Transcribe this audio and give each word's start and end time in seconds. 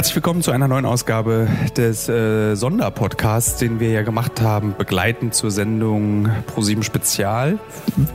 Herzlich 0.00 0.16
willkommen 0.16 0.40
zu 0.40 0.50
einer 0.50 0.66
neuen 0.66 0.86
Ausgabe 0.86 1.46
des 1.76 2.08
äh, 2.08 2.54
Sonderpodcasts, 2.54 3.58
den 3.58 3.80
wir 3.80 3.90
ja 3.90 4.00
gemacht 4.00 4.40
haben, 4.40 4.74
begleitend 4.78 5.34
zur 5.34 5.50
Sendung 5.50 6.26
Pro7 6.56 6.82
Spezial. 6.82 7.58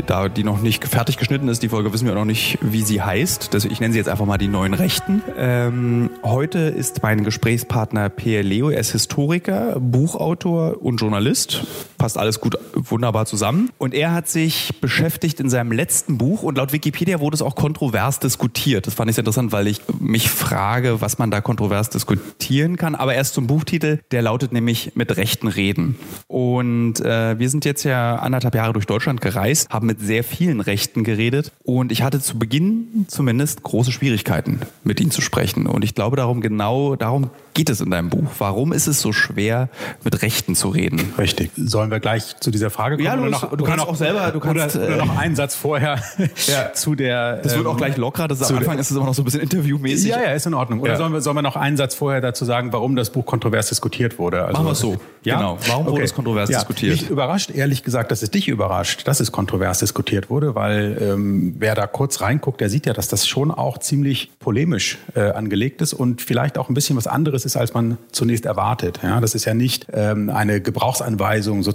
Da 0.08 0.28
die 0.28 0.44
noch 0.44 0.64
nicht 0.64 0.84
fertig 0.88 1.18
geschnitten 1.18 1.48
ist, 1.48 1.62
die 1.62 1.70
Folge 1.70 1.94
wissen 1.94 2.08
wir 2.08 2.16
noch 2.16 2.26
nicht, 2.26 2.58
wie 2.60 2.82
sie 2.82 3.04
heißt. 3.04 3.54
Deswegen, 3.54 3.72
ich 3.72 3.82
nenne 3.82 3.94
sie 3.94 4.00
jetzt 4.00 4.10
einfach 4.10 4.26
mal 4.26 4.40
die 4.40 4.48
neuen 4.48 4.74
Rechten. 4.74 5.22
Ähm, 5.38 6.10
heute 6.24 6.58
ist 6.58 7.04
mein 7.04 7.24
Gesprächspartner 7.24 8.10
Pierre 8.10 8.42
Leo. 8.42 8.72
Er 8.72 8.80
ist 8.80 8.92
Historiker, 8.92 9.80
Buchautor 9.80 10.82
und 10.82 11.02
Journalist. 11.02 11.68
Passt 11.98 12.18
alles 12.18 12.40
gut, 12.40 12.58
wunderbar 12.74 13.26
zusammen. 13.26 13.70
Und 13.78 13.94
er 13.94 14.14
hat 14.14 14.28
sich 14.28 14.74
beschäftigt 14.82 15.40
in 15.40 15.50
seinem 15.50 15.72
letzten 15.72 16.18
Buch 16.18 16.44
und 16.44 16.58
laut 16.58 16.74
Wikipedia 16.74 17.20
wurde 17.20 17.36
es 17.36 17.42
auch 17.42 17.56
kontrovers 17.56 18.20
diskutiert. 18.20 18.88
Das 18.88 18.94
fand 18.94 19.10
ich 19.10 19.16
sehr 19.16 19.22
interessant, 19.22 19.52
weil 19.52 19.68
ich 19.68 19.82
mich 20.00 20.30
frage, 20.30 21.02
was 21.02 21.18
man 21.18 21.32
da 21.32 21.42
kontrovers 21.42 21.90
diskutieren 21.90 22.78
kann. 22.78 22.96
Aber 22.96 23.14
erst 23.14 23.34
zum 23.34 23.48
Buchtitel, 23.48 24.00
der 24.12 24.22
lautet 24.22 24.52
nämlich 24.52 24.92
mit 24.96 25.16
rechten 25.18 25.48
Reden. 25.48 25.98
Und 26.28 27.00
äh, 27.00 27.40
wir 27.40 27.50
sind 27.50 27.66
jetzt 27.66 27.84
ja 27.84 28.18
anderthalb 28.18 28.56
Jahre 28.56 28.74
durch 28.74 28.86
Deutschland 28.86 29.22
gereist, 29.22 29.70
haben 29.70 29.88
mit 29.88 30.00
sehr 30.00 30.24
vielen 30.24 30.62
Rechten 30.62 31.04
geredet 31.04 31.52
und 31.64 31.92
ich 31.92 32.02
hatte 32.02 32.20
zu 32.20 32.38
Beginn 32.38 33.06
zumindest 33.08 33.64
große 33.64 33.92
Schwierigkeiten, 33.92 34.62
mit 34.84 35.00
ihnen 35.00 35.12
zu 35.12 35.22
sprechen. 35.22 35.68
Und 35.68 35.84
ich 35.84 35.96
glaube, 35.96 36.18
darum 36.18 36.42
genau 36.42 36.96
darum 36.96 37.30
geht 37.54 37.70
es 37.70 37.82
in 37.82 37.90
deinem 37.90 38.10
Buch. 38.10 38.30
Warum 38.38 38.74
ist 38.74 38.88
es 38.88 39.00
so 39.00 39.14
schwer, 39.14 39.70
mit 40.04 40.22
Rechten 40.22 40.56
zu 40.56 40.70
reden? 40.70 41.14
Richtig. 41.18 41.52
Sollen 41.56 41.90
wir 41.90 41.95
gleich 42.00 42.38
zu 42.40 42.52
dieser 42.52 42.70
Frage 42.70 42.96
kommen? 42.96 43.06
Ja, 43.06 43.16
du, 43.16 43.26
noch, 43.26 43.56
du 43.56 43.64
kannst 43.64 43.88
auch 43.88 43.96
selber, 43.96 44.32
du 44.32 44.40
kannst 44.40 44.76
oder, 44.76 44.86
oder 44.86 44.98
noch 44.98 45.18
einen 45.18 45.36
Satz 45.36 45.56
vorher 45.56 46.00
ja. 46.48 46.74
zu 46.74 46.96
der. 46.96 47.38
Das 47.38 47.56
wird 47.56 47.66
auch 47.66 47.72
ähm, 47.72 47.78
gleich 47.78 47.98
lockerer. 47.98 48.28
Das 48.28 48.42
am 48.44 48.58
Anfang 48.58 48.78
ist 48.78 48.92
es 48.92 48.98
immer 48.98 49.06
noch 49.06 49.14
so 49.14 49.22
ein 49.22 49.26
bisschen 49.26 49.42
interviewmäßig. 49.42 50.10
Ja, 50.10 50.22
ja, 50.22 50.32
ist 50.32 50.46
in 50.46 50.54
Ordnung. 50.54 50.82
Oder 50.82 50.92
ja. 50.92 50.98
sollen, 50.98 51.14
wir, 51.14 51.22
sollen 51.22 51.38
wir 51.38 51.42
noch 51.42 51.56
einen 51.56 51.78
Satz 51.78 51.96
vorher 51.96 52.22
dazu 52.22 52.46
sagen, 52.46 52.74
warum 52.74 52.96
das 52.96 53.10
Buch 53.10 53.26
kontrovers 53.26 53.70
diskutiert 53.70 54.20
wurde? 54.20 54.44
Also, 54.44 54.54
Machen 54.54 54.66
wir 54.66 54.72
es 54.74 54.80
so. 54.80 54.98
Ja? 55.24 55.38
Genau. 55.38 55.58
Warum 55.68 55.84
okay. 55.84 55.92
wurde 55.94 56.04
es 56.04 56.14
kontrovers 56.14 56.50
ja. 56.50 56.60
diskutiert? 56.60 56.92
Mich 56.92 57.10
überrascht, 57.10 57.52
ehrlich 57.52 57.84
gesagt, 57.84 58.12
dass 58.12 58.22
es 58.22 58.32
dich 58.32 58.48
überrascht, 58.50 59.08
dass 59.08 59.22
es 59.22 59.32
kontrovers 59.32 59.80
diskutiert 59.80 60.30
wurde, 60.30 60.56
weil 60.56 60.98
ähm, 61.02 61.56
wer 61.58 61.76
da 61.76 61.88
kurz 61.88 62.22
reinguckt, 62.22 62.60
der 62.60 62.70
sieht 62.70 62.86
ja, 62.86 62.94
dass 62.94 63.08
das 63.08 63.28
schon 63.28 63.52
auch 63.52 63.78
ziemlich 63.78 64.32
polemisch 64.40 64.98
äh, 65.16 65.32
angelegt 65.32 65.82
ist 65.82 65.94
und 65.94 66.22
vielleicht 66.22 66.58
auch 66.58 66.70
ein 66.70 66.74
bisschen 66.74 66.98
was 66.98 67.08
anderes 67.08 67.46
ist, 67.46 67.56
als 67.56 67.74
man 67.74 67.98
zu 68.12 68.26
zunächst 68.26 68.46
erwartet. 68.48 69.00
Ja, 69.04 69.22
das 69.22 69.36
ist 69.36 69.46
ja 69.46 69.54
nicht 69.54 69.86
ähm, 69.94 70.32
eine 70.32 70.60
Gebrauchsanweisung 70.60 71.62
sozusagen, 71.62 71.75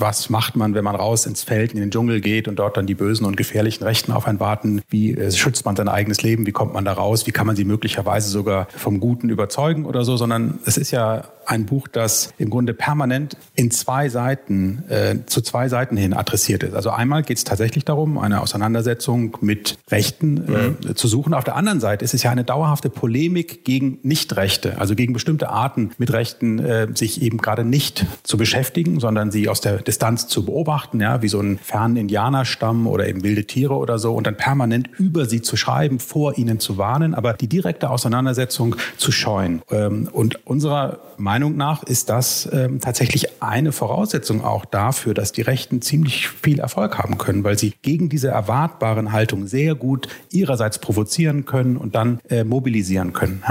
was 0.00 0.30
macht 0.30 0.56
man, 0.56 0.74
wenn 0.74 0.84
man 0.84 0.94
raus 0.94 1.26
ins 1.26 1.42
Feld, 1.42 1.72
in 1.72 1.80
den 1.80 1.90
Dschungel 1.90 2.20
geht 2.20 2.48
und 2.48 2.56
dort 2.56 2.76
dann 2.76 2.86
die 2.86 2.94
bösen 2.94 3.26
und 3.26 3.36
gefährlichen 3.36 3.84
Rechten 3.84 4.12
auf 4.12 4.26
einen 4.26 4.40
warten. 4.40 4.82
Wie 4.88 5.14
äh, 5.14 5.30
schützt 5.30 5.64
man 5.64 5.76
sein 5.76 5.88
eigenes 5.88 6.22
Leben? 6.22 6.46
Wie 6.46 6.52
kommt 6.52 6.74
man 6.74 6.84
da 6.84 6.92
raus? 6.92 7.26
Wie 7.26 7.32
kann 7.32 7.46
man 7.46 7.56
sie 7.56 7.64
möglicherweise 7.64 8.28
sogar 8.28 8.68
vom 8.76 9.00
Guten 9.00 9.28
überzeugen 9.28 9.86
oder 9.86 10.04
so? 10.04 10.16
Sondern 10.16 10.58
es 10.64 10.76
ist 10.76 10.90
ja 10.90 11.24
ein 11.46 11.66
Buch, 11.66 11.88
das 11.88 12.32
im 12.38 12.50
Grunde 12.50 12.74
permanent 12.74 13.36
in 13.54 13.70
zwei 13.70 14.08
Seiten, 14.08 14.84
äh, 14.88 15.16
zu 15.26 15.40
zwei 15.40 15.68
Seiten 15.68 15.96
hin 15.96 16.12
adressiert 16.12 16.62
ist. 16.62 16.74
Also 16.74 16.90
einmal 16.90 17.22
geht 17.22 17.36
es 17.36 17.44
tatsächlich 17.44 17.84
darum, 17.84 18.18
eine 18.18 18.40
Auseinandersetzung 18.40 19.36
mit 19.40 19.78
Rechten 19.90 20.36
äh, 20.48 20.88
mhm. 20.88 20.96
zu 20.96 21.08
suchen. 21.08 21.34
Auf 21.34 21.44
der 21.44 21.56
anderen 21.56 21.80
Seite 21.80 22.04
ist 22.04 22.14
es 22.14 22.22
ja 22.22 22.30
eine 22.30 22.44
dauerhafte 22.44 22.90
Polemik 22.90 23.64
gegen 23.64 23.98
Nichtrechte, 24.02 24.78
also 24.78 24.94
gegen 24.94 25.12
bestimmte 25.12 25.50
Arten 25.50 25.90
mit 25.98 26.12
Rechten, 26.12 26.58
äh, 26.58 26.88
sich 26.94 27.22
eben 27.22 27.38
gerade 27.38 27.64
nicht 27.64 28.06
zu 28.22 28.36
beschäftigen, 28.36 29.00
sondern 29.00 29.21
sie 29.30 29.48
aus 29.48 29.60
der 29.60 29.78
Distanz 29.78 30.26
zu 30.26 30.44
beobachten, 30.44 31.00
ja, 31.00 31.22
wie 31.22 31.28
so 31.28 31.38
einen 31.38 31.58
fernen 31.58 31.96
Indianerstamm 31.96 32.86
oder 32.86 33.08
eben 33.08 33.22
wilde 33.22 33.44
Tiere 33.44 33.74
oder 33.74 33.98
so 33.98 34.14
und 34.14 34.26
dann 34.26 34.36
permanent 34.36 34.90
über 34.98 35.26
sie 35.26 35.42
zu 35.42 35.56
schreiben, 35.56 35.98
vor 35.98 36.38
ihnen 36.38 36.58
zu 36.58 36.78
warnen, 36.78 37.14
aber 37.14 37.34
die 37.34 37.46
direkte 37.46 37.90
Auseinandersetzung 37.90 38.76
zu 38.96 39.12
scheuen. 39.12 39.62
Ähm, 39.70 40.08
und 40.12 40.46
unserer 40.46 40.98
Meinung 41.16 41.56
nach 41.56 41.82
ist 41.84 42.08
das 42.08 42.48
ähm, 42.52 42.80
tatsächlich 42.80 43.42
eine 43.42 43.72
Voraussetzung 43.72 44.44
auch 44.44 44.64
dafür, 44.64 45.14
dass 45.14 45.32
die 45.32 45.42
Rechten 45.42 45.80
ziemlich 45.80 46.28
viel 46.28 46.58
Erfolg 46.58 46.98
haben 46.98 47.18
können, 47.18 47.44
weil 47.44 47.58
sie 47.58 47.74
gegen 47.82 48.08
diese 48.08 48.28
erwartbaren 48.28 49.12
Haltungen 49.12 49.46
sehr 49.46 49.74
gut 49.74 50.08
ihrerseits 50.30 50.78
provozieren 50.78 51.44
können 51.44 51.76
und 51.76 51.94
dann 51.94 52.18
äh, 52.28 52.42
mobilisieren 52.44 53.12
können. 53.12 53.42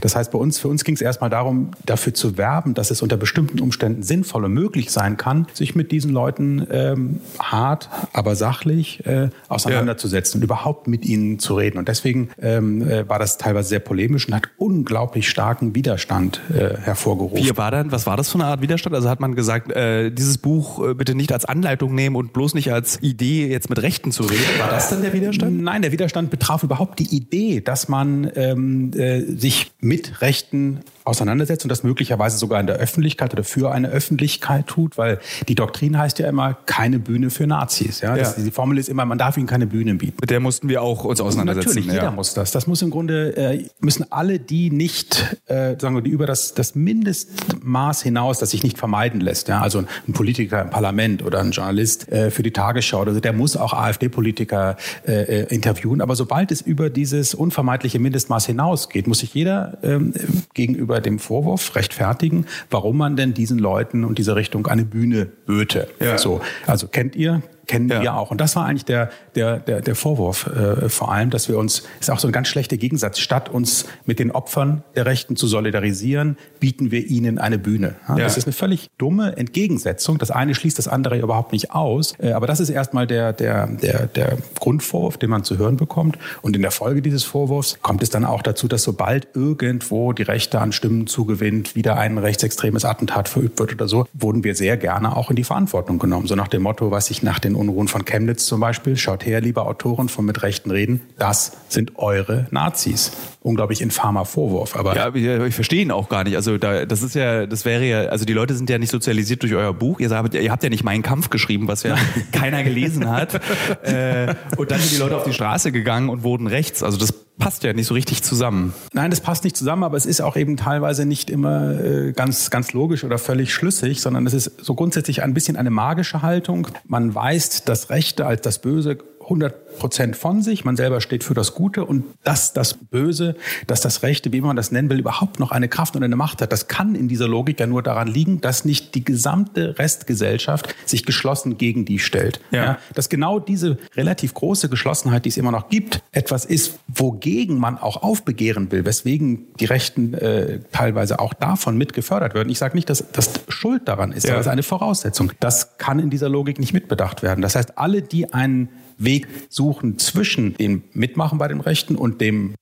Das 0.00 0.16
heißt, 0.16 0.30
bei 0.30 0.38
uns, 0.38 0.58
für 0.58 0.68
uns 0.68 0.84
ging 0.84 0.94
es 0.94 1.02
erstmal 1.02 1.30
darum, 1.30 1.72
dafür 1.84 2.14
zu 2.14 2.38
werben, 2.38 2.74
dass 2.74 2.90
es 2.90 3.02
unter 3.02 3.16
bestimmten 3.16 3.60
Umständen 3.60 4.02
sinnvoll 4.02 4.44
und 4.44 4.52
möglich 4.52 4.90
sein 4.90 5.16
kann, 5.18 5.46
sich 5.52 5.74
mit 5.74 5.92
diesen 5.92 6.12
Leuten 6.12 6.66
ähm, 6.70 7.20
hart, 7.38 7.90
aber 8.14 8.36
sachlich 8.36 9.04
äh, 9.06 9.28
auseinanderzusetzen 9.48 10.34
ja. 10.34 10.36
und 10.38 10.44
überhaupt 10.44 10.88
mit 10.88 11.04
ihnen 11.04 11.38
zu 11.38 11.56
reden. 11.56 11.76
Und 11.76 11.88
deswegen 11.88 12.30
ähm, 12.40 12.80
äh, 12.88 13.06
war 13.06 13.18
das 13.18 13.36
teilweise 13.36 13.68
sehr 13.68 13.80
polemisch 13.80 14.28
und 14.28 14.34
hat 14.34 14.48
unglaublich 14.56 15.28
starken 15.28 15.74
Widerstand 15.74 16.40
äh, 16.54 16.76
hervorgerufen 16.78 17.18
gerufen. 17.18 17.44
Wie 17.44 17.56
war 17.56 17.70
dann, 17.70 17.92
was 17.92 18.06
war 18.06 18.16
das 18.16 18.30
für 18.30 18.36
eine 18.36 18.46
Art 18.46 18.62
Widerstand? 18.62 18.94
Also 18.94 19.08
hat 19.08 19.20
man 19.20 19.34
gesagt, 19.34 19.70
äh, 19.72 20.10
dieses 20.10 20.38
Buch 20.38 20.84
äh, 20.84 20.94
bitte 20.94 21.14
nicht 21.14 21.32
als 21.32 21.44
Anleitung 21.44 21.94
nehmen 21.94 22.16
und 22.16 22.32
bloß 22.32 22.54
nicht 22.54 22.72
als 22.72 23.02
Idee 23.02 23.48
jetzt 23.48 23.68
mit 23.68 23.80
Rechten 23.82 24.12
zu 24.12 24.24
reden. 24.24 24.42
War 24.58 24.70
das 24.70 24.88
dann 24.90 25.02
der 25.02 25.12
Widerstand? 25.12 25.60
Nein, 25.60 25.82
der 25.82 25.92
Widerstand 25.92 26.30
betraf 26.30 26.62
überhaupt 26.62 26.98
die 26.98 27.14
Idee, 27.14 27.60
dass 27.60 27.88
man 27.88 28.30
ähm, 28.34 28.92
äh, 28.94 29.20
sich 29.20 29.70
mit 29.80 30.20
Rechten 30.22 30.80
auseinandersetzt 31.08 31.64
und 31.64 31.70
das 31.70 31.82
möglicherweise 31.82 32.38
sogar 32.38 32.60
in 32.60 32.66
der 32.66 32.76
Öffentlichkeit 32.76 33.32
oder 33.32 33.44
für 33.44 33.72
eine 33.72 33.88
Öffentlichkeit 33.88 34.66
tut, 34.66 34.98
weil 34.98 35.18
die 35.48 35.54
Doktrin 35.54 35.98
heißt 35.98 36.18
ja 36.18 36.28
immer 36.28 36.54
keine 36.66 36.98
Bühne 36.98 37.30
für 37.30 37.46
Nazis. 37.46 38.00
Ja? 38.00 38.16
Das, 38.16 38.36
Die 38.36 38.50
Formel 38.50 38.78
ist 38.78 38.88
immer, 38.88 39.04
man 39.04 39.18
darf 39.18 39.36
ihnen 39.36 39.46
keine 39.46 39.66
Bühne 39.66 39.94
bieten. 39.94 40.18
Mit 40.20 40.30
der 40.30 40.40
mussten 40.40 40.68
wir 40.68 40.82
auch 40.82 41.04
uns 41.04 41.20
auseinandersetzen. 41.20 41.68
Natürlich, 41.70 41.86
jeder 41.86 42.04
ja. 42.04 42.10
muss 42.10 42.34
das. 42.34 42.50
Das 42.50 42.66
muss 42.66 42.82
im 42.82 42.90
Grunde, 42.90 43.36
äh, 43.36 43.66
müssen 43.80 44.10
alle, 44.12 44.38
die 44.38 44.70
nicht, 44.70 45.36
äh, 45.46 45.76
sagen 45.78 45.94
wir, 45.94 46.02
die 46.02 46.10
über 46.10 46.26
das, 46.26 46.54
das 46.54 46.74
Mindestmaß 46.74 48.02
hinaus, 48.02 48.38
das 48.38 48.50
sich 48.50 48.62
nicht 48.62 48.78
vermeiden 48.78 49.20
lässt, 49.20 49.48
ja? 49.48 49.60
also 49.60 49.78
ein 50.06 50.12
Politiker 50.12 50.62
im 50.62 50.70
Parlament 50.70 51.24
oder 51.24 51.40
ein 51.40 51.50
Journalist 51.50 52.08
äh, 52.10 52.30
für 52.30 52.42
die 52.42 52.52
Tagesschau, 52.52 53.02
also 53.02 53.20
der 53.20 53.32
muss 53.32 53.56
auch 53.56 53.72
AfD-Politiker 53.72 54.76
äh, 55.06 55.12
äh, 55.12 55.54
interviewen, 55.54 56.00
aber 56.00 56.14
sobald 56.16 56.52
es 56.52 56.60
über 56.60 56.90
dieses 56.90 57.34
unvermeidliche 57.34 57.98
Mindestmaß 57.98 58.46
hinausgeht, 58.46 59.06
muss 59.06 59.20
sich 59.20 59.34
jeder 59.34 59.78
ähm, 59.82 60.12
gegenüber 60.54 60.97
dem 61.00 61.18
Vorwurf 61.18 61.74
rechtfertigen, 61.76 62.46
warum 62.70 62.96
man 62.96 63.16
denn 63.16 63.34
diesen 63.34 63.58
Leuten 63.58 64.04
und 64.04 64.18
dieser 64.18 64.36
Richtung 64.36 64.66
eine 64.66 64.84
Bühne 64.84 65.26
böte. 65.26 65.88
Ja. 66.00 66.18
So, 66.18 66.40
also 66.66 66.88
kennt 66.88 67.16
ihr 67.16 67.42
kennen 67.68 67.88
ja. 67.88 68.02
wir 68.02 68.14
auch. 68.14 68.32
Und 68.32 68.40
das 68.40 68.56
war 68.56 68.64
eigentlich 68.64 68.84
der, 68.84 69.10
der, 69.36 69.58
der, 69.58 69.80
der 69.80 69.94
Vorwurf 69.94 70.46
äh, 70.46 70.88
vor 70.88 71.12
allem, 71.12 71.30
dass 71.30 71.48
wir 71.48 71.58
uns, 71.58 71.84
ist 72.00 72.10
auch 72.10 72.18
so 72.18 72.26
ein 72.26 72.32
ganz 72.32 72.48
schlechter 72.48 72.76
Gegensatz, 72.76 73.20
statt 73.20 73.48
uns 73.48 73.84
mit 74.06 74.18
den 74.18 74.32
Opfern 74.32 74.82
der 74.96 75.06
Rechten 75.06 75.36
zu 75.36 75.46
solidarisieren, 75.46 76.36
bieten 76.58 76.90
wir 76.90 77.06
ihnen 77.06 77.38
eine 77.38 77.58
Bühne. 77.58 77.94
Ja, 78.08 78.16
ja. 78.16 78.24
Das 78.24 78.36
ist 78.36 78.46
eine 78.46 78.52
völlig 78.52 78.88
dumme 78.98 79.36
Entgegensetzung. 79.36 80.18
Das 80.18 80.30
eine 80.30 80.54
schließt 80.54 80.78
das 80.78 80.88
andere 80.88 81.18
überhaupt 81.18 81.52
nicht 81.52 81.70
aus. 81.72 82.14
Äh, 82.18 82.32
aber 82.32 82.46
das 82.46 82.58
ist 82.58 82.70
erstmal 82.70 83.06
der, 83.06 83.32
der, 83.32 83.66
der, 83.66 84.06
der 84.06 84.38
Grundvorwurf, 84.58 85.18
den 85.18 85.30
man 85.30 85.44
zu 85.44 85.58
hören 85.58 85.76
bekommt. 85.76 86.18
Und 86.42 86.56
in 86.56 86.62
der 86.62 86.70
Folge 86.70 87.02
dieses 87.02 87.24
Vorwurfs 87.24 87.78
kommt 87.82 88.02
es 88.02 88.10
dann 88.10 88.24
auch 88.24 88.42
dazu, 88.42 88.66
dass 88.66 88.82
sobald 88.82 89.28
irgendwo 89.34 90.12
die 90.12 90.22
Rechte 90.22 90.60
an 90.60 90.72
Stimmen 90.72 91.06
zugewinnt, 91.06 91.76
wieder 91.76 91.98
ein 91.98 92.16
rechtsextremes 92.16 92.84
Attentat 92.84 93.28
verübt 93.28 93.58
wird 93.58 93.74
oder 93.74 93.88
so, 93.88 94.06
wurden 94.14 94.42
wir 94.42 94.54
sehr 94.54 94.76
gerne 94.78 95.16
auch 95.16 95.30
in 95.30 95.36
die 95.36 95.44
Verantwortung 95.44 95.98
genommen. 95.98 96.26
So 96.26 96.34
nach 96.34 96.48
dem 96.48 96.62
Motto, 96.62 96.90
was 96.90 97.06
sich 97.06 97.22
nach 97.22 97.38
den 97.38 97.57
Unruhen 97.58 97.88
von 97.88 98.04
Chemnitz 98.04 98.46
zum 98.46 98.60
Beispiel. 98.60 98.96
Schaut 98.96 99.26
her, 99.26 99.40
liebe 99.40 99.62
Autoren 99.62 100.08
von 100.08 100.24
Mit 100.24 100.42
Rechten 100.42 100.70
reden, 100.70 101.00
das 101.18 101.52
sind 101.68 101.98
eure 101.98 102.46
Nazis. 102.50 103.12
Unglaublich 103.40 103.80
infamer 103.80 104.24
Vorwurf. 104.24 104.74
Aber 104.74 104.96
ja, 104.96 105.44
ich 105.44 105.54
verstehe 105.54 105.82
ihn 105.82 105.92
auch 105.92 106.08
gar 106.08 106.24
nicht. 106.24 106.34
Also 106.34 106.58
da, 106.58 106.84
das 106.84 107.02
ist 107.02 107.14
ja, 107.14 107.46
das 107.46 107.64
wäre 107.64 107.84
ja, 107.84 108.00
also 108.06 108.24
die 108.24 108.32
Leute 108.32 108.54
sind 108.54 108.68
ja 108.68 108.78
nicht 108.78 108.90
sozialisiert 108.90 109.42
durch 109.42 109.54
euer 109.54 109.72
Buch. 109.72 110.00
Ihr, 110.00 110.10
habt, 110.10 110.34
ihr 110.34 110.50
habt 110.50 110.62
ja 110.64 110.68
nicht 110.68 110.82
meinen 110.82 111.02
Kampf 111.02 111.30
geschrieben, 111.30 111.68
was 111.68 111.84
ja 111.84 111.96
keiner 112.32 112.64
gelesen 112.64 113.08
hat. 113.08 113.34
äh, 113.82 114.34
und 114.56 114.70
dann 114.70 114.80
sind 114.80 114.92
die 114.92 114.96
Leute 114.96 115.16
auf 115.16 115.24
die 115.24 115.32
Straße 115.32 115.70
gegangen 115.70 116.08
und 116.08 116.24
wurden 116.24 116.48
rechts. 116.48 116.82
Also 116.82 116.98
das 116.98 117.12
passt 117.38 117.62
ja 117.62 117.72
nicht 117.72 117.86
so 117.86 117.94
richtig 117.94 118.22
zusammen. 118.22 118.74
Nein, 118.92 119.10
das 119.10 119.20
passt 119.20 119.44
nicht 119.44 119.56
zusammen, 119.56 119.84
aber 119.84 119.96
es 119.96 120.06
ist 120.06 120.20
auch 120.20 120.36
eben 120.36 120.56
teilweise 120.56 121.06
nicht 121.06 121.30
immer 121.30 121.80
äh, 121.80 122.12
ganz, 122.12 122.50
ganz 122.50 122.72
logisch 122.72 123.04
oder 123.04 123.18
völlig 123.18 123.54
schlüssig, 123.54 124.00
sondern 124.00 124.26
es 124.26 124.34
ist 124.34 124.64
so 124.64 124.74
grundsätzlich 124.74 125.22
ein 125.22 125.34
bisschen 125.34 125.56
eine 125.56 125.70
magische 125.70 126.22
Haltung. 126.22 126.68
Man 126.86 127.14
weist 127.14 127.68
das 127.68 127.90
Rechte 127.90 128.26
als 128.26 128.42
das 128.42 128.58
Böse 128.58 128.98
100 129.28 129.78
Prozent 129.78 130.16
von 130.16 130.42
sich. 130.42 130.64
Man 130.64 130.76
selber 130.76 131.00
steht 131.00 131.22
für 131.22 131.34
das 131.34 131.54
Gute 131.54 131.84
und 131.84 132.04
dass 132.24 132.54
das 132.54 132.74
Böse, 132.74 133.36
dass 133.66 133.80
das 133.82 134.02
Rechte, 134.02 134.32
wie 134.32 134.40
man 134.40 134.56
das 134.56 134.72
nennen 134.72 134.88
will, 134.88 134.98
überhaupt 134.98 135.38
noch 135.38 135.52
eine 135.52 135.68
Kraft 135.68 135.96
und 135.96 136.02
eine 136.02 136.16
Macht 136.16 136.40
hat. 136.40 136.50
Das 136.50 136.66
kann 136.66 136.94
in 136.94 137.08
dieser 137.08 137.28
Logik 137.28 137.60
ja 137.60 137.66
nur 137.66 137.82
daran 137.82 138.08
liegen, 138.08 138.40
dass 138.40 138.64
nicht 138.64 138.94
die 138.94 139.04
gesamte 139.04 139.78
Restgesellschaft 139.78 140.74
sich 140.86 141.04
geschlossen 141.04 141.58
gegen 141.58 141.84
die 141.84 141.98
stellt. 141.98 142.40
Ja. 142.50 142.64
ja 142.64 142.78
dass 142.94 143.08
genau 143.08 143.38
diese 143.38 143.78
relativ 143.96 144.34
große 144.34 144.68
Geschlossenheit, 144.68 145.26
die 145.26 145.28
es 145.28 145.36
immer 145.36 145.52
noch 145.52 145.68
gibt, 145.68 146.02
etwas 146.12 146.44
ist, 146.44 146.78
wogegen 146.88 147.58
man 147.58 147.78
auch 147.78 148.02
aufbegehren 148.02 148.72
will, 148.72 148.84
weswegen 148.84 149.46
die 149.60 149.66
Rechten 149.66 150.14
äh, 150.14 150.60
teilweise 150.72 151.20
auch 151.20 151.34
davon 151.34 151.76
mit 151.76 151.92
gefördert 151.92 152.34
werden. 152.34 152.48
Ich 152.48 152.58
sage 152.58 152.74
nicht, 152.74 152.88
dass 152.88 153.04
das 153.12 153.30
Schuld 153.48 153.86
daran 153.86 154.12
ist, 154.12 154.24
ja. 154.24 154.32
aber 154.32 154.40
es 154.40 154.46
ist 154.46 154.52
eine 154.52 154.62
Voraussetzung. 154.62 155.32
Das 155.40 155.76
kann 155.76 155.98
in 155.98 156.10
dieser 156.10 156.28
Logik 156.28 156.58
nicht 156.58 156.72
mitbedacht 156.72 157.22
werden. 157.22 157.42
Das 157.42 157.54
heißt, 157.54 157.78
alle, 157.78 158.02
die 158.02 158.32
einen 158.32 158.70
Weg 158.98 159.26
suchen 159.48 159.98
zwischen 159.98 160.54
dem 160.54 160.82
Mitmachen 160.92 161.38
bei 161.38 161.48
den 161.48 161.60
Rechten 161.60 161.96
und 161.96 162.20
dem 162.20 162.54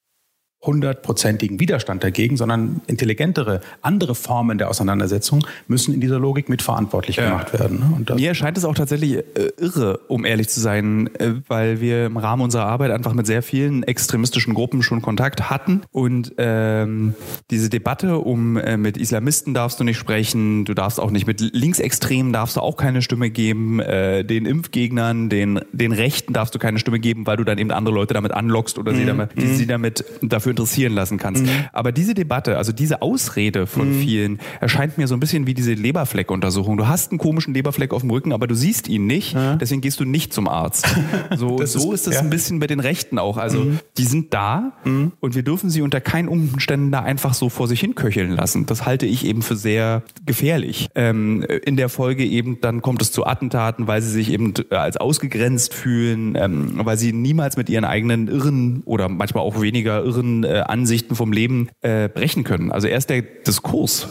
hundertprozentigen 0.63 1.61
Widerstand 1.61 2.03
dagegen, 2.03 2.37
sondern 2.37 2.81
intelligentere, 2.87 3.61
andere 3.83 4.15
Formen 4.15 4.59
der 4.59 4.69
Auseinandersetzung 4.69 5.47
müssen 5.69 5.95
in 5.95 6.01
dieser 6.01 6.19
Logik 6.19 6.49
mitverantwortlich 6.49 7.17
ja. 7.17 7.29
gemacht 7.29 7.53
werden. 7.53 8.05
Ne? 8.09 8.15
Mir 8.17 8.29
erscheint 8.29 8.59
es 8.59 8.65
auch 8.65 8.75
tatsächlich 8.75 9.17
äh, 9.17 9.53
irre, 9.59 10.01
um 10.09 10.25
ehrlich 10.25 10.49
zu 10.49 10.61
sein, 10.61 11.09
äh, 11.19 11.35
weil 11.47 11.81
wir 11.81 12.07
im 12.07 12.17
Rahmen 12.17 12.43
unserer 12.43 12.67
Arbeit 12.67 12.91
einfach 12.91 13.13
mit 13.13 13.27
sehr 13.27 13.43
vielen 13.43 13.83
extremistischen 13.85 14.55
Gruppen 14.55 14.83
schon 14.83 15.03
Kontakt 15.03 15.51
hatten 15.51 15.83
und 15.93 16.35
ähm, 16.39 17.15
diese 17.51 17.71
Debatte 17.71 18.19
um 18.19 18.57
äh, 18.57 18.77
mit 18.77 18.97
Islamisten 18.97 19.55
darfst 19.55 19.79
du 19.79 19.85
nicht 19.85 19.99
sprechen, 19.99 20.65
du 20.65 20.75
darfst 20.75 20.99
auch 20.99 21.11
nicht 21.11 21.27
mit 21.27 21.41
Linksextremen 21.41 22.33
darfst 22.33 22.57
du 22.57 22.61
auch 22.61 22.77
keine 22.77 23.03
Stimme 23.03 23.31
geben, 23.31 23.79
äh, 23.79 24.25
den 24.25 24.47
Impfgegnern, 24.47 25.29
den 25.29 25.61
den 25.73 25.93
Rechten 25.93 26.33
darfst 26.33 26.55
du 26.55 26.59
keine 26.59 26.79
Stimme 26.79 26.99
geben, 26.99 27.27
weil 27.27 27.37
du 27.37 27.45
dann 27.45 27.59
eben 27.59 27.71
andere 27.71 27.95
Leute 27.95 28.15
damit 28.15 28.33
anlockst 28.33 28.79
oder 28.79 28.93
mhm. 28.93 28.97
sie 28.97 29.05
damit, 29.05 29.31
die, 29.37 29.47
sie 29.47 29.67
damit 29.67 30.05
dafür 30.23 30.55
interessieren 30.57 30.95
lassen 30.95 31.19
kannst. 31.19 31.45
Mhm. 31.45 31.51
Aber 31.73 31.93
diese 31.93 32.15
Debatte, 32.15 32.57
also 32.57 32.73
diese 32.73 33.03
Ausrede 33.03 33.67
von 33.67 33.91
mhm. 33.91 34.01
vielen, 34.01 34.39
erscheint 34.61 34.97
mir 34.97 35.07
so 35.07 35.15
ein 35.15 35.21
bisschen 35.21 35.47
wie 35.47 35.55
diese 35.55 35.75
Leberfleckuntersuchung. 35.75 36.77
Du 36.77 36.89
hast 36.89 37.13
einen 37.13 37.19
komischen 37.19 37.53
Leberfleck 37.55 37.93
auf 37.93 38.01
dem 38.01 38.11
Rücken, 38.11 38.33
aber 38.33 38.47
du 38.47 38.55
siehst 38.55 38.89
ihn 38.89 39.07
nicht, 39.07 39.35
ja. 39.35 39.57
deswegen 39.57 39.83
gehst 39.83 40.01
du 40.01 40.05
nicht 40.05 40.33
zum 40.33 40.49
Arzt. 40.49 40.87
So, 41.37 41.59
so 41.65 41.93
ist, 41.93 42.07
es 42.07 42.15
ja. 42.15 42.21
ein 42.21 42.31
bisschen 42.31 42.61
bei 42.61 42.67
den 42.67 42.81
Rechten 42.81 43.19
auch. 43.19 43.37
Also 43.37 43.61
mhm. 43.61 43.81
die 43.99 44.05
sind 44.05 44.33
da 44.33 44.73
mhm. 44.85 45.13
und 45.21 45.35
wir 45.35 45.43
dürfen 45.43 45.71
sie 45.71 45.83
unter 45.83 46.01
keinen 46.01 46.29
Umständen 46.29 46.91
da 46.93 47.01
einfach 47.01 47.35
so 47.35 47.49
vor 47.49 47.69
sich 47.69 47.81
hin 47.81 47.95
köcheln 47.95 48.31
lassen. 48.31 48.65
Das 48.67 48.87
halte 48.87 49.07
ich 49.07 49.25
eben 49.27 49.43
für 49.43 49.57
sehr 49.57 50.03
gefährlich. 50.25 50.89
Ähm, 50.95 51.43
in 51.43 51.77
der 51.77 51.89
Folge 51.89 52.25
eben 52.25 52.61
dann 52.61 52.81
kommt 52.81 53.03
es 53.03 53.13
zu 53.13 53.27
Attentaten, 53.27 53.87
weil 53.87 54.03
sie 54.03 54.11
sich 54.11 54.31
eben 54.31 54.55
als 54.71 54.97
ausgegrenzt 54.97 55.75
fühlen, 55.75 56.37
ähm, 56.37 56.73
weil 56.85 56.97
sie 56.97 57.13
niemals 57.13 57.57
mit 57.57 57.69
ihren 57.69 57.85
eigenen 57.85 58.29
irren 58.29 58.83
oder 58.85 59.09
manchmal 59.09 59.45
auch 59.45 59.61
weniger 59.61 60.03
irren 60.03 60.36
äh, 60.45 60.63
Ansichten 60.67 61.15
vom 61.15 61.33
Leben 61.33 61.69
äh, 61.83 62.09
brechen 62.09 62.45
können. 62.45 62.73
Also 62.73 62.89
erst 62.89 63.11
der 63.11 63.23
Diskurs 63.23 64.09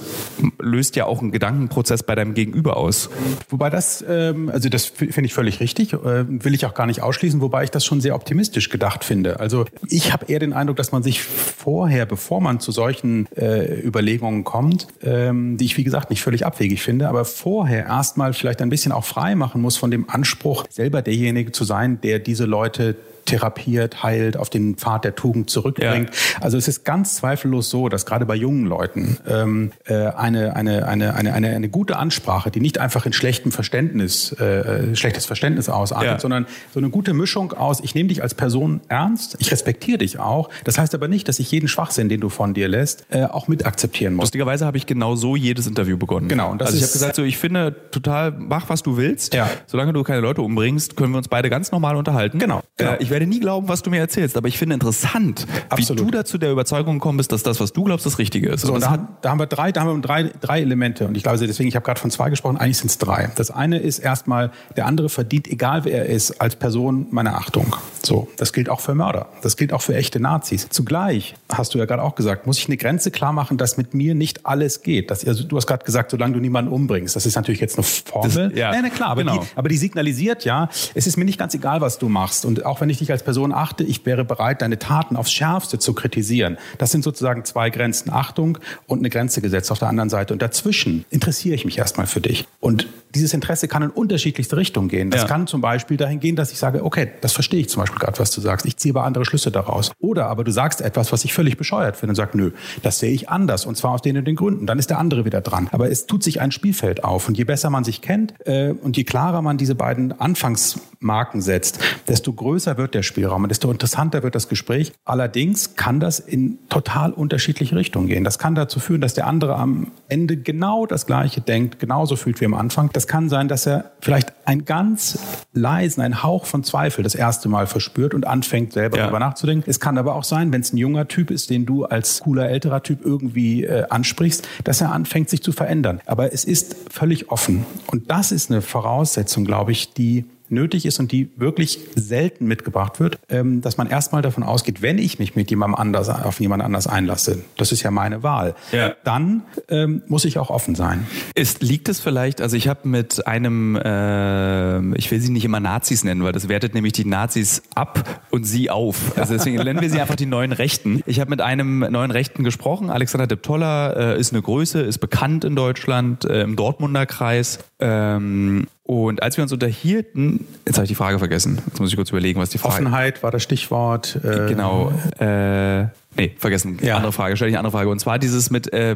löst 0.59 0.95
ja 0.95 1.05
auch 1.05 1.21
einen 1.21 1.31
Gedankenprozess 1.31 2.03
bei 2.03 2.15
deinem 2.15 2.33
Gegenüber 2.33 2.77
aus. 2.77 3.09
Wobei 3.49 3.69
das, 3.69 4.03
ähm, 4.07 4.49
also 4.49 4.69
das 4.69 4.85
finde 4.85 5.25
ich 5.25 5.33
völlig 5.33 5.59
richtig, 5.59 5.93
äh, 5.93 6.25
will 6.27 6.53
ich 6.53 6.65
auch 6.65 6.73
gar 6.73 6.85
nicht 6.85 7.01
ausschließen, 7.01 7.41
wobei 7.41 7.63
ich 7.63 7.71
das 7.71 7.85
schon 7.85 8.01
sehr 8.01 8.15
optimistisch 8.15 8.69
gedacht 8.69 9.03
finde. 9.03 9.39
Also 9.39 9.65
ich 9.87 10.13
habe 10.13 10.25
eher 10.27 10.39
den 10.39 10.53
Eindruck, 10.53 10.77
dass 10.77 10.91
man 10.91 11.03
sich 11.03 11.21
vorher, 11.21 12.05
bevor 12.05 12.41
man 12.41 12.59
zu 12.59 12.71
solchen 12.71 13.27
äh, 13.35 13.81
Überlegungen 13.81 14.43
kommt, 14.43 14.87
ähm, 15.03 15.57
die 15.57 15.65
ich 15.65 15.77
wie 15.77 15.83
gesagt 15.83 16.09
nicht 16.09 16.21
völlig 16.21 16.45
abwegig 16.45 16.81
finde, 16.81 17.09
aber 17.09 17.25
vorher 17.25 17.85
erstmal 17.85 18.33
vielleicht 18.33 18.61
ein 18.61 18.69
bisschen 18.69 18.91
auch 18.91 19.05
frei 19.05 19.35
machen 19.35 19.61
muss 19.61 19.77
von 19.77 19.91
dem 19.91 20.09
Anspruch, 20.09 20.65
selber 20.69 21.01
derjenige 21.01 21.51
zu 21.51 21.63
sein, 21.63 21.99
der 22.01 22.19
diese 22.19 22.45
Leute 22.45 22.95
therapiert, 23.25 24.03
heilt, 24.03 24.37
auf 24.37 24.49
den 24.49 24.75
Pfad 24.75 25.03
der 25.03 25.15
Tugend 25.15 25.49
zurückbringt. 25.49 26.09
Ja. 26.09 26.41
Also 26.41 26.57
es 26.57 26.67
ist 26.67 26.85
ganz 26.85 27.15
zweifellos 27.15 27.69
so, 27.69 27.89
dass 27.89 28.05
gerade 28.05 28.25
bei 28.25 28.35
jungen 28.35 28.65
Leuten 28.65 29.17
ähm, 29.27 29.71
äh, 29.85 29.93
eine, 29.93 30.55
eine, 30.55 30.87
eine, 30.87 31.15
eine, 31.15 31.33
eine, 31.33 31.49
eine 31.49 31.69
gute 31.69 31.97
Ansprache, 31.97 32.51
die 32.51 32.59
nicht 32.59 32.77
einfach 32.79 33.05
in 33.05 33.13
schlechtem 33.13 33.51
Verständnis, 33.51 34.31
äh, 34.33 34.95
schlechtes 34.95 35.25
Verständnis 35.25 35.69
ausartet, 35.69 36.07
ja. 36.11 36.19
sondern 36.19 36.45
so 36.73 36.79
eine 36.79 36.89
gute 36.89 37.13
Mischung 37.13 37.53
aus, 37.53 37.79
ich 37.81 37.95
nehme 37.95 38.09
dich 38.09 38.21
als 38.21 38.33
Person 38.33 38.81
ernst, 38.87 39.37
ich 39.39 39.51
respektiere 39.51 39.97
dich 39.97 40.19
auch. 40.19 40.49
Das 40.63 40.77
heißt 40.77 40.93
aber 40.95 41.07
nicht, 41.07 41.27
dass 41.27 41.39
ich 41.39 41.51
jeden 41.51 41.67
Schwachsinn, 41.67 42.09
den 42.09 42.21
du 42.21 42.29
von 42.29 42.53
dir 42.53 42.67
lässt, 42.67 43.05
äh, 43.09 43.23
auch 43.23 43.47
mit 43.47 43.65
akzeptieren 43.65 44.13
muss. 44.13 44.25
Lustigerweise 44.25 44.65
habe 44.65 44.77
ich 44.77 44.85
genau 44.85 45.15
so 45.15 45.35
jedes 45.35 45.67
Interview 45.67 45.97
begonnen. 45.97 46.27
Genau. 46.27 46.51
Und 46.51 46.61
das 46.61 46.67
also 46.67 46.77
ich 46.77 46.83
habe 46.83 46.93
gesagt, 46.93 47.15
so 47.15 47.23
ich 47.23 47.37
finde 47.37 47.75
total, 47.91 48.31
mach 48.31 48.69
was 48.69 48.83
du 48.83 48.97
willst. 48.97 49.33
Ja. 49.33 49.49
Solange 49.67 49.93
du 49.93 50.03
keine 50.03 50.21
Leute 50.21 50.41
umbringst, 50.41 50.95
können 50.95 51.11
wir 51.13 51.17
uns 51.17 51.27
beide 51.27 51.49
ganz 51.49 51.71
normal 51.71 51.95
unterhalten. 51.95 52.39
Genau. 52.39 52.61
genau. 52.77 52.91
Äh, 52.91 52.97
ich 53.03 53.09
werde 53.15 53.27
nie 53.27 53.39
glauben, 53.39 53.69
was 53.69 53.81
du 53.81 53.89
mir 53.89 53.99
erzählst, 53.99 54.35
aber 54.35 54.49
ich 54.49 54.57
finde 54.57 54.73
interessant, 54.73 55.47
Absolut. 55.69 56.01
wie 56.01 56.05
du 56.05 56.11
dazu 56.11 56.37
der 56.37 56.51
Überzeugung 56.51 56.95
gekommen 56.95 57.17
bist, 57.17 57.31
dass 57.31 57.43
das, 57.43 57.61
was 57.61 57.71
du 57.71 57.85
glaubst, 57.85 58.05
das 58.05 58.19
Richtige 58.19 58.49
ist. 58.49 58.61
So, 58.61 58.77
da, 58.77 59.07
da, 59.21 59.29
haben 59.29 59.39
wir 59.39 59.45
drei, 59.45 59.71
da 59.71 59.81
haben 59.81 59.95
wir 59.95 60.01
drei, 60.01 60.31
drei 60.41 60.61
Elemente 60.61 61.07
und 61.07 61.15
ich 61.15 61.23
glaube, 61.23 61.37
deswegen, 61.39 61.69
ich 61.69 61.75
habe 61.75 61.85
gerade 61.85 61.99
von 61.99 62.11
zwei 62.11 62.29
gesprochen, 62.29 62.57
eigentlich 62.57 62.77
sind 62.77 62.91
es 62.91 62.97
drei. 62.97 63.31
Das 63.35 63.51
eine 63.51 63.79
ist 63.79 63.99
erstmal, 63.99 64.51
der 64.75 64.85
andere 64.85 65.07
verdient, 65.07 65.47
egal 65.47 65.85
wer 65.85 65.99
er 65.99 66.05
ist, 66.07 66.41
als 66.41 66.57
Person 66.57 67.07
meine 67.11 67.35
Achtung. 67.35 67.77
So, 68.03 68.27
das 68.35 68.51
gilt 68.51 68.69
auch 68.69 68.81
für 68.81 68.95
Mörder, 68.95 69.29
das 69.41 69.55
gilt 69.55 69.71
auch 69.71 69.81
für 69.81 69.95
echte 69.95 70.19
Nazis. 70.19 70.67
Zugleich 70.69 71.35
hast 71.49 71.73
du 71.73 71.77
ja 71.77 71.85
gerade 71.85 72.03
auch 72.03 72.15
gesagt, 72.15 72.45
muss 72.45 72.57
ich 72.57 72.67
eine 72.67 72.75
Grenze 72.75 73.11
klar 73.11 73.31
machen, 73.31 73.57
dass 73.57 73.77
mit 73.77 73.93
mir 73.93 74.13
nicht 74.13 74.45
alles 74.45 74.83
geht. 74.83 75.09
Dass, 75.09 75.25
also, 75.25 75.45
du 75.45 75.55
hast 75.55 75.67
gerade 75.67 75.85
gesagt, 75.85 76.11
solange 76.11 76.33
du 76.33 76.41
niemanden 76.41 76.69
umbringst, 76.69 77.15
das 77.15 77.25
ist 77.25 77.35
natürlich 77.35 77.61
jetzt 77.61 77.77
eine 77.77 77.83
Formel. 77.83 78.49
Das, 78.49 78.57
ja, 78.57 78.73
ja, 78.73 78.89
klar, 78.89 79.09
aber, 79.09 79.23
genau. 79.23 79.39
die, 79.39 79.47
aber 79.55 79.69
die 79.69 79.77
signalisiert 79.77 80.43
ja, 80.43 80.69
es 80.93 81.07
ist 81.07 81.15
mir 81.15 81.25
nicht 81.25 81.39
ganz 81.39 81.53
egal, 81.53 81.79
was 81.79 81.97
du 81.97 82.09
machst 82.09 82.45
und 82.45 82.65
auch 82.65 82.81
wenn 82.81 82.89
ich 82.89 82.97
dich 82.97 83.04
als 83.11 83.23
Person 83.23 83.53
achte, 83.53 83.83
ich 83.83 84.05
wäre 84.05 84.25
bereit, 84.25 84.61
deine 84.61 84.79
Taten 84.79 85.15
aufs 85.15 85.31
Schärfste 85.31 85.79
zu 85.79 85.93
kritisieren. 85.93 86.57
Das 86.77 86.91
sind 86.91 87.03
sozusagen 87.03 87.45
zwei 87.45 87.69
Grenzen. 87.69 88.11
Achtung 88.11 88.57
und 88.87 88.99
eine 88.99 89.09
Grenze 89.09 89.41
gesetzt 89.41 89.71
auf 89.71 89.79
der 89.79 89.89
anderen 89.89 90.09
Seite. 90.09 90.33
Und 90.33 90.41
dazwischen 90.41 91.05
interessiere 91.09 91.55
ich 91.55 91.65
mich 91.65 91.77
erstmal 91.77 92.07
für 92.07 92.21
dich. 92.21 92.47
Und 92.59 92.87
dieses 93.15 93.33
Interesse 93.33 93.67
kann 93.67 93.81
in 93.81 93.89
unterschiedlichste 93.89 94.57
Richtungen 94.57 94.89
gehen. 94.89 95.09
Das 95.09 95.21
ja. 95.21 95.27
kann 95.27 95.47
zum 95.47 95.61
Beispiel 95.61 95.97
dahin 95.97 96.19
gehen, 96.19 96.35
dass 96.35 96.51
ich 96.51 96.57
sage, 96.57 96.83
okay, 96.83 97.11
das 97.21 97.31
verstehe 97.31 97.61
ich 97.61 97.69
zum 97.69 97.81
Beispiel 97.81 97.99
gerade, 97.99 98.19
was 98.19 98.31
du 98.31 98.41
sagst. 98.41 98.65
Ich 98.65 98.77
ziehe 98.77 98.93
aber 98.93 99.05
andere 99.05 99.25
Schlüsse 99.25 99.51
daraus. 99.51 99.91
Oder 99.99 100.27
aber 100.27 100.43
du 100.43 100.51
sagst 100.51 100.81
etwas, 100.81 101.11
was 101.11 101.23
ich 101.23 101.33
völlig 101.33 101.57
bescheuert 101.57 101.95
finde 101.95 102.11
und 102.11 102.15
sagst, 102.15 102.35
nö, 102.35 102.51
das 102.83 102.99
sehe 102.99 103.11
ich 103.11 103.29
anders 103.29 103.65
und 103.65 103.77
zwar 103.77 103.91
aus 103.91 104.01
den 104.01 104.17
und 104.17 104.25
den 104.25 104.35
Gründen. 104.35 104.65
Dann 104.65 104.79
ist 104.79 104.89
der 104.89 104.99
andere 104.99 105.23
wieder 105.23 105.41
dran. 105.41 105.69
Aber 105.71 105.89
es 105.89 106.07
tut 106.07 106.23
sich 106.23 106.41
ein 106.41 106.51
Spielfeld 106.51 107.03
auf 107.03 107.27
und 107.27 107.37
je 107.37 107.45
besser 107.45 107.69
man 107.69 107.83
sich 107.83 108.01
kennt 108.01 108.33
äh, 108.45 108.71
und 108.71 108.97
je 108.97 109.05
klarer 109.05 109.41
man 109.41 109.57
diese 109.57 109.75
beiden 109.75 110.19
Anfangsmarken 110.19 111.41
setzt, 111.41 111.79
desto 112.07 112.33
größer 112.33 112.77
wird 112.77 112.94
der 112.95 113.03
Spielraum 113.03 113.43
und 113.43 113.49
desto 113.49 113.71
interessanter 113.71 114.23
wird 114.23 114.35
das 114.35 114.49
Gespräch. 114.49 114.93
Allerdings 115.03 115.75
kann 115.75 115.99
das 115.99 116.19
in 116.19 116.57
total 116.69 117.11
unterschiedliche 117.11 117.75
Richtungen 117.75 118.07
gehen. 118.07 118.23
Das 118.23 118.39
kann 118.39 118.55
dazu 118.55 118.79
führen, 118.79 119.01
dass 119.01 119.13
der 119.13 119.27
andere 119.27 119.55
am 119.55 119.91
Ende 120.07 120.37
genau 120.37 120.85
das 120.85 121.05
Gleiche 121.05 121.41
denkt, 121.41 121.79
genauso 121.79 122.15
fühlt 122.15 122.41
wie 122.41 122.45
am 122.45 122.53
Anfang. 122.53 122.89
Das 122.93 123.07
kann 123.07 123.29
sein, 123.29 123.47
dass 123.47 123.65
er 123.65 123.91
vielleicht 123.99 124.33
einen 124.45 124.65
ganz 124.65 125.19
leisen, 125.53 126.01
einen 126.01 126.23
Hauch 126.23 126.45
von 126.45 126.63
Zweifel 126.63 127.03
das 127.03 127.15
erste 127.15 127.49
Mal 127.49 127.67
verspürt 127.67 128.13
und 128.13 128.25
anfängt 128.25 128.73
selber 128.73 128.97
ja. 128.97 129.03
darüber 129.03 129.19
nachzudenken. 129.19 129.69
Es 129.69 129.79
kann 129.79 129.97
aber 129.97 130.15
auch 130.15 130.23
sein, 130.23 130.51
wenn 130.53 130.61
es 130.61 130.73
ein 130.73 130.77
junger 130.77 131.07
Typ 131.07 131.31
ist, 131.31 131.49
den 131.49 131.65
du 131.65 131.85
als 131.85 132.21
cooler 132.21 132.49
älterer 132.49 132.81
Typ 132.81 133.05
irgendwie 133.05 133.63
äh, 133.63 133.85
ansprichst, 133.89 134.47
dass 134.63 134.81
er 134.81 134.91
anfängt 134.91 135.29
sich 135.29 135.43
zu 135.43 135.51
verändern. 135.51 136.01
Aber 136.05 136.33
es 136.33 136.45
ist 136.45 136.75
völlig 136.89 137.29
offen. 137.31 137.65
Und 137.91 138.09
das 138.09 138.31
ist 138.31 138.49
eine 138.49 138.61
Voraussetzung, 138.61 139.45
glaube 139.45 139.71
ich, 139.71 139.93
die 139.93 140.25
nötig 140.49 140.85
ist 140.85 140.99
und 140.99 141.11
die 141.11 141.29
wirklich 141.35 141.79
selten 141.95 142.45
mitgebracht 142.45 142.99
wird, 142.99 143.19
ähm, 143.29 143.61
dass 143.61 143.77
man 143.77 143.87
erstmal 143.87 144.21
davon 144.21 144.43
ausgeht, 144.43 144.81
wenn 144.81 144.97
ich 144.97 145.19
mich 145.19 145.35
mit 145.35 145.49
jemandem 145.49 145.75
anders 145.75 146.09
auf 146.09 146.39
jemand 146.39 146.63
anders 146.63 146.87
einlasse, 146.87 147.43
das 147.57 147.71
ist 147.71 147.83
ja 147.83 147.91
meine 147.91 148.23
Wahl, 148.23 148.55
ja. 148.71 148.93
dann 149.03 149.43
ähm, 149.69 150.03
muss 150.07 150.25
ich 150.25 150.37
auch 150.37 150.49
offen 150.49 150.75
sein. 150.75 151.07
Ist, 151.33 151.61
liegt 151.61 151.89
es 151.89 151.99
vielleicht, 151.99 152.41
also 152.41 152.55
ich 152.55 152.67
habe 152.67 152.87
mit 152.87 153.25
einem, 153.27 153.75
äh, 153.75 154.97
ich 154.97 155.11
will 155.11 155.19
sie 155.19 155.31
nicht 155.31 155.45
immer 155.45 155.59
Nazis 155.59 156.03
nennen, 156.03 156.23
weil 156.23 156.31
das 156.31 156.47
wertet 156.47 156.73
nämlich 156.73 156.93
die 156.93 157.05
Nazis 157.05 157.63
ab 157.73 158.21
und 158.29 158.43
sie 158.45 158.69
auf. 158.69 159.17
Also 159.17 159.33
deswegen 159.33 159.57
nennen 159.57 159.81
wir 159.81 159.89
sie 159.89 159.99
einfach 159.99 160.15
die 160.15 160.25
neuen 160.25 160.51
Rechten. 160.51 161.01
Ich 161.05 161.19
habe 161.19 161.29
mit 161.29 161.41
einem 161.41 161.79
neuen 161.79 162.11
Rechten 162.11 162.43
gesprochen, 162.43 162.89
Alexander 162.89 163.27
Deptoller 163.27 164.15
äh, 164.15 164.19
ist 164.19 164.33
eine 164.33 164.41
Größe, 164.41 164.81
ist 164.81 164.99
bekannt 164.99 165.43
in 165.43 165.55
Deutschland, 165.55 166.25
äh, 166.25 166.41
im 166.41 166.55
Dortmunder 166.55 167.05
Kreis 167.05 167.59
ähm, 167.79 168.67
und 168.83 169.21
als 169.23 169.37
wir 169.37 169.41
uns 169.43 169.51
unterhielten, 169.51 170.47
jetzt 170.65 170.77
habe 170.77 170.85
ich 170.85 170.89
die 170.89 170.95
Frage 170.95 171.19
vergessen. 171.19 171.61
Jetzt 171.65 171.79
muss 171.79 171.89
ich 171.89 171.95
kurz 171.95 172.09
überlegen, 172.09 172.39
was 172.39 172.49
die 172.49 172.57
Frage 172.57 172.75
Offenheit 172.75 173.23
war 173.23 173.31
das 173.31 173.43
Stichwort. 173.43 174.19
Äh, 174.23 174.47
genau. 174.47 174.93
Äh, 175.19 175.87
Nee, 176.17 176.33
vergessen. 176.37 176.77
Ja. 176.81 176.95
Andere 176.95 177.11
Frage, 177.11 177.35
stelle 177.35 177.49
ich 177.49 177.55
eine 177.55 177.59
andere 177.59 177.77
Frage. 177.77 177.89
Und 177.89 177.99
zwar 177.99 178.19
dieses 178.19 178.49
mit, 178.49 178.71
äh, 178.71 178.95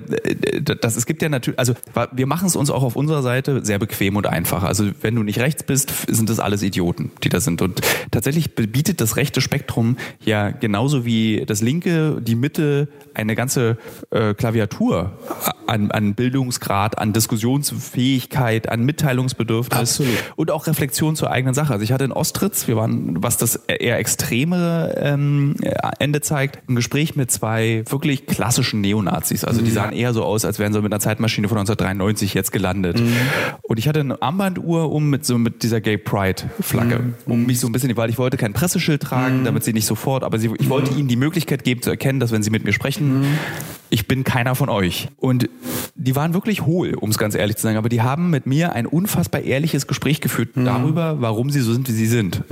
das, 0.62 0.96
es 0.96 1.06
gibt 1.06 1.22
ja 1.22 1.30
natürlich, 1.30 1.60
also 1.60 1.74
wir 2.12 2.28
machen 2.28 2.48
es 2.48 2.56
uns 2.56 2.70
auch 2.70 2.84
auf 2.84 2.96
unserer 2.96 3.22
Seite 3.22 3.66
sehr 3.66 3.80
bequem 3.80 4.16
und 4.16 4.28
einfach. 4.28 4.64
Also 4.64 4.90
wenn 5.02 5.16
du 5.16 5.24
nicht 5.24 5.40
rechts 5.40 5.64
bist, 5.64 5.92
sind 6.08 6.30
das 6.30 6.40
alles 6.40 6.64
Idioten, 6.64 7.12
die 7.24 7.30
da 7.30 7.40
sind. 7.40 7.62
Und 7.62 7.82
tatsächlich 8.12 8.56
bietet 8.56 9.02
das 9.02 9.18
rechte 9.18 9.42
Spektrum 9.42 9.98
ja 10.24 10.52
genauso 10.52 11.06
wie 11.06 11.44
das 11.46 11.62
linke, 11.62 12.22
die 12.22 12.36
Mitte, 12.36 12.88
eine 13.14 13.36
ganze 13.36 13.78
äh, 14.12 14.34
Klaviatur 14.34 15.12
an, 15.68 15.92
an 15.92 16.16
Bildungsgrad, 16.16 16.98
an 16.98 17.14
Diskussionsfähigkeit, 17.14 18.70
an 18.70 18.84
Mitteilungsbedürfnis 18.86 19.80
Absolut. 19.80 20.18
und 20.36 20.52
auch 20.52 20.68
Reflexion 20.68 21.16
zur 21.16 21.30
eigenen 21.32 21.54
Sache. 21.54 21.74
Also 21.74 21.84
ich 21.84 21.92
hatte 21.92 22.06
in 22.06 22.12
Ostritz, 22.12 22.68
wir 22.68 22.78
waren, 22.78 23.22
was 23.22 23.38
das 23.38 23.58
eher 23.68 24.00
extremere 24.00 24.96
ähm, 24.98 25.56
Ende 26.00 26.22
zeigt, 26.22 26.68
ein 26.70 26.76
Gespräch 26.76 27.09
Gespräch 27.10 27.16
mit 27.16 27.32
zwei 27.32 27.84
wirklich 27.90 28.26
klassischen 28.26 28.82
Neonazis. 28.82 29.44
Also 29.44 29.62
die 29.62 29.70
mhm. 29.70 29.74
sahen 29.74 29.94
eher 29.94 30.14
so 30.14 30.24
aus, 30.24 30.46
als 30.46 30.60
wären 30.60 30.74
sie 30.74 30.82
mit 30.82 30.92
einer 30.92 31.00
Zeitmaschine 31.00 31.48
von 31.48 31.58
1993 31.58 32.34
jetzt 32.34 32.52
gelandet. 32.52 33.00
Mhm. 33.00 33.14
Und 33.62 33.80
ich 33.80 33.88
hatte 33.88 34.00
eine 34.00 34.22
Armbanduhr 34.22 34.92
um 34.92 35.10
mit 35.10 35.26
so 35.26 35.38
mit 35.38 35.64
dieser 35.64 35.82
Gay 35.82 35.98
Pride 35.98 36.44
Flagge, 36.60 37.00
mhm. 37.00 37.14
um 37.26 37.46
mich 37.46 37.60
so 37.60 37.68
ein 37.68 37.72
bisschen, 37.72 37.96
weil 37.98 38.10
ich 38.10 38.18
wollte 38.18 38.38
kein 38.38 38.54
Presseschild 38.54 39.02
tragen, 39.02 39.42
mhm. 39.42 39.46
damit 39.46 39.64
sie 39.64 39.74
nicht 39.74 39.86
sofort, 39.86 40.24
aber 40.24 40.40
sie, 40.40 40.52
ich 40.60 40.70
wollte 40.70 40.94
ihnen 40.94 41.08
die 41.08 41.16
Möglichkeit 41.16 41.64
geben 41.64 41.82
zu 41.82 41.90
erkennen, 41.90 42.20
dass 42.20 42.32
wenn 42.32 42.44
sie 42.44 42.52
mit 42.52 42.64
mir 42.64 42.74
sprechen, 42.74 43.22
mhm. 43.22 43.26
ich 43.90 44.08
bin 44.08 44.24
keiner 44.24 44.56
von 44.56 44.70
euch. 44.70 45.10
Und 45.18 45.50
die 45.96 46.16
waren 46.16 46.34
wirklich 46.34 46.66
hohl, 46.66 46.94
um 46.94 47.10
es 47.10 47.18
ganz 47.18 47.36
ehrlich 47.36 47.58
zu 47.58 47.64
sagen, 47.64 47.78
aber 47.78 47.90
die 47.90 48.02
haben 48.02 48.30
mit 48.30 48.46
mir 48.46 48.74
ein 48.74 48.86
unfassbar 48.86 49.42
ehrliches 49.42 49.88
Gespräch 49.88 50.22
geführt 50.22 50.56
mhm. 50.56 50.66
darüber, 50.66 51.22
warum 51.22 51.50
sie 51.50 51.62
so 51.62 51.74
sind, 51.74 51.88
wie 51.88 51.94
sie 51.94 52.08
sind. 52.08 52.44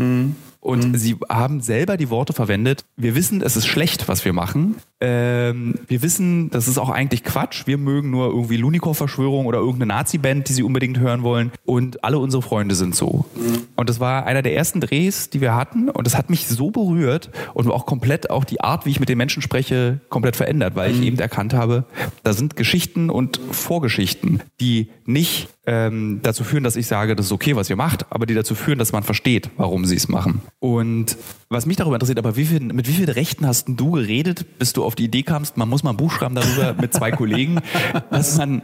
Und 0.67 0.91
mhm. 0.91 0.97
sie 0.97 1.15
haben 1.29 1.62
selber 1.62 1.95
die 1.95 2.09
Worte 2.09 2.33
verwendet, 2.33 2.83
wir 2.97 3.15
wissen, 3.15 3.41
es 3.41 3.55
ist 3.55 3.67
schlecht, 3.67 4.09
was 4.09 4.25
wir 4.25 4.33
machen, 4.33 4.75
ähm, 5.00 5.75
wir 5.88 6.01
wissen, 6.01 6.50
das 6.50 6.68
ist 6.68 6.77
auch 6.80 6.89
eigentlich 6.89 7.24
Quatsch. 7.24 7.68
Wir 7.68 7.77
mögen 7.77 8.10
nur 8.10 8.27
irgendwie 8.27 8.58
Lunikov-Verschwörung 8.58 9.46
oder 9.46 9.60
irgendeine 9.60 9.88
Nazi-Band, 9.88 10.50
die 10.50 10.54
sie 10.54 10.63
unbedingt 10.63 11.00
hören 11.00 11.22
wollen. 11.22 11.51
Und 11.66 12.04
alle 12.04 12.18
unsere 12.18 12.42
Freunde 12.42 12.74
sind 12.74 12.96
so. 12.96 13.25
Mhm. 13.36 13.68
Und 13.75 13.89
das 13.89 14.00
war 14.00 14.25
einer 14.25 14.42
der 14.42 14.56
ersten 14.56 14.82
Drehs, 14.82 15.30
die 15.30 15.39
wir 15.39 15.54
hatten. 15.54 15.89
Und 15.89 16.08
das 16.08 16.18
hat 16.18 16.32
mich 16.32 16.48
so 16.48 16.72
berührt 16.72 17.30
und 17.54 17.70
auch 17.70 17.86
komplett 17.86 18.32
auch 18.32 18.44
die 18.44 18.62
Art, 18.62 18.86
wie 18.86 18.89
ich 18.89 19.00
mit 19.00 19.10
den 19.10 19.20
Menschen 19.20 19.42
spreche, 19.42 20.00
komplett 20.10 20.36
verändert, 20.36 20.75
weil 20.75 20.92
ich 20.92 20.98
mhm. 20.98 21.04
eben 21.04 21.20
erkannt 21.20 21.54
habe, 21.54 21.86
da 22.24 22.34
sind 22.34 22.56
Geschichten 22.56 23.10
und 23.12 23.39
Vorgeschichten, 23.51 24.42
die 24.60 24.89
nicht 25.06 25.50
ähm, 25.68 26.22
dazu 26.24 26.44
führen, 26.44 26.63
dass 26.63 26.77
ich 26.77 26.88
sage, 26.88 27.16
das 27.16 27.27
ist 27.27 27.32
okay, 27.32 27.56
was 27.56 27.70
ihr 27.70 27.75
macht, 27.75 28.06
aber 28.10 28.25
die 28.25 28.34
dazu 28.34 28.56
führen, 28.56 28.80
dass 28.80 28.94
man 28.94 29.04
versteht, 29.04 29.50
warum 29.58 29.86
sie 29.86 29.96
es 29.96 30.08
machen. 30.08 30.42
Und 30.60 31.18
was 31.50 31.66
mich 31.66 31.75
darüber 31.75 31.96
interessiert, 31.96 32.20
aber 32.20 32.36
wie 32.36 32.46
viel, 32.46 32.62
mit 32.62 32.88
wie 32.88 32.94
vielen 32.94 33.10
Rechten 33.10 33.46
hast 33.46 33.68
du 33.68 33.92
geredet, 33.92 34.58
bis 34.60 34.74
du 34.74 34.84
auf 34.88 34.96
die 34.96 35.06
Idee 35.06 35.24
kamst, 35.24 35.58
man 35.58 35.70
muss 35.70 35.84
mal 35.84 35.91
ein 35.91 35.98
Buch 35.98 36.12
schreiben 36.12 36.34
darüber 36.34 36.74
mit 36.82 36.94
zwei 36.94 37.12
Kollegen, 37.12 37.60
dass 38.10 38.38
man, 38.38 38.62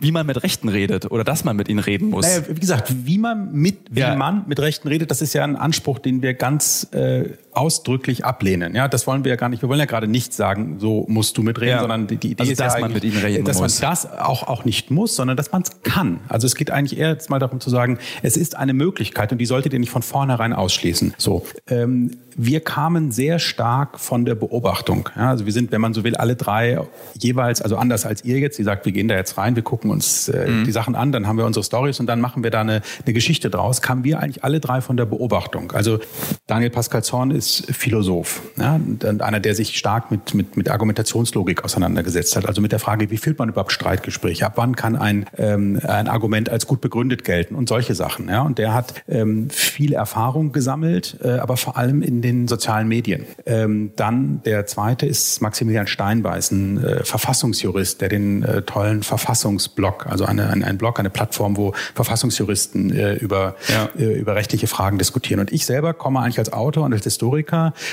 wie 0.00 0.10
man 0.10 0.26
mit 0.26 0.42
Rechten 0.42 0.68
redet 0.68 1.10
oder 1.10 1.24
dass 1.24 1.44
man 1.44 1.56
mit 1.56 1.68
ihnen 1.68 1.78
reden 1.78 2.10
muss? 2.10 2.26
Naja, 2.26 2.42
wie 2.48 2.60
gesagt, 2.60 2.92
wie 3.06 3.18
man 3.18 3.52
mit, 3.52 3.78
wie 3.90 4.00
ja. 4.00 4.16
man 4.16 4.44
mit 4.46 4.58
Rechten 4.60 4.88
redet, 4.88 5.10
das 5.10 5.22
ist 5.22 5.32
ja 5.32 5.44
ein 5.44 5.56
Anspruch, 5.56 6.00
den 6.00 6.22
wir 6.22 6.34
ganz 6.34 6.88
äh, 6.92 7.30
ausdrücklich 7.52 8.24
ablehnen. 8.24 8.74
Ja, 8.74 8.88
das 8.88 9.06
wollen 9.06 9.24
wir 9.24 9.30
ja 9.30 9.36
gar 9.36 9.48
nicht. 9.48 9.62
Wir 9.62 9.68
wollen 9.68 9.80
ja 9.80 9.86
gerade 9.86 10.06
nicht 10.06 10.32
sagen, 10.32 10.78
so 10.78 11.04
musst 11.08 11.36
du 11.36 11.42
mitreden, 11.42 11.74
ja. 11.74 11.80
sondern 11.80 12.06
die, 12.06 12.16
die 12.16 12.32
Idee 12.32 12.42
also, 12.42 12.52
ist 12.52 12.60
dass 12.60 12.74
ja 12.74 12.80
man 12.80 12.92
mit 12.92 13.04
ihnen 13.04 13.18
reden 13.18 13.44
dass 13.44 13.60
muss. 13.60 13.80
man 13.80 13.90
das 13.90 14.10
auch 14.18 14.44
auch 14.44 14.64
nicht 14.64 14.90
muss, 14.90 15.16
sondern 15.16 15.36
dass 15.36 15.52
man 15.52 15.62
es 15.62 15.82
kann. 15.82 16.20
Also 16.28 16.46
es 16.46 16.54
geht 16.54 16.70
eigentlich 16.70 16.98
eher 16.98 17.08
jetzt 17.08 17.30
mal 17.30 17.38
darum 17.38 17.60
zu 17.60 17.70
sagen, 17.70 17.98
es 18.22 18.36
ist 18.36 18.56
eine 18.56 18.72
Möglichkeit 18.72 19.32
und 19.32 19.38
die 19.38 19.46
solltet 19.46 19.72
ihr 19.72 19.78
nicht 19.78 19.90
von 19.90 20.02
vornherein 20.02 20.52
ausschließen. 20.52 21.14
So, 21.18 21.44
ähm, 21.68 22.12
wir 22.36 22.60
kamen 22.60 23.10
sehr 23.10 23.38
stark 23.38 23.98
von 23.98 24.24
der 24.24 24.34
Beobachtung. 24.34 25.08
Ja, 25.16 25.30
also 25.30 25.46
wir 25.46 25.52
sind, 25.52 25.72
wenn 25.72 25.80
man 25.80 25.94
so 25.94 26.04
will, 26.04 26.16
alle 26.16 26.36
drei 26.36 26.80
jeweils, 27.18 27.60
also 27.60 27.76
anders 27.76 28.06
als 28.06 28.24
ihr 28.24 28.38
jetzt, 28.38 28.58
die 28.58 28.62
sagt, 28.62 28.86
wir 28.86 28.92
gehen 28.92 29.08
da 29.08 29.16
jetzt 29.16 29.36
rein, 29.36 29.56
wir 29.56 29.62
gucken 29.62 29.90
uns 29.90 30.28
äh, 30.28 30.48
mhm. 30.48 30.64
die 30.64 30.72
Sachen 30.72 30.94
an, 30.94 31.12
dann 31.12 31.26
haben 31.26 31.36
wir 31.36 31.44
unsere 31.44 31.64
Stories 31.64 32.00
und 32.00 32.06
dann 32.06 32.20
machen 32.20 32.42
wir 32.42 32.50
da 32.50 32.60
eine, 32.60 32.82
eine 33.04 33.12
Geschichte 33.12 33.50
draus, 33.50 33.82
kamen 33.82 34.04
wir 34.04 34.20
eigentlich 34.20 34.44
alle 34.44 34.60
drei 34.60 34.80
von 34.80 34.96
der 34.96 35.06
Beobachtung. 35.06 35.72
Also 35.72 35.98
Daniel 36.46 36.70
Pascal 36.70 37.02
Zorn 37.02 37.30
ist 37.40 37.74
Philosoph 37.74 38.42
ja, 38.58 38.78
einer, 39.02 39.40
der 39.40 39.54
sich 39.54 39.76
stark 39.76 40.10
mit, 40.10 40.34
mit, 40.34 40.56
mit 40.56 40.70
Argumentationslogik 40.70 41.64
auseinandergesetzt 41.64 42.36
hat. 42.36 42.46
Also 42.46 42.60
mit 42.60 42.72
der 42.72 42.78
Frage, 42.78 43.10
wie 43.10 43.16
führt 43.16 43.38
man 43.38 43.48
überhaupt 43.48 43.72
Streitgespräche? 43.72 44.46
Ab 44.46 44.52
wann 44.56 44.76
kann 44.76 44.94
ein, 44.94 45.26
ähm, 45.38 45.80
ein 45.82 46.08
Argument 46.08 46.48
als 46.50 46.66
gut 46.66 46.80
begründet 46.80 47.24
gelten 47.24 47.54
und 47.54 47.68
solche 47.68 47.94
Sachen. 47.94 48.28
Ja? 48.28 48.42
Und 48.42 48.58
der 48.58 48.74
hat 48.74 49.02
ähm, 49.08 49.48
viel 49.50 49.94
Erfahrung 49.94 50.52
gesammelt, 50.52 51.18
äh, 51.22 51.38
aber 51.38 51.56
vor 51.56 51.76
allem 51.76 52.02
in 52.02 52.20
den 52.20 52.46
sozialen 52.46 52.88
Medien. 52.88 53.24
Ähm, 53.46 53.92
dann 53.96 54.42
der 54.44 54.66
zweite 54.66 55.06
ist 55.06 55.40
Maximilian 55.40 55.86
Steinbeiß, 55.86 56.50
ein 56.50 56.84
äh, 56.84 57.04
Verfassungsjurist, 57.04 58.00
der 58.00 58.10
den 58.10 58.42
äh, 58.42 58.62
tollen 58.62 59.02
Verfassungsblog, 59.02 60.06
also 60.06 60.26
eine, 60.26 60.50
ein, 60.50 60.62
ein 60.62 60.76
Blog, 60.76 60.98
eine 60.98 61.10
Plattform, 61.10 61.56
wo 61.56 61.72
Verfassungsjuristen 61.94 62.94
äh, 62.94 63.14
über, 63.14 63.56
ja. 63.68 63.88
äh, 63.98 64.18
über 64.18 64.34
rechtliche 64.34 64.66
Fragen 64.66 64.98
diskutieren. 64.98 65.40
Und 65.40 65.52
ich 65.52 65.64
selber 65.64 65.94
komme 65.94 66.20
eigentlich 66.20 66.38
als 66.38 66.52
Autor 66.52 66.84
und 66.84 66.92
als 66.92 67.04
Historiker 67.04 67.29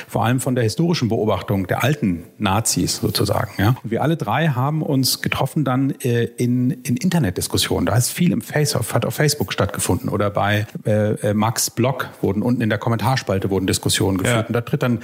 vor 0.07 0.25
allem 0.25 0.39
von 0.39 0.55
der 0.55 0.63
historischen 0.63 1.09
Beobachtung 1.09 1.67
der 1.67 1.83
alten 1.83 2.23
Nazis 2.37 2.97
sozusagen. 2.97 3.51
Ja? 3.57 3.75
Und 3.83 3.91
wir 3.91 4.01
alle 4.01 4.17
drei 4.17 4.49
haben 4.49 4.81
uns 4.81 5.21
getroffen 5.21 5.63
dann 5.63 5.91
äh, 6.01 6.23
in, 6.23 6.71
in 6.71 6.97
Internetdiskussionen. 6.97 7.85
Da 7.85 7.95
ist 7.95 8.11
viel 8.11 8.31
im 8.31 8.41
Face, 8.41 8.75
hat 8.75 9.05
auf 9.05 9.15
Facebook 9.15 9.53
stattgefunden 9.53 10.09
oder 10.09 10.29
bei 10.29 10.67
äh, 10.85 11.11
äh, 11.13 11.33
Max 11.33 11.69
Blog 11.69 12.09
wurden 12.21 12.41
unten 12.41 12.61
in 12.61 12.69
der 12.69 12.77
Kommentarspalte 12.77 13.49
wurden 13.49 13.67
Diskussionen 13.67 14.17
geführt. 14.17 14.41
Ja. 14.41 14.47
Und 14.47 14.53
da 14.53 14.61
tritt 14.61 14.83
dann, 14.83 14.99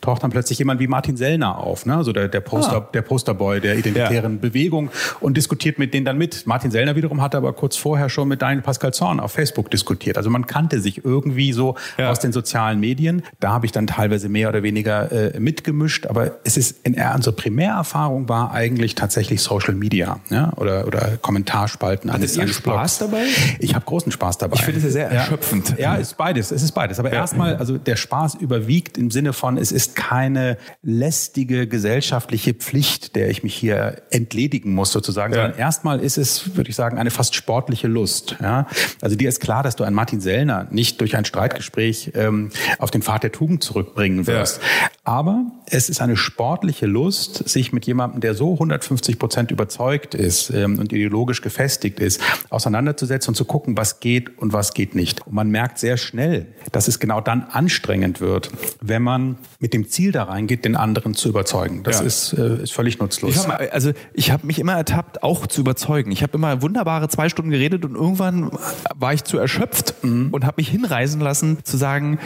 taucht 0.00 0.22
dann 0.22 0.30
plötzlich 0.30 0.58
jemand 0.58 0.80
wie 0.80 0.86
Martin 0.86 1.16
Sellner 1.16 1.58
auf, 1.58 1.86
ne? 1.86 1.96
also 1.96 2.12
der, 2.12 2.28
der, 2.28 2.40
Poster, 2.40 2.76
ah. 2.76 2.88
der 2.92 3.02
Posterboy 3.02 3.60
der 3.60 3.76
identitären 3.76 4.34
ja. 4.34 4.40
Bewegung 4.40 4.90
und 5.20 5.36
diskutiert 5.36 5.78
mit 5.78 5.94
denen 5.94 6.04
dann 6.04 6.18
mit. 6.18 6.46
Martin 6.46 6.70
Sellner 6.70 6.96
wiederum 6.96 7.20
hat 7.22 7.34
aber 7.34 7.52
kurz 7.52 7.76
vorher 7.76 8.08
schon 8.08 8.28
mit 8.28 8.42
Daniel 8.42 8.62
Pascal 8.62 8.92
Zorn 8.92 9.20
auf 9.20 9.32
Facebook 9.32 9.70
diskutiert. 9.70 10.16
Also 10.16 10.30
man 10.30 10.46
kannte 10.46 10.80
sich 10.80 11.04
irgendwie 11.04 11.52
so 11.52 11.76
ja. 11.96 12.10
aus 12.10 12.20
den 12.20 12.32
sozialen 12.32 12.80
Medien. 12.80 13.22
Da 13.40 13.50
habe 13.50 13.66
ich 13.66 13.67
dann 13.72 13.86
teilweise 13.86 14.28
mehr 14.28 14.48
oder 14.48 14.62
weniger 14.62 15.10
äh, 15.10 15.40
mitgemischt, 15.40 16.06
aber 16.06 16.38
es 16.44 16.56
ist 16.56 16.76
in 16.84 16.96
unsere 17.14 17.34
Primärerfahrung 17.34 18.28
war 18.28 18.52
eigentlich 18.52 18.94
tatsächlich 18.94 19.42
Social 19.42 19.74
Media 19.74 20.20
ja? 20.30 20.52
oder, 20.56 20.86
oder 20.86 21.16
Kommentarspalten 21.20 22.12
Hattet 22.12 22.38
eines 22.38 22.56
Spaß 22.56 22.98
dabei? 22.98 23.24
Ich 23.58 23.74
habe 23.74 23.84
großen 23.84 24.12
Spaß 24.12 24.38
dabei. 24.38 24.56
Ich 24.56 24.62
finde 24.62 24.78
es 24.78 24.84
ja 24.84 24.90
sehr 24.90 25.10
erschöpfend. 25.10 25.74
Ja, 25.78 25.96
ist 25.96 26.16
beides. 26.16 26.50
Es 26.50 26.62
ist 26.62 26.72
beides. 26.72 26.98
Aber 26.98 27.12
erstmal, 27.12 27.56
also 27.56 27.78
der 27.78 27.96
Spaß 27.96 28.36
überwiegt 28.36 28.98
im 28.98 29.10
Sinne 29.10 29.32
von, 29.32 29.56
es 29.56 29.72
ist 29.72 29.96
keine 29.96 30.58
lästige 30.82 31.66
gesellschaftliche 31.66 32.54
Pflicht, 32.54 33.16
der 33.16 33.30
ich 33.30 33.42
mich 33.42 33.54
hier 33.54 34.02
entledigen 34.10 34.74
muss 34.74 34.92
sozusagen, 34.92 35.32
ja. 35.32 35.42
sondern 35.42 35.58
erstmal 35.58 36.00
ist 36.00 36.18
es, 36.18 36.56
würde 36.56 36.70
ich 36.70 36.76
sagen, 36.76 36.98
eine 36.98 37.10
fast 37.10 37.34
sportliche 37.34 37.88
Lust. 37.88 38.36
Ja? 38.40 38.66
Also 39.00 39.16
dir 39.16 39.28
ist 39.28 39.40
klar, 39.40 39.62
dass 39.62 39.76
du 39.76 39.84
einen 39.84 39.96
Martin 39.96 40.20
Sellner 40.20 40.66
nicht 40.70 41.00
durch 41.00 41.16
ein 41.16 41.24
Streitgespräch 41.24 42.12
ähm, 42.14 42.50
auf 42.78 42.90
den 42.90 43.02
Pfad 43.02 43.22
der 43.22 43.32
Tugend 43.32 43.57
zurückbringen 43.58 44.26
wirst. 44.26 44.60
Ja. 44.60 44.90
Aber 45.04 45.46
es 45.66 45.88
ist 45.88 46.00
eine 46.00 46.16
sportliche 46.16 46.86
Lust, 46.86 47.48
sich 47.48 47.72
mit 47.72 47.86
jemandem, 47.86 48.20
der 48.20 48.34
so 48.34 48.52
150 48.52 49.18
Prozent 49.18 49.50
überzeugt 49.50 50.14
ist 50.14 50.50
ähm, 50.50 50.78
und 50.78 50.92
ideologisch 50.92 51.40
gefestigt 51.40 51.98
ist, 52.00 52.20
auseinanderzusetzen 52.50 53.30
und 53.30 53.34
zu 53.34 53.44
gucken, 53.44 53.76
was 53.76 54.00
geht 54.00 54.38
und 54.38 54.52
was 54.52 54.74
geht 54.74 54.94
nicht. 54.94 55.26
Und 55.26 55.32
man 55.32 55.48
merkt 55.50 55.78
sehr 55.78 55.96
schnell, 55.96 56.46
dass 56.72 56.88
es 56.88 57.00
genau 57.00 57.20
dann 57.20 57.44
anstrengend 57.44 58.20
wird, 58.20 58.50
wenn 58.82 59.02
man 59.02 59.38
mit 59.60 59.72
dem 59.72 59.88
Ziel 59.88 60.12
da 60.12 60.24
reingeht, 60.24 60.64
den 60.64 60.76
anderen 60.76 61.14
zu 61.14 61.30
überzeugen. 61.30 61.82
Das 61.84 62.00
ja. 62.00 62.06
ist, 62.06 62.32
äh, 62.34 62.62
ist 62.62 62.72
völlig 62.72 62.98
nutzlos. 62.98 63.34
Ich 63.34 63.48
hab, 63.48 63.60
also 63.72 63.92
ich 64.12 64.30
habe 64.30 64.46
mich 64.46 64.58
immer 64.58 64.74
ertappt, 64.74 65.22
auch 65.22 65.46
zu 65.46 65.62
überzeugen. 65.62 66.10
Ich 66.12 66.22
habe 66.22 66.36
immer 66.36 66.60
wunderbare 66.60 67.08
zwei 67.08 67.28
Stunden 67.28 67.50
geredet 67.50 67.84
und 67.84 67.94
irgendwann 67.94 68.50
war 68.94 69.14
ich 69.14 69.24
zu 69.24 69.38
erschöpft 69.38 69.94
mhm. 70.02 70.28
und 70.32 70.44
habe 70.44 70.56
mich 70.58 70.68
hinreisen 70.68 71.20
lassen, 71.20 71.58
zu 71.64 71.76
sagen, 71.76 72.18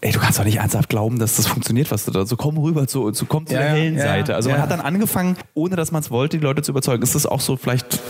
ey, 0.00 0.12
du 0.12 0.18
kannst 0.18 0.38
doch 0.38 0.44
nicht 0.44 0.56
ernsthaft 0.56 0.73
glauben, 0.82 1.18
dass 1.18 1.36
das 1.36 1.46
funktioniert, 1.46 1.90
was 1.90 2.04
du 2.04 2.10
da 2.10 2.26
so 2.26 2.36
komm 2.36 2.58
rüber 2.58 2.86
zu, 2.86 3.10
zu 3.12 3.26
komm 3.26 3.46
zu 3.46 3.54
ja, 3.54 3.60
der 3.60 3.70
hellen 3.70 3.96
ja, 3.96 4.02
Seite. 4.02 4.34
Also 4.34 4.50
man 4.50 4.60
hat 4.60 4.70
dann 4.70 4.80
angefangen, 4.80 5.36
ohne 5.54 5.76
dass 5.76 5.92
man 5.92 6.02
es 6.02 6.10
wollte, 6.10 6.38
die 6.38 6.44
Leute 6.44 6.62
zu 6.62 6.72
überzeugen. 6.72 7.02
Ist 7.02 7.14
das 7.14 7.26
auch 7.26 7.40
so 7.40 7.56
vielleicht, 7.56 8.00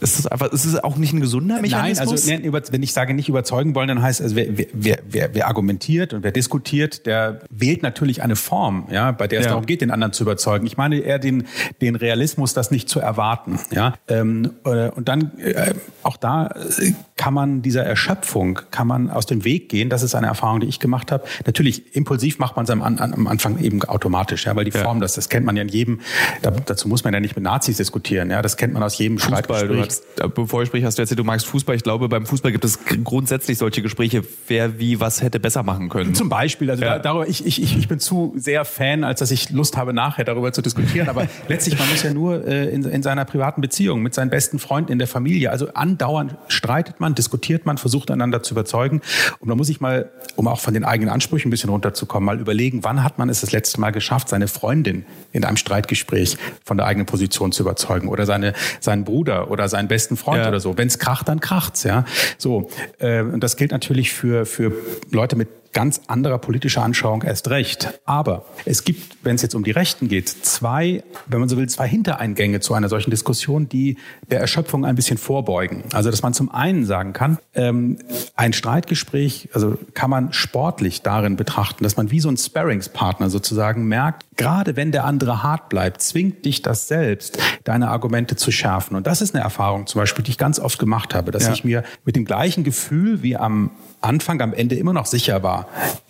ist 0.00 0.18
das 0.18 0.26
einfach, 0.26 0.52
ist 0.52 0.64
es 0.64 0.82
auch 0.82 0.96
nicht 0.96 1.12
ein 1.12 1.20
gesunder 1.20 1.60
Mechanismus? 1.60 2.26
Nein, 2.26 2.44
also 2.54 2.72
wenn 2.72 2.82
ich 2.82 2.92
sage 2.92 3.14
nicht 3.14 3.28
überzeugen 3.28 3.74
wollen, 3.74 3.88
dann 3.88 4.02
heißt 4.02 4.20
es, 4.20 4.24
also 4.24 4.36
wer, 4.36 4.46
wer, 4.72 4.98
wer, 5.08 5.34
wer 5.34 5.48
argumentiert 5.48 6.12
und 6.12 6.22
wer 6.22 6.32
diskutiert, 6.32 7.06
der 7.06 7.40
wählt 7.50 7.82
natürlich 7.82 8.22
eine 8.22 8.36
Form, 8.36 8.86
ja, 8.90 9.12
bei 9.12 9.26
der 9.26 9.40
es 9.40 9.46
ja. 9.46 9.52
darum 9.52 9.66
geht, 9.66 9.80
den 9.80 9.90
anderen 9.90 10.12
zu 10.12 10.24
überzeugen. 10.24 10.66
Ich 10.66 10.76
meine 10.76 10.98
eher 10.98 11.18
den, 11.18 11.46
den 11.80 11.96
Realismus, 11.96 12.54
das 12.54 12.70
nicht 12.70 12.88
zu 12.88 13.00
erwarten. 13.00 13.58
Ja? 13.72 13.94
Ähm, 14.08 14.52
äh, 14.64 14.90
und 14.90 15.08
dann 15.08 15.38
äh, 15.38 15.74
auch 16.02 16.16
da 16.16 16.46
äh, 16.46 16.92
kann 17.16 17.34
man 17.34 17.62
dieser 17.62 17.84
Erschöpfung, 17.84 18.60
kann 18.70 18.86
man 18.86 19.10
aus 19.10 19.26
dem 19.26 19.44
Weg 19.44 19.68
gehen. 19.68 19.90
Das 19.90 20.02
ist 20.02 20.14
eine 20.14 20.26
Erfahrung, 20.26 20.60
die 20.60 20.66
ich 20.66 20.80
gemacht 20.80 21.12
habe. 21.12 21.24
Natürlich, 21.46 21.94
impulsiv 21.94 22.38
macht 22.38 22.56
man 22.56 22.64
es 22.64 22.70
am, 22.70 22.82
am 22.82 23.26
Anfang 23.26 23.58
eben 23.58 23.82
automatisch, 23.82 24.46
ja, 24.46 24.56
weil 24.56 24.64
die 24.64 24.70
Form, 24.70 25.00
das, 25.00 25.14
das 25.14 25.28
kennt 25.28 25.46
man 25.46 25.56
ja 25.56 25.62
in 25.62 25.68
jedem, 25.68 26.00
da, 26.42 26.50
dazu 26.50 26.88
muss 26.88 27.04
man 27.04 27.12
ja 27.12 27.20
nicht 27.20 27.36
mit 27.36 27.44
Nazis 27.44 27.76
diskutieren, 27.76 28.30
ja, 28.30 28.42
das 28.42 28.56
kennt 28.56 28.72
man 28.72 28.82
aus 28.82 28.96
jedem 28.98 29.18
Fußball. 29.18 29.68
Du 29.68 29.79
hast, 29.80 30.34
bevor 30.34 30.62
ich 30.62 30.68
spreche, 30.68 30.86
hast 30.86 30.98
du 30.98 31.02
erzählt, 31.02 31.18
du 31.18 31.24
magst 31.24 31.46
Fußball. 31.46 31.74
Ich 31.76 31.82
glaube, 31.82 32.08
beim 32.08 32.26
Fußball 32.26 32.52
gibt 32.52 32.64
es 32.64 32.78
grundsätzlich 33.04 33.58
solche 33.58 33.82
Gespräche, 33.82 34.22
wer 34.48 34.78
wie 34.78 35.00
was 35.00 35.22
hätte 35.22 35.40
besser 35.40 35.62
machen 35.62 35.88
können. 35.88 36.14
Zum 36.14 36.28
Beispiel, 36.28 36.70
also 36.70 36.82
ja. 36.82 36.98
darüber, 36.98 37.28
ich, 37.28 37.46
ich, 37.46 37.60
ich 37.60 37.88
bin 37.88 37.98
zu 37.98 38.32
sehr 38.36 38.64
Fan, 38.64 39.04
als 39.04 39.20
dass 39.20 39.30
ich 39.30 39.50
Lust 39.50 39.76
habe, 39.76 39.92
nachher 39.92 40.24
darüber 40.24 40.52
zu 40.52 40.62
diskutieren. 40.62 41.08
Aber 41.08 41.26
letztlich, 41.48 41.78
man 41.78 41.88
muss 41.88 42.02
ja 42.02 42.12
nur 42.12 42.46
äh, 42.46 42.68
in, 42.70 42.84
in 42.84 43.02
seiner 43.02 43.24
privaten 43.24 43.60
Beziehung 43.60 44.02
mit 44.02 44.14
seinen 44.14 44.30
besten 44.30 44.58
Freunden 44.58 44.92
in 44.92 44.98
der 44.98 45.08
Familie, 45.08 45.50
also 45.50 45.68
andauernd 45.74 46.36
streitet 46.48 47.00
man, 47.00 47.14
diskutiert 47.14 47.66
man, 47.66 47.78
versucht 47.78 48.10
einander 48.10 48.42
zu 48.42 48.54
überzeugen. 48.54 49.00
Und 49.38 49.48
man 49.48 49.56
muss 49.56 49.68
sich 49.68 49.80
mal, 49.80 50.10
um 50.36 50.48
auch 50.48 50.60
von 50.60 50.74
den 50.74 50.84
eigenen 50.84 51.12
Ansprüchen 51.12 51.48
ein 51.48 51.50
bisschen 51.50 51.70
runterzukommen, 51.70 52.26
mal 52.26 52.40
überlegen, 52.40 52.84
wann 52.84 53.02
hat 53.02 53.18
man 53.18 53.28
es 53.28 53.40
das 53.40 53.52
letzte 53.52 53.80
Mal 53.80 53.90
geschafft, 53.90 54.28
seine 54.28 54.48
Freundin 54.48 55.04
in 55.32 55.44
einem 55.44 55.56
Streitgespräch 55.56 56.36
von 56.64 56.76
der 56.76 56.86
eigenen 56.86 57.06
Position 57.06 57.52
zu 57.52 57.62
überzeugen 57.62 58.08
oder 58.08 58.26
seine, 58.26 58.54
seinen 58.80 59.04
Bruder 59.04 59.50
oder 59.50 59.68
seinen 59.70 59.88
besten 59.88 60.16
Freund 60.16 60.42
ja. 60.42 60.48
oder 60.48 60.60
so. 60.60 60.76
Wenn 60.76 60.88
es 60.88 60.98
kracht, 60.98 61.28
dann 61.28 61.40
kracht's, 61.40 61.84
ja. 61.84 62.04
So. 62.38 62.68
Äh, 62.98 63.22
und 63.22 63.40
das 63.40 63.56
gilt 63.56 63.70
natürlich 63.70 64.12
für, 64.12 64.44
für 64.44 64.72
Leute 65.10 65.36
mit 65.36 65.48
ganz 65.72 66.02
anderer 66.08 66.38
politischer 66.38 66.82
Anschauung 66.82 67.22
erst 67.22 67.50
recht. 67.50 68.00
Aber 68.04 68.44
es 68.64 68.84
gibt, 68.84 69.18
wenn 69.24 69.36
es 69.36 69.42
jetzt 69.42 69.54
um 69.54 69.62
die 69.62 69.70
Rechten 69.70 70.08
geht, 70.08 70.28
zwei, 70.28 71.04
wenn 71.26 71.40
man 71.40 71.48
so 71.48 71.56
will, 71.56 71.68
zwei 71.68 71.86
Hintereingänge 71.86 72.60
zu 72.60 72.74
einer 72.74 72.88
solchen 72.88 73.10
Diskussion, 73.10 73.68
die 73.68 73.96
der 74.30 74.40
Erschöpfung 74.40 74.84
ein 74.84 74.96
bisschen 74.96 75.18
vorbeugen. 75.18 75.84
Also, 75.92 76.10
dass 76.10 76.22
man 76.22 76.34
zum 76.34 76.50
einen 76.50 76.84
sagen 76.84 77.12
kann, 77.12 77.38
ähm, 77.54 77.98
ein 78.34 78.52
Streitgespräch, 78.52 79.50
also 79.52 79.78
kann 79.94 80.10
man 80.10 80.32
sportlich 80.32 81.02
darin 81.02 81.36
betrachten, 81.36 81.84
dass 81.84 81.96
man 81.96 82.10
wie 82.10 82.20
so 82.20 82.28
ein 82.28 82.36
Sparringspartner 82.36 83.30
sozusagen 83.30 83.86
merkt, 83.86 84.24
gerade 84.36 84.76
wenn 84.76 84.90
der 84.90 85.04
andere 85.04 85.42
hart 85.42 85.68
bleibt, 85.68 86.02
zwingt 86.02 86.44
dich 86.44 86.62
das 86.62 86.88
selbst, 86.88 87.38
deine 87.64 87.88
Argumente 87.88 88.36
zu 88.36 88.50
schärfen. 88.50 88.96
Und 88.96 89.06
das 89.06 89.20
ist 89.20 89.34
eine 89.34 89.44
Erfahrung 89.44 89.86
zum 89.86 90.00
Beispiel, 90.00 90.24
die 90.24 90.32
ich 90.32 90.38
ganz 90.38 90.58
oft 90.58 90.78
gemacht 90.78 91.14
habe, 91.14 91.30
dass 91.30 91.46
ja. 91.46 91.52
ich 91.52 91.64
mir 91.64 91.84
mit 92.04 92.16
dem 92.16 92.24
gleichen 92.24 92.64
Gefühl 92.64 93.22
wie 93.22 93.36
am 93.36 93.70
Anfang, 94.00 94.40
am 94.40 94.54
Ende 94.54 94.76
immer 94.76 94.92
noch 94.92 95.06
sicher 95.06 95.42
war, 95.42 95.59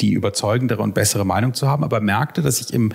die 0.00 0.12
überzeugendere 0.12 0.82
und 0.82 0.94
bessere 0.94 1.24
Meinung 1.24 1.54
zu 1.54 1.68
haben, 1.68 1.84
aber 1.84 2.00
merkte, 2.00 2.42
dass 2.42 2.60
ich 2.60 2.72
im, 2.72 2.92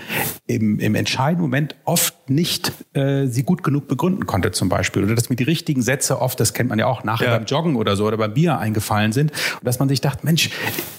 im, 0.47 0.79
im 0.79 0.95
entscheidenden 0.95 1.41
Moment 1.41 1.75
oft 1.85 2.29
nicht 2.29 2.71
äh, 2.93 3.27
sie 3.27 3.43
gut 3.43 3.63
genug 3.63 3.87
begründen 3.87 4.25
konnte 4.25 4.51
zum 4.51 4.69
Beispiel. 4.69 5.03
Oder 5.03 5.15
dass 5.15 5.29
mir 5.29 5.35
die 5.35 5.43
richtigen 5.43 5.81
Sätze 5.81 6.21
oft, 6.21 6.39
das 6.39 6.53
kennt 6.53 6.69
man 6.69 6.79
ja 6.79 6.87
auch 6.87 7.03
nachher 7.03 7.27
ja. 7.27 7.37
beim 7.37 7.45
Joggen 7.45 7.75
oder 7.75 7.95
so 7.95 8.05
oder 8.05 8.17
beim 8.17 8.33
Bier 8.33 8.57
eingefallen 8.57 9.11
sind. 9.11 9.31
Und 9.31 9.65
dass 9.65 9.79
man 9.79 9.89
sich 9.89 10.01
dachte, 10.01 10.25
Mensch, 10.25 10.49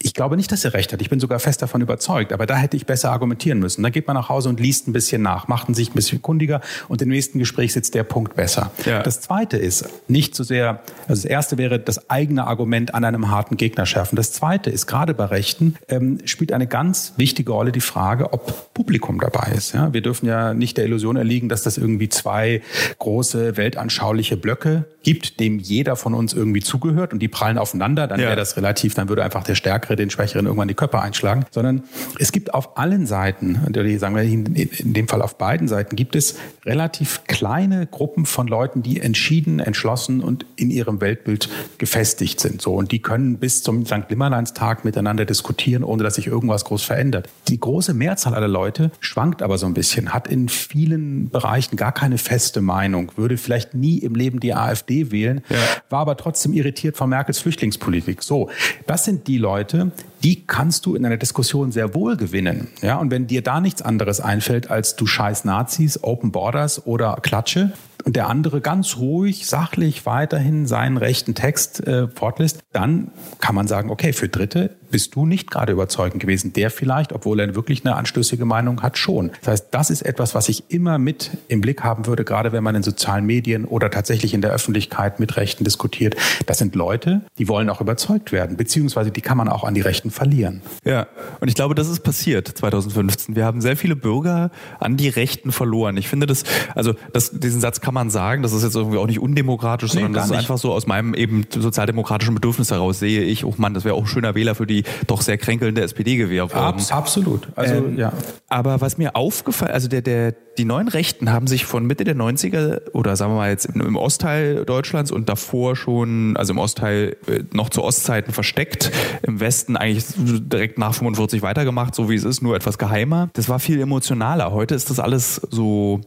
ich 0.03 0.15
glaube 0.15 0.37
nicht, 0.37 0.51
dass 0.53 0.65
er 0.65 0.73
recht 0.73 0.93
hat. 0.93 1.01
Ich 1.03 1.11
bin 1.11 1.21
sogar 1.21 1.39
fest 1.39 1.63
davon 1.63 1.81
überzeugt. 1.81 2.33
Aber 2.33 2.47
da 2.47 2.57
hätte 2.57 2.77
ich 2.77 2.87
besser 2.87 3.11
argumentieren 3.11 3.59
müssen. 3.59 3.83
Dann 3.83 3.93
geht 3.93 4.07
man 4.07 4.15
nach 4.15 4.29
Hause 4.29 4.49
und 4.49 4.61
liest 4.61 4.89
ein 4.89 4.93
bisschen 4.93 5.23
nach, 5.23 5.49
macht 5.49 5.67
sich 5.75 5.91
ein 5.91 5.95
bisschen 5.95 6.23
kundiger 6.23 6.61
und 6.89 7.03
im 7.03 7.09
nächsten 7.09 7.39
Gespräch 7.39 7.73
sitzt 7.73 7.95
der 7.95 8.05
Punkt 8.05 8.37
besser. 8.37 8.71
Ja. 8.85 9.03
Das 9.03 9.21
zweite 9.21 9.57
ist 9.57 9.89
nicht 10.09 10.35
so 10.35 10.45
sehr, 10.45 10.81
also 11.09 11.23
das 11.23 11.25
erste 11.25 11.59
wäre 11.59 11.79
das 11.79 12.09
eigene 12.11 12.47
Argument 12.47 12.95
an 12.95 13.05
einem 13.05 13.31
harten 13.31 13.57
Gegner 13.57 13.87
schärfen. 13.87 14.17
Das 14.17 14.33
zweite 14.33 14.71
ist 14.71 14.87
gerade 14.87 15.15
bei 15.15 15.25
Rechten 15.47 15.77
ähm, 15.89 16.19
spielt 16.25 16.51
eine 16.51 16.67
ganz 16.67 17.15
wichtige 17.19 17.53
Rolle 17.53 17.71
die 17.71 17.81
Frage, 17.81 18.33
ob 18.33 18.75
Publikum 18.75 19.21
dabei 19.21 19.53
ist. 19.53 19.75
Ja, 19.75 19.93
wir 19.93 20.01
dürfen 20.01 20.27
ja 20.27 20.55
nicht 20.55 20.77
der 20.77 20.87
Illusion 20.87 21.15
erliegen, 21.15 21.49
dass 21.49 21.63
das 21.63 21.79
irgendwie 21.79 22.09
zwei 22.09 22.63
große 22.99 23.57
weltanschauliche 23.57 24.37
Blöcke 24.37 24.87
gibt, 25.05 25.39
dem 25.39 25.61
jeder 25.61 25.95
von 25.95 26.15
uns 26.15 26.33
irgendwie 26.33 26.63
zugehört 26.63 27.13
und 27.13 27.21
die 27.21 27.29
prallen 27.29 27.59
aufeinander, 27.59 28.09
dann 28.09 28.19
ja. 28.19 28.27
wäre 28.27 28.37
das 28.37 28.57
relativ, 28.57 28.95
dann 28.95 29.09
würde 29.09 29.23
einfach 29.23 29.45
der 29.45 29.55
Stärkere 29.55 29.95
den 29.95 30.11
Schwächeren 30.11 30.47
irgendwann 30.47 30.67
die 30.67 30.75
Köpfe 30.75 31.01
einschlagen, 31.01 31.47
sondern 31.53 31.85
es 32.19 32.33
gibt 32.33 32.53
auf 32.53 32.77
allen 32.77 33.07
Seiten, 33.07 33.61
sagen 33.99 34.17
wir 34.17 34.23
in 34.23 34.93
dem 34.95 35.07
Fall 35.07 35.23
auf 35.23 35.39
beiden 35.39 35.69
Seiten, 35.69 35.95
gibt 35.95 36.17
es 36.17 36.37
relativ 36.65 37.23
kleine 37.29 37.87
Gruppen 37.87 38.27
von 38.27 38.49
Leuten, 38.49 38.83
die 38.83 39.01
entschieden, 39.01 39.61
entschlossen 39.61 40.21
und 40.21 40.45
in 40.57 40.73
ihrem 40.73 41.01
Weltbild 41.01 41.49
gefestigt 41.79 42.41
sind. 42.41 42.61
So 42.61 42.75
und 42.75 42.91
die 42.91 43.01
können 43.01 43.39
bis 43.39 43.63
zum 43.63 43.87
St. 43.87 44.11
Nimmerleinstag 44.11 44.85
miteinander 44.85 45.25
diskutieren, 45.25 45.36
ohne 45.85 46.03
dass 46.03 46.15
sich 46.15 46.27
irgendwas 46.27 46.65
groß 46.65 46.83
verändert. 46.83 47.29
Die 47.49 47.59
große 47.59 47.95
Mehrzahl 47.95 48.35
aller 48.35 48.49
Leute 48.49 48.91
schwankt 49.01 49.43
aber 49.43 49.59
so 49.59 49.67
ein 49.67 49.75
bisschen, 49.75 50.13
hat 50.13 50.29
in 50.29 50.49
vielen 50.49 51.31
Bereichen 51.31 51.77
gar 51.77 51.93
keine 51.93 52.19
feste 52.19 52.61
Meinung, 52.61 53.13
würde 53.17 53.37
vielleicht 53.37 53.75
nie 53.75 53.99
im 53.99 54.15
Leben 54.15 54.41
die 54.41 54.55
AfD 54.55 55.11
wählen, 55.11 55.43
ja. 55.49 55.57
war 55.91 56.01
aber 56.01 56.17
trotzdem 56.17 56.53
irritiert 56.53 56.97
von 56.97 57.11
Merkels 57.11 57.39
Flüchtlingspolitik. 57.39 58.23
So, 58.23 58.51
das 58.87 59.05
sind 59.05 59.27
die 59.29 59.39
Leute, 59.39 59.93
die 60.23 60.47
kannst 60.47 60.87
du 60.87 60.95
in 60.95 61.05
einer 61.05 61.17
Diskussion 61.17 61.73
sehr 61.73 61.95
wohl 61.95 62.17
gewinnen. 62.17 62.69
Ja, 62.83 62.97
und 62.97 63.11
wenn 63.11 63.27
dir 63.27 63.43
da 63.43 63.61
nichts 63.61 63.83
anderes 63.83 64.21
einfällt 64.21 64.71
als 64.71 64.97
du 64.97 65.07
scheiß 65.07 65.45
Nazis, 65.45 66.03
Open 66.03 66.33
Borders 66.33 66.87
oder 66.87 67.19
Klatsche, 67.23 67.73
und 68.07 68.15
der 68.15 68.29
andere 68.29 68.61
ganz 68.61 68.99
ruhig, 68.99 69.47
sachlich 69.47 70.07
weiterhin 70.07 70.67
seinen 70.67 70.97
rechten 70.97 71.35
Text 71.35 71.85
äh, 71.87 72.07
fortlässt, 72.07 72.61
dann 72.73 73.11
kann 73.41 73.57
man 73.57 73.67
sagen, 73.67 73.91
okay, 73.91 74.13
für 74.13 74.29
Dritte 74.29 74.77
bist 74.91 75.17
du 75.17 75.27
nicht 75.27 75.51
gerade 75.51 75.73
überzeugend 75.73 76.21
gewesen. 76.21 76.53
Der 76.53 76.71
vielleicht, 76.71 77.13
obwohl 77.13 77.41
er 77.41 77.55
wirklich 77.57 77.85
eine 77.85 77.97
anstößige 77.97 78.45
Meinung 78.45 78.83
hat, 78.83 78.97
schon. 78.97 79.33
Das 79.41 79.49
heißt, 79.49 79.67
das 79.73 79.91
ist 79.91 80.03
etwas, 80.03 80.37
was 80.37 80.49
ich 80.49 80.71
immer 80.71 80.99
mit 80.99 81.33
im 81.49 81.61
Blick 81.61 81.83
haben 81.83 82.07
würde, 82.07 82.25
gerade 82.25 82.53
wenn 82.53 82.63
man 82.63 82.77
in 82.77 82.85
sozialen 82.85 83.27
Medien 83.27 83.65
oder 83.65 83.91
tatsächlich 83.91 84.35
in 84.35 84.41
der 84.41 84.53
Öffentlichkeit 84.53 85.19
mit 85.19 85.37
Rechten 85.37 85.65
diskutiert. 85.65 86.15
Das 86.47 86.59
sind 86.59 86.77
Leute, 86.77 87.23
die 87.39 87.49
wollen 87.49 87.69
auch 87.69 87.81
überzeugt 87.81 88.31
werden, 88.31 88.57
beziehungsweise 88.57 89.11
die 89.11 89.21
kann 89.21 89.37
man 89.37 89.49
auch 89.49 89.65
an 89.65 89.75
die 89.75 89.81
Rechten 89.81 90.13
verlieren. 90.13 90.63
Ja, 90.85 91.09
und 91.41 91.49
ich 91.49 91.57
glaube, 91.57 91.75
das 91.75 91.89
ist 91.89 92.05
passiert 92.05 92.47
2015. 92.47 93.35
Wir 93.35 93.45
haben 93.45 93.61
sehr 93.61 93.77
viele 93.77 93.97
Bürger 93.97 94.53
an 94.79 94.97
die 94.97 95.09
Rechten 95.09 95.51
verloren. 95.51 95.97
Ich 95.97 96.09
finde 96.09 96.27
das, 96.27 96.45
also 96.77 96.95
das, 97.13 97.33
diesen 97.33 97.61
Satz 97.61 97.81
kann 97.81 97.95
man 97.95 97.96
sagen, 98.11 98.43
das 98.43 98.53
ist 98.53 98.63
jetzt 98.63 98.77
irgendwie 98.77 98.99
auch 98.99 99.07
nicht 99.07 99.21
undemokratisch, 99.21 99.95
nee, 99.95 100.01
sondern 100.01 100.13
das 100.13 100.27
ist 100.27 100.31
nicht. 100.31 100.41
einfach 100.41 100.59
so 100.59 100.73
aus 100.73 100.87
meinem 100.87 101.15
eben 101.15 101.47
sozialdemokratischen 101.51 102.35
Bedürfnis 102.35 102.71
heraus 102.71 102.99
sehe 102.99 103.23
ich, 103.23 103.45
oh 103.45 103.55
Mann, 103.57 103.75
das 103.75 103.85
wäre 103.85 103.95
auch 103.95 104.03
ein 104.03 104.07
schöner 104.07 104.35
Wähler 104.35 104.55
für 104.55 104.67
die 104.67 104.85
doch 105.07 105.23
sehr 105.23 105.39
kränkelnde 105.39 105.83
SPD 105.83 106.17
worden. 106.29 106.53
Abs 106.53 106.93
absolut. 106.93 107.49
Also, 107.57 107.75
ähm, 107.75 107.99
ja. 107.99 108.13
Aber 108.49 108.81
was 108.81 108.99
mir 108.99 109.17
aufgefallen, 109.17 109.73
also 109.73 109.89
der, 109.89 110.03
der, 110.03 110.35
die 110.59 110.65
neuen 110.65 110.89
Rechten 110.89 111.33
haben 111.33 111.47
sich 111.47 111.65
von 111.65 111.87
Mitte 111.87 112.05
der 112.05 112.17
90er 112.17 112.91
oder 112.93 113.17
sagen 113.17 113.33
wir 113.33 113.37
mal 113.37 113.51
jetzt 113.51 113.67
im 113.67 113.97
Ostteil 113.97 114.65
Deutschlands 114.65 115.11
und 115.11 115.29
davor 115.29 115.77
schon, 115.77 116.37
also 116.37 116.53
im 116.53 116.59
Ostteil 116.59 117.17
äh, 117.27 117.43
noch 117.53 117.71
zu 117.71 117.83
Ostzeiten 117.83 118.33
versteckt, 118.33 118.91
im 119.23 119.41
Westen 119.41 119.77
eigentlich 119.77 120.05
direkt 120.17 120.79
nach 120.79 120.95
45 120.95 121.43
weitergemacht, 121.43 121.95
so 121.95 122.09
wie 122.09 122.15
es 122.15 122.25
ist, 122.25 122.43
nur 122.43 122.57
etwas 122.57 122.79
geheimer. 122.79 123.31
Das 123.35 123.49
war 123.49 123.59
viel 123.59 123.81
emotionaler. 123.81 124.53
Heute 124.53 124.75
ist 124.75 124.91
das 124.91 125.01
alles 125.01 125.41
so 125.51 126.01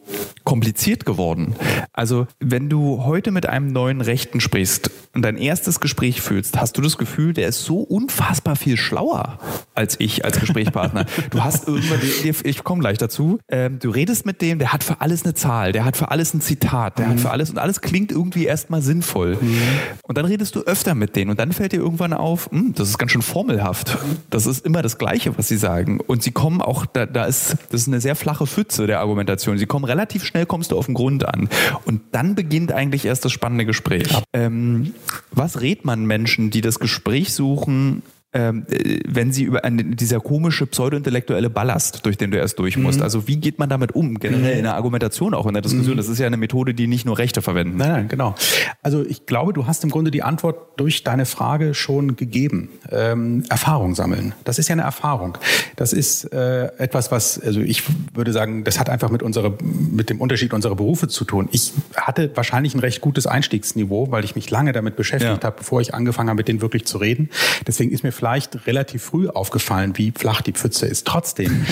kompliziert 0.44 1.06
geworden. 1.06 1.56
Also 1.94 2.28
wenn 2.40 2.70
du 2.70 3.04
heute 3.04 3.32
mit 3.32 3.46
einem 3.46 3.72
neuen 3.72 4.02
Rechten 4.02 4.40
sprichst 4.40 4.92
und 5.14 5.24
dein 5.24 5.38
erstes 5.38 5.80
Gespräch 5.80 6.22
fühlst, 6.22 6.60
hast 6.60 6.78
du 6.78 6.82
das 6.82 6.98
Gefühl, 6.98 7.34
der 7.34 7.48
ist 7.48 7.64
so 7.64 7.80
unfassbar 7.80 8.56
viel 8.56 8.78
schlauer 8.78 9.40
als 9.76 10.00
ich 10.00 10.26
als 10.26 10.40
Gesprächspartner. 10.40 11.06
du 11.30 11.44
hast 11.44 11.68
irgendwann, 11.68 12.00
ich 12.44 12.64
komme 12.64 12.82
gleich 12.82 12.98
dazu, 12.98 13.40
ähm, 13.48 13.80
du 13.80 13.90
redest 13.90 14.26
mit 14.26 14.42
dem, 14.42 14.60
der 14.60 14.74
hat 14.74 14.84
für 14.84 15.00
alles 15.02 15.24
eine 15.24 15.34
Zahl, 15.34 15.72
der 15.72 15.86
hat 15.86 15.96
für 15.96 16.12
alles 16.12 16.34
ein 16.34 16.42
Zitat, 16.42 17.00
der 17.00 17.08
mhm. 17.08 17.12
hat 17.12 17.20
für 17.22 17.32
alles 17.32 17.50
und 17.50 17.58
alles 17.58 17.82
klingt 17.82 18.12
irgendwie 18.12 18.46
erstmal 18.46 18.82
sinnvoll. 18.82 19.38
Mhm. 19.40 19.62
Und 20.04 20.18
dann 20.18 20.26
redest 20.26 20.56
du 20.56 20.62
öfter 20.62 20.96
mit 20.96 21.16
denen 21.16 21.32
und 21.32 21.40
dann 21.40 21.54
fällt 21.54 21.72
dir 21.72 21.78
irgendwann 21.78 22.14
auf, 22.14 22.50
hm, 22.52 22.74
das 22.76 22.90
ist 22.90 22.98
ganz 22.98 23.12
schön 23.12 23.22
formelhaft. 23.22 23.98
Das 24.30 24.46
ist 24.46 24.66
immer 24.66 24.82
das 24.82 24.98
Gleiche, 24.98 25.38
was 25.38 25.48
sie 25.48 25.58
sagen. 25.58 26.00
Und 26.02 26.24
sie 26.24 26.32
kommen 26.32 26.62
auch, 26.62 26.86
da, 26.86 27.06
da 27.06 27.26
ist, 27.26 27.56
das 27.72 27.82
ist 27.82 27.88
eine 27.88 28.02
sehr 28.02 28.16
flache 28.16 28.46
Pfütze 28.46 28.86
der 28.86 29.00
Argumentation. 29.00 29.58
Sie 29.58 29.66
kommen 29.66 29.86
relativ 29.86 30.26
schnell, 30.26 30.46
kommst 30.46 30.72
du 30.72 30.78
auf 30.78 30.88
den 30.88 30.96
Grund 30.96 31.26
an. 31.28 31.50
Und 31.86 32.02
dann 32.12 32.36
beginnt 32.36 32.72
eigentlich 32.72 33.06
erst 33.06 33.26
das 33.26 33.32
spannende 33.32 33.66
Gespräch. 33.66 34.10
Ähm, 34.34 34.94
was 35.32 35.62
rät 35.62 35.86
man 35.86 36.06
Menschen, 36.06 36.50
die 36.50 36.62
das 36.62 36.80
Gespräch 36.80 37.34
suchen, 37.34 38.04
ähm, 38.32 38.66
äh, 38.70 39.00
wenn 39.08 39.32
sie 39.32 39.44
über 39.44 39.64
eine, 39.64 39.84
dieser 39.84 40.20
komische 40.20 40.68
pseudointellektuelle 40.68 41.50
Ballast, 41.50 42.06
durch 42.06 42.18
den 42.18 42.30
du 42.32 42.38
erst 42.38 42.60
durch 42.60 42.78
musst. 42.78 43.00
Mhm. 43.00 43.04
Also 43.04 43.28
wie 43.28 43.38
geht 43.38 43.58
man 43.58 43.70
damit 43.70 43.94
um? 43.94 44.20
Generell 44.20 44.58
in 44.58 44.64
der 44.64 44.76
Argumentation, 44.76 45.34
auch 45.34 45.48
in 45.48 45.54
der 45.54 45.62
Diskussion. 45.62 45.96
Mhm. 45.96 45.98
Das 45.98 46.08
ist 46.08 46.20
ja 46.20 46.28
eine 46.28 46.38
Methode, 46.38 46.74
die 46.74 46.88
nicht 46.88 47.06
nur 47.06 47.18
Rechte 47.18 47.42
verwenden. 47.42 47.78
Nein, 47.78 47.92
nein, 47.92 48.08
genau. 48.08 48.36
Also 48.84 49.04
ich 49.04 49.26
glaube, 49.26 49.54
du 49.54 49.66
hast 49.66 49.84
im 49.84 49.90
Grunde 49.90 50.12
die 50.12 50.22
Antwort 50.22 50.80
durch 50.80 51.04
deine 51.04 51.26
Frage 51.26 51.74
schon 51.74 52.16
gegeben. 52.16 52.70
Ähm, 52.92 53.44
Erfahrung 53.50 53.96
sammeln. 53.96 54.34
Das 54.44 54.60
ist 54.60 54.68
ja 54.68 54.74
eine 54.74 54.84
Erfahrung. 54.84 55.38
Das 55.76 55.92
ist 55.92 56.32
äh, 56.32 56.66
etwas, 56.78 57.12
was, 57.12 57.40
also 57.40 57.62
ich 57.62 57.84
würde 58.14 58.32
sagen, 58.32 58.64
das 58.64 58.80
hat 58.80 58.90
einfach 58.90 59.10
mit 59.10 59.24
unserer, 59.24 59.54
mit 59.62 60.10
dem 60.10 60.22
Unterschied 60.22 60.54
unserer 60.54 60.76
Berufe 60.76 61.08
zu 61.08 61.26
tun. 61.26 61.50
Ich 61.52 61.74
hatte 61.96 62.30
wahrscheinlich 62.36 62.76
ein 62.76 62.80
recht 62.80 63.02
gutes 63.02 63.26
Einstiegsniveau, 63.26 64.12
weil 64.12 64.24
ich 64.24 64.36
mich 64.36 64.52
lange 64.52 64.72
damit 64.72 64.96
beschäftigt 64.96 65.42
ja. 65.42 65.48
habe, 65.48 65.58
bevor 65.58 65.82
ich 65.82 65.96
angefangen 65.96 66.30
habe, 66.30 66.38
mit 66.38 66.48
denen 66.48 66.62
wirklich 66.62 66.86
zu 66.86 67.00
reden. 67.00 67.30
Deswegen 67.66 67.92
ist 67.92 68.04
mir 68.04 68.12
vielleicht 68.20 68.68
relativ 68.68 69.02
früh 69.02 69.30
aufgefallen, 69.30 69.98
wie 69.98 70.12
flach 70.12 70.42
die 70.42 70.52
Pfütze 70.52 70.86
ist. 70.86 71.08
Trotzdem, 71.08 71.66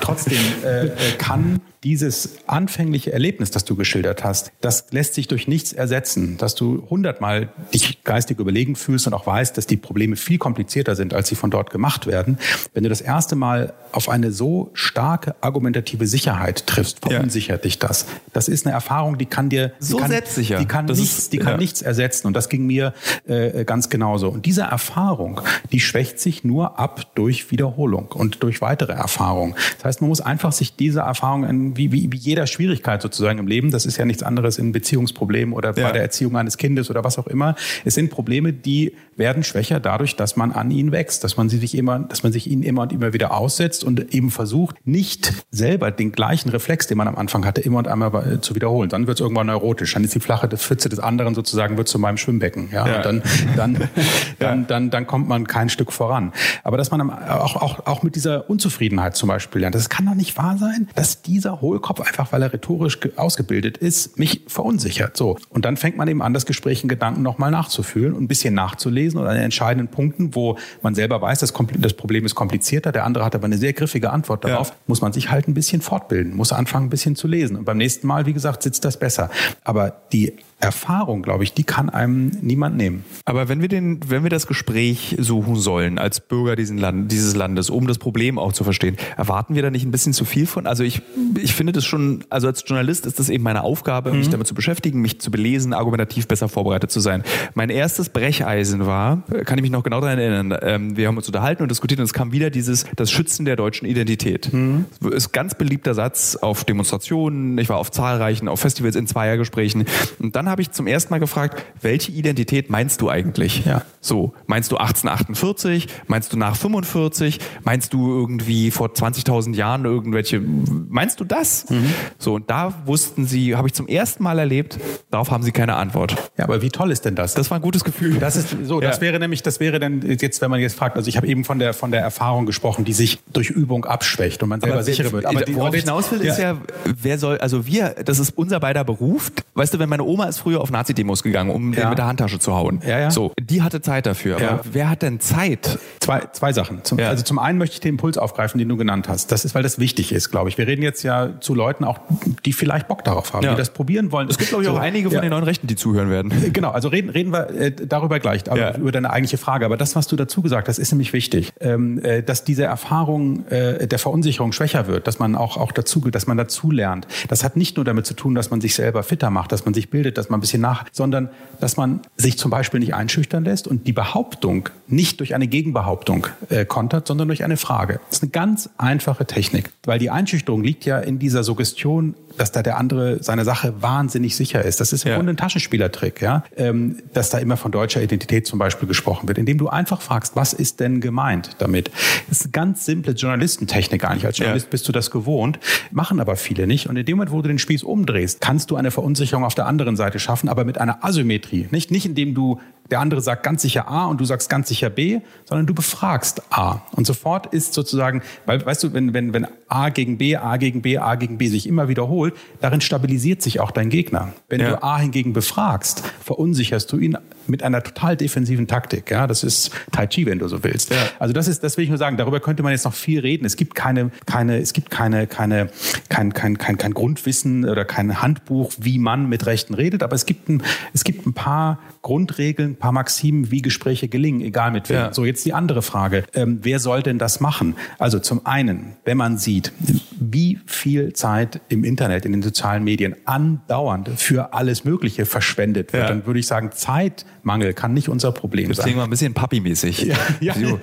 trotzdem 0.00 0.40
äh, 0.64 0.86
äh, 0.86 0.92
kann 1.18 1.60
dieses 1.82 2.38
anfängliche 2.46 3.12
Erlebnis, 3.12 3.50
das 3.50 3.64
du 3.64 3.74
geschildert 3.74 4.22
hast, 4.22 4.52
das 4.60 4.86
lässt 4.90 5.14
sich 5.14 5.28
durch 5.28 5.48
nichts 5.48 5.72
ersetzen, 5.72 6.36
dass 6.36 6.54
du 6.54 6.86
hundertmal 6.90 7.48
dich 7.72 8.04
geistig 8.04 8.38
überlegen 8.38 8.76
fühlst 8.76 9.06
und 9.06 9.14
auch 9.14 9.26
weißt, 9.26 9.56
dass 9.56 9.66
die 9.66 9.78
Probleme 9.78 10.16
viel 10.16 10.36
komplizierter 10.36 10.94
sind, 10.94 11.14
als 11.14 11.28
sie 11.28 11.36
von 11.36 11.50
dort 11.50 11.70
gemacht 11.70 12.06
werden. 12.06 12.38
Wenn 12.74 12.82
du 12.82 12.90
das 12.90 13.00
erste 13.00 13.34
Mal 13.34 13.72
auf 13.92 14.10
eine 14.10 14.30
so 14.30 14.70
starke 14.74 15.34
argumentative 15.40 16.06
Sicherheit 16.06 16.66
triffst, 16.66 17.00
verunsichert 17.00 17.60
ja. 17.60 17.62
dich 17.62 17.78
das. 17.78 18.06
Das 18.32 18.48
ist 18.48 18.66
eine 18.66 18.74
Erfahrung, 18.74 19.16
die 19.16 19.26
kann 19.26 19.48
dir, 19.48 19.72
so 19.78 19.96
die 19.96 20.02
kann, 20.02 20.10
selbstsicher. 20.10 20.58
Die 20.58 20.66
kann, 20.66 20.84
nichts, 20.84 21.18
ist, 21.18 21.32
die 21.32 21.38
kann 21.38 21.52
ja. 21.52 21.56
nichts 21.56 21.80
ersetzen. 21.80 22.26
Und 22.26 22.34
das 22.34 22.50
ging 22.50 22.66
mir 22.66 22.92
äh, 23.26 23.64
ganz 23.64 23.88
genauso. 23.88 24.28
Und 24.28 24.44
diese 24.44 24.62
Erfahrung, 24.62 25.40
die 25.72 25.80
schwächt 25.80 26.20
sich 26.20 26.44
nur 26.44 26.78
ab 26.78 27.14
durch 27.14 27.50
Wiederholung 27.50 28.08
und 28.08 28.42
durch 28.42 28.60
weitere 28.60 28.92
Erfahrungen. 28.92 29.54
Das 29.76 29.86
heißt, 29.86 30.00
man 30.02 30.08
muss 30.08 30.20
einfach 30.20 30.52
sich 30.52 30.76
diese 30.76 31.00
Erfahrung 31.00 31.44
wie, 31.76 31.92
wie, 31.92 32.10
wie 32.12 32.16
jeder 32.16 32.46
Schwierigkeit 32.46 33.02
sozusagen 33.02 33.38
im 33.38 33.46
Leben. 33.46 33.70
Das 33.70 33.86
ist 33.86 33.96
ja 33.96 34.04
nichts 34.04 34.22
anderes 34.22 34.58
in 34.58 34.72
Beziehungsproblemen 34.72 35.54
oder 35.54 35.74
ja. 35.76 35.86
bei 35.86 35.92
der 35.92 36.02
Erziehung 36.02 36.36
eines 36.36 36.56
Kindes 36.56 36.90
oder 36.90 37.04
was 37.04 37.18
auch 37.18 37.26
immer. 37.26 37.54
Es 37.84 37.94
sind 37.94 38.10
Probleme, 38.10 38.52
die 38.52 38.94
werden 39.16 39.44
schwächer 39.44 39.80
dadurch, 39.80 40.16
dass 40.16 40.36
man 40.36 40.52
an 40.52 40.70
ihnen 40.70 40.92
wächst, 40.92 41.24
dass 41.24 41.36
man 41.36 41.48
sie 41.48 41.58
sich 41.58 41.76
immer, 41.76 42.00
dass 42.00 42.22
man 42.22 42.32
sich 42.32 42.50
ihnen 42.50 42.62
immer 42.62 42.82
und 42.82 42.92
immer 42.92 43.12
wieder 43.12 43.32
aussetzt 43.32 43.84
und 43.84 44.14
eben 44.14 44.30
versucht, 44.30 44.76
nicht 44.84 45.32
selber 45.50 45.90
den 45.90 46.12
gleichen 46.12 46.48
Reflex, 46.48 46.86
den 46.86 46.98
man 46.98 47.06
am 47.06 47.16
Anfang 47.16 47.44
hatte, 47.44 47.60
immer 47.60 47.78
und 47.78 47.88
einmal 47.88 48.40
zu 48.40 48.54
wiederholen. 48.54 48.88
Dann 48.88 49.06
wird 49.06 49.18
es 49.18 49.20
irgendwann 49.20 49.46
neurotisch. 49.46 49.94
Dann 49.94 50.04
ist 50.04 50.14
die 50.14 50.20
flache 50.20 50.48
Pfütze 50.48 50.88
des 50.88 50.98
anderen 50.98 51.34
sozusagen 51.34 51.76
wird 51.76 51.88
zu 51.88 51.98
meinem 51.98 52.16
Schwimmbecken. 52.16 52.70
Ja, 52.72 52.86
ja. 52.86 52.96
Und 52.96 53.04
dann, 53.04 53.22
dann, 53.56 53.88
dann, 54.38 54.66
dann, 54.66 54.90
dann 54.90 55.06
kommt 55.06 55.28
man 55.28 55.46
keinen 55.46 55.68
Stück 55.68 55.92
voran. 55.92 56.32
Aber 56.64 56.76
dass 56.76 56.90
man 56.90 57.10
auch, 57.10 57.56
auch, 57.56 57.86
auch 57.86 58.02
mit 58.02 58.16
dieser 58.16 58.48
Unzufriedenheit 58.48 59.16
zum 59.16 59.28
Beispiel 59.28 59.60
lernt, 59.60 59.74
das 59.74 59.88
kann 59.88 60.06
doch 60.06 60.14
nicht 60.14 60.36
wahr 60.36 60.56
sein, 60.58 60.88
dass 60.94 61.22
dieser 61.22 61.59
Hohlkopf 61.60 62.00
einfach, 62.00 62.32
weil 62.32 62.42
er 62.42 62.52
rhetorisch 62.52 62.98
ausgebildet 63.16 63.78
ist, 63.78 64.18
mich 64.18 64.42
verunsichert. 64.46 65.16
So. 65.16 65.36
Und 65.48 65.64
dann 65.64 65.76
fängt 65.76 65.96
man 65.96 66.08
eben 66.08 66.22
an, 66.22 66.34
das 66.34 66.46
Gespräch 66.46 66.82
in 66.82 66.88
Gedanken 66.88 67.22
nochmal 67.22 67.50
nachzufühlen 67.50 68.12
und 68.12 68.24
ein 68.24 68.28
bisschen 68.28 68.54
nachzulesen 68.54 69.20
oder 69.20 69.30
an 69.30 69.36
entscheidenden 69.36 69.88
Punkten, 69.88 70.34
wo 70.34 70.56
man 70.82 70.94
selber 70.94 71.20
weiß, 71.20 71.40
das, 71.40 71.52
das 71.78 71.94
Problem 71.94 72.24
ist 72.24 72.34
komplizierter, 72.34 72.92
der 72.92 73.04
andere 73.04 73.24
hat 73.24 73.34
aber 73.34 73.46
eine 73.46 73.58
sehr 73.58 73.72
griffige 73.72 74.10
Antwort 74.10 74.44
darauf, 74.44 74.68
ja. 74.68 74.74
muss 74.86 75.00
man 75.00 75.12
sich 75.12 75.30
halt 75.30 75.48
ein 75.48 75.54
bisschen 75.54 75.82
fortbilden, 75.82 76.34
muss 76.34 76.52
anfangen, 76.52 76.86
ein 76.86 76.90
bisschen 76.90 77.16
zu 77.16 77.28
lesen. 77.28 77.56
Und 77.56 77.64
beim 77.64 77.78
nächsten 77.78 78.06
Mal, 78.06 78.26
wie 78.26 78.32
gesagt, 78.32 78.62
sitzt 78.62 78.84
das 78.84 78.98
besser. 78.98 79.30
Aber 79.64 79.90
die 80.12 80.34
Erfahrung, 80.60 81.22
glaube 81.22 81.44
ich, 81.44 81.54
die 81.54 81.64
kann 81.64 81.88
einem 81.88 82.32
niemand 82.42 82.76
nehmen. 82.76 83.04
Aber 83.24 83.48
wenn 83.48 83.62
wir 83.62 83.68
den, 83.68 84.00
wenn 84.08 84.22
wir 84.22 84.30
das 84.30 84.46
Gespräch 84.46 85.16
suchen 85.18 85.56
sollen 85.56 85.98
als 85.98 86.20
Bürger 86.20 86.56
Land, 86.56 87.10
dieses 87.10 87.34
Landes, 87.34 87.70
um 87.70 87.86
das 87.86 87.98
Problem 87.98 88.38
auch 88.38 88.52
zu 88.52 88.62
verstehen, 88.64 88.96
erwarten 89.16 89.54
wir 89.54 89.62
da 89.62 89.70
nicht 89.70 89.84
ein 89.84 89.90
bisschen 89.90 90.12
zu 90.12 90.24
viel 90.24 90.46
von? 90.46 90.66
Also 90.66 90.84
ich, 90.84 91.00
ich 91.40 91.54
finde 91.54 91.72
das 91.72 91.86
schon, 91.86 92.24
also 92.28 92.46
als 92.46 92.64
Journalist 92.66 93.06
ist 93.06 93.18
das 93.18 93.30
eben 93.30 93.42
meine 93.42 93.62
Aufgabe, 93.62 94.12
mhm. 94.12 94.18
mich 94.18 94.28
damit 94.28 94.46
zu 94.46 94.54
beschäftigen, 94.54 95.00
mich 95.00 95.20
zu 95.20 95.30
belesen, 95.30 95.72
argumentativ 95.72 96.28
besser 96.28 96.48
vorbereitet 96.48 96.90
zu 96.90 97.00
sein. 97.00 97.22
Mein 97.54 97.70
erstes 97.70 98.10
Brecheisen 98.10 98.84
war, 98.84 99.22
kann 99.44 99.56
ich 99.58 99.62
mich 99.62 99.70
noch 99.70 99.82
genau 99.82 100.00
daran 100.00 100.18
erinnern, 100.18 100.58
ähm, 100.62 100.96
wir 100.96 101.08
haben 101.08 101.16
uns 101.16 101.26
unterhalten 101.26 101.62
und 101.62 101.70
diskutiert 101.70 102.00
und 102.00 102.04
es 102.04 102.12
kam 102.12 102.32
wieder 102.32 102.50
dieses, 102.50 102.84
das 102.96 103.10
Schützen 103.10 103.46
der 103.46 103.56
deutschen 103.56 103.86
Identität. 103.86 104.52
Mhm. 104.52 104.84
Das 105.00 105.14
ist 105.14 105.32
ganz 105.32 105.54
beliebter 105.54 105.94
Satz 105.94 106.36
auf 106.36 106.64
Demonstrationen, 106.64 107.56
ich 107.56 107.68
war 107.70 107.78
auf 107.78 107.90
zahlreichen, 107.90 108.48
auf 108.48 108.60
Festivals 108.60 108.96
in 108.96 109.06
Zweiergesprächen 109.06 109.86
und 110.18 110.36
dann 110.36 110.49
habe 110.50 110.62
ich 110.62 110.70
zum 110.72 110.86
ersten 110.86 111.12
Mal 111.12 111.18
gefragt, 111.18 111.64
welche 111.80 112.12
Identität 112.12 112.70
meinst 112.70 113.00
du 113.00 113.08
eigentlich? 113.08 113.64
Ja. 113.64 113.82
So, 114.00 114.32
meinst 114.46 114.72
du 114.72 114.76
1848? 114.76 115.86
Meinst 116.06 116.32
du 116.32 116.36
nach 116.36 116.56
45? 116.56 117.38
Meinst 117.64 117.92
du 117.92 118.10
irgendwie 118.10 118.70
vor 118.70 118.88
20.000 118.88 119.54
Jahren 119.54 119.84
irgendwelche, 119.84 120.40
meinst 120.40 121.20
du 121.20 121.24
das? 121.24 121.68
Mhm. 121.70 121.92
So, 122.18 122.34
und 122.34 122.50
da 122.50 122.74
wussten 122.86 123.26
sie, 123.26 123.56
habe 123.56 123.68
ich 123.68 123.74
zum 123.74 123.88
ersten 123.88 124.22
Mal 124.22 124.38
erlebt, 124.38 124.78
darauf 125.10 125.30
haben 125.30 125.42
sie 125.42 125.52
keine 125.52 125.76
Antwort. 125.76 126.16
Ja, 126.38 126.44
aber 126.44 126.62
wie 126.62 126.70
toll 126.70 126.90
ist 126.90 127.04
denn 127.04 127.14
das? 127.14 127.34
Das 127.34 127.50
war 127.50 127.58
ein 127.58 127.62
gutes 127.62 127.84
Gefühl. 127.84 128.18
Das 128.18 128.36
ist 128.36 128.56
so, 128.64 128.80
das 128.80 128.96
ja. 128.96 129.02
wäre 129.02 129.18
nämlich, 129.18 129.42
das 129.42 129.60
wäre 129.60 129.78
dann 129.78 130.02
jetzt, 130.02 130.40
wenn 130.40 130.50
man 130.50 130.60
jetzt 130.60 130.76
fragt, 130.76 130.96
also 130.96 131.08
ich 131.08 131.16
habe 131.16 131.26
eben 131.26 131.44
von 131.44 131.58
der, 131.58 131.74
von 131.74 131.90
der 131.90 132.00
Erfahrung 132.00 132.46
gesprochen, 132.46 132.84
die 132.84 132.92
sich 132.92 133.20
durch 133.32 133.50
Übung 133.50 133.84
abschwächt 133.84 134.42
und 134.42 134.48
man 134.48 134.60
selber 134.60 134.82
sicherer 134.82 135.12
wird. 135.12 135.26
Aber 135.26 135.42
worauf 135.54 135.74
ich 135.74 135.82
hinaus 135.82 136.10
will, 136.10 136.24
ja. 136.24 136.32
ist 136.32 136.38
ja, 136.38 136.56
wer 136.84 137.18
soll, 137.18 137.38
also 137.38 137.66
wir, 137.66 137.94
das 138.04 138.18
ist 138.18 138.36
unser 138.36 138.60
beider 138.60 138.84
Beruf. 138.84 139.30
Weißt 139.54 139.74
du, 139.74 139.78
wenn 139.78 139.88
meine 139.88 140.04
Oma 140.04 140.24
ist 140.24 140.38
früher 140.40 140.60
auf 140.60 140.70
Nazi-Demos 140.70 141.22
gegangen, 141.22 141.50
um 141.50 141.72
ja. 141.72 141.80
den 141.80 141.88
mit 141.90 141.98
der 141.98 142.06
Handtasche 142.06 142.38
zu 142.38 142.54
hauen. 142.54 142.80
Ja, 142.86 142.98
ja. 142.98 143.10
So, 143.10 143.32
die 143.40 143.62
hatte 143.62 143.80
Zeit 143.80 144.06
dafür. 144.06 144.36
Aber 144.36 144.60
wer 144.72 144.90
hat 144.90 145.02
denn 145.02 145.20
Zeit? 145.20 145.78
Zwei, 146.00 146.22
zwei 146.32 146.52
Sachen. 146.52 146.84
Zum, 146.84 146.98
also 146.98 147.22
zum 147.22 147.38
einen 147.38 147.58
möchte 147.58 147.74
ich 147.74 147.80
den 147.80 147.90
Impuls 147.90 148.18
aufgreifen, 148.18 148.58
den 148.58 148.68
du 148.68 148.76
genannt 148.76 149.08
hast. 149.08 149.30
Das 149.32 149.44
ist, 149.44 149.54
weil 149.54 149.62
das 149.62 149.78
wichtig 149.78 150.12
ist, 150.12 150.30
glaube 150.30 150.48
ich. 150.48 150.58
Wir 150.58 150.66
reden 150.66 150.82
jetzt 150.82 151.02
ja 151.02 151.40
zu 151.40 151.54
Leuten 151.54 151.84
auch, 151.84 152.00
die 152.44 152.52
vielleicht 152.52 152.88
Bock 152.88 153.04
darauf 153.04 153.32
haben, 153.32 153.46
die 153.46 153.54
das 153.54 153.70
probieren 153.70 154.12
wollen. 154.12 154.28
Es 154.28 154.38
gibt, 154.38 154.50
glaube 154.50 154.64
ich, 154.64 154.70
auch 154.70 154.78
einige 154.78 155.10
von 155.10 155.20
den 155.20 155.30
neuen 155.30 155.44
Rechten, 155.44 155.66
die 155.66 155.76
zuhören 155.76 156.10
werden. 156.10 156.32
Genau, 156.60 156.70
also 156.70 156.88
reden, 156.88 157.10
reden 157.10 157.32
wir 157.32 157.48
äh, 157.50 157.70
darüber 157.70 158.18
gleich, 158.18 158.42
über 158.46 158.92
deine 158.92 159.10
eigentliche 159.10 159.38
Frage. 159.38 159.64
Aber 159.64 159.76
das, 159.76 159.94
was 159.94 160.08
du 160.08 160.16
dazu 160.16 160.42
gesagt 160.42 160.68
hast, 160.68 160.78
ist 160.78 160.90
nämlich 160.90 161.12
wichtig. 161.12 161.52
Ähm, 161.60 162.02
äh, 162.02 162.22
dass 162.22 162.44
diese 162.44 162.64
Erfahrung 162.64 163.46
äh, 163.48 163.86
der 163.86 163.98
Verunsicherung 163.98 164.52
schwächer 164.52 164.86
wird, 164.86 165.06
dass 165.06 165.18
man 165.18 165.36
auch, 165.36 165.56
auch 165.56 165.72
dazu, 165.72 166.00
dass 166.10 166.26
man 166.26 166.36
dazu 166.36 166.70
lernt. 166.70 167.06
Das 167.28 167.44
hat 167.44 167.56
nicht 167.56 167.76
nur 167.76 167.84
damit 167.84 168.06
zu 168.06 168.14
tun, 168.14 168.34
dass 168.34 168.50
man 168.50 168.60
sich 168.60 168.74
selber 168.74 169.02
fitter 169.02 169.30
macht, 169.30 169.52
dass 169.52 169.64
man 169.64 169.74
sich 169.74 169.90
bildet, 169.90 170.18
dass 170.18 170.28
man 170.30 170.38
ein 170.38 170.40
bisschen 170.40 170.62
nach, 170.62 170.84
sondern 170.92 171.30
dass 171.60 171.76
man 171.76 172.00
sich 172.16 172.38
zum 172.38 172.50
Beispiel 172.50 172.80
nicht 172.80 172.94
einschüchtern 172.94 173.44
lässt 173.44 173.68
und 173.68 173.86
die 173.86 173.92
Behauptung 173.92 174.68
nicht 174.86 175.20
durch 175.20 175.34
eine 175.34 175.46
Gegenbehauptung 175.46 176.26
äh, 176.48 176.64
kontert, 176.64 177.06
sondern 177.06 177.28
durch 177.28 177.44
eine 177.44 177.56
Frage. 177.56 178.00
Das 178.08 178.18
ist 178.18 178.22
eine 178.22 178.30
ganz 178.30 178.70
einfache 178.78 179.26
Technik, 179.26 179.70
weil 179.84 179.98
die 179.98 180.10
Einschüchterung 180.10 180.62
liegt 180.62 180.84
ja 180.84 180.98
in 180.98 181.18
dieser 181.18 181.44
Suggestion, 181.44 182.14
dass 182.36 182.52
da 182.52 182.62
der 182.62 182.78
andere 182.78 183.22
seine 183.22 183.44
Sache 183.44 183.82
wahnsinnig 183.82 184.36
sicher 184.36 184.64
ist. 184.64 184.80
Das 184.80 184.92
ist 184.92 185.04
im 185.04 185.10
ja. 185.10 185.16
Grunde 185.16 185.32
ein 185.32 185.36
Taschenspielertrick, 185.36 186.20
ja, 186.20 186.44
ähm, 186.56 186.98
dass 187.12 187.30
da 187.30 187.38
immer 187.38 187.56
von 187.56 187.72
deutscher 187.72 188.02
Identität 188.02 188.46
zum 188.46 188.58
Beispiel 188.58 188.88
gesprochen 188.88 189.28
wird, 189.28 189.38
indem 189.38 189.58
du 189.58 189.68
einfach 189.68 190.00
fragst, 190.00 190.36
was 190.36 190.52
ist 190.52 190.80
denn 190.80 191.00
gemeint 191.00 191.56
damit? 191.58 191.90
Das 192.28 192.38
ist 192.38 192.46
eine 192.46 192.52
ganz 192.52 192.84
simple 192.84 193.12
Journalistentechnik 193.12 194.04
eigentlich. 194.04 194.26
Als 194.26 194.38
Journalist 194.38 194.66
ja. 194.66 194.70
bist 194.70 194.88
du 194.88 194.92
das 194.92 195.10
gewohnt, 195.10 195.58
machen 195.90 196.20
aber 196.20 196.36
viele 196.36 196.66
nicht. 196.66 196.88
Und 196.88 196.96
in 196.96 197.04
dem 197.04 197.16
Moment, 197.16 197.32
wo 197.32 197.42
du 197.42 197.48
den 197.48 197.58
Spieß 197.58 197.82
umdrehst, 197.82 198.40
kannst 198.40 198.70
du 198.70 198.76
eine 198.76 198.90
Verunsicherung 198.90 199.44
auf 199.44 199.54
der 199.54 199.66
anderen 199.66 199.96
Seite 199.96 200.18
schaffen, 200.18 200.48
aber 200.48 200.64
mit 200.64 200.78
einer 200.78 201.04
Asymmetrie. 201.04 201.68
Nicht, 201.70 201.90
nicht 201.90 202.06
indem 202.06 202.34
du 202.34 202.60
der 202.90 203.00
andere 203.00 203.20
sagt 203.20 203.42
ganz 203.42 203.62
sicher 203.62 203.88
A 203.88 204.06
und 204.06 204.20
du 204.20 204.24
sagst 204.24 204.48
ganz 204.50 204.68
sicher 204.68 204.90
B, 204.90 205.20
sondern 205.44 205.66
du 205.66 205.74
befragst 205.74 206.42
A. 206.50 206.82
Und 206.92 207.06
sofort 207.06 207.46
ist 207.46 207.74
sozusagen, 207.74 208.22
weil, 208.46 208.64
weißt 208.64 208.82
du, 208.84 208.92
wenn, 208.92 209.14
wenn, 209.14 209.32
wenn 209.32 209.46
A 209.68 209.88
gegen 209.90 210.18
B, 210.18 210.36
A 210.36 210.56
gegen 210.56 210.82
B, 210.82 210.98
A 210.98 211.14
gegen 211.14 211.38
B 211.38 211.48
sich 211.48 211.66
immer 211.66 211.88
wiederholt, 211.88 212.34
darin 212.60 212.80
stabilisiert 212.80 213.42
sich 213.42 213.60
auch 213.60 213.70
dein 213.70 213.90
Gegner. 213.90 214.32
Wenn 214.48 214.60
ja. 214.60 214.70
du 214.70 214.82
A 214.82 214.98
hingegen 214.98 215.32
befragst, 215.32 216.02
verunsicherst 216.20 216.90
du 216.92 216.98
ihn 216.98 217.16
mit 217.50 217.62
einer 217.62 217.82
total 217.82 218.16
defensiven 218.16 218.66
Taktik. 218.66 219.10
Ja, 219.10 219.26
das 219.26 219.42
ist 219.42 219.70
Tai 219.92 220.06
Chi, 220.06 220.26
wenn 220.26 220.38
du 220.38 220.48
so 220.48 220.62
willst. 220.64 220.90
Ja. 220.90 220.96
Also 221.18 221.32
das 221.32 221.48
ist, 221.48 221.62
das 221.62 221.76
will 221.76 221.84
ich 221.84 221.90
nur 221.90 221.98
sagen. 221.98 222.16
Darüber 222.16 222.40
könnte 222.40 222.62
man 222.62 222.72
jetzt 222.72 222.84
noch 222.84 222.94
viel 222.94 223.20
reden. 223.20 223.44
Es 223.44 223.56
gibt 223.56 223.74
keine, 223.74 224.10
keine, 224.26 224.58
es 224.58 224.72
gibt 224.72 224.90
keine, 224.90 225.26
keine, 225.26 225.70
kein, 226.08 226.32
kein, 226.32 226.58
kein, 226.58 226.78
kein 226.78 226.94
Grundwissen 226.94 227.68
oder 227.68 227.84
kein 227.84 228.22
Handbuch, 228.22 228.72
wie 228.78 228.98
man 228.98 229.28
mit 229.28 229.46
Rechten 229.46 229.74
redet. 229.74 230.02
Aber 230.02 230.14
es 230.14 230.26
gibt 230.26 230.48
ein, 230.48 230.62
es 230.94 231.04
gibt 231.04 231.26
ein 231.26 231.32
paar 231.32 231.78
Grundregeln, 232.02 232.72
ein 232.72 232.76
paar 232.76 232.92
Maximen, 232.92 233.50
wie 233.50 233.62
Gespräche 233.62 234.08
gelingen, 234.08 234.40
egal 234.40 234.70
mit 234.70 234.88
wem. 234.88 234.96
Ja. 234.96 235.12
So 235.12 235.24
jetzt 235.24 235.44
die 235.44 235.52
andere 235.52 235.82
Frage: 235.82 236.24
ähm, 236.34 236.60
Wer 236.62 236.78
soll 236.78 237.02
denn 237.02 237.18
das 237.18 237.40
machen? 237.40 237.76
Also 237.98 238.18
zum 238.18 238.46
einen, 238.46 238.96
wenn 239.04 239.16
man 239.16 239.38
sieht, 239.38 239.72
wie 240.18 240.58
viel 240.66 241.12
Zeit 241.12 241.60
im 241.68 241.84
Internet, 241.84 242.24
in 242.24 242.32
den 242.32 242.42
sozialen 242.42 242.84
Medien 242.84 243.16
andauernd 243.24 244.08
für 244.16 244.52
alles 244.54 244.84
Mögliche 244.84 245.26
verschwendet 245.26 245.92
wird, 245.92 246.04
ja. 246.04 246.08
dann 246.08 246.26
würde 246.26 246.40
ich 246.40 246.46
sagen, 246.46 246.70
Zeit 246.72 247.26
Mangel 247.42 247.72
kann 247.74 247.94
nicht 247.94 248.08
unser 248.08 248.32
Problem 248.32 248.68
Deswegen 248.68 248.74
sein. 248.74 248.84
Deswegen 248.84 248.98
mal 248.98 249.04
ein 249.04 249.10
bisschen 249.10 249.34
Papi-mäßig. 249.34 250.02
Ja, 250.02 250.16
ja. 250.40 250.54
Du, 250.54 250.78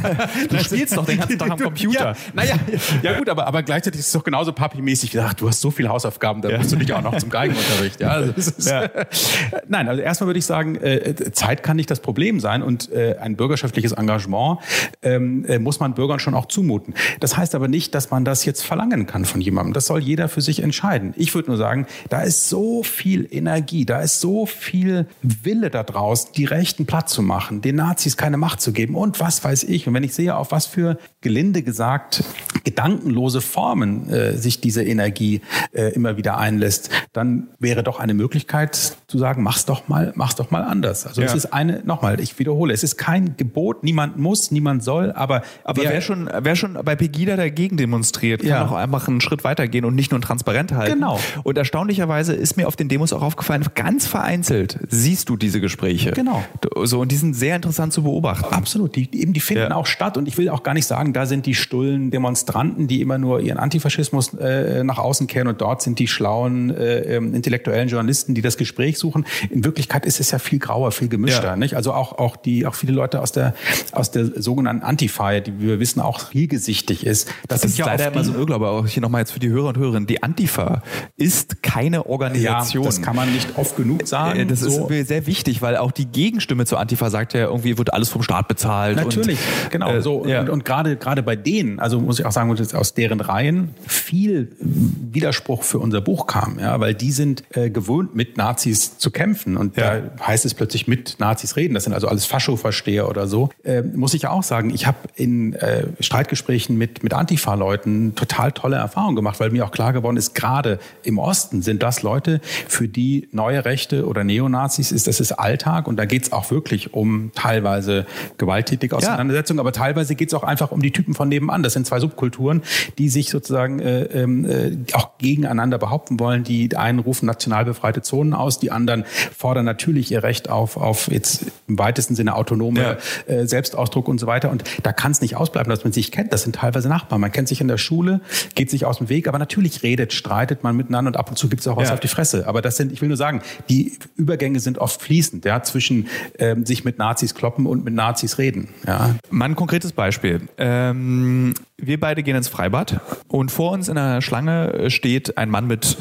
du 0.48 0.58
spielst 0.58 0.96
doch 0.96 1.06
den 1.06 1.18
ganzen 1.18 1.38
Tag 1.38 1.50
am 1.52 1.58
Computer. 1.58 2.12
Ja, 2.12 2.16
naja, 2.34 2.54
ja 3.02 3.18
gut, 3.18 3.28
aber, 3.28 3.46
aber 3.46 3.62
gleichzeitig 3.62 4.00
ist 4.00 4.06
es 4.06 4.12
doch 4.12 4.24
genauso 4.24 4.52
Papi-mäßig. 4.52 5.18
Ach, 5.20 5.34
du 5.34 5.48
hast 5.48 5.60
so 5.60 5.70
viele 5.70 5.88
Hausaufgaben, 5.88 6.42
da 6.42 6.50
ja. 6.50 6.58
musst 6.58 6.72
du 6.72 6.76
dich 6.76 6.92
auch 6.92 7.02
noch 7.02 7.16
zum 7.16 7.30
Geigenunterricht. 7.30 8.00
Ja, 8.00 8.08
also 8.10 8.32
ist, 8.32 8.68
ja. 8.68 8.90
Nein, 9.68 9.88
also 9.88 10.02
erstmal 10.02 10.28
würde 10.28 10.38
ich 10.38 10.46
sagen, 10.46 10.76
äh, 10.76 11.14
Zeit 11.32 11.62
kann 11.62 11.76
nicht 11.76 11.90
das 11.90 12.00
Problem 12.00 12.40
sein 12.40 12.62
und 12.62 12.92
äh, 12.92 13.16
ein 13.20 13.36
bürgerschaftliches 13.36 13.92
Engagement 13.92 14.58
ähm, 15.02 15.44
äh, 15.46 15.58
muss 15.58 15.80
man 15.80 15.94
Bürgern 15.94 16.18
schon 16.18 16.34
auch 16.34 16.46
zumuten. 16.46 16.94
Das 17.20 17.36
heißt 17.36 17.54
aber 17.54 17.68
nicht, 17.68 17.94
dass 17.94 18.10
man 18.10 18.24
das 18.24 18.44
jetzt 18.44 18.62
verlangen 18.62 19.06
kann 19.06 19.24
von 19.24 19.40
jemandem. 19.40 19.72
Das 19.72 19.86
soll 19.86 20.00
jeder 20.00 20.28
für 20.28 20.40
sich 20.40 20.62
entscheiden. 20.62 21.14
Ich 21.16 21.34
würde 21.34 21.48
nur 21.48 21.58
sagen, 21.58 21.86
da 22.08 22.22
ist 22.22 22.48
so 22.48 22.82
viel 22.82 23.26
Energie, 23.30 23.86
da 23.86 24.00
ist 24.00 24.20
so 24.20 24.46
viel 24.46 25.06
Wille 25.22 25.70
da 25.70 25.82
drauf 25.82 26.01
raus, 26.02 26.32
die 26.32 26.44
Rechten 26.44 26.86
platt 26.86 27.08
zu 27.08 27.22
machen, 27.22 27.60
den 27.60 27.76
Nazis 27.76 28.16
keine 28.16 28.36
Macht 28.36 28.60
zu 28.60 28.72
geben 28.72 28.96
und 28.96 29.20
was 29.20 29.44
weiß 29.44 29.64
ich. 29.64 29.86
Und 29.86 29.94
wenn 29.94 30.02
ich 30.02 30.14
sehe, 30.14 30.36
auf 30.36 30.50
was 30.50 30.66
für 30.66 30.98
gelinde 31.20 31.62
gesagt 31.62 32.24
gedankenlose 32.64 33.40
Formen 33.40 34.08
äh, 34.10 34.36
sich 34.36 34.60
diese 34.60 34.82
Energie 34.82 35.40
äh, 35.72 35.92
immer 35.94 36.16
wieder 36.16 36.38
einlässt, 36.38 36.90
dann 37.12 37.48
wäre 37.58 37.82
doch 37.82 38.00
eine 38.00 38.14
Möglichkeit 38.14 38.96
zu 39.06 39.18
sagen, 39.18 39.42
mach's 39.42 39.64
doch 39.64 39.88
mal, 39.88 40.12
mach's 40.16 40.36
doch 40.36 40.50
mal 40.50 40.62
anders. 40.62 41.06
Also 41.06 41.22
ja. 41.22 41.28
es 41.28 41.34
ist 41.34 41.52
eine, 41.52 41.82
nochmal, 41.84 42.20
ich 42.20 42.38
wiederhole, 42.38 42.72
es 42.72 42.82
ist 42.82 42.96
kein 42.96 43.36
Gebot, 43.36 43.84
niemand 43.84 44.18
muss, 44.18 44.50
niemand 44.50 44.82
soll, 44.82 45.12
aber 45.12 45.42
aber 45.64 45.82
wer, 45.82 45.90
wer 45.90 46.00
schon, 46.00 46.28
wer 46.40 46.56
schon 46.56 46.78
bei 46.84 46.96
Pegida 46.96 47.36
dagegen 47.36 47.76
demonstriert, 47.76 48.40
kann 48.40 48.48
ja. 48.48 48.66
auch 48.66 48.72
einfach 48.72 49.08
einen 49.08 49.20
Schritt 49.20 49.44
weitergehen 49.44 49.84
und 49.84 49.94
nicht 49.94 50.10
nur 50.10 50.20
transparent 50.20 50.72
halten. 50.72 50.94
Genau. 50.94 51.20
Und 51.44 51.56
erstaunlicherweise 51.56 52.34
ist 52.34 52.56
mir 52.56 52.66
auf 52.66 52.76
den 52.76 52.88
Demos 52.88 53.12
auch 53.12 53.22
aufgefallen, 53.22 53.64
ganz 53.74 54.06
vereinzelt 54.06 54.78
siehst 54.88 55.28
du 55.28 55.36
diese 55.36 55.60
Gespräche. 55.60 55.91
Genau. 55.98 56.42
So 56.84 57.00
und 57.00 57.12
die 57.12 57.16
sind 57.16 57.34
sehr 57.34 57.56
interessant 57.56 57.92
zu 57.92 58.02
beobachten. 58.02 58.52
Absolut, 58.52 58.96
die 58.96 59.08
eben 59.20 59.32
die 59.32 59.40
finden 59.40 59.70
ja. 59.70 59.76
auch 59.76 59.86
statt 59.86 60.16
und 60.16 60.28
ich 60.28 60.38
will 60.38 60.48
auch 60.48 60.62
gar 60.62 60.74
nicht 60.74 60.86
sagen, 60.86 61.12
da 61.12 61.26
sind 61.26 61.46
die 61.46 61.54
Stullen 61.54 62.10
Demonstranten, 62.10 62.88
die 62.88 63.00
immer 63.00 63.18
nur 63.18 63.40
ihren 63.40 63.58
Antifaschismus 63.58 64.34
äh, 64.34 64.84
nach 64.84 64.98
außen 64.98 65.26
kehren 65.26 65.48
und 65.48 65.60
dort 65.60 65.82
sind 65.82 65.98
die 65.98 66.08
schlauen 66.08 66.70
äh, 66.70 67.16
ähm, 67.16 67.34
intellektuellen 67.34 67.88
Journalisten, 67.88 68.34
die 68.34 68.42
das 68.42 68.56
Gespräch 68.56 68.98
suchen. 68.98 69.26
In 69.50 69.64
Wirklichkeit 69.64 70.06
ist 70.06 70.20
es 70.20 70.30
ja 70.30 70.38
viel 70.38 70.58
grauer, 70.58 70.92
viel 70.92 71.08
gemischter. 71.08 71.44
Ja. 71.44 71.56
Nicht? 71.56 71.74
Also 71.74 71.92
auch, 71.92 72.18
auch, 72.18 72.36
die, 72.36 72.66
auch 72.66 72.74
viele 72.74 72.92
Leute 72.92 73.20
aus 73.20 73.32
der, 73.32 73.54
aus 73.92 74.10
der 74.10 74.40
sogenannten 74.40 74.82
Antifa, 74.82 75.40
die 75.40 75.60
wir 75.60 75.80
wissen 75.80 76.00
auch 76.00 76.20
vielgesichtig 76.20 77.06
ist. 77.06 77.28
Das, 77.48 77.62
das 77.62 77.72
ist 77.72 77.78
ja 77.78 77.86
leider 77.86 78.12
immer 78.12 78.24
so 78.24 78.32
ein 78.32 78.38
Irrglaube, 78.38 78.68
auch 78.68 78.86
hier 78.86 79.02
nochmal 79.02 79.22
jetzt 79.22 79.32
für 79.32 79.40
die 79.40 79.48
Hörer 79.48 79.68
und 79.68 79.78
Hörerinnen. 79.78 80.06
Die 80.06 80.22
Antifa 80.22 80.82
ist 81.16 81.62
keine 81.62 82.06
Organisation. 82.06 82.82
Ja, 82.82 82.88
das 82.88 83.02
kann 83.02 83.16
man 83.16 83.32
nicht 83.32 83.56
oft 83.56 83.76
genug 83.76 84.06
sagen. 84.06 84.40
Äh, 84.40 84.46
das 84.46 84.60
so. 84.60 84.88
ist 84.88 85.08
sehr 85.08 85.26
wichtig, 85.26 85.62
weil 85.62 85.76
auch 85.82 85.92
die 85.92 86.06
Gegenstimme 86.06 86.64
zur 86.64 86.80
Antifa 86.80 87.10
sagt 87.10 87.34
ja, 87.34 87.42
irgendwie 87.42 87.76
wird 87.76 87.92
alles 87.92 88.08
vom 88.08 88.22
Staat 88.22 88.48
bezahlt. 88.48 88.96
Natürlich, 88.96 89.38
und, 89.64 89.70
genau. 89.70 89.92
Äh, 89.92 90.02
so. 90.02 90.24
Ja. 90.26 90.40
Und, 90.40 90.50
und 90.50 90.64
gerade, 90.64 90.96
gerade 90.96 91.22
bei 91.22 91.36
denen, 91.36 91.80
also 91.80 92.00
muss 92.00 92.18
ich 92.18 92.24
auch 92.24 92.32
sagen, 92.32 92.50
aus 92.74 92.94
deren 92.94 93.20
Reihen 93.20 93.74
viel 93.86 94.52
Widerspruch 94.60 95.62
für 95.62 95.78
unser 95.78 96.00
Buch 96.00 96.26
kam, 96.26 96.58
ja, 96.58 96.78
weil 96.80 96.94
die 96.94 97.12
sind 97.12 97.44
äh, 97.50 97.70
gewohnt, 97.70 98.14
mit 98.14 98.36
Nazis 98.36 98.98
zu 98.98 99.10
kämpfen 99.10 99.56
und 99.56 99.76
ja. 99.76 100.00
da 100.00 100.26
heißt 100.26 100.44
es 100.44 100.54
plötzlich 100.54 100.86
mit 100.86 101.16
Nazis 101.18 101.56
reden. 101.56 101.74
Das 101.74 101.84
sind 101.84 101.92
also 101.92 102.08
alles 102.08 102.24
Fascho-Versteher 102.26 103.08
oder 103.08 103.26
so. 103.26 103.50
Äh, 103.64 103.82
muss 103.82 104.14
ich 104.14 104.26
auch 104.26 104.42
sagen, 104.42 104.70
ich 104.70 104.86
habe 104.86 104.98
in 105.16 105.54
äh, 105.54 105.86
Streitgesprächen 106.00 106.78
mit, 106.78 107.02
mit 107.02 107.14
Antifa-Leuten 107.14 108.14
total 108.14 108.52
tolle 108.52 108.76
Erfahrungen 108.76 109.16
gemacht, 109.16 109.40
weil 109.40 109.50
mir 109.50 109.64
auch 109.64 109.72
klar 109.72 109.92
geworden 109.92 110.16
ist, 110.16 110.34
gerade 110.34 110.78
im 111.02 111.18
Osten 111.18 111.62
sind 111.62 111.82
das 111.82 112.02
Leute, 112.02 112.40
für 112.68 112.88
die 112.88 113.28
neue 113.32 113.64
Rechte 113.64 114.06
oder 114.06 114.24
Neonazis 114.24 114.92
ist, 114.92 115.06
das 115.06 115.20
ist 115.20 115.32
Alltag 115.32 115.71
und 115.80 115.96
da 115.96 116.04
geht 116.04 116.24
es 116.24 116.32
auch 116.32 116.50
wirklich 116.50 116.94
um 116.94 117.32
teilweise 117.34 118.06
gewalttätige 118.38 118.96
Auseinandersetzungen, 118.96 119.58
ja. 119.58 119.62
aber 119.62 119.72
teilweise 119.72 120.14
geht 120.14 120.28
es 120.28 120.34
auch 120.34 120.44
einfach 120.44 120.70
um 120.70 120.82
die 120.82 120.90
Typen 120.90 121.14
von 121.14 121.28
nebenan. 121.28 121.62
Das 121.62 121.72
sind 121.72 121.86
zwei 121.86 122.00
Subkulturen, 122.00 122.62
die 122.98 123.08
sich 123.08 123.30
sozusagen 123.30 123.80
äh, 123.80 124.02
ähm, 124.04 124.44
äh, 124.44 124.76
auch 124.92 125.18
gegeneinander 125.18 125.78
behaupten 125.78 126.20
wollen. 126.20 126.44
Die 126.44 126.76
einen 126.76 126.98
rufen 126.98 127.26
national 127.26 127.64
befreite 127.64 128.02
Zonen 128.02 128.34
aus, 128.34 128.58
die 128.58 128.70
anderen 128.70 129.04
fordern 129.36 129.64
natürlich 129.64 130.10
ihr 130.10 130.22
Recht 130.22 130.48
auf, 130.48 130.76
auf 130.76 131.10
jetzt 131.10 131.46
im 131.68 131.78
weitesten 131.78 132.14
Sinne 132.14 132.34
autonome 132.36 132.98
ja. 133.28 133.34
äh, 133.34 133.46
Selbstausdruck 133.46 134.08
und 134.08 134.18
so 134.18 134.26
weiter. 134.26 134.50
Und 134.50 134.64
da 134.82 134.92
kann 134.92 135.12
es 135.12 135.20
nicht 135.20 135.36
ausbleiben, 135.36 135.70
dass 135.70 135.84
man 135.84 135.92
sich 135.92 136.12
kennt. 136.12 136.32
Das 136.32 136.42
sind 136.42 136.56
teilweise 136.56 136.88
Nachbarn. 136.88 137.20
Man 137.20 137.32
kennt 137.32 137.48
sich 137.48 137.60
in 137.60 137.68
der 137.68 137.78
Schule, 137.78 138.20
geht 138.54 138.70
sich 138.70 138.84
aus 138.84 138.98
dem 138.98 139.08
Weg, 139.08 139.28
aber 139.28 139.38
natürlich 139.38 139.82
redet, 139.82 140.12
streitet 140.12 140.62
man 140.62 140.76
miteinander 140.76 141.10
und 141.10 141.16
ab 141.16 141.30
und 141.30 141.36
zu 141.36 141.48
gibt 141.48 141.60
es 141.60 141.68
auch 141.68 141.76
was 141.76 141.88
ja. 141.88 141.94
auf 141.94 142.00
die 142.00 142.08
Fresse. 142.08 142.46
Aber 142.46 142.62
das 142.62 142.76
sind, 142.76 142.92
ich 142.92 143.00
will 143.00 143.08
nur 143.08 143.16
sagen, 143.16 143.42
die 143.68 143.98
Übergänge 144.16 144.60
sind 144.60 144.78
oft 144.78 145.00
fließend, 145.00 145.44
ja, 145.44 145.61
zwischen 145.64 146.08
ähm, 146.38 146.66
sich 146.66 146.84
mit 146.84 146.98
Nazis 146.98 147.34
kloppen 147.34 147.66
und 147.66 147.84
mit 147.84 147.94
Nazis 147.94 148.38
reden. 148.38 148.68
Ja. 148.86 149.16
Mal 149.30 149.46
ein 149.46 149.56
konkretes 149.56 149.92
Beispiel. 149.92 150.48
Ähm, 150.58 151.54
wir 151.76 151.98
beide 151.98 152.22
gehen 152.22 152.36
ins 152.36 152.48
Freibad 152.48 153.00
und 153.28 153.50
vor 153.50 153.72
uns 153.72 153.88
in 153.88 153.96
der 153.96 154.20
Schlange 154.20 154.90
steht 154.90 155.38
ein 155.38 155.50
Mann 155.50 155.66
mit 155.66 155.96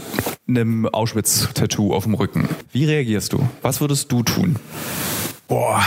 einem 0.48 0.86
Auschwitz-Tattoo 0.88 1.94
auf 1.94 2.04
dem 2.04 2.14
Rücken. 2.14 2.50
Wie 2.72 2.86
reagierst 2.86 3.34
du? 3.34 3.48
Was 3.62 3.82
würdest 3.82 4.12
du 4.12 4.24
tun? 4.24 4.58
Boah. 5.48 5.82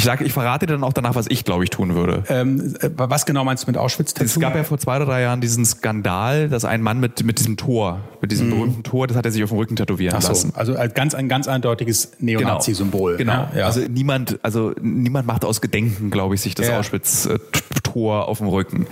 Ich 0.00 0.06
sage, 0.06 0.24
ich 0.24 0.32
verrate 0.32 0.64
dir 0.64 0.72
dann 0.72 0.82
auch 0.82 0.94
danach, 0.94 1.14
was 1.14 1.26
ich 1.28 1.44
glaube 1.44 1.62
ich 1.62 1.68
tun 1.68 1.94
würde. 1.94 2.24
Ähm, 2.30 2.74
äh, 2.80 2.88
was 2.96 3.26
genau 3.26 3.44
meinst 3.44 3.64
du 3.64 3.66
mit 3.70 3.76
Auschwitz? 3.76 4.12
-Tattoo? 4.12 4.24
Es 4.24 4.40
gab 4.40 4.56
ja 4.56 4.64
vor 4.64 4.78
zwei 4.78 4.96
oder 4.96 5.04
drei 5.04 5.20
Jahren 5.20 5.42
diesen 5.42 5.66
Skandal, 5.66 6.48
dass 6.48 6.64
ein 6.64 6.80
Mann 6.80 7.00
mit, 7.00 7.22
mit 7.22 7.38
diesem 7.38 7.58
Tor, 7.58 8.00
mit 8.22 8.32
diesem 8.32 8.46
mhm. 8.46 8.50
berühmten 8.50 8.82
Tor, 8.82 9.08
das 9.08 9.18
hat 9.18 9.26
er 9.26 9.30
sich 9.30 9.44
auf 9.44 9.50
dem 9.50 9.58
Rücken 9.58 9.76
tätowieren 9.76 10.18
so, 10.22 10.28
lassen. 10.28 10.52
Also 10.54 10.74
ganz, 10.94 11.14
ein 11.14 11.28
ganz 11.28 11.48
eindeutiges 11.48 12.12
Neonazi-Symbol. 12.18 13.18
Genau. 13.18 13.48
genau. 13.48 13.58
Ja. 13.58 13.66
Also 13.66 13.82
niemand, 13.82 14.38
also 14.42 14.72
niemand 14.80 15.26
macht 15.26 15.44
aus 15.44 15.60
Gedenken, 15.60 16.10
glaube 16.10 16.34
ich, 16.34 16.40
sich 16.40 16.54
das 16.54 16.68
ja. 16.68 16.78
Auschwitz-Tor 16.78 18.26
auf 18.26 18.38
dem 18.38 18.46
Rücken. 18.46 18.86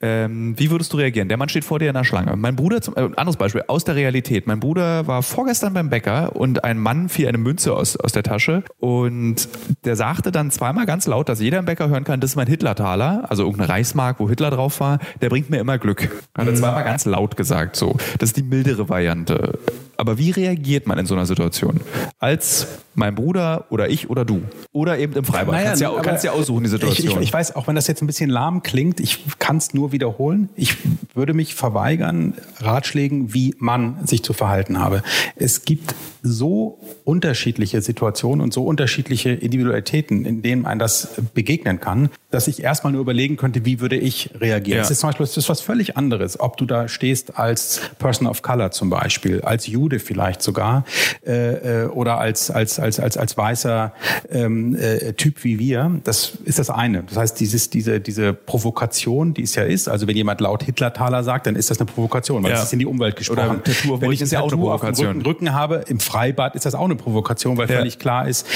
Ähm, 0.00 0.54
wie 0.56 0.70
würdest 0.70 0.92
du 0.92 0.98
reagieren? 0.98 1.28
Der 1.28 1.38
Mann 1.38 1.48
steht 1.48 1.64
vor 1.64 1.80
dir 1.80 1.88
in 1.88 1.94
der 1.94 2.04
Schlange. 2.04 2.36
Mein 2.36 2.54
Bruder, 2.54 2.80
zum, 2.80 2.94
äh, 2.94 3.00
anderes 3.16 3.36
Beispiel, 3.36 3.64
aus 3.66 3.82
der 3.82 3.96
Realität. 3.96 4.46
Mein 4.46 4.60
Bruder 4.60 5.08
war 5.08 5.24
vorgestern 5.24 5.74
beim 5.74 5.90
Bäcker 5.90 6.36
und 6.36 6.62
ein 6.62 6.78
Mann 6.78 7.08
fiel 7.08 7.26
eine 7.26 7.38
Münze 7.38 7.74
aus, 7.74 7.96
aus 7.96 8.12
der 8.12 8.22
Tasche 8.22 8.62
und 8.78 9.48
der 9.84 9.96
sagte 9.96 10.35
dann 10.36 10.50
zweimal 10.50 10.86
ganz 10.86 11.06
laut, 11.06 11.28
dass 11.28 11.40
jeder 11.40 11.58
im 11.58 11.64
Bäcker 11.64 11.88
hören 11.88 12.04
kann, 12.04 12.20
das 12.20 12.30
ist 12.30 12.36
mein 12.36 12.46
Hitler-Taler, 12.46 13.24
also 13.28 13.42
irgendeine 13.42 13.70
Reichsmark, 13.70 14.20
wo 14.20 14.28
Hitler 14.28 14.50
drauf 14.50 14.80
war, 14.80 14.98
der 15.20 15.30
bringt 15.30 15.50
mir 15.50 15.58
immer 15.58 15.78
Glück. 15.78 16.02
Hat 16.36 16.46
er 16.46 16.52
mhm. 16.52 16.56
zweimal 16.56 16.84
ganz 16.84 17.04
laut 17.06 17.36
gesagt, 17.36 17.76
so. 17.76 17.96
Das 18.18 18.30
ist 18.30 18.36
die 18.36 18.42
mildere 18.42 18.88
Variante. 18.88 19.58
Aber 19.96 20.18
wie 20.18 20.30
reagiert 20.30 20.86
man 20.86 20.98
in 20.98 21.06
so 21.06 21.14
einer 21.14 21.26
Situation? 21.26 21.80
Als 22.18 22.66
mein 22.94 23.14
Bruder 23.14 23.64
oder 23.70 23.88
ich 23.88 24.10
oder 24.10 24.24
du? 24.24 24.42
Oder 24.72 24.98
eben 24.98 25.14
im 25.14 25.24
Freibad? 25.24 25.54
Naja, 25.54 25.68
kannst, 25.68 25.82
ja, 25.82 25.92
kannst 26.02 26.24
ja 26.24 26.32
aussuchen, 26.32 26.64
die 26.64 26.70
Situation. 26.70 27.08
Ich, 27.08 27.16
ich, 27.16 27.22
ich, 27.22 27.32
weiß, 27.32 27.56
auch 27.56 27.66
wenn 27.66 27.76
das 27.76 27.86
jetzt 27.86 28.02
ein 28.02 28.06
bisschen 28.06 28.28
lahm 28.28 28.62
klingt, 28.62 29.00
ich 29.00 29.38
kann 29.38 29.56
es 29.56 29.72
nur 29.72 29.92
wiederholen. 29.92 30.50
Ich 30.54 30.76
würde 31.14 31.32
mich 31.32 31.54
verweigern, 31.54 32.34
Ratschlägen, 32.58 33.32
wie 33.32 33.54
man 33.58 34.06
sich 34.06 34.22
zu 34.22 34.34
verhalten 34.34 34.78
habe. 34.78 35.02
Es 35.34 35.64
gibt 35.64 35.94
so 36.26 36.78
unterschiedliche 37.04 37.80
Situationen 37.80 38.42
und 38.42 38.52
so 38.52 38.64
unterschiedliche 38.64 39.30
Individualitäten, 39.30 40.24
in 40.24 40.42
denen 40.42 40.66
ein 40.66 40.78
das 40.78 41.14
begegnen 41.34 41.80
kann, 41.80 42.10
dass 42.30 42.48
ich 42.48 42.62
erstmal 42.62 42.92
nur 42.92 43.02
überlegen 43.02 43.36
könnte, 43.36 43.64
wie 43.64 43.80
würde 43.80 43.96
ich 43.96 44.30
reagieren. 44.40 44.80
Es 44.80 44.88
ja. 44.88 44.92
ist 44.92 45.00
zum 45.00 45.08
Beispiel 45.08 45.26
das 45.26 45.36
ist 45.36 45.48
was 45.48 45.60
völlig 45.60 45.96
anderes, 45.96 46.38
ob 46.38 46.56
du 46.56 46.66
da 46.66 46.88
stehst 46.88 47.38
als 47.38 47.80
Person 47.98 48.26
of 48.26 48.42
Color 48.42 48.72
zum 48.72 48.90
Beispiel, 48.90 49.40
als 49.40 49.66
Jude 49.66 49.98
vielleicht 49.98 50.42
sogar 50.42 50.84
äh, 51.26 51.84
äh, 51.84 51.86
oder 51.86 52.18
als 52.18 52.50
als 52.50 52.78
als 52.78 53.00
als 53.00 53.16
als 53.16 53.36
weißer 53.36 53.92
ähm, 54.30 54.76
äh, 54.76 55.12
Typ 55.14 55.44
wie 55.44 55.58
wir. 55.58 56.00
Das 56.04 56.38
ist 56.44 56.58
das 56.58 56.70
eine. 56.70 57.04
Das 57.04 57.16
heißt, 57.16 57.40
dieses 57.40 57.70
diese 57.70 58.00
diese 58.00 58.32
Provokation, 58.32 59.34
die 59.34 59.42
es 59.42 59.54
ja 59.54 59.62
ist. 59.62 59.88
Also 59.88 60.06
wenn 60.06 60.16
jemand 60.16 60.40
laut 60.40 60.62
Hitler-Taler 60.62 61.24
sagt, 61.24 61.46
dann 61.46 61.56
ist 61.56 61.70
das 61.70 61.78
eine 61.78 61.86
Provokation, 61.86 62.42
weil 62.42 62.50
ja. 62.50 62.56
das 62.56 62.66
ist 62.66 62.72
in 62.72 62.78
die 62.80 62.86
Umwelt 62.86 63.16
gesprochen. 63.16 63.62
Oder 63.88 64.00
wenn 64.00 64.12
ich 64.12 64.22
ein 64.22 64.28
Tattoo 64.28 64.70
auf 64.70 64.80
dem 64.80 64.94
Rücken, 64.94 65.22
Rücken 65.22 65.54
habe 65.54 65.84
im 65.88 66.00
Freibad, 66.16 66.54
ist 66.54 66.66
das 66.66 66.74
auch 66.74 66.84
eine 66.84 66.96
Provokation, 66.96 67.56
weil 67.56 67.68
ja. 67.68 67.76
völlig 67.76 67.98
klar 67.98 68.26
ist, 68.26 68.46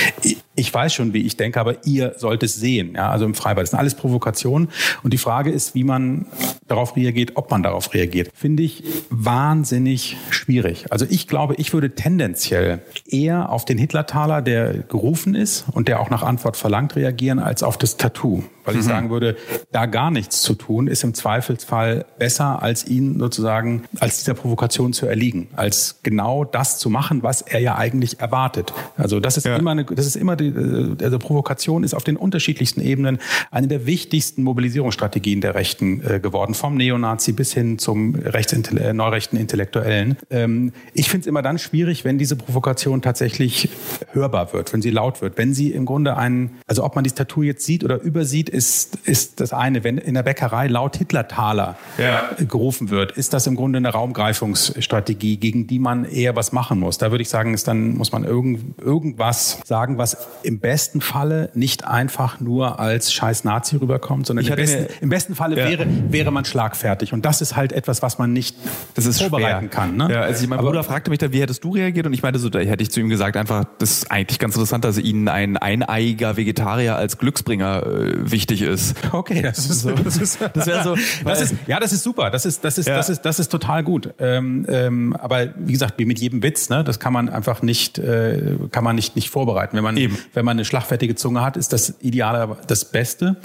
ich, 0.60 0.70
ich 0.70 0.74
weiß 0.74 0.94
schon, 0.94 1.12
wie 1.12 1.26
ich 1.26 1.36
denke, 1.36 1.58
aber 1.58 1.84
ihr 1.84 2.14
sollt 2.16 2.42
es 2.42 2.54
sehen. 2.54 2.92
Ja, 2.94 3.10
also 3.10 3.24
im 3.24 3.34
Freibad. 3.34 3.62
Das 3.62 3.70
sind 3.70 3.78
alles 3.78 3.94
Provokationen. 3.94 4.68
Und 5.02 5.12
die 5.12 5.18
Frage 5.18 5.50
ist, 5.50 5.74
wie 5.74 5.84
man 5.84 6.26
darauf 6.68 6.94
reagiert, 6.94 7.32
ob 7.34 7.50
man 7.50 7.62
darauf 7.62 7.92
reagiert. 7.92 8.30
Finde 8.34 8.62
ich 8.62 8.84
wahnsinnig 9.10 10.16
schwierig. 10.30 10.86
Also 10.90 11.06
ich 11.08 11.26
glaube, 11.26 11.54
ich 11.56 11.72
würde 11.72 11.94
tendenziell 11.94 12.80
eher 13.08 13.50
auf 13.50 13.64
den 13.64 13.78
Hitler-Taler, 13.78 14.42
der 14.42 14.74
gerufen 14.74 15.34
ist 15.34 15.64
und 15.72 15.88
der 15.88 16.00
auch 16.00 16.10
nach 16.10 16.22
Antwort 16.22 16.56
verlangt, 16.56 16.94
reagieren, 16.94 17.38
als 17.38 17.62
auf 17.62 17.76
das 17.76 17.96
Tattoo 17.96 18.44
weil 18.70 18.78
ich 18.78 18.84
mhm. 18.84 18.88
sagen 18.88 19.10
würde, 19.10 19.36
da 19.72 19.86
gar 19.86 20.10
nichts 20.10 20.42
zu 20.42 20.54
tun, 20.54 20.86
ist 20.86 21.02
im 21.02 21.14
Zweifelsfall 21.14 22.04
besser, 22.18 22.62
als 22.62 22.86
ihn 22.86 23.18
sozusagen 23.18 23.84
als 23.98 24.18
dieser 24.18 24.34
Provokation 24.34 24.92
zu 24.92 25.06
erliegen, 25.06 25.48
als 25.56 26.00
genau 26.02 26.44
das 26.44 26.78
zu 26.78 26.90
machen, 26.90 27.22
was 27.22 27.42
er 27.42 27.60
ja 27.60 27.76
eigentlich 27.76 28.20
erwartet. 28.20 28.72
Also 28.96 29.18
das 29.20 29.36
ist 29.36 29.46
ja. 29.46 29.56
immer 29.56 29.72
eine, 29.72 29.84
das 29.84 30.06
ist 30.06 30.16
immer 30.16 30.36
die, 30.36 30.49
äh, 30.56 31.04
also 31.04 31.18
Provokation 31.18 31.84
ist 31.84 31.94
auf 31.94 32.04
den 32.04 32.16
unterschiedlichsten 32.16 32.80
Ebenen 32.80 33.18
eine 33.50 33.68
der 33.68 33.86
wichtigsten 33.86 34.42
Mobilisierungsstrategien 34.42 35.40
der 35.40 35.54
Rechten 35.54 36.02
äh, 36.02 36.20
geworden, 36.20 36.54
vom 36.54 36.76
Neonazi 36.76 37.32
bis 37.32 37.52
hin 37.52 37.78
zum 37.78 38.14
Rechtsintell 38.14 38.78
äh, 38.78 38.92
neurechten 38.92 39.38
Intellektuellen. 39.38 40.16
Ähm, 40.30 40.72
ich 40.94 41.08
finde 41.08 41.22
es 41.22 41.26
immer 41.26 41.42
dann 41.42 41.58
schwierig, 41.58 42.04
wenn 42.04 42.18
diese 42.18 42.36
Provokation 42.36 43.02
tatsächlich 43.02 43.70
hörbar 44.12 44.52
wird, 44.52 44.72
wenn 44.72 44.82
sie 44.82 44.90
laut 44.90 45.22
wird, 45.22 45.38
wenn 45.38 45.54
sie 45.54 45.70
im 45.70 45.86
Grunde 45.86 46.16
einen, 46.16 46.58
also 46.66 46.84
ob 46.84 46.94
man 46.94 47.04
dieses 47.04 47.16
Tattoo 47.16 47.42
jetzt 47.42 47.64
sieht 47.64 47.84
oder 47.84 48.00
übersieht, 48.00 48.48
ist, 48.48 48.96
ist 49.04 49.40
das 49.40 49.52
eine. 49.52 49.84
Wenn 49.84 49.98
in 49.98 50.14
der 50.14 50.22
Bäckerei 50.22 50.66
laut 50.66 50.96
Hitler-Taler 50.96 51.76
ja. 51.98 52.30
gerufen 52.38 52.90
wird, 52.90 53.12
ist 53.12 53.32
das 53.32 53.46
im 53.46 53.56
Grunde 53.56 53.78
eine 53.78 53.90
Raumgreifungsstrategie, 53.90 55.36
gegen 55.36 55.66
die 55.66 55.78
man 55.78 56.04
eher 56.04 56.36
was 56.36 56.52
machen 56.52 56.80
muss. 56.80 56.98
Da 56.98 57.10
würde 57.10 57.22
ich 57.22 57.28
sagen, 57.28 57.54
ist 57.54 57.68
dann 57.68 57.96
muss 57.96 58.12
man 58.12 58.24
irgend, 58.24 58.78
irgendwas 58.78 59.60
sagen, 59.64 59.98
was 59.98 60.16
im 60.42 60.60
besten 60.60 61.00
Falle 61.00 61.50
nicht 61.54 61.86
einfach 61.86 62.40
nur 62.40 62.78
als 62.78 63.12
scheiß 63.12 63.44
Nazi 63.44 63.76
rüberkommt, 63.76 64.26
sondern 64.26 64.44
im 64.46 64.54
besten, 64.54 64.86
im 65.00 65.08
besten, 65.08 65.34
Falle 65.34 65.58
ja. 65.58 65.68
wäre, 65.68 65.86
wäre 66.08 66.30
man 66.30 66.44
schlagfertig. 66.44 67.12
Und 67.12 67.24
das 67.24 67.40
ist 67.40 67.56
halt 67.56 67.72
etwas, 67.72 68.02
was 68.02 68.18
man 68.18 68.32
nicht 68.32 68.56
vorbereiten 68.96 69.60
schwer. 69.60 69.68
kann. 69.68 69.96
Ne? 69.96 70.08
Ja, 70.10 70.20
also 70.22 70.46
mein 70.46 70.58
Aber, 70.58 70.68
Bruder 70.68 70.84
fragte 70.84 71.10
mich 71.10 71.18
dann, 71.18 71.32
wie 71.32 71.40
hättest 71.40 71.64
du 71.64 71.70
reagiert? 71.70 72.06
Und 72.06 72.12
ich 72.12 72.22
meinte 72.22 72.38
so, 72.38 72.48
da 72.48 72.58
hätte 72.58 72.82
ich 72.82 72.90
zu 72.90 73.00
ihm 73.00 73.08
gesagt, 73.08 73.36
einfach, 73.36 73.64
das 73.78 73.90
ist 73.90 74.10
eigentlich 74.10 74.38
ganz 74.38 74.54
interessant, 74.54 74.84
dass 74.84 74.98
ihnen 74.98 75.28
ein 75.28 75.56
eineiiger 75.56 76.36
Vegetarier 76.36 76.96
als 76.96 77.18
Glücksbringer 77.18 77.86
äh, 77.86 78.30
wichtig 78.30 78.62
ist. 78.62 78.96
Okay, 79.12 79.42
das 79.42 79.58
ist 79.58 79.82
so. 79.82 79.90
Das, 79.92 80.16
ist, 80.16 80.38
das 80.54 80.66
wäre 80.66 80.84
so. 80.84 80.96
Das 81.24 81.40
ist, 81.40 81.54
ja, 81.66 81.80
das 81.80 81.92
ist 81.92 82.02
super. 82.02 82.30
Das 82.30 82.46
ist, 82.46 82.64
das 82.64 82.78
ist, 82.78 82.88
ja. 82.88 82.96
das 82.96 83.08
ist, 83.08 83.22
das 83.22 83.38
ist 83.38 83.48
total 83.48 83.82
gut. 83.82 84.14
Ähm, 84.18 84.66
ähm, 84.68 85.16
aber 85.16 85.48
wie 85.56 85.72
gesagt, 85.72 85.94
wie 85.98 86.04
mit 86.04 86.18
jedem 86.18 86.42
Witz, 86.42 86.68
ne, 86.68 86.84
das 86.84 87.00
kann 87.00 87.12
man 87.12 87.28
einfach 87.28 87.62
nicht, 87.62 87.98
äh, 87.98 88.56
kann 88.70 88.84
man 88.84 88.96
nicht, 88.96 89.16
nicht 89.16 89.30
vorbereiten. 89.30 89.76
Wenn 89.76 89.84
man, 89.84 89.96
Eben. 89.96 90.18
Wenn 90.34 90.44
man 90.44 90.56
eine 90.56 90.64
schlagfertige 90.64 91.14
Zunge 91.14 91.42
hat, 91.42 91.56
ist 91.56 91.72
das 91.72 91.94
Ideale 92.00 92.56
das 92.66 92.84
Beste, 92.84 93.36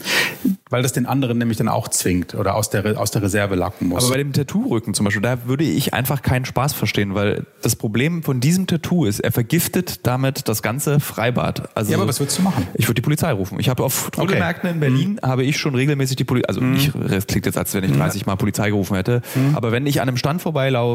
weil 0.70 0.82
das 0.82 0.94
den 0.94 1.06
anderen 1.06 1.38
nämlich 1.38 1.58
dann 1.58 1.68
auch 1.68 1.90
zwingt 1.90 2.34
oder 2.34 2.56
aus 2.56 2.72
der, 2.72 3.00
aus 3.00 3.12
der 3.12 3.22
Reserve 3.22 3.54
lacken 3.56 3.90
muss. 3.90 4.04
Aber 4.04 4.14
bei 4.14 4.18
dem 4.18 4.34
Tattoo-Rücken 4.34 4.96
zum 4.96 5.04
Beispiel, 5.04 5.22
da 5.22 5.46
würde 5.46 5.64
ich 5.64 5.94
einfach 5.94 6.24
keinen 6.24 6.46
Spaß 6.46 6.74
verstehen, 6.74 7.14
weil 7.14 7.46
das 7.62 7.76
Problem 7.76 8.24
von 8.24 8.40
diesem 8.40 8.66
Tattoo 8.66 9.06
ist, 9.06 9.20
er 9.20 9.32
vergiftet 9.32 10.08
damit 10.08 10.48
das 10.48 10.64
ganze 10.64 11.00
Freibad. 11.00 11.70
Also, 11.76 11.92
ja, 11.92 11.98
aber 11.98 12.08
was 12.08 12.20
würdest 12.20 12.40
du 12.40 12.42
machen? 12.42 12.68
Ich 12.74 12.88
würde 12.88 12.96
die 12.96 13.04
Polizei 13.04 13.32
rufen. 13.32 13.60
Ich 13.60 13.70
habe 13.70 13.84
auf 13.84 14.10
Trödelmärkten 14.10 14.70
okay. 14.70 14.76
in 14.76 14.80
Berlin 14.80 15.20
mhm. 15.22 15.28
habe 15.28 15.44
ich 15.44 15.58
schon 15.58 15.76
regelmäßig 15.76 16.16
die 16.16 16.24
Polizei, 16.24 16.48
also 16.48 16.62
mhm. 16.62 16.74
nicht, 16.74 16.94
das 16.96 17.28
klingt 17.28 17.46
jetzt, 17.46 17.58
als 17.58 17.74
wenn 17.76 17.84
ich 17.84 17.92
30 17.92 18.26
Mal 18.26 18.36
Polizei 18.36 18.70
gerufen 18.70 18.96
hätte, 18.96 19.22
mhm. 19.36 19.56
aber 19.56 19.72
wenn 19.72 19.86
ich 19.86 20.02
an 20.02 20.08
einem 20.08 20.18
Stand 20.18 20.44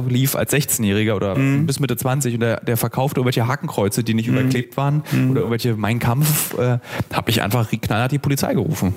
lief 0.09 0.37
als 0.37 0.53
16-Jähriger 0.53 1.15
oder 1.15 1.37
mhm. 1.37 1.67
bis 1.67 1.81
Mitte 1.81 1.97
20 1.97 2.35
und 2.35 2.41
der, 2.41 2.61
der 2.61 2.77
verkaufte 2.77 3.21
irgendwelche 3.21 3.47
Hakenkreuze, 3.47 4.05
die 4.05 4.15
nicht 4.15 4.29
mhm. 4.29 4.39
überklebt 4.39 4.77
waren 4.77 5.03
mhm. 5.13 5.31
oder 5.31 5.41
irgendwelche 5.41 5.77
Mein 5.77 5.99
Kampf, 5.99 6.55
äh, 6.59 6.79
habe 7.13 7.31
ich 7.31 7.43
einfach 7.43 7.69
knallhart 7.71 8.13
die 8.13 8.19
Polizei 8.19 8.55
gerufen. 8.55 8.95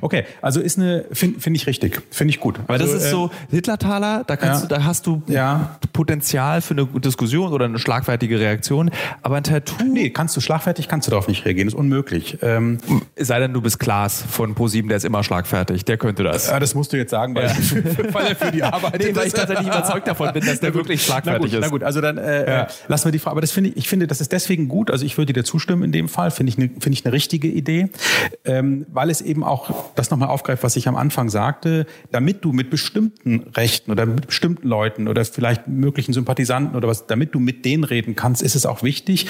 Okay, 0.00 0.24
also 0.42 0.60
ist 0.60 0.78
eine, 0.78 1.04
finde 1.12 1.40
find 1.40 1.56
ich 1.56 1.66
richtig, 1.66 2.02
finde 2.10 2.30
ich 2.30 2.40
gut. 2.40 2.58
Weil 2.66 2.80
also, 2.80 2.92
das 2.92 3.02
ist 3.02 3.08
äh, 3.08 3.10
so, 3.10 3.30
Hitlertaler, 3.50 4.24
da 4.26 4.36
kannst 4.36 4.62
ja. 4.62 4.68
du, 4.68 4.74
da 4.74 4.84
hast 4.84 5.06
du 5.06 5.22
ja. 5.26 5.78
Potenzial 5.92 6.60
für 6.60 6.74
eine 6.74 6.86
Diskussion 6.86 7.52
oder 7.52 7.64
eine 7.64 7.78
schlagfertige 7.78 8.38
Reaktion, 8.38 8.90
aber 9.22 9.36
ein 9.36 9.44
Tattoo. 9.44 9.84
Nee, 9.84 10.10
kannst 10.10 10.36
du 10.36 10.40
schlagfertig, 10.40 10.88
kannst 10.88 11.06
du 11.06 11.10
darauf 11.10 11.28
nicht 11.28 11.44
reagieren, 11.44 11.68
ist 11.68 11.74
unmöglich. 11.74 12.38
Ähm, 12.42 12.78
Sei 13.16 13.38
denn, 13.40 13.52
du 13.52 13.60
bist 13.60 13.78
Klaas 13.78 14.22
von 14.28 14.54
ProSieben, 14.54 14.88
der 14.88 14.96
ist 14.96 15.04
immer 15.04 15.22
schlagfertig, 15.22 15.84
der 15.84 15.96
könnte 15.96 16.22
das. 16.22 16.48
Ja, 16.48 16.60
das 16.60 16.74
musst 16.74 16.92
du 16.92 16.96
jetzt 16.96 17.10
sagen, 17.10 17.34
weil, 17.34 17.46
ja. 17.46 17.54
weil 18.12 18.26
er 18.26 18.36
für 18.36 18.52
die 18.52 18.62
Arbeit 18.62 18.98
nee, 18.98 19.14
weil 19.14 19.26
ich 19.26 19.32
tatsächlich 19.32 19.66
überzeugt 19.66 20.06
davon 20.06 20.32
bin, 20.32 20.44
dass 20.44 20.60
der 20.60 20.74
wirklich 20.78 21.02
schlagfertig 21.04 21.52
na 21.52 21.58
gut, 21.58 21.58
ist. 21.58 21.60
Na 21.60 21.68
gut, 21.68 21.82
also 21.82 22.00
dann 22.00 22.18
äh, 22.18 22.50
ja. 22.50 22.68
lassen 22.88 23.06
wir 23.06 23.12
die 23.12 23.18
Frage. 23.18 23.32
Aber 23.32 23.40
das 23.40 23.50
finde 23.50 23.70
ich, 23.70 23.76
ich 23.76 23.88
finde, 23.88 24.06
das 24.06 24.20
ist 24.20 24.32
deswegen 24.32 24.68
gut. 24.68 24.90
Also 24.90 25.04
ich 25.04 25.18
würde 25.18 25.32
dir 25.32 25.44
zustimmen 25.44 25.82
in 25.82 25.92
dem 25.92 26.08
Fall. 26.08 26.30
Finde 26.30 26.50
ich 26.50 26.58
eine, 26.58 26.68
finde 26.68 26.92
ich 26.92 27.04
eine 27.04 27.12
richtige 27.12 27.48
Idee, 27.48 27.88
ähm, 28.44 28.86
weil 28.92 29.10
es 29.10 29.20
eben 29.20 29.44
auch 29.44 29.57
das 29.94 30.10
nochmal 30.10 30.28
aufgreift, 30.28 30.62
was 30.62 30.76
ich 30.76 30.88
am 30.88 30.96
Anfang 30.96 31.28
sagte. 31.28 31.86
Damit 32.10 32.44
du 32.44 32.52
mit 32.52 32.70
bestimmten 32.70 33.46
Rechten 33.56 33.90
oder 33.90 34.06
mit 34.06 34.26
bestimmten 34.26 34.66
Leuten 34.66 35.08
oder 35.08 35.24
vielleicht 35.24 35.68
möglichen 35.68 36.12
Sympathisanten 36.12 36.76
oder 36.76 36.88
was, 36.88 37.06
damit 37.06 37.34
du 37.34 37.40
mit 37.40 37.64
denen 37.64 37.84
reden 37.84 38.16
kannst, 38.16 38.42
ist 38.42 38.54
es 38.54 38.66
auch 38.66 38.82
wichtig. 38.82 39.26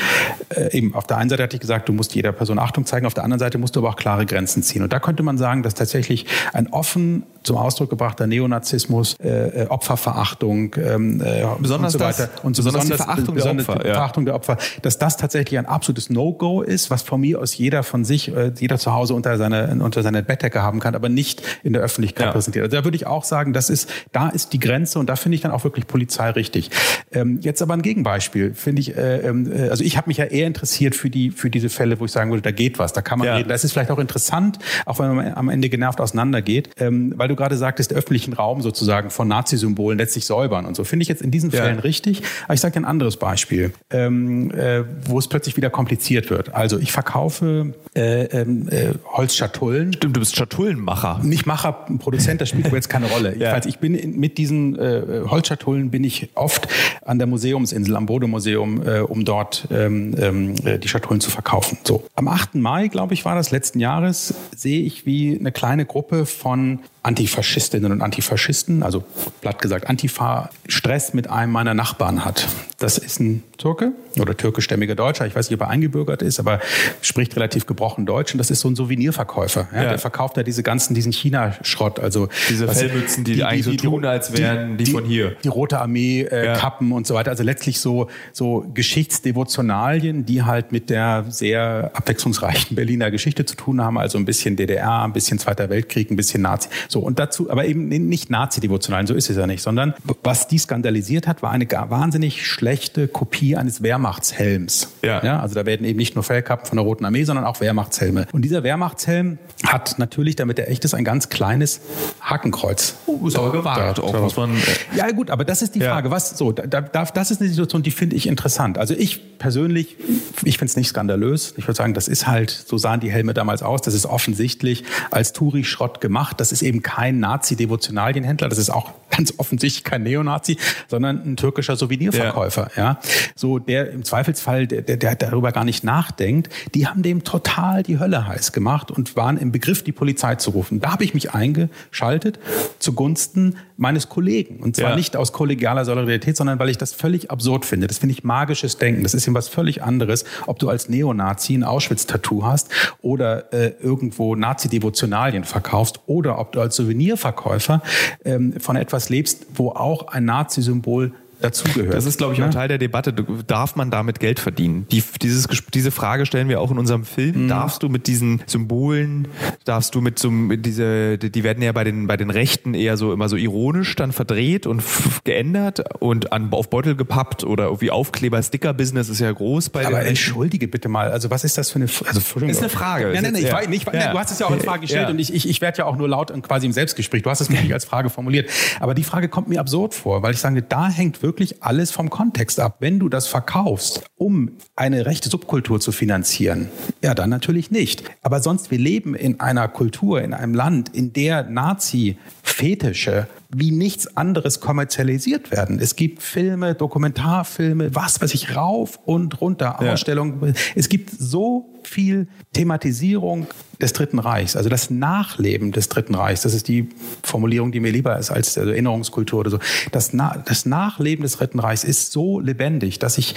Äh, 0.50 0.76
eben 0.76 0.94
auf 0.94 1.06
der 1.06 1.18
einen 1.18 1.30
Seite 1.30 1.42
hatte 1.42 1.56
ich 1.56 1.60
gesagt, 1.60 1.88
du 1.88 1.92
musst 1.92 2.14
jeder 2.14 2.32
Person 2.32 2.58
Achtung 2.58 2.86
zeigen. 2.86 3.06
Auf 3.06 3.14
der 3.14 3.24
anderen 3.24 3.40
Seite 3.40 3.58
musst 3.58 3.76
du 3.76 3.80
aber 3.80 3.90
auch 3.90 3.96
klare 3.96 4.26
Grenzen 4.26 4.62
ziehen. 4.62 4.82
Und 4.82 4.92
da 4.92 5.00
könnte 5.00 5.22
man 5.22 5.38
sagen, 5.38 5.62
dass 5.62 5.74
tatsächlich 5.74 6.26
ein 6.52 6.68
offen 6.68 7.24
zum 7.42 7.56
Ausdruck 7.56 7.90
gebrachter 7.90 8.26
Neonazismus, 8.26 9.16
äh, 9.20 9.64
äh 9.64 9.66
Opferverachtung, 9.68 10.74
ähm, 10.76 11.20
äh, 11.20 11.44
besonders 11.58 11.94
und 11.94 12.00
so 12.00 12.04
weiter 12.04 12.30
das, 12.34 12.44
und 12.44 12.56
so 12.56 12.62
besonders, 12.62 12.88
besonders 12.88 12.98
die 12.98 13.04
Verachtung 13.04 13.34
besonders 13.34 13.66
der 13.66 13.74
Opfer, 13.74 13.84
die 13.84 13.94
Verachtung 13.94 14.22
ja. 14.22 14.26
der 14.26 14.34
Opfer, 14.34 14.56
dass 14.82 14.98
das 14.98 15.16
tatsächlich 15.16 15.58
ein 15.58 15.66
absolutes 15.66 16.10
No-Go 16.10 16.62
ist, 16.62 16.90
was 16.90 17.02
von 17.02 17.20
mir 17.20 17.40
aus 17.40 17.56
jeder 17.56 17.82
von 17.82 18.04
sich, 18.04 18.34
äh, 18.34 18.52
jeder 18.58 18.78
zu 18.78 18.92
Hause 18.92 19.14
unter 19.14 19.36
seine 19.38 19.78
unter 19.80 20.02
seine 20.02 20.22
Bettdecke 20.22 20.62
haben 20.62 20.80
kann, 20.80 20.94
aber 20.94 21.08
nicht 21.08 21.42
in 21.62 21.72
der 21.72 21.82
Öffentlichkeit 21.82 22.26
ja. 22.26 22.32
präsentiert. 22.32 22.64
Also 22.64 22.76
da 22.76 22.84
würde 22.84 22.96
ich 22.96 23.06
auch 23.06 23.24
sagen, 23.24 23.52
das 23.52 23.70
ist 23.70 23.90
da 24.12 24.28
ist 24.28 24.52
die 24.52 24.58
Grenze 24.58 24.98
und 24.98 25.08
da 25.08 25.16
finde 25.16 25.36
ich 25.36 25.42
dann 25.42 25.52
auch 25.52 25.64
wirklich 25.64 25.86
Polizei 25.86 26.30
richtig. 26.30 26.70
Ähm, 27.12 27.38
jetzt 27.42 27.62
aber 27.62 27.74
ein 27.74 27.82
Gegenbeispiel 27.82 28.54
finde 28.54 28.80
ich, 28.80 28.96
äh, 28.96 29.20
ähm, 29.20 29.50
äh, 29.50 29.68
also 29.68 29.84
ich 29.84 29.96
habe 29.96 30.08
mich 30.08 30.18
ja 30.18 30.24
eher 30.24 30.46
interessiert 30.46 30.94
für 30.94 31.10
die 31.10 31.30
für 31.30 31.50
diese 31.50 31.68
Fälle, 31.68 32.00
wo 32.00 32.04
ich 32.04 32.12
sagen 32.12 32.30
würde, 32.30 32.42
da 32.42 32.50
geht 32.50 32.78
was, 32.78 32.92
da 32.92 33.02
kann 33.02 33.18
man 33.18 33.28
ja. 33.28 33.36
reden. 33.36 33.48
Das 33.48 33.64
ist 33.64 33.72
vielleicht 33.72 33.90
auch 33.90 33.98
interessant, 33.98 34.58
auch 34.86 34.98
wenn 34.98 35.14
man 35.14 35.34
am 35.34 35.48
Ende 35.48 35.68
genervt 35.68 36.00
auseinandergeht, 36.00 36.70
ähm, 36.78 37.14
weil 37.16 37.27
du 37.28 37.36
gerade 37.36 37.56
sagtest, 37.56 37.92
öffentlichen 37.92 38.32
Raum 38.32 38.62
sozusagen 38.62 39.10
von 39.10 39.28
Nazi-Symbolen 39.28 39.98
letztlich 39.98 40.26
säubern 40.26 40.66
und 40.66 40.76
so. 40.76 40.84
Finde 40.84 41.02
ich 41.02 41.08
jetzt 41.08 41.22
in 41.22 41.30
diesen 41.30 41.50
Fällen 41.50 41.76
ja. 41.76 41.82
richtig. 41.82 42.22
Aber 42.44 42.54
ich 42.54 42.60
sage 42.60 42.74
dir 42.74 42.80
ein 42.80 42.84
anderes 42.84 43.16
Beispiel, 43.16 43.72
ähm, 43.90 44.50
äh, 44.50 44.84
wo 45.06 45.18
es 45.18 45.28
plötzlich 45.28 45.56
wieder 45.56 45.70
kompliziert 45.70 46.30
wird. 46.30 46.54
Also 46.54 46.78
ich 46.78 46.92
verkaufe 46.92 47.74
äh, 47.94 48.24
ähm, 48.24 48.68
äh, 48.70 48.94
Holzschatullen. 49.12 49.92
Stimmt, 49.92 50.16
du 50.16 50.20
bist 50.20 50.36
Schatullenmacher. 50.36 51.20
Nicht 51.22 51.46
Macher, 51.46 51.72
Produzent, 51.98 52.40
das 52.40 52.50
spielt 52.50 52.72
jetzt 52.72 52.88
keine 52.88 53.06
Rolle. 53.06 53.36
ja. 53.38 53.56
Ich, 53.58 53.66
ich 53.66 53.78
bin 53.78 53.94
in, 53.94 54.18
mit 54.18 54.38
diesen 54.38 54.78
äh, 54.78 55.22
Holzschatullen 55.26 55.90
bin 55.90 56.04
ich 56.04 56.30
oft 56.34 56.68
an 57.04 57.18
der 57.18 57.26
Museumsinsel, 57.26 57.96
am 57.96 58.06
Bode-Museum, 58.06 58.86
äh, 58.86 59.00
um 59.00 59.24
dort 59.24 59.68
ähm, 59.70 60.14
ähm, 60.18 60.54
äh, 60.64 60.78
die 60.78 60.88
Schatullen 60.88 61.20
zu 61.20 61.30
verkaufen. 61.30 61.78
So, 61.84 62.04
am 62.14 62.28
8. 62.28 62.54
Mai, 62.56 62.88
glaube 62.88 63.14
ich, 63.14 63.24
war 63.24 63.34
das 63.34 63.50
letzten 63.50 63.80
Jahres, 63.80 64.34
sehe 64.54 64.82
ich, 64.82 65.06
wie 65.06 65.38
eine 65.38 65.52
kleine 65.52 65.84
Gruppe 65.84 66.26
von 66.26 66.80
Antifaschistinnen 67.08 67.90
und 67.90 68.02
Antifaschisten, 68.02 68.82
also 68.82 69.02
platt 69.40 69.62
gesagt 69.62 69.88
Antifa, 69.88 70.50
Stress 70.68 71.14
mit 71.14 71.30
einem 71.30 71.52
meiner 71.52 71.72
Nachbarn 71.72 72.22
hat. 72.22 72.46
Das 72.80 72.96
ist 72.96 73.18
ein 73.18 73.42
Türke 73.56 73.90
oder 74.20 74.36
türkischstämmiger 74.36 74.94
Deutscher, 74.94 75.26
ich 75.26 75.34
weiß 75.34 75.50
nicht, 75.50 75.60
ob 75.60 75.66
er 75.66 75.70
eingebürgert 75.70 76.22
ist, 76.22 76.38
aber 76.38 76.60
spricht 77.02 77.34
relativ 77.34 77.66
gebrochen 77.66 78.06
Deutsch 78.06 78.32
und 78.32 78.38
das 78.38 78.52
ist 78.52 78.60
so 78.60 78.68
ein 78.68 78.76
Souvenirverkäufer. 78.76 79.66
Ja, 79.72 79.82
ja. 79.82 79.88
Der 79.88 79.98
verkauft 79.98 80.36
ja 80.36 80.44
diese 80.44 80.62
ganzen, 80.62 80.94
diesen 80.94 81.10
China-Schrott, 81.10 81.98
also 81.98 82.28
diese 82.48 82.68
was, 82.68 82.78
Fellmützen, 82.78 83.24
die, 83.24 83.34
die, 83.34 83.44
eigentlich 83.44 83.78
die, 83.78 83.84
so 83.84 83.90
tun, 83.90 84.04
als 84.04 84.32
wären 84.32 84.76
die, 84.76 84.84
die, 84.84 84.92
von 84.92 85.04
hier. 85.04 85.34
Die 85.42 85.48
Rote 85.48 85.80
Armee, 85.80 86.22
äh, 86.22 86.46
ja. 86.46 86.56
Kappen 86.56 86.92
und 86.92 87.04
so 87.04 87.14
weiter, 87.14 87.32
also 87.32 87.42
letztlich 87.42 87.80
so, 87.80 88.06
so 88.32 88.64
Geschichtsdevotionalien, 88.74 90.24
die 90.24 90.44
halt 90.44 90.70
mit 90.70 90.88
der 90.88 91.24
sehr 91.30 91.90
abwechslungsreichen 91.94 92.76
Berliner 92.76 93.10
Geschichte 93.10 93.44
zu 93.44 93.56
tun 93.56 93.82
haben, 93.82 93.98
also 93.98 94.18
ein 94.18 94.24
bisschen 94.24 94.54
DDR, 94.54 95.02
ein 95.02 95.12
bisschen 95.12 95.40
Zweiter 95.40 95.68
Weltkrieg, 95.68 96.12
ein 96.12 96.16
bisschen 96.16 96.42
Nazi. 96.42 96.68
So, 96.86 97.00
und 97.00 97.18
dazu, 97.18 97.50
aber 97.50 97.64
eben 97.64 97.88
nicht 97.88 98.30
Nazi-Devotionalen, 98.30 99.08
so 99.08 99.14
ist 99.14 99.30
es 99.30 99.36
ja 99.36 99.48
nicht, 99.48 99.62
sondern 99.62 99.94
was 100.22 100.46
die 100.46 100.58
skandalisiert 100.58 101.26
hat, 101.26 101.42
war 101.42 101.50
eine 101.50 101.66
wahnsinnig 101.68 102.46
schlechte 102.46 102.67
Kopie 103.08 103.56
eines 103.56 103.82
Wehrmachtshelms. 103.82 104.88
Ja. 105.02 105.24
ja 105.24 105.40
also 105.40 105.54
da 105.54 105.66
werden 105.66 105.86
eben 105.86 105.98
nicht 105.98 106.14
nur 106.14 106.24
Fellkappen 106.24 106.66
von 106.66 106.76
der 106.76 106.84
Roten 106.84 107.04
Armee, 107.04 107.24
sondern 107.24 107.44
auch 107.44 107.60
Wehrmachtshelme. 107.60 108.26
Und 108.32 108.42
dieser 108.42 108.62
Wehrmachtshelm 108.62 109.38
hat 109.66 109.98
natürlich, 109.98 110.36
damit 110.36 110.58
er 110.58 110.70
echt 110.70 110.84
ist, 110.84 110.94
ein 110.94 111.04
ganz 111.04 111.28
kleines 111.28 111.80
Hakenkreuz. 112.20 112.94
Oh, 113.06 113.26
ist 113.26 113.36
aber 113.36 113.52
gewagt 113.52 114.00
auch, 114.00 114.20
muss 114.20 114.36
man. 114.36 114.50
Äh, 114.54 114.96
ja, 114.96 115.10
gut, 115.10 115.30
aber 115.30 115.44
das 115.44 115.62
ist 115.62 115.74
die 115.74 115.80
Frage. 115.80 116.08
Ja. 116.08 116.14
Was, 116.14 116.36
so, 116.36 116.52
da, 116.52 116.66
da, 116.66 117.04
das 117.04 117.30
ist 117.30 117.40
eine 117.40 117.48
Situation, 117.48 117.82
die 117.82 117.90
finde 117.90 118.16
ich 118.16 118.26
interessant. 118.26 118.78
Also 118.78 118.94
ich 118.94 119.38
persönlich, 119.38 119.96
ich 120.44 120.58
finde 120.58 120.70
es 120.70 120.76
nicht 120.76 120.88
skandalös. 120.88 121.54
Ich 121.56 121.66
würde 121.66 121.76
sagen, 121.76 121.94
das 121.94 122.08
ist 122.08 122.26
halt, 122.26 122.50
so 122.50 122.76
sahen 122.78 123.00
die 123.00 123.10
Helme 123.10 123.34
damals 123.34 123.62
aus. 123.62 123.80
Das 123.82 123.94
ist 123.94 124.06
offensichtlich 124.06 124.84
als 125.10 125.32
Touri-Schrott 125.32 126.00
gemacht. 126.00 126.40
Das 126.40 126.52
ist 126.52 126.62
eben 126.62 126.82
kein 126.82 127.20
Nazi-Devotionalienhändler. 127.20 128.48
Das 128.48 128.58
ist 128.58 128.70
auch 128.70 128.92
ganz 129.10 129.34
offensichtlich 129.38 129.84
kein 129.84 130.02
Neonazi, 130.02 130.58
sondern 130.88 131.22
ein 131.24 131.36
türkischer 131.36 131.76
Souvenirverkäufer. 131.76 132.57
Ja. 132.57 132.57
Ja. 132.76 132.98
So, 133.34 133.58
der 133.58 133.90
im 133.90 134.04
Zweifelsfall, 134.04 134.66
der, 134.66 134.82
der, 134.82 134.96
der 134.96 135.14
darüber 135.14 135.52
gar 135.52 135.64
nicht 135.64 135.84
nachdenkt. 135.84 136.48
Die 136.74 136.86
haben 136.86 137.02
dem 137.02 137.24
total 137.24 137.82
die 137.82 137.98
Hölle 137.98 138.26
heiß 138.26 138.52
gemacht 138.52 138.90
und 138.90 139.16
waren 139.16 139.36
im 139.38 139.52
Begriff, 139.52 139.82
die 139.82 139.92
Polizei 139.92 140.34
zu 140.36 140.50
rufen. 140.50 140.80
Da 140.80 140.92
habe 140.92 141.04
ich 141.04 141.14
mich 141.14 141.32
eingeschaltet 141.32 142.38
zugunsten 142.78 143.56
meines 143.76 144.08
Kollegen. 144.08 144.60
Und 144.60 144.76
zwar 144.76 144.90
ja. 144.90 144.96
nicht 144.96 145.16
aus 145.16 145.32
kollegialer 145.32 145.84
Solidarität, 145.84 146.36
sondern 146.36 146.58
weil 146.58 146.68
ich 146.68 146.78
das 146.78 146.92
völlig 146.92 147.30
absurd 147.30 147.64
finde. 147.64 147.86
Das 147.86 147.98
finde 147.98 148.12
ich 148.12 148.24
magisches 148.24 148.76
Denken. 148.76 149.02
Das 149.02 149.14
ist 149.14 149.26
eben 149.26 149.34
was 149.34 149.48
völlig 149.48 149.82
anderes, 149.82 150.24
ob 150.46 150.58
du 150.58 150.68
als 150.68 150.88
Neonazi 150.88 151.54
ein 151.54 151.64
Auschwitz-Tattoo 151.64 152.44
hast 152.44 152.70
oder 153.00 153.52
äh, 153.52 153.74
irgendwo 153.80 154.34
Nazi-Devotionalien 154.34 155.44
verkaufst 155.44 156.00
oder 156.06 156.38
ob 156.38 156.52
du 156.52 156.60
als 156.60 156.76
Souvenirverkäufer 156.76 157.82
ähm, 158.24 158.54
von 158.58 158.76
etwas 158.76 159.08
lebst, 159.08 159.46
wo 159.54 159.70
auch 159.70 160.08
ein 160.08 160.24
Nazi-Symbol 160.24 161.12
dazugehört. 161.40 161.94
Das 161.94 162.04
ist, 162.04 162.18
glaube 162.18 162.34
ich, 162.34 162.42
auch 162.42 162.50
Teil 162.50 162.68
der 162.68 162.78
Debatte. 162.78 163.12
Darf 163.12 163.76
man 163.76 163.90
damit 163.90 164.20
Geld 164.20 164.40
verdienen? 164.40 164.86
Die, 164.90 165.02
dieses, 165.22 165.48
diese 165.72 165.90
Frage 165.90 166.26
stellen 166.26 166.48
wir 166.48 166.60
auch 166.60 166.70
in 166.70 166.78
unserem 166.78 167.04
Film. 167.04 167.44
Mhm. 167.44 167.48
Darfst 167.48 167.82
du 167.82 167.88
mit 167.88 168.06
diesen 168.06 168.42
Symbolen, 168.46 169.28
darfst 169.64 169.94
du 169.94 170.00
mit 170.00 170.18
so, 170.18 170.30
mit 170.30 170.66
diese, 170.66 171.18
die 171.18 171.44
werden 171.44 171.62
ja 171.62 171.72
bei 171.72 171.84
den, 171.84 172.06
bei 172.06 172.16
den 172.16 172.30
Rechten 172.30 172.74
eher 172.74 172.96
so 172.96 173.12
immer 173.12 173.28
so 173.28 173.36
ironisch 173.36 173.94
dann 173.96 174.12
verdreht 174.12 174.66
und 174.66 174.82
geändert 175.24 176.00
und 176.00 176.32
an, 176.32 176.52
auf 176.52 176.70
Beutel 176.70 176.96
gepappt 176.96 177.44
oder 177.44 177.80
wie 177.80 177.90
Aufkleber, 177.90 178.42
Sticker-Business 178.42 179.08
ist 179.08 179.20
ja 179.20 179.30
groß 179.30 179.70
bei 179.70 179.86
Aber 179.86 180.04
entschuldige 180.04 180.68
bitte 180.68 180.88
mal, 180.88 181.10
also 181.10 181.30
was 181.30 181.44
ist 181.44 181.58
das 181.58 181.70
für 181.70 181.76
eine, 181.76 181.86
also 182.06 182.20
ist 182.46 182.60
eine 182.60 182.68
Frage. 182.68 183.10
Nein, 183.12 183.22
nein, 183.22 183.32
nein, 183.32 183.44
ich 183.44 183.52
weiß 183.52 183.68
nicht, 183.68 183.92
ja. 183.92 184.12
du 184.12 184.18
hast 184.18 184.30
es 184.30 184.38
ja 184.38 184.46
auch 184.46 184.50
als 184.50 184.64
Frage 184.64 184.82
gestellt 184.82 185.04
ja. 185.04 185.10
und 185.10 185.18
ich, 185.18 185.32
ich, 185.32 185.48
ich 185.48 185.60
werde 185.60 185.78
ja 185.78 185.84
auch 185.84 185.96
nur 185.96 186.08
laut 186.08 186.30
und 186.30 186.42
quasi 186.42 186.66
im 186.66 186.72
Selbstgespräch. 186.72 187.22
Du 187.22 187.30
hast 187.30 187.40
es 187.40 187.48
nicht 187.48 187.72
als 187.72 187.84
Frage 187.84 188.10
formuliert. 188.10 188.50
Aber 188.80 188.94
die 188.94 189.04
Frage 189.04 189.28
kommt 189.28 189.48
mir 189.48 189.60
absurd 189.60 189.94
vor, 189.94 190.22
weil 190.22 190.34
ich 190.34 190.40
sage, 190.40 190.62
da 190.62 190.88
hängt 190.88 191.22
wirklich 191.22 191.27
wirklich 191.28 191.62
alles 191.62 191.90
vom 191.90 192.08
Kontext 192.08 192.58
ab. 192.58 192.78
Wenn 192.80 192.98
du 192.98 193.10
das 193.10 193.26
verkaufst, 193.26 194.02
um 194.16 194.52
eine 194.76 195.04
rechte 195.04 195.28
Subkultur 195.28 195.78
zu 195.78 195.92
finanzieren, 195.92 196.70
ja, 197.04 197.12
dann 197.12 197.28
natürlich 197.28 197.70
nicht. 197.70 198.02
Aber 198.22 198.40
sonst, 198.40 198.70
wir 198.70 198.78
leben 198.78 199.14
in 199.14 199.38
einer 199.40 199.68
Kultur, 199.68 200.22
in 200.22 200.32
einem 200.32 200.54
Land, 200.54 200.88
in 200.94 201.12
der 201.12 201.42
Nazi-Fetische 201.42 203.28
wie 203.50 203.70
nichts 203.70 204.16
anderes 204.16 204.60
kommerzialisiert 204.60 205.50
werden. 205.50 205.78
Es 205.80 205.96
gibt 205.96 206.22
Filme, 206.22 206.74
Dokumentarfilme, 206.74 207.94
was 207.94 208.20
weiß 208.20 208.32
ich, 208.34 208.56
rauf 208.56 208.98
und 209.04 209.40
runter, 209.40 209.80
Ausstellungen. 209.80 210.54
Es 210.74 210.88
gibt 210.88 211.10
so 211.10 211.74
viel 211.82 212.28
Thematisierung 212.52 213.46
des 213.80 213.92
Dritten 213.92 214.18
Reichs, 214.18 214.56
also 214.56 214.68
das 214.68 214.90
Nachleben 214.90 215.70
des 215.70 215.88
Dritten 215.88 216.14
Reichs. 216.14 216.42
Das 216.42 216.52
ist 216.52 216.66
die 216.66 216.88
Formulierung, 217.22 217.70
die 217.70 217.78
mir 217.78 217.92
lieber 217.92 218.18
ist 218.18 218.30
als 218.30 218.58
also 218.58 218.70
Erinnerungskultur 218.70 219.40
oder 219.40 219.50
so. 219.50 219.58
Das, 219.92 220.12
Na 220.12 220.42
das 220.44 220.66
Nachleben 220.66 221.22
des 221.22 221.36
Dritten 221.36 221.60
Reichs 221.60 221.84
ist 221.84 222.10
so 222.10 222.40
lebendig, 222.40 222.98
dass 222.98 223.18
ich, 223.18 223.36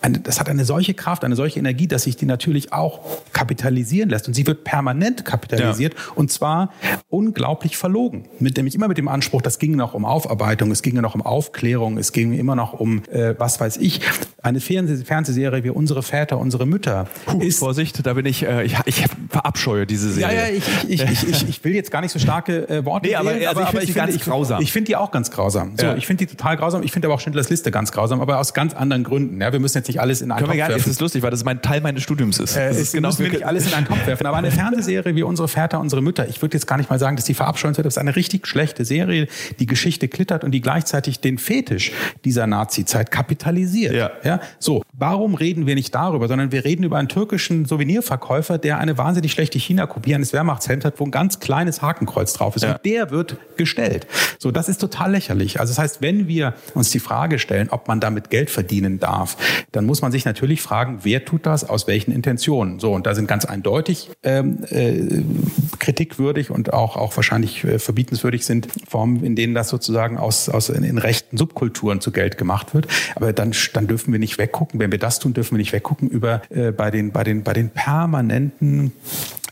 eine, 0.00 0.20
das 0.20 0.40
hat 0.40 0.48
eine 0.48 0.64
solche 0.64 0.94
Kraft, 0.94 1.22
eine 1.22 1.36
solche 1.36 1.58
Energie, 1.58 1.86
dass 1.86 2.04
sich 2.04 2.16
die 2.16 2.24
natürlich 2.24 2.72
auch 2.72 3.00
kapitalisieren 3.34 4.08
lässt. 4.08 4.26
Und 4.26 4.34
sie 4.34 4.46
wird 4.46 4.64
permanent 4.64 5.26
kapitalisiert 5.26 5.94
ja. 5.94 6.00
und 6.14 6.32
zwar 6.32 6.72
unglaublich 7.10 7.76
verlogen. 7.76 8.24
Mit 8.38 8.56
nämlich 8.56 8.74
immer 8.74 8.88
mit 8.88 8.96
dem 8.96 9.08
Anspruch, 9.08 9.42
das 9.42 9.58
ging 9.58 9.76
noch 9.76 9.92
um 9.92 10.06
Aufarbeitung, 10.06 10.70
es 10.70 10.80
ging 10.80 10.94
noch 10.94 11.14
um 11.14 11.22
Aufklärung, 11.22 11.98
es 11.98 12.12
ging 12.12 12.32
immer 12.32 12.56
noch 12.56 12.72
um, 12.72 13.02
äh, 13.10 13.34
was 13.36 13.60
weiß 13.60 13.76
ich, 13.78 14.00
eine 14.42 14.60
Fernseh 14.60 15.04
Fernsehserie 15.04 15.62
wie 15.64 15.70
Unsere 15.70 16.02
Väter, 16.02 16.38
unsere 16.38 16.66
Mütter 16.66 17.08
Puh, 17.26 17.40
ist... 17.40 17.58
Vorsicht, 17.58 18.06
da 18.06 18.14
bin 18.14 18.26
ich, 18.26 18.44
äh, 18.46 18.64
ich, 18.64 18.76
ich 18.86 19.04
verabscheue 19.28 19.73
diese 19.86 20.12
Serie. 20.12 20.36
Ja, 20.36 20.42
ja, 20.48 20.54
ich, 20.54 20.64
ich, 20.88 21.02
ich, 21.02 21.28
ich, 21.28 21.48
ich 21.48 21.64
will 21.64 21.74
jetzt 21.74 21.90
gar 21.90 22.00
nicht 22.00 22.12
so 22.12 22.18
starke 22.18 22.68
äh, 22.68 22.84
Worte 22.84 23.08
nee, 23.08 23.14
aber, 23.14 23.30
wählen, 23.30 23.46
also 23.48 23.60
aber, 23.60 23.82
ich 23.82 23.92
finde 23.92 24.06
die 24.06 24.12
ganz 24.12 24.24
grausam. 24.24 24.62
Ich 24.62 24.72
finde 24.72 24.86
die 24.86 24.96
auch 24.96 25.10
ganz 25.10 25.30
grausam. 25.30 25.72
So, 25.76 25.86
ja. 25.86 25.96
Ich 25.96 26.06
finde 26.06 26.24
die 26.26 26.30
total 26.34 26.56
grausam. 26.56 26.82
Ich 26.82 26.92
finde 26.92 27.08
aber 27.08 27.14
auch 27.14 27.20
Schindlers 27.20 27.50
Liste 27.50 27.70
ganz 27.70 27.92
grausam, 27.92 28.20
aber 28.20 28.38
aus 28.38 28.54
ganz 28.54 28.74
anderen 28.74 29.04
Gründen. 29.04 29.40
Ja, 29.40 29.52
wir 29.52 29.60
müssen 29.60 29.76
jetzt 29.78 29.88
nicht 29.88 30.00
alles 30.00 30.22
in 30.22 30.30
einen 30.30 30.38
Können 30.38 30.46
Topf 30.48 30.54
wir 30.54 30.58
gar 30.58 30.68
nicht, 30.68 30.76
werfen. 30.76 30.88
das 30.90 30.94
ist 30.96 31.00
lustig, 31.00 31.22
weil 31.22 31.30
das 31.30 31.44
mein 31.44 31.60
Teil 31.62 31.80
meines 31.80 32.02
Studiums 32.02 32.38
ist. 32.38 32.56
Äh, 32.56 32.68
das 32.68 32.76
es 32.76 32.82
ist 32.84 32.92
genau, 32.94 33.08
müssen 33.08 33.18
wir 33.20 33.26
wir- 33.26 33.38
nicht 33.38 33.46
alles 33.46 33.66
in 33.66 33.74
einen 33.74 33.86
Topf 33.86 34.06
werfen. 34.06 34.26
Aber 34.26 34.36
eine 34.36 34.50
Fernsehserie 34.52 35.14
wie 35.16 35.22
unsere 35.22 35.48
Väter, 35.48 35.80
unsere 35.80 36.02
Mütter, 36.02 36.28
ich 36.28 36.40
würde 36.42 36.56
jetzt 36.56 36.66
gar 36.66 36.76
nicht 36.76 36.90
mal 36.90 36.98
sagen, 36.98 37.16
dass 37.16 37.24
die 37.24 37.34
verabscheuenswert 37.34 37.86
ist. 37.86 37.96
Das 37.96 38.02
ist 38.02 38.06
eine 38.08 38.16
richtig 38.16 38.46
schlechte 38.46 38.84
Serie, 38.84 39.28
die 39.58 39.66
Geschichte 39.66 40.08
klittert 40.08 40.44
und 40.44 40.52
die 40.52 40.60
gleichzeitig 40.60 41.20
den 41.20 41.38
Fetisch 41.38 41.92
dieser 42.24 42.46
Nazi-Zeit 42.46 43.10
kapitalisiert. 43.10 43.94
Ja. 43.94 44.10
Ja. 44.22 44.40
So, 44.58 44.82
warum 44.92 45.34
reden 45.34 45.66
wir 45.66 45.74
nicht 45.74 45.94
darüber, 45.94 46.28
sondern 46.28 46.52
wir 46.52 46.64
reden 46.64 46.84
über 46.84 46.98
einen 46.98 47.08
türkischen 47.08 47.64
Souvenirverkäufer, 47.66 48.58
der 48.58 48.78
eine 48.78 48.98
wahnsinnig 48.98 49.32
schlechte 49.32 49.58
China-Kopie 49.64 50.14
eines 50.14 50.32
Wehrmachtshemds 50.32 50.84
hat, 50.84 51.00
wo 51.00 51.04
ein 51.04 51.10
ganz 51.10 51.40
kleines 51.40 51.82
Hakenkreuz 51.82 52.32
drauf 52.32 52.56
ist. 52.56 52.62
Ja. 52.62 52.72
Und 52.72 52.84
der 52.84 53.10
wird 53.10 53.36
gestellt. 53.56 54.06
So, 54.38 54.50
das 54.50 54.68
ist 54.68 54.78
total 54.78 55.12
lächerlich. 55.12 55.60
Also 55.60 55.72
das 55.72 55.78
heißt, 55.78 56.02
wenn 56.02 56.28
wir 56.28 56.54
uns 56.74 56.90
die 56.90 57.00
Frage 57.00 57.38
stellen, 57.38 57.68
ob 57.70 57.88
man 57.88 58.00
damit 58.00 58.30
Geld 58.30 58.50
verdienen 58.50 59.00
darf, 59.00 59.36
dann 59.72 59.86
muss 59.86 60.02
man 60.02 60.12
sich 60.12 60.24
natürlich 60.24 60.62
fragen, 60.62 61.00
wer 61.02 61.24
tut 61.24 61.46
das, 61.46 61.68
aus 61.68 61.86
welchen 61.86 62.12
Intentionen. 62.12 62.80
So, 62.80 62.92
und 62.92 63.06
da 63.06 63.14
sind 63.14 63.26
ganz 63.26 63.44
eindeutig 63.44 64.10
ähm, 64.22 64.64
äh, 64.70 65.22
kritikwürdig 65.78 66.50
und 66.50 66.72
auch, 66.72 66.96
auch 66.96 67.16
wahrscheinlich 67.16 67.64
äh, 67.64 67.78
verbietenswürdig 67.78 68.44
sind 68.44 68.68
Formen, 68.88 69.24
in 69.24 69.36
denen 69.36 69.54
das 69.54 69.68
sozusagen 69.68 70.18
aus, 70.18 70.48
aus 70.48 70.68
in, 70.68 70.84
in 70.84 70.98
rechten 70.98 71.36
Subkulturen 71.36 72.00
zu 72.00 72.12
Geld 72.12 72.38
gemacht 72.38 72.74
wird. 72.74 72.86
Aber 73.14 73.32
dann, 73.32 73.52
dann 73.72 73.86
dürfen 73.86 74.12
wir 74.12 74.18
nicht 74.18 74.38
weggucken. 74.38 74.80
Wenn 74.80 74.90
wir 74.90 74.98
das 74.98 75.18
tun, 75.18 75.34
dürfen 75.34 75.52
wir 75.52 75.58
nicht 75.58 75.72
weggucken 75.72 76.08
über 76.08 76.42
äh, 76.50 76.72
bei 76.72 76.90
den 76.90 77.12
bei 77.12 77.24
den 77.24 77.42
bei 77.42 77.52
den 77.52 77.70
permanenten 77.70 78.92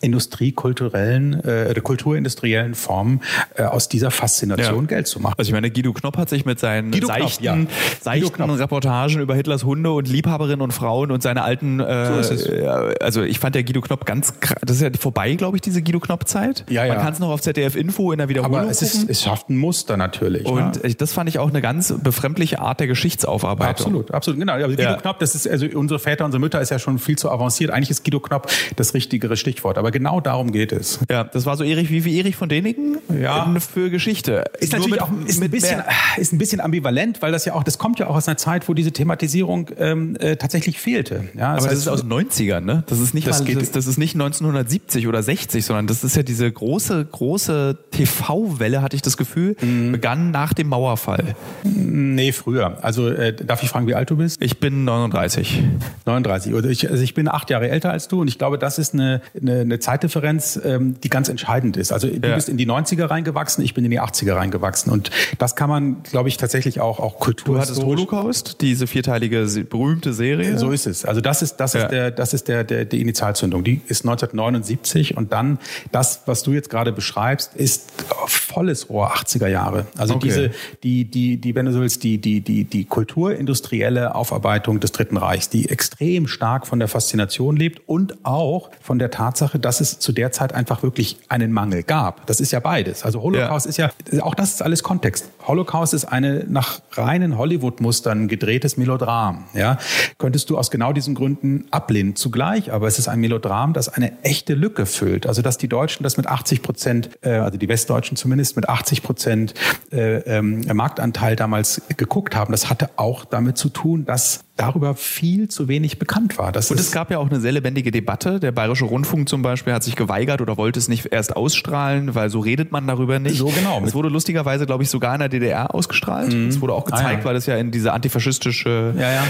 industriekulturellen, 0.03 1.35
äh, 1.45 1.69
oder 1.71 1.81
kulturindustriellen 1.81 2.75
Formen 2.75 3.21
äh, 3.55 3.63
aus 3.63 3.89
dieser 3.89 4.11
Faszination 4.11 4.83
Ja. 4.85 4.89
Geld 4.89 5.07
zu 5.07 5.21
machen. 5.21 5.35
Also 5.39 5.49
ich 5.49 5.53
meine, 5.55 5.71
Guido 5.71 5.93
Knopp 5.93 6.17
hat 6.19 6.29
sich 6.29 6.45
mit 6.45 6.59
seinen 6.59 6.91
Guido 6.91 7.07
Knopp, 7.09 7.19
seichten, 7.21 7.45
ja. 7.45 7.55
Guido 7.55 7.69
seichten 8.03 8.33
Knopp. 8.35 8.59
Reportagen 8.59 9.21
über 9.21 9.35
Hitlers 9.35 9.65
Hunde 9.65 9.91
und 9.93 10.09
Liebhaberinnen 10.09 10.61
und 10.61 10.73
Frauen 10.73 11.11
und 11.11 11.23
seine 11.23 11.43
alten, 11.43 11.81
äh, 11.81 12.23
So 12.23 12.35
äh, 12.53 12.95
also 13.01 13.23
ich 13.23 13.39
fand 13.39 13.55
der 13.55 13.65
Guido 13.65 13.81
Knopp 13.81 14.05
ganz, 14.05 14.35
das 14.61 14.77
ist 14.77 14.83
ja 14.83 14.91
vorbei, 14.99 15.35
glaube 15.35 15.57
ich, 15.57 15.61
diese 15.61 15.83
Guido 15.83 16.01
Knopp-Zeit. 16.01 16.65
Ja, 16.69 16.85
ja. 16.85 16.95
Man 16.95 17.03
kann 17.03 17.13
es 17.13 17.19
noch 17.19 17.31
auf 17.31 17.41
ZDF 17.41 17.77
Info 17.77 18.13
in 18.13 18.19
der 18.19 18.29
Wiederholung 18.29 18.59
Aber 18.59 18.71
es, 18.71 18.81
gucken. 18.81 19.03
ist, 19.05 19.11
es 19.11 19.23
schafft 19.23 19.49
ein 19.51 19.57
Muster 19.57 19.97
natürlich. 19.97 20.47
und 20.47 20.83
ne? 20.83 20.95
das 20.95 21.13
fand 21.13 21.29
ich 21.29 21.39
auch 21.39 21.49
eine 21.49 21.61
ganz 21.63 21.95
befremdliche 22.03 22.61
Art 22.61 22.81
der 22.81 22.87
Geschichtsaufarbeitung. 22.87 23.87
Absolut, 23.87 24.11
absolut, 24.11 24.41
genau. 24.41 24.53
Also 24.55 24.69
Guido 24.69 24.83
Ja. 24.83 24.97
Knopp, 24.97 25.19
das 25.21 25.35
ist, 25.35 25.49
also 25.49 25.67
unsere 25.75 25.99
Väter, 26.01 26.25
unsere 26.25 26.41
Mütter 26.41 26.61
ist 26.61 26.71
ja 26.71 26.79
schon 26.79 26.99
viel 26.99 27.17
zu 27.17 27.31
avanciert. 27.31 27.71
Eigentlich 27.71 27.91
ist 27.91 28.05
Guido 28.05 28.21
Knopp 28.21 28.49
das 28.77 28.95
richtigere 28.95 29.37
Stichwort. 29.37 29.79
Aber 29.79 29.92
genau 29.93 30.21
darum 30.21 30.51
geht 30.53 30.73
es. 30.73 30.99
Ja, 31.11 31.25
das 31.25 31.47
war 31.47 31.57
so 31.57 31.63
Erich 31.65 31.91
wie, 31.91 32.05
wie 32.05 32.19
Erich 32.19 32.35
von 32.37 32.49
Däniken 32.49 32.99
Ja. 33.21 33.55
für 33.61 33.91
Geschichte. 33.91 34.45
Ist 34.59 34.73
Nur 34.73 34.81
natürlich 34.81 34.91
mit- 34.93 35.03
auch 35.03 35.27
ist 35.29 35.43
ein, 35.43 35.51
bisschen, 35.51 35.77
mehr- 35.79 35.87
ist 36.17 36.33
ein 36.33 36.39
bisschen 36.39 36.61
ambivalent, 36.61 37.23
weil 37.23 37.31
das 37.33 37.45
ja 37.45 37.55
auch, 37.55 37.63
das 37.63 37.79
kommt 37.79 37.99
ja 37.99 38.07
auch 38.09 38.17
aus 38.17 38.27
einer 38.27 38.37
Zeit, 38.37 38.69
wo 38.69 38.75
diese 38.75 38.93
Thematisierung 38.93 39.71
ähm, 39.79 40.17
äh, 40.19 40.37
tatsächlich 40.37 40.79
fehlte. 40.81 41.25
Ja, 41.37 41.49
Aber 41.51 41.57
das 41.59 41.67
heißt, 41.69 41.77
ist 41.83 41.89
aus 41.89 42.01
den 42.01 42.11
90ern, 42.13 42.61
ne? 42.61 42.85
Das 42.89 42.99
ist 42.99 43.15
nicht 43.15 43.27
Das 43.27 43.41
mal, 43.41 43.45
geht- 43.47 43.61
das, 43.61 43.71
das 43.71 43.87
ist 43.87 43.99
nicht 43.99 44.15
1970 44.15 45.07
oder 45.07 45.23
60, 45.23 45.65
sondern 45.65 45.87
das 45.87 46.03
ist 46.05 46.17
ja 46.17 46.23
diese 46.23 46.51
große, 46.51 47.05
große 47.05 47.79
TV-Welle, 47.91 48.83
hatte 48.83 48.97
ich 48.97 49.03
das 49.03 49.17
Gefühl, 49.17 49.57
Mhm. 49.61 49.93
begann 49.93 50.31
nach 50.31 50.53
dem 50.53 50.69
Mauerfall. 50.69 51.35
nee, 51.65 52.33
früher. 52.33 52.79
Also 52.83 53.09
äh, 53.09 53.33
darf 53.35 53.63
ich 53.63 53.69
fragen, 53.69 53.87
wie 53.87 53.95
alt 53.95 54.11
du 54.11 54.17
bist? 54.17 54.43
Ich 54.43 54.59
bin 54.61 54.85
39. 54.85 55.63
39. 56.07 56.55
Oder 56.55 56.69
ich, 56.71 56.91
also 56.91 57.03
ich 57.03 57.15
bin 57.15 57.29
acht 57.29 57.51
Jahre 57.51 57.69
älter 57.69 57.91
als 57.91 58.09
du 58.09 58.21
und 58.21 58.29
ich 58.29 58.39
glaube, 58.39 58.59
das 58.59 58.79
ist 58.79 58.95
eine, 58.95 59.21
eine, 59.41 59.61
eine 59.61 59.79
Zeitdifferenz, 59.83 60.59
ähm, 60.65 60.97
die 61.03 61.11
ganz 61.11 61.29
entscheidend 61.29 61.77
ist. 61.77 61.93
Also 61.93 62.09
du 62.09 62.27
Ja. 62.29 62.35
bist 62.35 62.49
in 62.49 62.57
die 62.57 62.67
90er 62.67 63.11
reingewachsen, 63.11 63.63
ich 63.65 63.75
bin 63.75 63.85
in 63.85 63.91
die 63.91 64.01
80er 64.01 64.37
reingewachsen. 64.37 64.91
Und 64.93 65.11
das 65.39 65.57
kann 65.57 65.69
man, 65.69 66.03
glaube 66.05 66.29
ich, 66.29 66.37
tatsächlich 66.39 66.81
auch, 66.81 66.99
auch 67.01 67.21
Du 67.45 67.59
hattest 67.59 67.83
Holocaust, 67.83 68.61
diese 68.61 68.87
vierteilige 68.87 69.47
berühmte 69.69 70.13
Serie. 70.15 70.59
So 70.59 70.71
ist 70.71 70.87
es. 70.87 71.05
Also 71.05 71.21
das 71.21 71.43
ist 71.43 71.57
das 71.57 71.75
Ja. 71.75 71.83
ist 71.83 71.91
der 71.91 72.11
das 72.11 72.33
ist 72.35 72.49
der, 72.49 72.65
der 72.65 72.85
die 72.87 73.01
Initialzündung. 73.01 73.65
Die 73.65 73.81
ist 73.89 74.05
1979 74.05 75.17
und 75.17 75.33
dann 75.33 75.59
das, 75.91 76.23
was 76.27 76.43
du 76.43 76.53
jetzt 76.53 76.71
gerade 76.71 76.93
beschreibst, 76.93 77.55
ist 77.55 77.91
volles 78.27 78.89
Rohr 78.89 79.13
80er 79.15 79.49
Jahre. 79.49 79.87
Also 79.99 80.15
Okay. 80.15 80.29
diese 80.29 80.51
die 80.83 81.05
die 81.05 81.37
die 81.39 81.55
wenn 81.55 81.67
du 81.67 81.73
so 81.73 81.81
willst 81.81 82.03
die 82.05 82.19
die 82.19 82.41
die 82.41 82.65
die 82.65 82.85
kulturindustrielle 82.85 84.15
Aufarbeitung 84.15 84.81
des 84.81 84.93
Dritten 84.93 85.17
Reichs, 85.17 85.49
die 85.49 85.69
extrem 85.69 86.27
stark 86.29 86.67
von 86.67 86.79
der 86.79 86.89
Faszination 86.89 87.57
lebt 87.57 87.83
und 87.89 88.25
auch 88.25 88.71
von 88.81 88.99
der 88.99 89.11
Tatsache, 89.11 89.59
dass 89.59 89.72
es 89.81 89.99
zu 89.99 90.13
der 90.13 90.33
Zeit 90.33 90.53
einfach 90.53 90.83
wirklich 90.83 91.19
einen 91.29 91.53
Mangel 91.53 91.83
gab. 91.83 92.27
Das 92.27 92.41
ist 92.41 92.53
ja 92.53 92.61
beides. 92.61 93.05
Also 93.05 93.23
Holocaust 93.23 93.67
ist 93.67 93.77
ja 93.79 93.91
auch 94.21 94.35
das 94.35 94.55
ist 94.55 94.63
alles 94.63 94.83
Kontext. 94.83 95.29
Holocaust 95.47 95.95
ist 95.95 96.05
eine 96.05 96.45
nach 96.49 96.81
reinen 96.93 97.39
Hollywood-Mustern 97.39 98.29
gedrehtes 98.29 98.77
Melodram. 98.77 99.45
Ja, 99.55 99.79
könntest 100.19 100.51
du 100.51 100.59
aus 100.59 100.71
genau 100.71 100.93
diesen 100.93 101.15
Gründen 101.15 101.67
ablehnen. 101.71 102.17
Zugleich, 102.17 102.73
aber 102.73 102.87
es 102.87 102.99
ist 102.99 103.09
ein 103.09 103.21
Melodram, 103.21 103.73
das 103.73 103.89
eine 103.89 104.23
echte 104.23 104.55
Lücke 104.55 104.87
füllt. 104.87 105.27
Also 105.27 105.43
dass 105.43 105.59
die 105.59 105.69
Deutschen 105.69 106.03
das 106.03 106.17
mit 106.17 106.27
80 106.27 106.63
Prozent, 106.63 107.11
äh, 107.23 107.31
also 107.31 107.59
die 107.59 107.69
Westdeutschen 107.69 108.17
zumindest 108.17 108.57
mit 108.57 108.69
80 108.69 109.03
Prozent 109.03 109.55
äh, 109.91 110.19
ähm, 110.19 110.65
Marktanteil 110.73 111.37
damals 111.37 111.83
geguckt 111.97 112.37
haben, 112.37 112.53
das 112.53 112.71
hatte 112.71 112.91
auch 112.97 113.25
damit 113.25 113.59
zu 113.59 113.69
tun, 113.69 114.05
dass 114.05 114.45
darüber 114.57 114.95
viel 114.95 115.49
zu 115.49 115.67
wenig 115.69 115.99
bekannt 115.99 116.37
war. 116.39 116.53
Das 116.53 116.71
Und 116.71 116.79
es 116.79 116.93
gab 116.93 117.11
ja 117.11 117.19
auch 117.19 117.31
eine 117.31 117.41
sehr 117.41 117.53
lebendige 117.53 117.91
Debatte. 117.91 118.39
Der 118.39 118.53
Bayerische 118.53 118.85
Rundfunk 118.85 119.29
zum 119.29 119.43
Beispiel 119.43 119.73
hat 119.73 119.83
sich 119.83 119.97
geweigert 119.97 120.41
oder 120.41 120.57
wollte 120.59 120.79
es 120.79 120.89
nicht 120.89 121.07
erst 121.11 121.35
ausstrahlen, 121.37 122.15
weil 122.15 122.29
so 122.31 122.41
redet 122.41 122.71
man 122.71 122.87
darüber 122.87 123.19
nicht. 123.19 123.39
So 123.39 123.47
genau. 123.47 123.83
Es 123.85 123.95
wurde 123.95 124.09
lustigerweise, 124.11 124.67
glaube 124.67 124.83
ich, 124.83 124.91
sogar 124.91 125.15
in 125.15 125.21
der 125.21 125.29
DDR 125.31 125.75
ausgestrahlt. 125.75 126.33
Es 126.35 126.61
wurde 126.61 126.75
auch 126.75 126.85
gezeigt, 126.85 127.03
Ah, 127.07 127.19
ja. 127.21 127.25
weil 127.25 127.37
es 127.37 127.47
ja 127.47 127.57
in 127.57 127.71
diese 127.71 127.93
antifaschistische 127.93 128.95
Ja, 128.99 129.23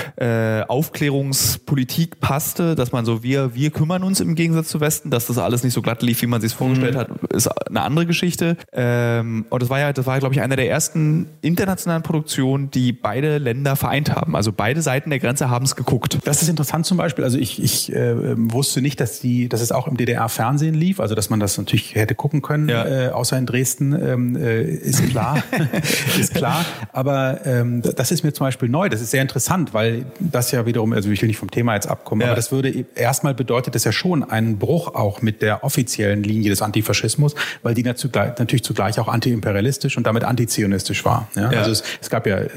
Äh, 0.60 0.64
Aufklärungspolitik 1.22 2.20
passte, 2.20 2.74
dass 2.74 2.92
man 2.92 3.04
so, 3.04 3.22
wir, 3.22 3.54
wir 3.54 3.70
kümmern 3.70 4.02
uns 4.02 4.20
im 4.20 4.34
Gegensatz 4.34 4.68
zu 4.68 4.80
Westen, 4.80 5.10
dass 5.10 5.26
das 5.26 5.38
alles 5.38 5.62
nicht 5.62 5.72
so 5.72 5.82
glatt 5.82 6.02
lief, 6.02 6.20
wie 6.22 6.26
man 6.26 6.40
sich 6.40 6.52
vorgestellt 6.52 6.96
hat, 6.96 7.08
ist 7.32 7.46
eine 7.68 7.82
andere 7.82 8.06
Geschichte. 8.06 8.56
Ähm, 8.72 9.46
und 9.50 9.62
das 9.62 9.70
war 9.70 9.78
ja, 9.78 9.92
das 9.92 10.04
war, 10.06 10.18
glaube 10.18 10.34
ich, 10.34 10.40
eine 10.40 10.56
der 10.56 10.68
ersten 10.68 11.26
internationalen 11.42 12.02
Produktionen, 12.02 12.70
die 12.70 12.92
beide 12.92 13.38
Länder 13.38 13.76
vereint 13.76 14.10
haben. 14.14 14.34
Also 14.36 14.52
beide 14.52 14.82
Seiten 14.82 15.11
der 15.12 15.18
Grenze 15.20 15.48
haben 15.50 15.64
es 15.64 15.76
geguckt. 15.76 16.18
Das 16.24 16.42
ist 16.42 16.48
interessant 16.48 16.86
zum 16.86 16.96
Beispiel. 16.96 17.22
Also 17.24 17.38
ich, 17.38 17.62
ich 17.62 17.92
äh, 17.92 18.10
ähm, 18.10 18.52
wusste 18.52 18.80
nicht, 18.82 18.98
dass 19.00 19.20
die, 19.20 19.48
dass 19.48 19.60
es 19.60 19.70
auch 19.70 19.86
im 19.86 19.96
DDR-Fernsehen 19.96 20.74
lief, 20.74 20.98
also 21.00 21.14
dass 21.14 21.30
man 21.30 21.38
das 21.38 21.56
natürlich 21.58 21.94
hätte 21.94 22.14
gucken 22.14 22.42
können, 22.42 22.68
Ja. 22.68 22.84
äh, 22.86 23.08
außer 23.10 23.36
in 23.38 23.46
Dresden, 23.46 23.92
ähm, 23.92 24.36
äh, 24.36 24.62
ist 24.62 25.08
klar, 25.10 25.42
ist 26.18 26.34
klar. 26.34 26.64
Aber 26.92 27.44
ähm, 27.46 27.82
das 27.82 28.10
ist 28.10 28.24
mir 28.24 28.32
zum 28.32 28.46
Beispiel 28.46 28.68
neu. 28.68 28.88
Das 28.88 29.00
ist 29.00 29.10
sehr 29.10 29.22
interessant, 29.22 29.74
weil 29.74 30.06
das 30.18 30.50
ja 30.50 30.64
wiederum, 30.66 30.92
also 30.92 31.10
ich 31.10 31.20
will 31.22 31.28
nicht 31.28 31.38
vom 31.38 31.50
Thema 31.50 31.74
jetzt 31.74 31.86
abkommen, 31.88 32.22
Ja. 32.22 32.28
aber 32.28 32.36
das 32.36 32.50
würde 32.52 32.70
e- 32.70 32.84
erstmal 32.94 33.34
bedeutet 33.34 33.74
das 33.74 33.84
ja 33.84 33.92
schon 33.92 34.24
einen 34.24 34.58
Bruch 34.58 34.94
auch 34.94 35.22
mit 35.22 35.42
der 35.42 35.62
offiziellen 35.64 36.22
Linie 36.22 36.50
des 36.50 36.62
Antifaschismus, 36.62 37.34
weil 37.62 37.74
die 37.74 37.82
natürlich 37.82 38.62
zugleich 38.64 38.98
auch 38.98 39.08
antiimperialistisch 39.08 39.96
und 39.96 40.06
damit 40.06 40.24
antizionistisch 40.24 41.04
war. 41.04 41.28
Ja? 41.36 41.52
Ja. 41.52 41.58
Also 41.58 41.70
es, 41.72 41.82
es 42.00 42.08
gab 42.10 42.26
ja 42.26 42.38
äh, 42.38 42.48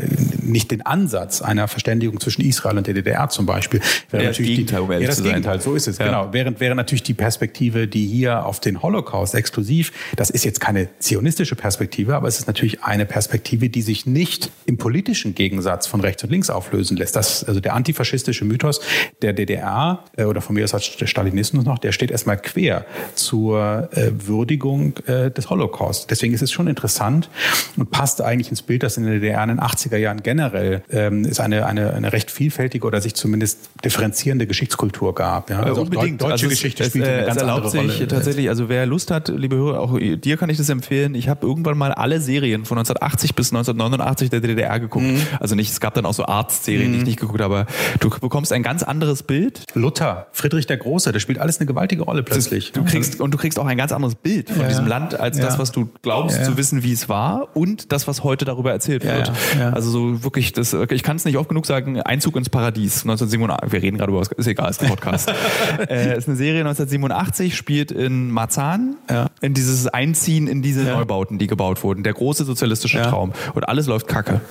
nicht 0.42 0.72
den 0.72 0.86
Ansatz 0.86 1.42
einer 1.42 1.68
Verständigung 1.68 2.20
zwischen 2.20 2.42
Israel 2.48 2.78
und 2.78 2.88
der 2.88 2.94
DDR 2.94 3.30
zum 3.30 3.46
Beispiel. 3.46 3.82
Wäre 4.10 4.24
Ja, 4.24 4.30
das 4.30 4.38
Gegenteil, 4.38 4.80
um 4.80 4.88
die, 4.88 4.94
ehrlich 4.94 5.06
ja, 5.06 5.10
das 5.10 5.18
zu 5.18 5.24
sein. 5.24 5.32
Gegenteil, 5.34 5.62
so 5.62 5.76
ist 5.76 5.88
es, 5.88 5.98
Ja. 5.98 6.06
genau. 6.06 6.30
Während 6.32 6.60
wäre 6.60 6.76
natürlich 6.76 7.04
die 7.04 7.14
Perspektive, 7.14 7.88
die 7.88 8.06
hier 8.06 8.46
auf 8.46 8.60
den 8.60 8.82
Holocaust 8.82 9.36
exklusiv, 9.36 9.92
das 10.16 10.30
ist 10.30 10.46
jetzt 10.46 10.60
keine 10.60 10.90
zionistische 11.00 11.56
Perspektive, 11.56 12.16
aber 12.16 12.28
es 12.28 12.40
ist 12.40 12.48
natürlich 12.48 12.84
eine 12.84 13.06
Perspektive, 13.06 13.70
die 13.70 13.82
sich 13.82 14.06
nicht 14.06 14.52
im 14.66 14.78
politischen 14.78 15.36
Gegensatz 15.36 15.88
von 15.88 16.02
rechts 16.02 16.24
und 16.24 16.30
links 16.32 16.50
auflösen 16.50 16.98
lässt. 16.98 17.16
Das, 17.16 17.44
also 17.44 17.60
der 17.60 17.74
antifaschistische 17.74 18.46
Mythos 18.46 18.82
der 19.22 19.34
DDR 19.34 20.04
äh, 20.18 20.24
oder 20.26 20.42
von 20.42 20.56
mir 20.56 20.64
aus 20.64 20.74
als 20.74 20.98
der 20.98 21.08
Stalinismus 21.08 21.66
noch, 21.66 21.80
der 21.80 21.92
steht 21.92 22.12
erstmal 22.12 22.38
quer 22.38 22.86
zur 23.16 23.90
äh, 23.94 24.12
Würdigung 24.16 24.98
äh, 25.08 25.32
des 25.32 25.50
Holocaust. 25.50 26.10
Deswegen 26.12 26.34
ist 26.34 26.42
es 26.42 26.52
schon 26.52 26.68
interessant 26.68 27.30
und 27.78 27.92
passt 27.92 28.22
eigentlich 28.22 28.50
ins 28.50 28.62
Bild, 28.62 28.84
das 28.84 28.98
in 28.98 29.04
der 29.04 29.14
DDR 29.16 29.44
in 29.44 29.50
den 29.50 29.60
80er 29.60 29.98
Jahren 29.98 30.24
generell 30.24 30.84
ähm, 30.90 31.26
ist 31.26 31.40
eine, 31.40 31.66
eine, 31.66 31.94
eine 31.94 32.14
recht 32.14 32.32
vielfältige 32.36 32.86
oder 32.86 33.00
sich 33.02 33.14
zumindest 33.16 33.60
differenzierende 33.84 34.46
Geschichtskultur 34.48 35.16
gab. 35.16 35.50
Ja? 35.50 35.62
Also 35.62 35.82
auch 35.82 35.86
unbedingt. 35.86 36.22
Deutsche 36.22 36.32
Also 36.34 36.46
es- 36.48 36.52
Geschichte 36.52 36.84
es, 36.84 36.90
spielt 36.90 37.06
äh, 37.06 37.08
eine 37.10 37.20
es 37.22 37.28
ganz 37.28 37.42
erlaubt 37.42 37.66
andere 37.66 37.72
sich 37.72 37.96
Rolle. 38.00 38.08
tatsächlich, 38.08 38.50
also 38.50 38.70
wer 38.70 38.86
Lust 38.86 39.10
hat, 39.12 39.30
liebe 39.30 39.56
Hörer, 39.56 39.80
auch 39.80 39.98
dir 39.98 40.38
kann 40.38 40.50
ich 40.50 40.58
das 40.58 40.70
empfehlen. 40.70 41.16
Ich 41.16 41.30
habe 41.30 41.46
irgendwann 41.48 41.78
mal 41.78 41.92
alle 41.94 42.20
Serien 42.20 42.66
von 42.66 42.78
1980 42.78 43.36
bis 43.36 43.52
1989 43.52 44.30
der 44.30 44.42
DDR 44.42 44.80
geguckt. 44.80 45.06
Mhm. 45.06 45.22
Also 45.40 45.56
nicht, 45.56 45.72
es 45.72 45.80
gab 45.80 45.94
dann 45.94 46.06
auch 46.06 46.14
so 46.14 46.26
Arztserien, 46.26 46.92
die 46.92 47.00
ich 47.00 47.06
nicht 47.06 47.20
geguckt 47.20 47.42
habe, 47.42 47.56
aber 47.60 47.66
du 48.00 48.10
bekommst 48.10 48.52
ein 48.52 48.64
ganz 48.64 48.84
anderes 48.84 49.24
Bild. 49.24 49.64
Luther, 49.74 50.28
Friedrich 50.34 50.68
der 50.68 50.78
Große, 50.78 51.12
das 51.12 51.22
spielt 51.22 51.40
alles 51.40 51.60
eine 51.60 51.66
gewaltige 51.68 52.04
Rolle 52.04 52.24
plötzlich. 52.24 52.72
Du 52.74 52.84
kriegst, 52.84 53.22
und 53.22 53.32
du 53.34 53.38
kriegst 53.38 53.58
auch 53.60 53.66
ein 53.66 53.78
ganz 53.78 53.92
anderes 53.92 54.16
Bild 54.16 54.50
von 54.50 54.62
Ja. 54.64 54.68
diesem 54.68 54.88
Land 54.88 55.20
als 55.20 55.38
Ja. 55.38 55.46
das, 55.46 55.58
was 55.60 55.72
du 55.72 55.90
glaubst 56.02 56.38
Ja. 56.38 56.44
zu 56.44 56.58
wissen, 56.58 56.84
wie 56.84 56.92
es 56.92 57.08
war 57.08 57.56
und 57.56 57.92
das, 57.92 58.08
was 58.08 58.24
heute 58.24 58.44
darüber 58.46 58.72
erzählt 58.72 59.04
wird. 59.06 59.32
Also 59.74 59.90
so 59.90 60.24
wirklich, 60.24 60.52
das, 60.54 60.74
ich 60.90 61.04
kann 61.04 61.16
es 61.16 61.26
nicht 61.26 61.38
oft 61.38 61.50
genug 61.50 61.66
sagen, 61.66 62.02
eins 62.02 62.25
Einzug 62.26 62.38
ins 62.38 62.50
Paradies 62.50 63.04
1987. 63.04 63.72
Wir 63.72 63.84
reden 63.84 63.98
gerade 63.98 64.12
über 64.12 64.22
was, 64.22 64.30
ist 64.30 64.48
egal, 64.48 64.72
ist 64.72 64.82
ein 64.82 64.90
Podcast. 64.90 65.32
äh, 65.90 66.18
ist 66.18 66.28
eine 66.28 66.36
Serie 66.36 66.62
1987, 66.62 67.56
spielt 67.56 67.92
in 67.92 68.32
Marzahn, 68.32 68.96
ja. 69.08 69.28
in 69.42 69.54
dieses 69.54 69.86
Einziehen 69.88 70.48
in 70.48 70.64
diese 70.64 70.84
ja. 70.84 70.96
Neubauten, 70.96 71.38
die 71.38 71.46
gebaut 71.46 71.84
wurden. 71.84 72.02
Der 72.02 72.14
große 72.14 72.44
sozialistische 72.44 72.98
ja. 72.98 73.12
Traum. 73.12 73.34
Und 73.54 73.70
alles 73.70 73.86
läuft 73.86 74.08
kacke. 74.08 74.42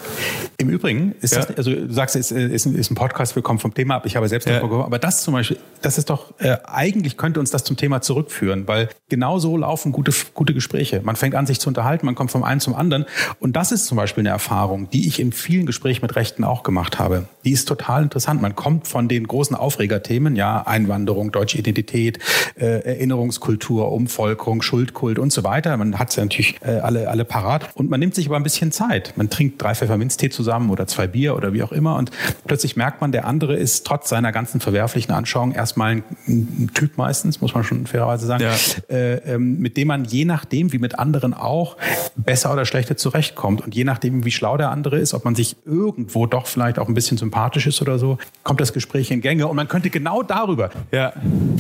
Im 0.57 0.69
Übrigen 0.69 1.17
ist 1.21 1.37
das, 1.37 1.51
also 1.57 1.73
du 1.73 1.93
sagst, 1.93 2.15
es 2.15 2.31
ist, 2.31 2.67
ist, 2.67 2.91
ein 2.93 2.95
Podcast, 2.95 3.35
wir 3.35 3.43
kommen 3.43 3.59
vom 3.59 3.75
Thema 3.75 3.97
ab. 3.97 4.07
Ich 4.07 4.15
habe 4.15 4.29
selbst 4.29 4.49
ja. 4.49 4.61
davor 4.61 4.85
aber 4.85 5.01
das 5.01 5.23
zum 5.23 5.35
Beispiel, 5.35 5.59
das 5.83 5.99
ist 5.99 6.11
doch, 6.11 6.33
äh, 6.39 6.57
eigentlich 6.65 7.17
könnte 7.17 7.41
uns 7.41 7.51
das 7.51 7.65
zum 7.65 7.77
Thema 7.77 8.03
zurückführen, 8.03 8.69
weil 8.69 8.89
genau 9.09 9.41
so 9.41 9.57
laufen 9.57 9.91
gute, 9.91 10.13
gute 10.35 10.55
Gespräche. 10.55 11.01
Man 11.03 11.17
fängt 11.17 11.35
an, 11.35 11.47
sich 11.47 11.59
zu 11.59 11.69
unterhalten, 11.69 12.07
man 12.07 12.15
kommt 12.15 12.31
vom 12.31 12.45
einen 12.45 12.61
zum 12.61 12.77
anderen. 12.77 13.05
Und 13.41 13.57
das 13.57 13.73
ist 13.73 13.87
zum 13.87 13.97
Beispiel 13.97 14.23
eine 14.23 14.31
Erfahrung, 14.31 14.89
die 14.91 15.09
ich 15.09 15.19
in 15.19 15.33
vielen 15.33 15.67
Gesprächen 15.67 16.03
mit 16.03 16.15
Rechten 16.15 16.45
auch 16.45 16.63
gemacht 16.63 17.01
habe. 17.01 17.27
Die 17.45 17.51
ist 17.51 17.64
total 17.65 18.03
interessant. 18.03 18.43
Man 18.43 18.55
kommt 18.55 18.89
von 18.89 19.09
den 19.09 19.27
großen 19.27 19.57
Aufregerthemen, 19.57 20.37
ja, 20.37 20.63
Einwanderung, 20.67 21.33
deutsche 21.33 21.59
Identität, 21.59 22.19
äh, 22.57 22.85
Erinnerungskultur, 22.85 23.93
Umvolkung, 23.93 24.63
Schuldkult 24.63 25.19
und 25.19 25.33
so 25.33 25.45
weiter. 25.45 25.77
Man 25.77 25.99
hat 25.99 26.15
ja 26.17 26.25
natürlich 26.25 26.57
äh, 26.63 26.79
alle, 26.79 27.09
alle 27.09 27.25
parat. 27.25 27.69
Und 27.75 27.91
man 27.91 28.01
nimmt 28.01 28.15
sich 28.15 28.27
aber 28.27 28.37
ein 28.37 28.43
bisschen 28.43 28.73
Zeit. 28.73 29.15
Man 29.17 29.31
trinkt 29.31 29.63
drei 29.63 29.75
Pfefferminztee 29.75 30.31
zusammen 30.31 30.71
oder 30.71 30.87
zwei 30.87 31.07
Bier 31.07 31.37
oder 31.37 31.53
wie 31.53 31.63
auch 31.63 31.73
immer. 31.73 31.97
Und 31.97 32.11
plötzlich 32.47 32.77
merkt 32.77 33.01
man, 33.01 33.13
der 33.13 33.27
andere 33.27 33.57
ist 33.57 33.87
trotz 33.87 34.09
seiner 34.09 34.33
ganzen 34.33 34.61
verwerflichen 34.61 35.15
Anschauung 35.15 35.53
erstmal 35.53 35.93
ein, 35.93 36.05
ein 36.29 36.71
Typ 36.75 36.97
meistens, 36.99 37.41
muss 37.41 37.55
man 37.55 37.65
schon 37.65 37.87
fairerweise 37.87 38.27
sagen, 38.27 38.45
ja. 38.45 38.95
äh, 38.95 39.35
ähm, 39.35 39.59
mit 39.59 39.77
dem 39.77 39.89
man 39.89 40.05
je 40.05 40.25
nachdem, 40.25 40.73
wie 40.73 40.79
mit 40.79 40.99
anderen 40.99 41.35
auch, 41.35 41.77
besser 42.17 42.53
oder 42.53 42.65
schlechter 42.65 42.97
zurechtkommt. 42.97 43.63
Und 43.63 43.75
je 43.75 43.85
nachdem, 43.85 44.25
wie 44.25 44.31
schlau 44.31 44.57
der 44.57 44.71
andere 44.71 44.99
ist, 44.99 45.15
ob 45.15 45.25
man 45.25 45.35
sich 45.35 45.57
irgendwo 45.65 46.27
doch 46.27 46.47
vielleicht 46.47 46.79
auch 46.79 46.89
ein 46.89 46.95
bisschen 46.95 47.17
sympathisch 47.19 47.54
ist 47.57 47.81
oder 47.81 47.99
so, 47.99 48.19
kommt 48.43 48.61
das 48.61 48.73
Gespräch 48.73 49.11
in 49.11 49.21
Gänge. 49.21 49.47
Und 49.47 49.57
man 49.57 49.69
könnte 49.69 49.91
genau 49.91 50.23
darüber, 50.23 50.71
ja. 50.93 51.13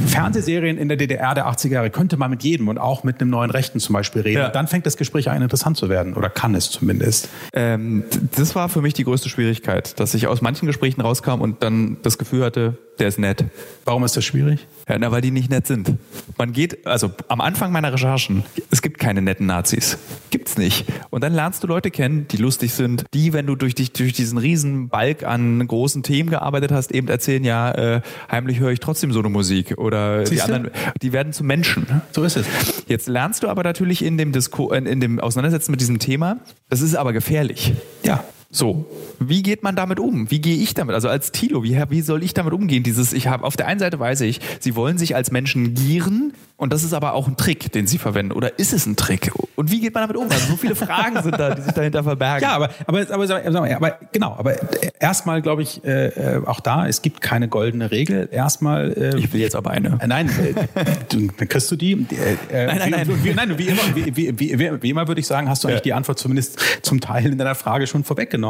Fernsehserien 0.06 0.78
in 0.78 0.88
der 0.88 0.96
DDR 0.96 1.34
der 1.34 1.46
80er 1.46 1.68
Jahre, 1.68 1.90
könnte 1.90 2.16
man 2.16 2.30
mit 2.30 2.42
jedem 2.42 2.68
und 2.68 2.78
auch 2.78 3.04
mit 3.04 3.20
einem 3.20 3.30
neuen 3.30 3.50
Rechten 3.50 3.80
zum 3.80 3.94
Beispiel 3.94 4.22
reden. 4.22 4.42
Ja. 4.42 4.48
dann 4.48 4.68
fängt 4.68 4.86
das 4.86 4.96
Gespräch 4.96 5.30
an, 5.30 5.40
interessant 5.42 5.76
zu 5.76 5.88
werden. 5.88 6.14
Oder 6.14 6.30
kann 6.30 6.54
es 6.54 6.70
zumindest. 6.70 7.28
Ähm, 7.52 8.04
das 8.36 8.54
war 8.54 8.68
für 8.68 8.82
mich 8.82 8.94
die 8.94 9.04
größte 9.04 9.28
Schwierigkeit, 9.28 9.98
dass 9.98 10.14
ich 10.14 10.26
aus 10.26 10.42
manchen 10.42 10.66
Gesprächen 10.66 11.00
rauskam 11.00 11.40
und 11.40 11.62
dann 11.62 11.96
das 12.02 12.18
Gefühl 12.18 12.44
hatte, 12.44 12.78
der 12.98 13.08
ist 13.08 13.18
nett. 13.18 13.44
Warum 13.84 14.04
ist 14.04 14.16
das 14.16 14.24
schwierig? 14.24 14.66
Ja, 14.88 14.98
na, 14.98 15.10
weil 15.10 15.20
die 15.20 15.30
nicht 15.30 15.50
nett 15.50 15.66
sind. 15.66 15.94
Man 16.38 16.52
geht, 16.52 16.86
also 16.86 17.10
am 17.28 17.40
Anfang 17.40 17.72
meiner 17.72 17.92
Recherchen, 17.92 18.44
es 18.70 18.82
gibt 18.82 18.98
keine 18.98 19.22
netten 19.22 19.46
Nazis. 19.46 19.98
Gibt's 20.30 20.58
nicht. 20.58 20.86
Und 21.10 21.24
dann 21.24 21.32
lernst 21.32 21.62
du 21.62 21.66
Leute 21.66 21.90
kennen, 21.90 22.28
die 22.28 22.36
lustig 22.36 22.72
sind, 22.72 23.04
die, 23.12 23.32
wenn 23.32 23.46
du 23.46 23.56
durch, 23.56 23.74
dich, 23.74 23.92
durch 23.92 24.12
diesen 24.12 24.38
riesen 24.38 24.88
Balk 24.88 25.24
an 25.24 25.66
großen 25.66 25.83
Themen 26.02 26.30
gearbeitet 26.30 26.72
hast, 26.72 26.92
eben 26.92 27.08
erzählen, 27.08 27.44
ja, 27.44 27.70
äh, 27.72 28.00
heimlich 28.30 28.60
höre 28.60 28.70
ich 28.70 28.80
trotzdem 28.80 29.12
so 29.12 29.18
eine 29.20 29.28
Musik. 29.28 29.78
Oder 29.78 30.26
Siehst 30.26 30.48
die 30.48 30.52
anderen, 30.52 30.70
die 31.02 31.12
werden 31.12 31.32
zu 31.32 31.44
Menschen. 31.44 31.86
So 32.12 32.24
ist 32.24 32.36
es. 32.36 32.46
Jetzt 32.86 33.08
lernst 33.08 33.42
du 33.42 33.48
aber 33.48 33.62
natürlich 33.62 34.04
in 34.04 34.18
dem 34.18 34.32
Disco, 34.32 34.72
in 34.72 35.00
dem 35.00 35.20
Auseinandersetzen 35.20 35.70
mit 35.70 35.80
diesem 35.80 35.98
Thema, 35.98 36.38
das 36.68 36.80
ist 36.80 36.94
aber 36.94 37.12
gefährlich. 37.12 37.72
Ja. 38.02 38.24
So, 38.54 38.86
wie 39.18 39.42
geht 39.42 39.64
man 39.64 39.74
damit 39.74 39.98
um? 39.98 40.30
Wie 40.30 40.40
gehe 40.40 40.56
ich 40.56 40.74
damit? 40.74 40.94
Also 40.94 41.08
als 41.08 41.32
Tilo, 41.32 41.64
wie, 41.64 41.76
wie 41.88 42.00
soll 42.02 42.22
ich 42.22 42.34
damit 42.34 42.52
umgehen? 42.52 42.84
Dieses, 42.84 43.12
ich 43.12 43.26
habe 43.26 43.42
auf 43.42 43.56
der 43.56 43.66
einen 43.66 43.80
Seite 43.80 43.98
weiß 43.98 44.20
ich, 44.20 44.40
sie 44.60 44.76
wollen 44.76 44.96
sich 44.96 45.16
als 45.16 45.32
Menschen 45.32 45.74
gieren 45.74 46.32
und 46.56 46.72
das 46.72 46.84
ist 46.84 46.92
aber 46.92 47.14
auch 47.14 47.26
ein 47.26 47.36
Trick, 47.36 47.72
den 47.72 47.88
sie 47.88 47.98
verwenden. 47.98 48.30
Oder 48.30 48.60
ist 48.60 48.72
es 48.72 48.86
ein 48.86 48.94
Trick? 48.94 49.32
Und 49.56 49.72
wie 49.72 49.80
geht 49.80 49.92
man 49.92 50.04
damit 50.04 50.16
um? 50.16 50.30
Also 50.30 50.52
so 50.52 50.56
viele 50.56 50.76
Fragen 50.76 51.20
sind 51.20 51.38
da, 51.38 51.52
die 51.52 51.62
sich 51.62 51.72
dahinter 51.72 52.04
verbergen. 52.04 52.42
Ja, 52.42 52.54
aber, 52.54 52.70
aber, 52.86 53.00
aber, 53.10 53.44
aber, 53.44 53.76
aber 53.76 53.98
genau, 54.12 54.36
aber 54.38 54.54
erstmal 55.00 55.42
glaube 55.42 55.62
ich 55.62 55.84
äh, 55.84 56.36
äh, 56.36 56.46
auch 56.46 56.60
da, 56.60 56.86
es 56.86 57.02
gibt 57.02 57.20
keine 57.20 57.48
goldene 57.48 57.90
Regel. 57.90 58.28
Erstmal. 58.30 58.92
Äh, 58.92 59.18
ich 59.18 59.32
will 59.32 59.40
jetzt 59.40 59.56
aber 59.56 59.72
eine. 59.72 59.98
Äh, 60.00 60.06
nein, 60.06 60.28
äh, 60.28 60.84
du, 61.08 61.26
dann 61.36 61.48
kriegst 61.48 61.68
du 61.72 61.76
die. 61.76 61.92
Äh, 61.92 62.66
nein, 62.66 62.78
nein, 62.78 62.90
nein. 62.90 63.24
Wie, 63.24 63.34
nein, 63.34 63.58
wie 63.58 63.66
immer, 63.66 63.82
wie, 63.94 64.16
wie, 64.16 64.38
wie, 64.38 64.82
wie 64.82 64.90
immer 64.90 65.08
würde 65.08 65.20
ich 65.20 65.26
sagen, 65.26 65.48
hast 65.48 65.64
du 65.64 65.68
eigentlich 65.68 65.82
die 65.82 65.92
Antwort 65.92 66.20
zumindest 66.20 66.60
zum 66.82 67.00
Teil 67.00 67.26
in 67.26 67.38
deiner 67.38 67.56
Frage 67.56 67.88
schon 67.88 68.04
vorweggenommen, 68.04 68.43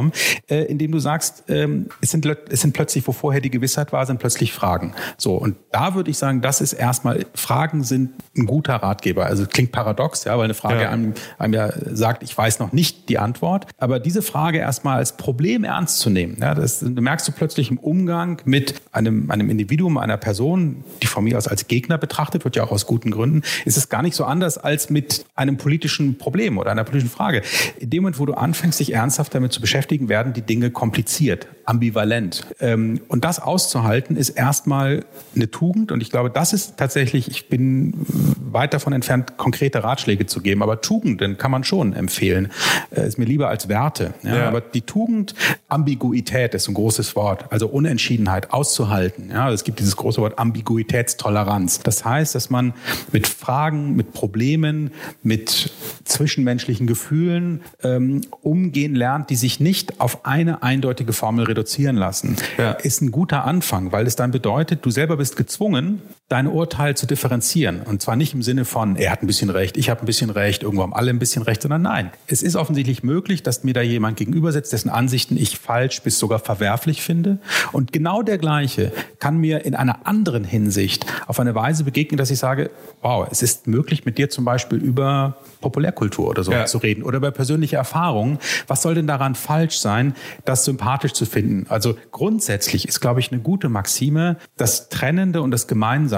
äh, 0.48 0.64
indem 0.64 0.92
du 0.92 0.98
sagst, 0.98 1.44
ähm, 1.48 1.88
es, 2.00 2.10
sind, 2.10 2.26
es 2.26 2.60
sind 2.60 2.72
plötzlich, 2.72 3.06
wo 3.06 3.12
vorher 3.12 3.40
die 3.40 3.50
Gewissheit 3.50 3.92
war, 3.92 4.04
sind 4.06 4.20
plötzlich 4.20 4.52
Fragen. 4.52 4.94
So, 5.16 5.34
und 5.36 5.56
da 5.72 5.94
würde 5.94 6.10
ich 6.10 6.18
sagen, 6.18 6.40
das 6.40 6.60
ist 6.60 6.72
erstmal, 6.72 7.26
Fragen 7.34 7.84
sind 7.84 8.10
ein 8.36 8.46
guter 8.46 8.76
Ratgeber. 8.76 9.26
Also 9.26 9.46
klingt 9.46 9.72
paradox, 9.72 10.24
ja, 10.24 10.36
weil 10.36 10.44
eine 10.44 10.54
Frage 10.54 10.82
ja. 10.82 10.90
Einem, 10.90 11.14
einem 11.38 11.54
ja 11.54 11.70
sagt, 11.92 12.22
ich 12.22 12.36
weiß 12.36 12.58
noch 12.58 12.72
nicht 12.72 13.08
die 13.08 13.18
Antwort. 13.18 13.66
Aber 13.78 14.00
diese 14.00 14.22
Frage 14.22 14.58
erstmal 14.58 14.96
als 14.96 15.16
Problem 15.16 15.64
ernst 15.64 15.98
zu 15.98 16.10
nehmen, 16.10 16.38
ja, 16.40 16.54
das 16.54 16.80
du 16.80 17.02
merkst 17.02 17.26
du 17.28 17.32
plötzlich 17.32 17.70
im 17.70 17.78
Umgang 17.78 18.40
mit 18.44 18.74
einem, 18.92 19.30
einem 19.30 19.50
Individuum, 19.50 19.98
einer 19.98 20.16
Person, 20.16 20.84
die 21.02 21.06
von 21.06 21.24
mir 21.24 21.38
aus 21.38 21.48
als 21.48 21.68
Gegner 21.68 21.98
betrachtet 21.98 22.44
wird, 22.44 22.56
ja 22.56 22.64
auch 22.64 22.70
aus 22.70 22.86
guten 22.86 23.10
Gründen, 23.10 23.42
ist 23.64 23.76
es 23.76 23.88
gar 23.88 24.02
nicht 24.02 24.14
so 24.14 24.24
anders 24.24 24.58
als 24.58 24.90
mit 24.90 25.24
einem 25.34 25.56
politischen 25.56 26.18
Problem 26.18 26.58
oder 26.58 26.70
einer 26.70 26.84
politischen 26.84 27.10
Frage. 27.10 27.42
In 27.78 27.90
dem 27.90 28.02
Moment, 28.02 28.18
wo 28.18 28.26
du 28.26 28.34
anfängst, 28.34 28.80
dich 28.80 28.92
ernsthaft 28.92 29.34
damit 29.34 29.52
zu 29.52 29.60
beschäftigen, 29.60 29.83
werden 30.08 30.32
die 30.32 30.42
Dinge 30.42 30.70
kompliziert, 30.70 31.48
ambivalent. 31.66 32.46
Ähm, 32.60 33.00
und 33.08 33.24
das 33.24 33.40
auszuhalten, 33.40 34.16
ist 34.16 34.30
erstmal 34.30 35.04
eine 35.34 35.50
Tugend. 35.50 35.92
Und 35.92 36.00
ich 36.00 36.10
glaube, 36.10 36.30
das 36.30 36.52
ist 36.52 36.76
tatsächlich, 36.76 37.28
ich 37.28 37.48
bin 37.48 37.94
weit 38.38 38.74
davon 38.74 38.92
entfernt, 38.92 39.36
konkrete 39.36 39.84
Ratschläge 39.84 40.26
zu 40.26 40.40
geben. 40.40 40.62
Aber 40.62 40.80
Tugenden 40.80 41.38
kann 41.38 41.50
man 41.50 41.64
schon 41.64 41.92
empfehlen. 41.92 42.50
Äh, 42.94 43.06
ist 43.06 43.18
mir 43.18 43.24
lieber 43.24 43.48
als 43.48 43.68
Werte. 43.68 44.14
Ja? 44.22 44.36
ja. 44.36 44.48
Aber 44.48 44.60
die 44.60 44.82
Tugend, 44.82 45.34
Ambiguität 45.68 46.54
ist 46.54 46.68
ein 46.68 46.74
großes 46.74 47.16
Wort. 47.16 47.52
Also 47.52 47.66
Unentschiedenheit 47.68 48.52
auszuhalten. 48.52 49.30
Ja? 49.30 49.50
Es 49.50 49.64
gibt 49.64 49.80
dieses 49.80 49.96
große 49.96 50.20
Wort 50.20 50.38
Ambiguitätstoleranz. 50.38 51.80
Das 51.80 52.04
heißt, 52.04 52.34
dass 52.34 52.50
man 52.50 52.74
mit 53.12 53.26
Fragen, 53.26 53.96
mit 53.96 54.12
Problemen, 54.12 54.92
mit 55.22 55.72
zwischenmenschlichen 56.04 56.86
Gefühlen 56.86 57.62
ähm, 57.82 58.22
umgehen 58.42 58.94
lernt, 58.94 59.30
die 59.30 59.36
sich 59.36 59.60
nicht 59.60 60.00
auf 60.00 60.24
eine 60.26 60.62
eindeutige 60.62 61.12
Formel 61.12 61.44
reduzieren 61.54 61.96
lassen. 61.96 62.36
Ja. 62.58 62.72
Ist 62.72 63.00
ein 63.00 63.10
guter 63.10 63.44
Anfang, 63.44 63.92
weil 63.92 64.06
es 64.06 64.16
dann 64.16 64.32
bedeutet, 64.32 64.84
du 64.84 64.90
selber 64.90 65.16
bist 65.16 65.36
gezwungen, 65.36 66.02
dein 66.28 66.46
Urteil 66.46 66.96
zu 66.96 67.06
differenzieren. 67.06 67.82
Und 67.82 68.00
zwar 68.00 68.16
nicht 68.16 68.32
im 68.32 68.42
Sinne 68.42 68.64
von, 68.64 68.96
er 68.96 69.12
hat 69.12 69.22
ein 69.22 69.26
bisschen 69.26 69.50
recht, 69.50 69.76
ich 69.76 69.90
habe 69.90 70.00
ein 70.00 70.06
bisschen 70.06 70.30
recht, 70.30 70.62
irgendwo 70.62 70.82
haben 70.82 70.94
alle 70.94 71.10
ein 71.10 71.18
bisschen 71.18 71.42
recht, 71.42 71.60
sondern 71.60 71.82
nein. 71.82 72.10
Es 72.26 72.42
ist 72.42 72.56
offensichtlich 72.56 73.02
möglich, 73.02 73.42
dass 73.42 73.62
mir 73.62 73.74
da 73.74 73.82
jemand 73.82 74.16
gegenüber 74.16 74.50
sitzt, 74.50 74.72
dessen 74.72 74.88
Ansichten 74.88 75.36
ich 75.36 75.58
falsch 75.58 76.00
bis 76.00 76.18
sogar 76.18 76.38
verwerflich 76.38 77.02
finde. 77.02 77.38
Und 77.72 77.92
genau 77.92 78.22
der 78.22 78.38
gleiche 78.38 78.90
kann 79.18 79.36
mir 79.36 79.66
in 79.66 79.74
einer 79.74 80.06
anderen 80.06 80.44
Hinsicht 80.44 81.04
auf 81.26 81.38
eine 81.40 81.54
Weise 81.54 81.84
begegnen, 81.84 82.16
dass 82.16 82.30
ich 82.30 82.38
sage, 82.38 82.70
wow, 83.02 83.28
es 83.30 83.42
ist 83.42 83.66
möglich, 83.66 84.06
mit 84.06 84.16
dir 84.16 84.30
zum 84.30 84.46
Beispiel 84.46 84.78
über 84.78 85.36
Populärkultur 85.60 86.28
oder 86.28 86.42
so 86.42 86.52
ja. 86.52 86.64
zu 86.64 86.78
reden 86.78 87.02
oder 87.02 87.18
über 87.18 87.32
persönliche 87.32 87.76
Erfahrungen. 87.76 88.38
Was 88.66 88.80
soll 88.80 88.94
denn 88.94 89.06
daran 89.06 89.34
falsch 89.34 89.78
sein, 89.78 90.14
das 90.46 90.64
sympathisch 90.64 91.12
zu 91.12 91.26
finden? 91.26 91.66
Also 91.68 91.96
grundsätzlich 92.12 92.88
ist, 92.88 93.00
glaube 93.00 93.20
ich, 93.20 93.30
eine 93.30 93.42
gute 93.42 93.68
Maxime, 93.68 94.36
das 94.56 94.88
Trennende 94.88 95.42
und 95.42 95.50
das 95.50 95.66
Gemeinsame 95.66 96.13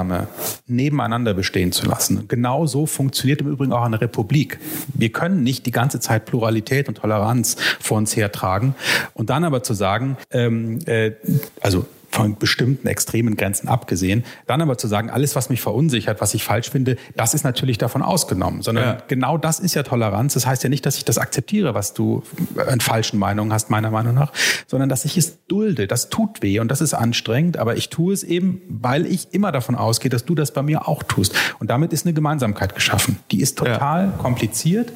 nebeneinander 0.67 1.35
bestehen 1.35 1.73
zu 1.73 1.87
lassen. 1.87 2.27
Genau 2.29 2.67
so 2.67 2.87
funktioniert 2.87 3.41
im 3.41 3.49
Übrigen 3.49 3.73
auch 3.73 3.85
eine 3.85 4.01
Republik. 4.01 4.59
Wir 4.95 5.11
können 5.11 5.43
nicht 5.43 5.67
die 5.67 5.71
ganze 5.71 6.01
Zeit 6.01 6.25
Pluralität 6.27 6.89
und 6.89 6.97
Toleranz 6.97 7.57
vor 7.81 7.99
uns 7.99 8.17
hertragen 8.17 8.75
und 9.15 9.31
dann 9.31 9.45
aber 9.45 9.63
zu 9.63 9.75
sagen, 9.75 10.17
ähm, 10.31 10.79
äh, 10.87 11.13
also 11.61 11.87
von 12.17 12.37
bestimmten 12.39 12.89
extremen 12.89 13.37
Grenzen 13.37 13.69
abgesehen. 13.69 14.25
Dann 14.47 14.63
aber 14.63 14.79
zu 14.79 14.89
sagen, 14.89 15.11
alles, 15.11 15.37
was 15.37 15.51
mich 15.51 15.61
verunsichert, 15.61 16.21
was 16.23 16.33
ich 16.33 16.45
falsch 16.45 16.71
finde, 16.71 16.97
das 17.15 17.35
ist 17.35 17.45
natürlich 17.45 17.77
davon 17.77 18.03
ausgenommen. 18.03 18.63
Sondern 18.63 18.85
ja. 18.85 18.99
genau 19.07 19.37
das 19.37 19.61
ist 19.61 19.75
ja 19.75 19.83
Toleranz. 19.83 20.33
Das 20.33 20.47
heißt 20.47 20.63
ja 20.63 20.71
nicht, 20.71 20.87
dass 20.87 20.97
ich 20.97 21.05
das 21.05 21.19
akzeptiere, 21.19 21.75
was 21.75 21.93
du 21.93 22.23
an 22.57 22.81
falschen 22.81 23.19
Meinungen 23.19 23.53
hast, 23.53 23.69
meiner 23.69 23.91
Meinung 23.91 24.15
nach, 24.15 24.33
sondern 24.67 24.89
dass 24.89 25.05
ich 25.05 25.19
es 25.19 25.47
dulde. 25.47 25.87
Das 25.87 26.09
tut 26.09 26.43
weh 26.43 26.59
und 26.59 26.69
das 26.69 26.81
ist 26.81 26.95
anstrengend, 26.95 27.59
aber 27.59 27.77
ich 27.77 27.91
tue 27.91 28.15
es 28.15 28.23
eben, 28.23 28.63
weil 28.69 29.05
ich 29.05 29.35
immer 29.35 29.53
davon 29.53 29.75
ausgehe, 29.75 30.11
dass 30.11 30.25
du 30.25 30.35
das 30.35 30.53
bei 30.53 30.63
mir 30.63 30.89
auch 30.89 31.03
tust. 31.03 31.35
Und 31.59 31.69
damit 31.69 31.93
ist 31.93 32.07
eine 32.07 32.15
Gemeinsamkeit 32.15 32.75
geschaffen. 32.75 33.19
Die 33.31 33.41
ist 33.41 33.59
total 33.59 34.07
ja. 34.07 34.11
kompliziert, 34.13 34.91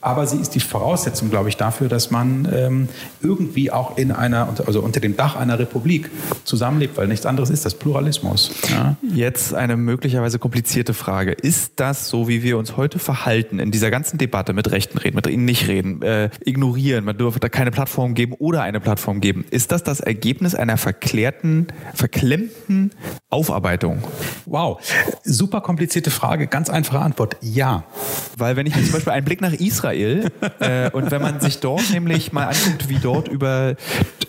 aber 0.00 0.26
sie 0.26 0.36
ist 0.36 0.54
die 0.54 0.60
Voraussetzung, 0.60 1.30
glaube 1.30 1.48
ich, 1.48 1.56
dafür, 1.56 1.88
dass 1.88 2.10
man 2.10 2.46
ähm, 2.52 2.88
irgendwie 3.22 3.70
auch 3.70 3.96
in 3.96 4.12
einer, 4.12 4.48
also 4.66 4.80
unter 4.80 5.00
dem 5.00 5.16
Dach 5.16 5.36
einer 5.36 5.58
Republik 5.58 6.10
zusammenlebt, 6.64 6.96
weil 6.96 7.08
nichts 7.08 7.26
anderes 7.26 7.50
ist 7.50 7.66
das 7.66 7.74
Pluralismus. 7.74 8.50
Ja? 8.70 8.96
Jetzt 9.14 9.52
eine 9.52 9.76
möglicherweise 9.76 10.38
komplizierte 10.38 10.94
Frage. 10.94 11.32
Ist 11.32 11.74
das 11.76 12.08
so, 12.08 12.26
wie 12.26 12.42
wir 12.42 12.56
uns 12.56 12.78
heute 12.78 12.98
verhalten 12.98 13.58
in 13.58 13.70
dieser 13.70 13.90
ganzen 13.90 14.16
Debatte 14.16 14.54
mit 14.54 14.70
Rechten 14.70 14.96
reden, 14.96 15.16
mit 15.16 15.26
ihnen 15.26 15.44
nicht 15.44 15.68
reden, 15.68 16.00
äh, 16.00 16.30
ignorieren, 16.42 17.04
man 17.04 17.18
dürfte 17.18 17.40
da 17.40 17.50
keine 17.50 17.70
Plattform 17.70 18.14
geben 18.14 18.32
oder 18.38 18.62
eine 18.62 18.80
Plattform 18.80 19.20
geben? 19.20 19.44
Ist 19.50 19.72
das 19.72 19.82
das 19.82 20.00
Ergebnis 20.00 20.54
einer 20.54 20.78
verklärten, 20.78 21.66
verklemmten 21.92 22.92
Aufarbeitung? 23.28 24.02
Wow, 24.46 24.80
super 25.22 25.60
komplizierte 25.60 26.10
Frage, 26.10 26.46
ganz 26.46 26.70
einfache 26.70 27.00
Antwort. 27.00 27.36
Ja. 27.42 27.84
Weil 28.38 28.56
wenn 28.56 28.66
ich 28.66 28.72
zum 28.72 28.92
Beispiel 28.92 29.12
einen 29.12 29.26
Blick 29.26 29.42
nach 29.42 29.52
Israel 29.52 30.30
äh, 30.60 30.90
und 30.90 31.10
wenn 31.10 31.20
man 31.20 31.40
sich 31.40 31.60
dort 31.60 31.90
nämlich 31.92 32.32
mal 32.32 32.46
anguckt, 32.46 32.88
wie 32.88 32.98
dort 32.98 33.28
über 33.28 33.76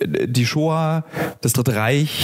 die 0.05 0.45
Shoah, 0.45 1.05
das 1.41 1.53
Dritte 1.53 1.75
Reich, 1.75 2.14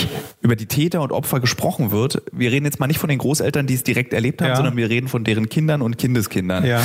über 0.42 0.56
die 0.56 0.66
Täter 0.66 1.02
und 1.02 1.12
Opfer 1.12 1.40
gesprochen 1.40 1.92
wird, 1.92 2.22
wir 2.32 2.52
reden 2.52 2.66
jetzt 2.66 2.80
mal 2.80 2.88
nicht 2.88 3.00
von 3.00 3.10
den 3.10 3.20
Großeltern, 3.20 3.68
die 3.68 3.76
es 3.76 3.84
direkt 3.84 4.14
erlebt 4.14 4.42
haben, 4.42 4.50
ja. 4.50 4.56
sondern 4.56 4.78
wir 4.78 4.90
reden 4.90 5.08
von 5.08 5.24
deren 5.24 5.50
Kindern 5.50 5.82
und 5.82 5.98
Kindeskindern. 5.98 6.66
Ja 6.66 6.82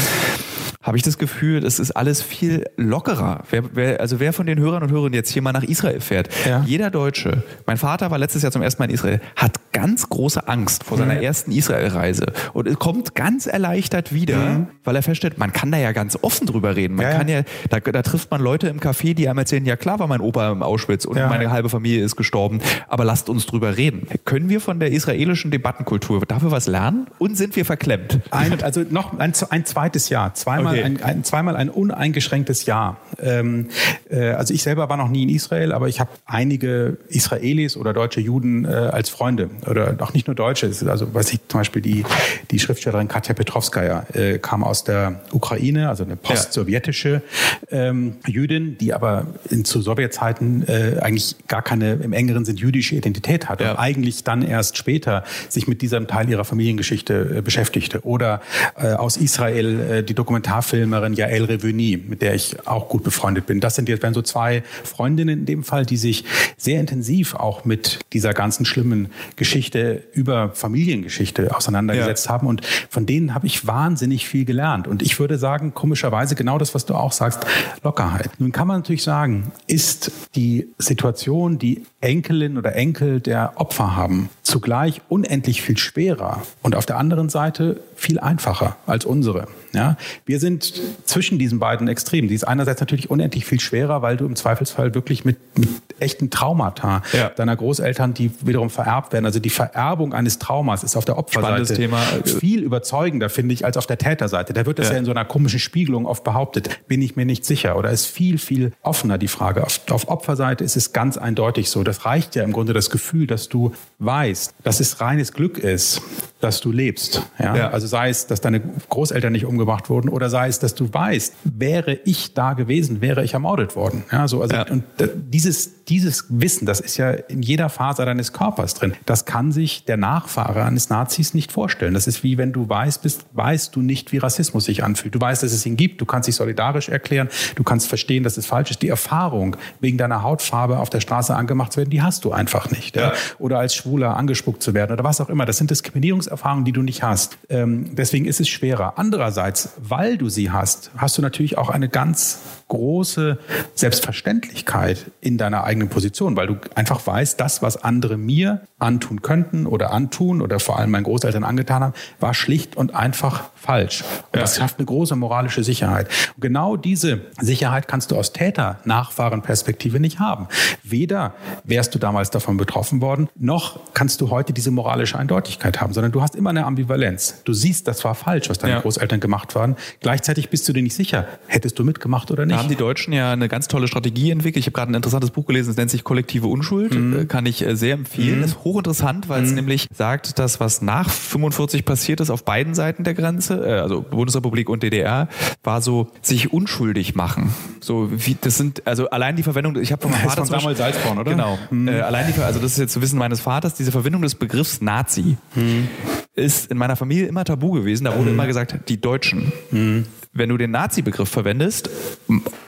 habe 0.87 0.97
ich 0.97 1.03
das 1.03 1.18
Gefühl, 1.18 1.64
es 1.64 1.80
ist 1.80 1.91
alles 1.91 2.22
viel 2.22 2.64
lockerer. 2.76 3.43
Wer, 3.51 3.64
wer, 3.74 4.01
also 4.01 4.20
wer 4.20 4.32
von 4.32 4.47
den 4.47 4.61
Hörern 4.61 4.84
und 4.84 4.93
Hörern 4.93 5.12
jetzt 5.12 5.30
hier 5.30 5.43
mal 5.43 5.51
nach 5.51 5.64
Israel 5.64 6.01
fährt, 6.01 6.28
ja. 6.49 6.62
jeder 6.64 6.91
Deutsche, 6.91 7.43
mein 7.66 7.76
Vater 7.76 8.12
war 8.12 8.18
letztes 8.18 8.43
Jahr 8.43 8.53
zum 8.53 8.62
ersten 8.62 8.80
Mal 8.80 8.89
in 8.89 8.95
Israel, 8.95 9.20
hat 9.34 9.59
ganz 9.72 10.09
große 10.09 10.47
Angst 10.47 10.84
vor 10.84 10.97
seiner 10.97 11.14
mhm. 11.14 11.22
ersten 11.22 11.51
Israel-Reise 11.51 12.26
und 12.53 12.78
kommt 12.78 13.16
ganz 13.16 13.47
erleichtert 13.47 14.14
wieder, 14.14 14.37
mhm. 14.37 14.66
weil 14.84 14.95
er 14.95 15.03
feststellt, 15.03 15.39
man 15.39 15.53
kann 15.53 15.72
da 15.72 15.78
ja 15.78 15.91
ganz 15.91 16.16
offen 16.22 16.47
drüber 16.47 16.76
reden. 16.76 16.95
Man 16.95 17.07
ja, 17.07 17.18
kann 17.18 17.28
ja, 17.28 17.43
da, 17.68 17.80
da, 17.80 18.03
trifft 18.03 18.30
man 18.30 18.41
Leute 18.41 18.68
im 18.68 18.78
Café, 18.78 19.14
die 19.14 19.28
einem 19.28 19.39
erzählen, 19.39 19.66
ja 19.66 19.74
klar 19.74 19.99
war 19.99 20.07
mein 20.07 20.20
Opa 20.20 20.53
im 20.53 20.62
Auschwitz 20.62 21.05
und 21.05 21.16
ja. 21.16 21.28
meine 21.28 21.51
halbe 21.51 21.68
Familie 21.68 22.05
ist 22.05 22.14
gestorben, 22.14 22.61
aber 22.89 23.05
lasst 23.05 23.28
uns 23.28 23.45
drüber 23.47 23.76
reden. 23.76 24.07
Können 24.24 24.49
wir 24.49 24.61
von 24.61 24.78
der 24.78 24.93
israelischen 24.93 25.51
Debattenkultur 25.51 26.22
dafür 26.26 26.53
was 26.53 26.68
lernen 26.68 27.09
und 27.18 27.37
sind 27.37 27.57
wir 27.57 27.64
verklemmt? 27.64 28.20
Ein, 28.30 28.62
also 28.62 28.84
noch 28.89 29.18
ein, 29.18 29.32
ein 29.51 29.64
zweites 29.64 30.11
Jahr, 30.11 30.32
zweimal 30.34 30.74
okay. 30.74 30.75
Ein, 30.82 31.02
ein, 31.02 31.24
zweimal 31.24 31.56
ein 31.56 31.70
uneingeschränktes 31.70 32.66
Ja. 32.66 32.96
Ähm, 33.20 33.68
äh, 34.10 34.30
also 34.30 34.54
ich 34.54 34.62
selber 34.62 34.88
war 34.88 34.96
noch 34.96 35.08
nie 35.08 35.24
in 35.24 35.28
Israel, 35.28 35.72
aber 35.72 35.88
ich 35.88 36.00
habe 36.00 36.10
einige 36.26 36.98
Israelis 37.08 37.76
oder 37.76 37.92
deutsche 37.92 38.20
Juden 38.20 38.64
äh, 38.64 38.68
als 38.68 39.08
Freunde 39.08 39.50
oder 39.66 39.96
auch 40.00 40.12
nicht 40.12 40.26
nur 40.26 40.36
Deutsche. 40.36 40.66
Also 40.66 41.14
weiß 41.14 41.32
ich 41.32 41.40
zum 41.48 41.60
Beispiel 41.60 41.82
die 41.82 42.04
die 42.50 42.58
Schriftstellerin 42.58 43.08
Katja 43.08 43.34
Petrovskaya 43.34 44.06
äh, 44.12 44.38
kam 44.38 44.62
aus 44.62 44.84
der 44.84 45.22
Ukraine, 45.32 45.88
also 45.88 46.04
eine 46.04 46.16
postsowjetische 46.16 47.22
ähm, 47.70 48.16
Jüdin, 48.26 48.78
die 48.78 48.92
aber 48.92 49.26
in, 49.50 49.64
zu 49.64 49.80
Sowjetzeiten 49.80 50.66
äh, 50.68 50.98
eigentlich 51.00 51.36
gar 51.48 51.62
keine 51.62 51.94
im 51.94 52.12
engeren 52.12 52.44
Sinn 52.44 52.56
jüdische 52.56 52.94
Identität 52.94 53.48
hatte 53.48 53.64
ja. 53.64 53.72
und 53.72 53.78
eigentlich 53.78 54.24
dann 54.24 54.42
erst 54.42 54.76
später 54.76 55.24
sich 55.48 55.66
mit 55.66 55.82
diesem 55.82 56.06
Teil 56.06 56.28
ihrer 56.28 56.44
Familiengeschichte 56.44 57.36
äh, 57.38 57.42
beschäftigte. 57.42 58.04
Oder 58.04 58.40
äh, 58.76 58.92
aus 58.92 59.16
Israel 59.16 60.02
die 60.02 60.14
Dokumentarfilmerin 60.14 60.65
Sängerin 60.66 61.14
Jael 61.14 61.44
Reveni, 61.44 61.96
mit 61.96 62.22
der 62.22 62.34
ich 62.34 62.66
auch 62.66 62.88
gut 62.88 63.02
befreundet 63.04 63.46
bin. 63.46 63.60
Das 63.60 63.74
sind 63.74 63.88
jetzt 63.88 64.04
so 64.14 64.22
zwei 64.22 64.62
Freundinnen 64.84 65.40
in 65.40 65.46
dem 65.46 65.64
Fall, 65.64 65.84
die 65.84 65.96
sich 65.96 66.24
sehr 66.56 66.80
intensiv 66.80 67.34
auch 67.34 67.64
mit 67.64 68.00
dieser 68.12 68.34
ganzen 68.34 68.64
schlimmen 68.64 69.08
Geschichte 69.36 70.02
über 70.12 70.50
Familiengeschichte 70.50 71.54
auseinandergesetzt 71.54 72.26
ja. 72.26 72.32
haben. 72.32 72.46
Und 72.46 72.64
von 72.88 73.06
denen 73.06 73.34
habe 73.34 73.46
ich 73.46 73.66
wahnsinnig 73.66 74.28
viel 74.28 74.44
gelernt. 74.44 74.86
Und 74.86 75.02
ich 75.02 75.18
würde 75.18 75.38
sagen, 75.38 75.74
komischerweise 75.74 76.34
genau 76.34 76.58
das, 76.58 76.74
was 76.74 76.86
du 76.86 76.94
auch 76.94 77.12
sagst, 77.12 77.46
Lockerheit. 77.82 78.30
Nun 78.38 78.52
kann 78.52 78.68
man 78.68 78.78
natürlich 78.78 79.02
sagen, 79.02 79.52
ist 79.66 80.12
die 80.34 80.68
Situation, 80.78 81.58
die 81.58 81.82
Enkelin 82.07 82.57
oder 82.57 82.76
Enkel 82.76 83.18
der 83.18 83.54
Opfer 83.57 83.96
haben, 83.96 84.28
zugleich 84.44 85.00
unendlich 85.09 85.61
viel 85.61 85.76
schwerer 85.76 86.40
und 86.62 86.76
auf 86.76 86.86
der 86.86 86.98
anderen 86.98 87.28
Seite 87.28 87.80
viel 87.96 88.20
einfacher 88.20 88.76
als 88.86 89.04
unsere. 89.04 89.48
Ja, 89.72 89.96
wir 90.24 90.38
sind 90.38 90.72
zwischen 91.04 91.38
diesen 91.38 91.59
beiden 91.59 91.88
Extremen. 91.88 92.28
Die 92.28 92.34
ist 92.34 92.44
einerseits 92.44 92.80
natürlich 92.80 93.11
unendlich 93.11 93.44
viel 93.44 93.61
schwerer, 93.61 94.02
weil 94.02 94.16
du 94.16 94.24
im 94.24 94.36
Zweifelsfall 94.36 94.94
wirklich 94.94 95.24
mit, 95.24 95.36
mit 95.59 95.68
echten 95.98 96.30
Traumata 96.30 97.02
ja. 97.12 97.28
deiner 97.30 97.57
Großeltern, 97.57 98.14
die 98.14 98.30
wiederum 98.40 98.70
vererbt 98.70 99.12
werden. 99.12 99.26
Also 99.26 99.40
die 99.40 99.50
Vererbung 99.50 100.14
eines 100.14 100.38
Traumas 100.38 100.84
ist 100.84 100.96
auf 100.96 101.04
der 101.04 101.18
Opferseite 101.18 101.74
Thema. 101.74 101.98
viel 102.24 102.62
überzeugender, 102.62 103.28
finde 103.28 103.52
ich, 103.52 103.64
als 103.64 103.76
auf 103.76 103.86
der 103.86 103.98
Täterseite. 103.98 104.52
Da 104.52 104.64
wird 104.64 104.78
das 104.78 104.88
ja. 104.88 104.94
ja. 104.94 105.00
in 105.00 105.04
so 105.04 105.11
einer 105.11 105.24
komischen 105.24 105.59
Spiegelung 105.59 106.07
oft 106.07 106.24
behauptet. 106.24 106.86
Bin 106.86 107.02
ich 107.02 107.16
mir 107.16 107.26
nicht 107.26 107.44
sicher. 107.44 107.76
Oder 107.76 107.90
ist 107.90 108.07
viel, 108.07 108.38
viel 108.38 108.72
offener 108.82 109.18
die 109.18 109.28
Frage. 109.28 109.64
Auf, 109.64 109.80
auf 109.90 110.09
Opferseite 110.09 110.64
ist 110.64 110.76
es 110.76 110.92
ganz 110.92 111.18
eindeutig 111.18 111.68
so. 111.68 111.82
Das 111.97 112.05
reicht 112.05 112.36
ja 112.36 112.44
im 112.44 112.53
Grunde 112.53 112.74
das 112.74 112.90
Gefühl, 112.90 113.26
dass 113.26 113.49
du 113.49 113.72
weißt, 113.99 114.55
dass 114.62 114.80
es 114.80 115.01
reines 115.01 115.32
Glück 115.32 115.59
ist, 115.59 116.03
dass 116.40 116.61
du 116.61 116.70
lebst. 116.70 117.22
Ja? 117.38 117.57
ja? 117.57 117.70
Also 117.70 117.86
sei 117.86 118.11
es, 118.11 118.26
dass 118.26 118.42
deine 118.42 118.61
Großeltern 118.61 119.32
nicht 119.32 119.47
umgebracht 119.47 119.88
wurden 119.88 120.11
oder 120.11 120.28
sei 120.28 120.49
es, 120.49 120.59
dass 120.59 120.74
du 120.74 120.92
weißt, 120.92 121.34
wäre 121.44 121.94
ich 122.05 122.34
da 122.34 122.53
gewesen, 122.53 123.01
wäre 123.01 123.24
ich 123.24 123.32
ermordet 123.32 123.74
worden. 123.74 124.05
Ja, 124.12 124.28
so, 124.28 124.42
also, 124.42 124.55
ja. 124.55 124.66
Und 124.68 124.84
dieses, 125.14 125.84
dieses 125.86 126.26
Wissen, 126.28 126.66
das 126.66 126.80
ist 126.80 126.99
ja 126.99 127.11
in 127.11 127.40
jeder 127.40 127.70
Faser 127.70 128.05
deines 128.05 128.34
Körpers 128.34 128.74
drin. 128.74 128.94
Das 129.07 129.24
kann 129.24 129.51
sich 129.51 129.84
der 129.86 129.97
Nachfahre 129.97 130.64
eines 130.64 130.90
Nazis 130.90 131.32
nicht 131.32 131.51
vorstellen. 131.51 131.94
Das 131.94 132.07
ist 132.07 132.22
wie 132.22 132.36
wenn 132.36 132.53
du 132.53 132.68
weißt 132.68 133.03
bist, 133.03 133.24
weißt 133.32 133.74
du 133.74 133.80
nicht, 133.80 134.12
wie 134.12 134.18
Rassismus 134.18 134.66
sich 134.66 134.84
anfühlt. 134.84 135.14
Du 135.14 135.20
weißt, 135.20 135.42
dass 135.42 135.53
es 135.53 135.64
ihn 135.64 135.76
gibt, 135.76 136.03
du 136.03 136.05
kannst 136.05 136.26
dich 136.28 136.34
solidarisch 136.34 136.90
erklären, 136.90 137.30
du 137.55 137.62
kannst 137.62 137.88
verstehen, 137.88 138.24
dass 138.24 138.36
es 138.36 138.44
falsch 138.44 138.70
ist. 138.72 138.82
Die 138.82 138.88
Erfahrung, 138.88 139.57
wegen 139.80 139.97
deiner 139.97 140.22
Hautfarbe 140.22 140.78
auf 140.80 140.90
der 140.90 141.01
Straße 141.01 141.34
angemacht 141.34 141.72
zu 141.72 141.78
werden, 141.78 141.90
die 141.90 142.03
hast 142.03 142.26
du 142.26 142.32
einfach 142.32 142.70
nicht. 142.70 142.97
Ja. 142.97 143.12
Oder 143.38 143.59
als 143.59 143.86
Schwuler 143.87 144.16
angespuckt 144.16 144.62
zu 144.62 144.74
werden 144.74 144.93
oder 144.93 145.05
was 145.05 145.20
auch 145.20 145.28
immer. 145.28 145.47
Das 145.47 145.59
sind 145.59 145.70
Diskriminierungserfahrungen, 145.70 146.64
die 146.64 146.72
du 146.72 146.82
nicht 146.82 147.05
hast. 147.05 147.39
Ähm, 147.49 147.95
deswegen 147.95 148.24
ist 148.24 148.41
es 148.41 148.49
schwerer. 148.49 148.95
Andererseits, 148.97 149.70
weil 149.78 150.18
du 150.18 150.28
sie 150.28 150.51
hast, 150.51 150.91
hast 150.97 151.16
du 151.16 151.22
natürlich 151.22 151.57
auch 151.57 151.70
eine 151.70 151.89
ganz 151.89 152.41
große 152.68 153.39
Selbstverständlichkeit 153.74 155.12
in 155.20 155.39
deiner 155.39 155.62
eigenen 155.62 155.89
Position, 155.89 156.37
weil 156.37 156.49
du 156.49 156.57
einfach 156.74 157.07
weißt, 157.07 157.41
das, 157.41 157.62
was 157.62 157.76
andere 157.76 158.16
mir 158.16 158.62
antun 158.78 159.22
könnten 159.22 159.66
oder 159.66 159.93
antun 159.93 160.43
oder 160.43 160.59
vor 160.59 160.78
allem 160.78 160.91
meinen 160.91 161.05
Großeltern 161.05 161.45
angetan 161.45 161.82
haben, 161.82 161.95
war 162.18 162.34
schlicht 162.34 162.76
und 162.76 162.95
einfach 162.95 163.51
falsch. 163.55 164.03
Und 164.32 164.43
das 164.43 164.57
schafft 164.57 164.78
eine 164.78 164.87
große 164.87 165.14
moralische 165.14 165.62
Sicherheit. 165.62 166.09
Und 166.34 166.41
genau 166.41 166.76
diese 166.76 167.20
Sicherheit 167.41 167.87
kannst 167.87 168.11
du 168.11 168.16
aus 168.16 168.32
Täter-Nachfahren-Perspektive 168.32 170.01
nicht 170.01 170.18
haben. 170.18 170.49
Weder 170.82 171.34
wärst 171.64 171.95
du 171.95 171.99
damals 172.01 172.30
davon 172.30 172.57
betroffen 172.57 173.01
worden, 173.01 173.28
noch 173.37 173.75
kannst 173.94 174.20
du 174.20 174.30
heute 174.30 174.52
diese 174.52 174.70
moralische 174.70 175.18
Eindeutigkeit 175.18 175.80
haben, 175.80 175.92
sondern 175.92 176.12
du 176.12 176.22
hast 176.22 176.36
immer 176.36 176.50
eine 176.50 176.64
Ambivalenz. 176.64 177.42
Du 177.44 177.52
siehst, 177.52 177.88
das 177.88 178.04
war 178.04 178.14
falsch, 178.14 178.48
was 178.48 178.58
deine 178.58 178.74
ja. 178.74 178.80
Großeltern 178.80 179.20
gemacht 179.20 179.54
haben. 179.54 179.76
Gleichzeitig 180.00 180.50
bist 180.50 180.68
du 180.68 180.72
dir 180.72 180.82
nicht 180.82 180.94
sicher, 180.94 181.26
hättest 181.46 181.78
du 181.78 181.84
mitgemacht 181.84 182.30
oder 182.30 182.46
nicht. 182.46 182.56
Da 182.56 182.62
haben 182.62 182.68
die 182.68 182.76
Deutschen 182.76 183.12
ja 183.12 183.32
eine 183.32 183.48
ganz 183.48 183.68
tolle 183.68 183.88
Strategie 183.88 184.30
entwickelt. 184.30 184.60
Ich 184.60 184.66
habe 184.66 184.72
gerade 184.72 184.92
ein 184.92 184.94
interessantes 184.94 185.30
Buch 185.30 185.46
gelesen, 185.46 185.70
es 185.70 185.76
nennt 185.76 185.90
sich 185.90 186.04
Kollektive 186.04 186.46
Unschuld. 186.46 186.94
Mhm. 186.94 187.20
Äh, 187.20 187.24
kann 187.26 187.46
ich 187.46 187.64
äh, 187.66 187.76
sehr 187.76 187.94
empfehlen. 187.94 188.38
Mhm. 188.38 188.42
Das 188.42 188.50
ist 188.52 188.64
hochinteressant, 188.64 189.28
weil 189.28 189.40
mhm. 189.40 189.46
es 189.46 189.52
nämlich 189.52 189.88
sagt, 189.92 190.38
dass 190.38 190.60
was 190.60 190.82
nach 190.82 191.10
45 191.10 191.84
passiert 191.84 192.20
ist 192.20 192.30
auf 192.30 192.44
beiden 192.44 192.74
Seiten 192.74 193.04
der 193.04 193.14
Grenze, 193.14 193.66
äh, 193.66 193.80
also 193.80 194.02
Bundesrepublik 194.02 194.68
und 194.68 194.82
DDR, 194.82 195.28
war 195.62 195.82
so 195.82 196.08
sich 196.22 196.52
unschuldig 196.52 197.14
machen. 197.14 197.52
So 197.80 198.08
wie 198.12 198.36
das 198.40 198.56
sind 198.56 198.86
also 198.86 199.10
allein 199.10 199.36
die 199.36 199.42
Verwendung. 199.42 199.76
Ich 199.80 199.92
habe 199.92 200.02
von 200.02 200.10
meinem 200.10 200.28
Vater 200.28 200.46
von 200.46 200.58
Samuel 200.58 200.76
Salzborn, 200.76 201.18
oder? 201.18 201.30
Genau. 201.30 201.58
Mhm. 201.70 201.88
Äh, 201.88 202.00
allein 202.00 202.32
die 202.32 202.40
also 202.40 202.60
das 202.60 202.72
ist 202.72 202.78
jetzt 202.78 202.92
zu 202.92 203.02
Wissen 203.02 203.18
meines 203.18 203.40
Vaters. 203.40 203.65
Diese 203.74 203.92
Verwendung 203.92 204.22
des 204.22 204.34
Begriffs 204.34 204.80
Nazi 204.80 205.36
mhm. 205.54 205.88
ist 206.34 206.70
in 206.70 206.78
meiner 206.78 206.96
Familie 206.96 207.26
immer 207.26 207.44
tabu 207.44 207.72
gewesen. 207.72 208.04
Da 208.04 208.12
wurde 208.12 208.30
mhm. 208.30 208.34
immer 208.34 208.46
gesagt, 208.46 208.88
die 208.88 209.00
Deutschen. 209.00 209.52
Mhm 209.70 210.06
wenn 210.37 210.49
du 210.49 210.57
den 210.57 210.70
Nazi-Begriff 210.70 211.28
verwendest, 211.28 211.91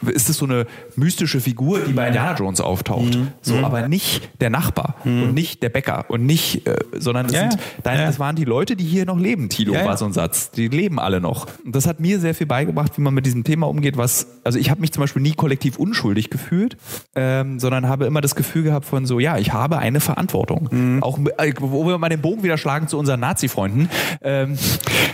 ist 0.07 0.29
es 0.29 0.37
so 0.37 0.45
eine 0.45 0.67
mystische 0.97 1.41
Figur, 1.41 1.81
die 1.81 1.93
bei 1.93 2.09
Indiana 2.09 2.37
Jones 2.37 2.61
auftaucht. 2.61 3.15
Mhm. 3.15 3.29
So, 3.43 3.57
mhm. 3.57 3.65
aber 3.65 3.89
nicht 3.89 4.29
der 4.41 4.51
Nachbar 4.51 4.97
mhm. 5.05 5.25
und 5.25 5.35
nicht 5.35 5.63
der 5.63 5.69
Bäcker 5.69 6.07
und 6.09 6.25
nicht, 6.25 6.67
äh, 6.67 6.77
sondern 6.93 7.27
das, 7.27 7.35
ja, 7.35 7.51
sind, 7.51 7.61
deine, 7.83 8.01
ja. 8.01 8.07
das 8.07 8.19
waren 8.19 8.37
die 8.37 8.45
Leute, 8.45 8.77
die 8.77 8.85
hier 8.85 9.07
noch 9.07 9.19
leben. 9.19 9.49
Tilo 9.49 9.75
ja, 9.75 9.85
war 9.85 9.97
so 9.97 10.05
ein 10.05 10.13
Satz. 10.13 10.51
Die 10.51 10.69
leben 10.69 10.99
alle 10.99 11.21
noch. 11.21 11.47
Und 11.65 11.75
das 11.75 11.87
hat 11.87 12.01
mir 12.01 12.21
sehr 12.21 12.35
viel 12.35 12.47
beigebracht, 12.47 12.97
wie 12.97 13.03
man 13.03 13.15
mit 13.15 13.27
diesem 13.27 13.45
Thema 13.45 13.69
umgeht. 13.69 13.97
Was, 13.97 14.27
also 14.45 14.59
ich 14.59 14.71
habe 14.71 14.81
mich 14.81 14.93
zum 14.93 15.03
Beispiel 15.03 15.23
nie 15.23 15.33
kollektiv 15.33 15.79
unschuldig 15.79 16.31
gefühlt, 16.31 16.77
ähm, 17.15 17.59
sondern 17.59 17.89
habe 17.89 18.07
immer 18.07 18.21
das 18.21 18.35
Gefühl 18.35 18.63
gehabt 18.63 18.87
von 18.87 19.07
so, 19.07 19.19
ja, 19.19 19.39
ich 19.39 19.53
habe 19.53 19.79
eine 19.79 20.01
Verantwortung. 20.01 20.69
Mhm. 20.71 21.03
Auch 21.03 21.19
äh, 21.39 21.53
wo 21.59 21.87
wir 21.87 21.99
mal 21.99 22.09
den 22.09 22.21
Bogen 22.21 22.43
wieder 22.43 22.59
schlagen 22.59 22.89
zu 22.89 22.99
unseren 22.99 23.21
Nazi-Freunden. 23.21 23.89
Ähm, 24.23 24.57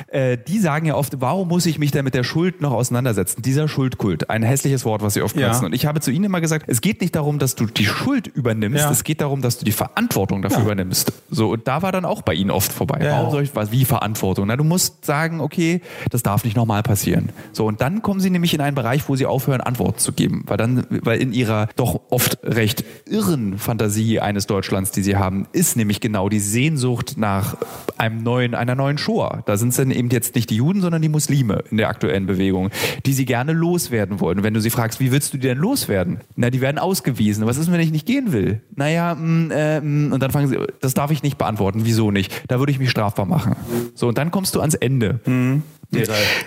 äh, 0.09 0.39
die 0.39 0.59
sagen 0.59 0.87
ja 0.87 0.95
oft, 0.95 1.21
warum 1.21 1.49
muss 1.49 1.67
ich 1.67 1.79
mich 1.79 1.91
denn 1.91 2.05
mit 2.05 2.15
der 2.15 2.25
Schuld 2.25 2.44
Schuld 2.45 2.61
noch 2.61 2.73
auseinandersetzen. 2.73 3.41
Dieser 3.41 3.69
Schuldkult, 3.69 4.29
ein 4.29 4.43
hässliches 4.43 4.85
Wort, 4.85 5.01
was 5.01 5.15
sie 5.15 5.23
oft 5.23 5.35
benutzen. 5.35 5.63
Ja. 5.63 5.67
Und 5.67 5.75
ich 5.75 5.87
habe 5.87 6.01
zu 6.01 6.11
ihnen 6.11 6.25
immer 6.25 6.43
gesagt, 6.43 6.67
es 6.69 6.83
geht 6.83 7.01
nicht 7.01 7.15
darum, 7.15 7.39
dass 7.39 7.55
du 7.55 7.65
die 7.65 7.87
Schuld 7.87 8.27
übernimmst, 8.27 8.81
ja. 8.81 8.91
es 8.91 9.03
geht 9.03 9.23
darum, 9.23 9.41
dass 9.41 9.57
du 9.57 9.65
die 9.65 9.73
Verantwortung 9.73 10.43
dafür 10.43 10.59
ja. 10.59 10.65
übernimmst. 10.65 11.15
So, 11.31 11.51
und 11.53 11.67
da 11.67 11.81
war 11.81 11.91
dann 11.91 12.05
auch 12.05 12.21
bei 12.21 12.35
ihnen 12.35 12.51
oft 12.51 12.71
vorbei. 12.71 12.99
Warum 13.01 13.31
soll 13.31 13.45
ich 13.45 13.57
was 13.57 13.73
wie 13.73 13.87
Verantwortung? 13.87 14.47
Na, 14.47 14.57
du 14.57 14.65
musst 14.65 15.07
sagen, 15.07 15.41
okay, 15.41 15.81
das 16.11 16.23
darf 16.23 16.45
nicht 16.45 16.55
nochmal 16.55 16.83
passieren. 16.83 17.31
So, 17.53 17.65
und 17.65 17.81
dann 17.81 18.03
kommen 18.03 18.21
sie 18.21 18.29
nämlich 18.29 18.53
in 18.53 18.61
einen 18.61 18.75
Bereich, 18.75 19.09
wo 19.09 19.17
sie 19.17 19.25
aufhören, 19.25 19.63
Antworten 19.63 19.99
zu 19.99 20.13
geben. 20.13 20.45
Weil 20.47 20.59
dann, 20.59 20.87
weil 20.91 21.23
in 21.23 21.33
ihrer 21.33 21.69
doch 21.77 21.99
oft 22.11 22.39
recht 22.43 22.85
irren 23.07 23.57
Fantasie 23.57 24.21
eines 24.21 24.47
Deutschlands, 24.47 24.91
die 24.91 25.03
sie 25.03 25.17
haben, 25.17 25.47
ist 25.53 25.79
nämlich 25.79 26.03
genau 26.03 26.29
die 26.29 26.41
Sehnsucht 26.41 27.15
nach 27.17 27.57
einem 27.97 28.23
neuen, 28.23 28.55
einer 28.55 28.75
neuen 28.75 28.99
Shoah. 28.99 29.43
Da 29.47 29.57
sind 29.57 29.71
es 29.71 29.77
dann 29.77 29.91
eben 29.91 30.11
jetzt 30.11 30.35
nicht 30.35 30.51
die 30.51 30.57
Juden, 30.57 30.83
sondern 30.83 31.01
die 31.01 31.09
Muslime 31.09 31.65
in 31.71 31.79
der 31.79 31.89
aktuellen 31.89 32.27
Bewegung. 32.27 32.34
Bewegung, 32.35 32.71
die 33.07 33.13
sie 33.13 33.25
gerne 33.25 33.53
loswerden 33.53 34.21
wollen. 34.21 34.43
Wenn 34.43 34.55
du 34.55 34.61
sie 34.61 34.71
fragst, 34.71 35.01
wie 35.01 35.13
willst 35.13 35.33
du 35.33 35.39
die 35.39 35.49
denn 35.49 35.59
loswerden? 35.59 36.21
Na, 36.37 36.51
die 36.51 36.61
werden 36.61 36.79
ausgewiesen. 36.79 37.47
Was 37.47 37.57
ist, 37.57 37.71
wenn 37.71 37.81
ich 37.81 37.91
nicht 37.91 38.07
gehen 38.07 38.33
will? 38.33 38.61
Naja, 38.75 39.15
mh, 39.15 39.21
mm, 39.21 39.51
äh, 39.51 39.81
mh. 39.81 40.09
Mm, 40.09 40.13
und 40.13 40.23
dann 40.23 40.31
fragen 40.31 40.49
sie, 40.49 40.59
das 40.81 40.95
darf 40.95 41.11
ich 41.11 41.23
nicht 41.23 41.39
beantworten. 41.39 41.81
Wieso 41.85 42.11
nicht? 42.11 42.43
Da 42.49 42.59
würde 42.59 42.73
ich 42.73 42.79
mich 42.79 42.91
strafbar 42.91 43.27
machen. 43.27 43.57
So, 43.95 44.09
und 44.09 44.19
dann 44.19 44.31
kommst 44.31 44.55
du 44.55 44.61
ans 44.61 44.75
Ende. 44.75 45.21
Mhm. 45.27 45.63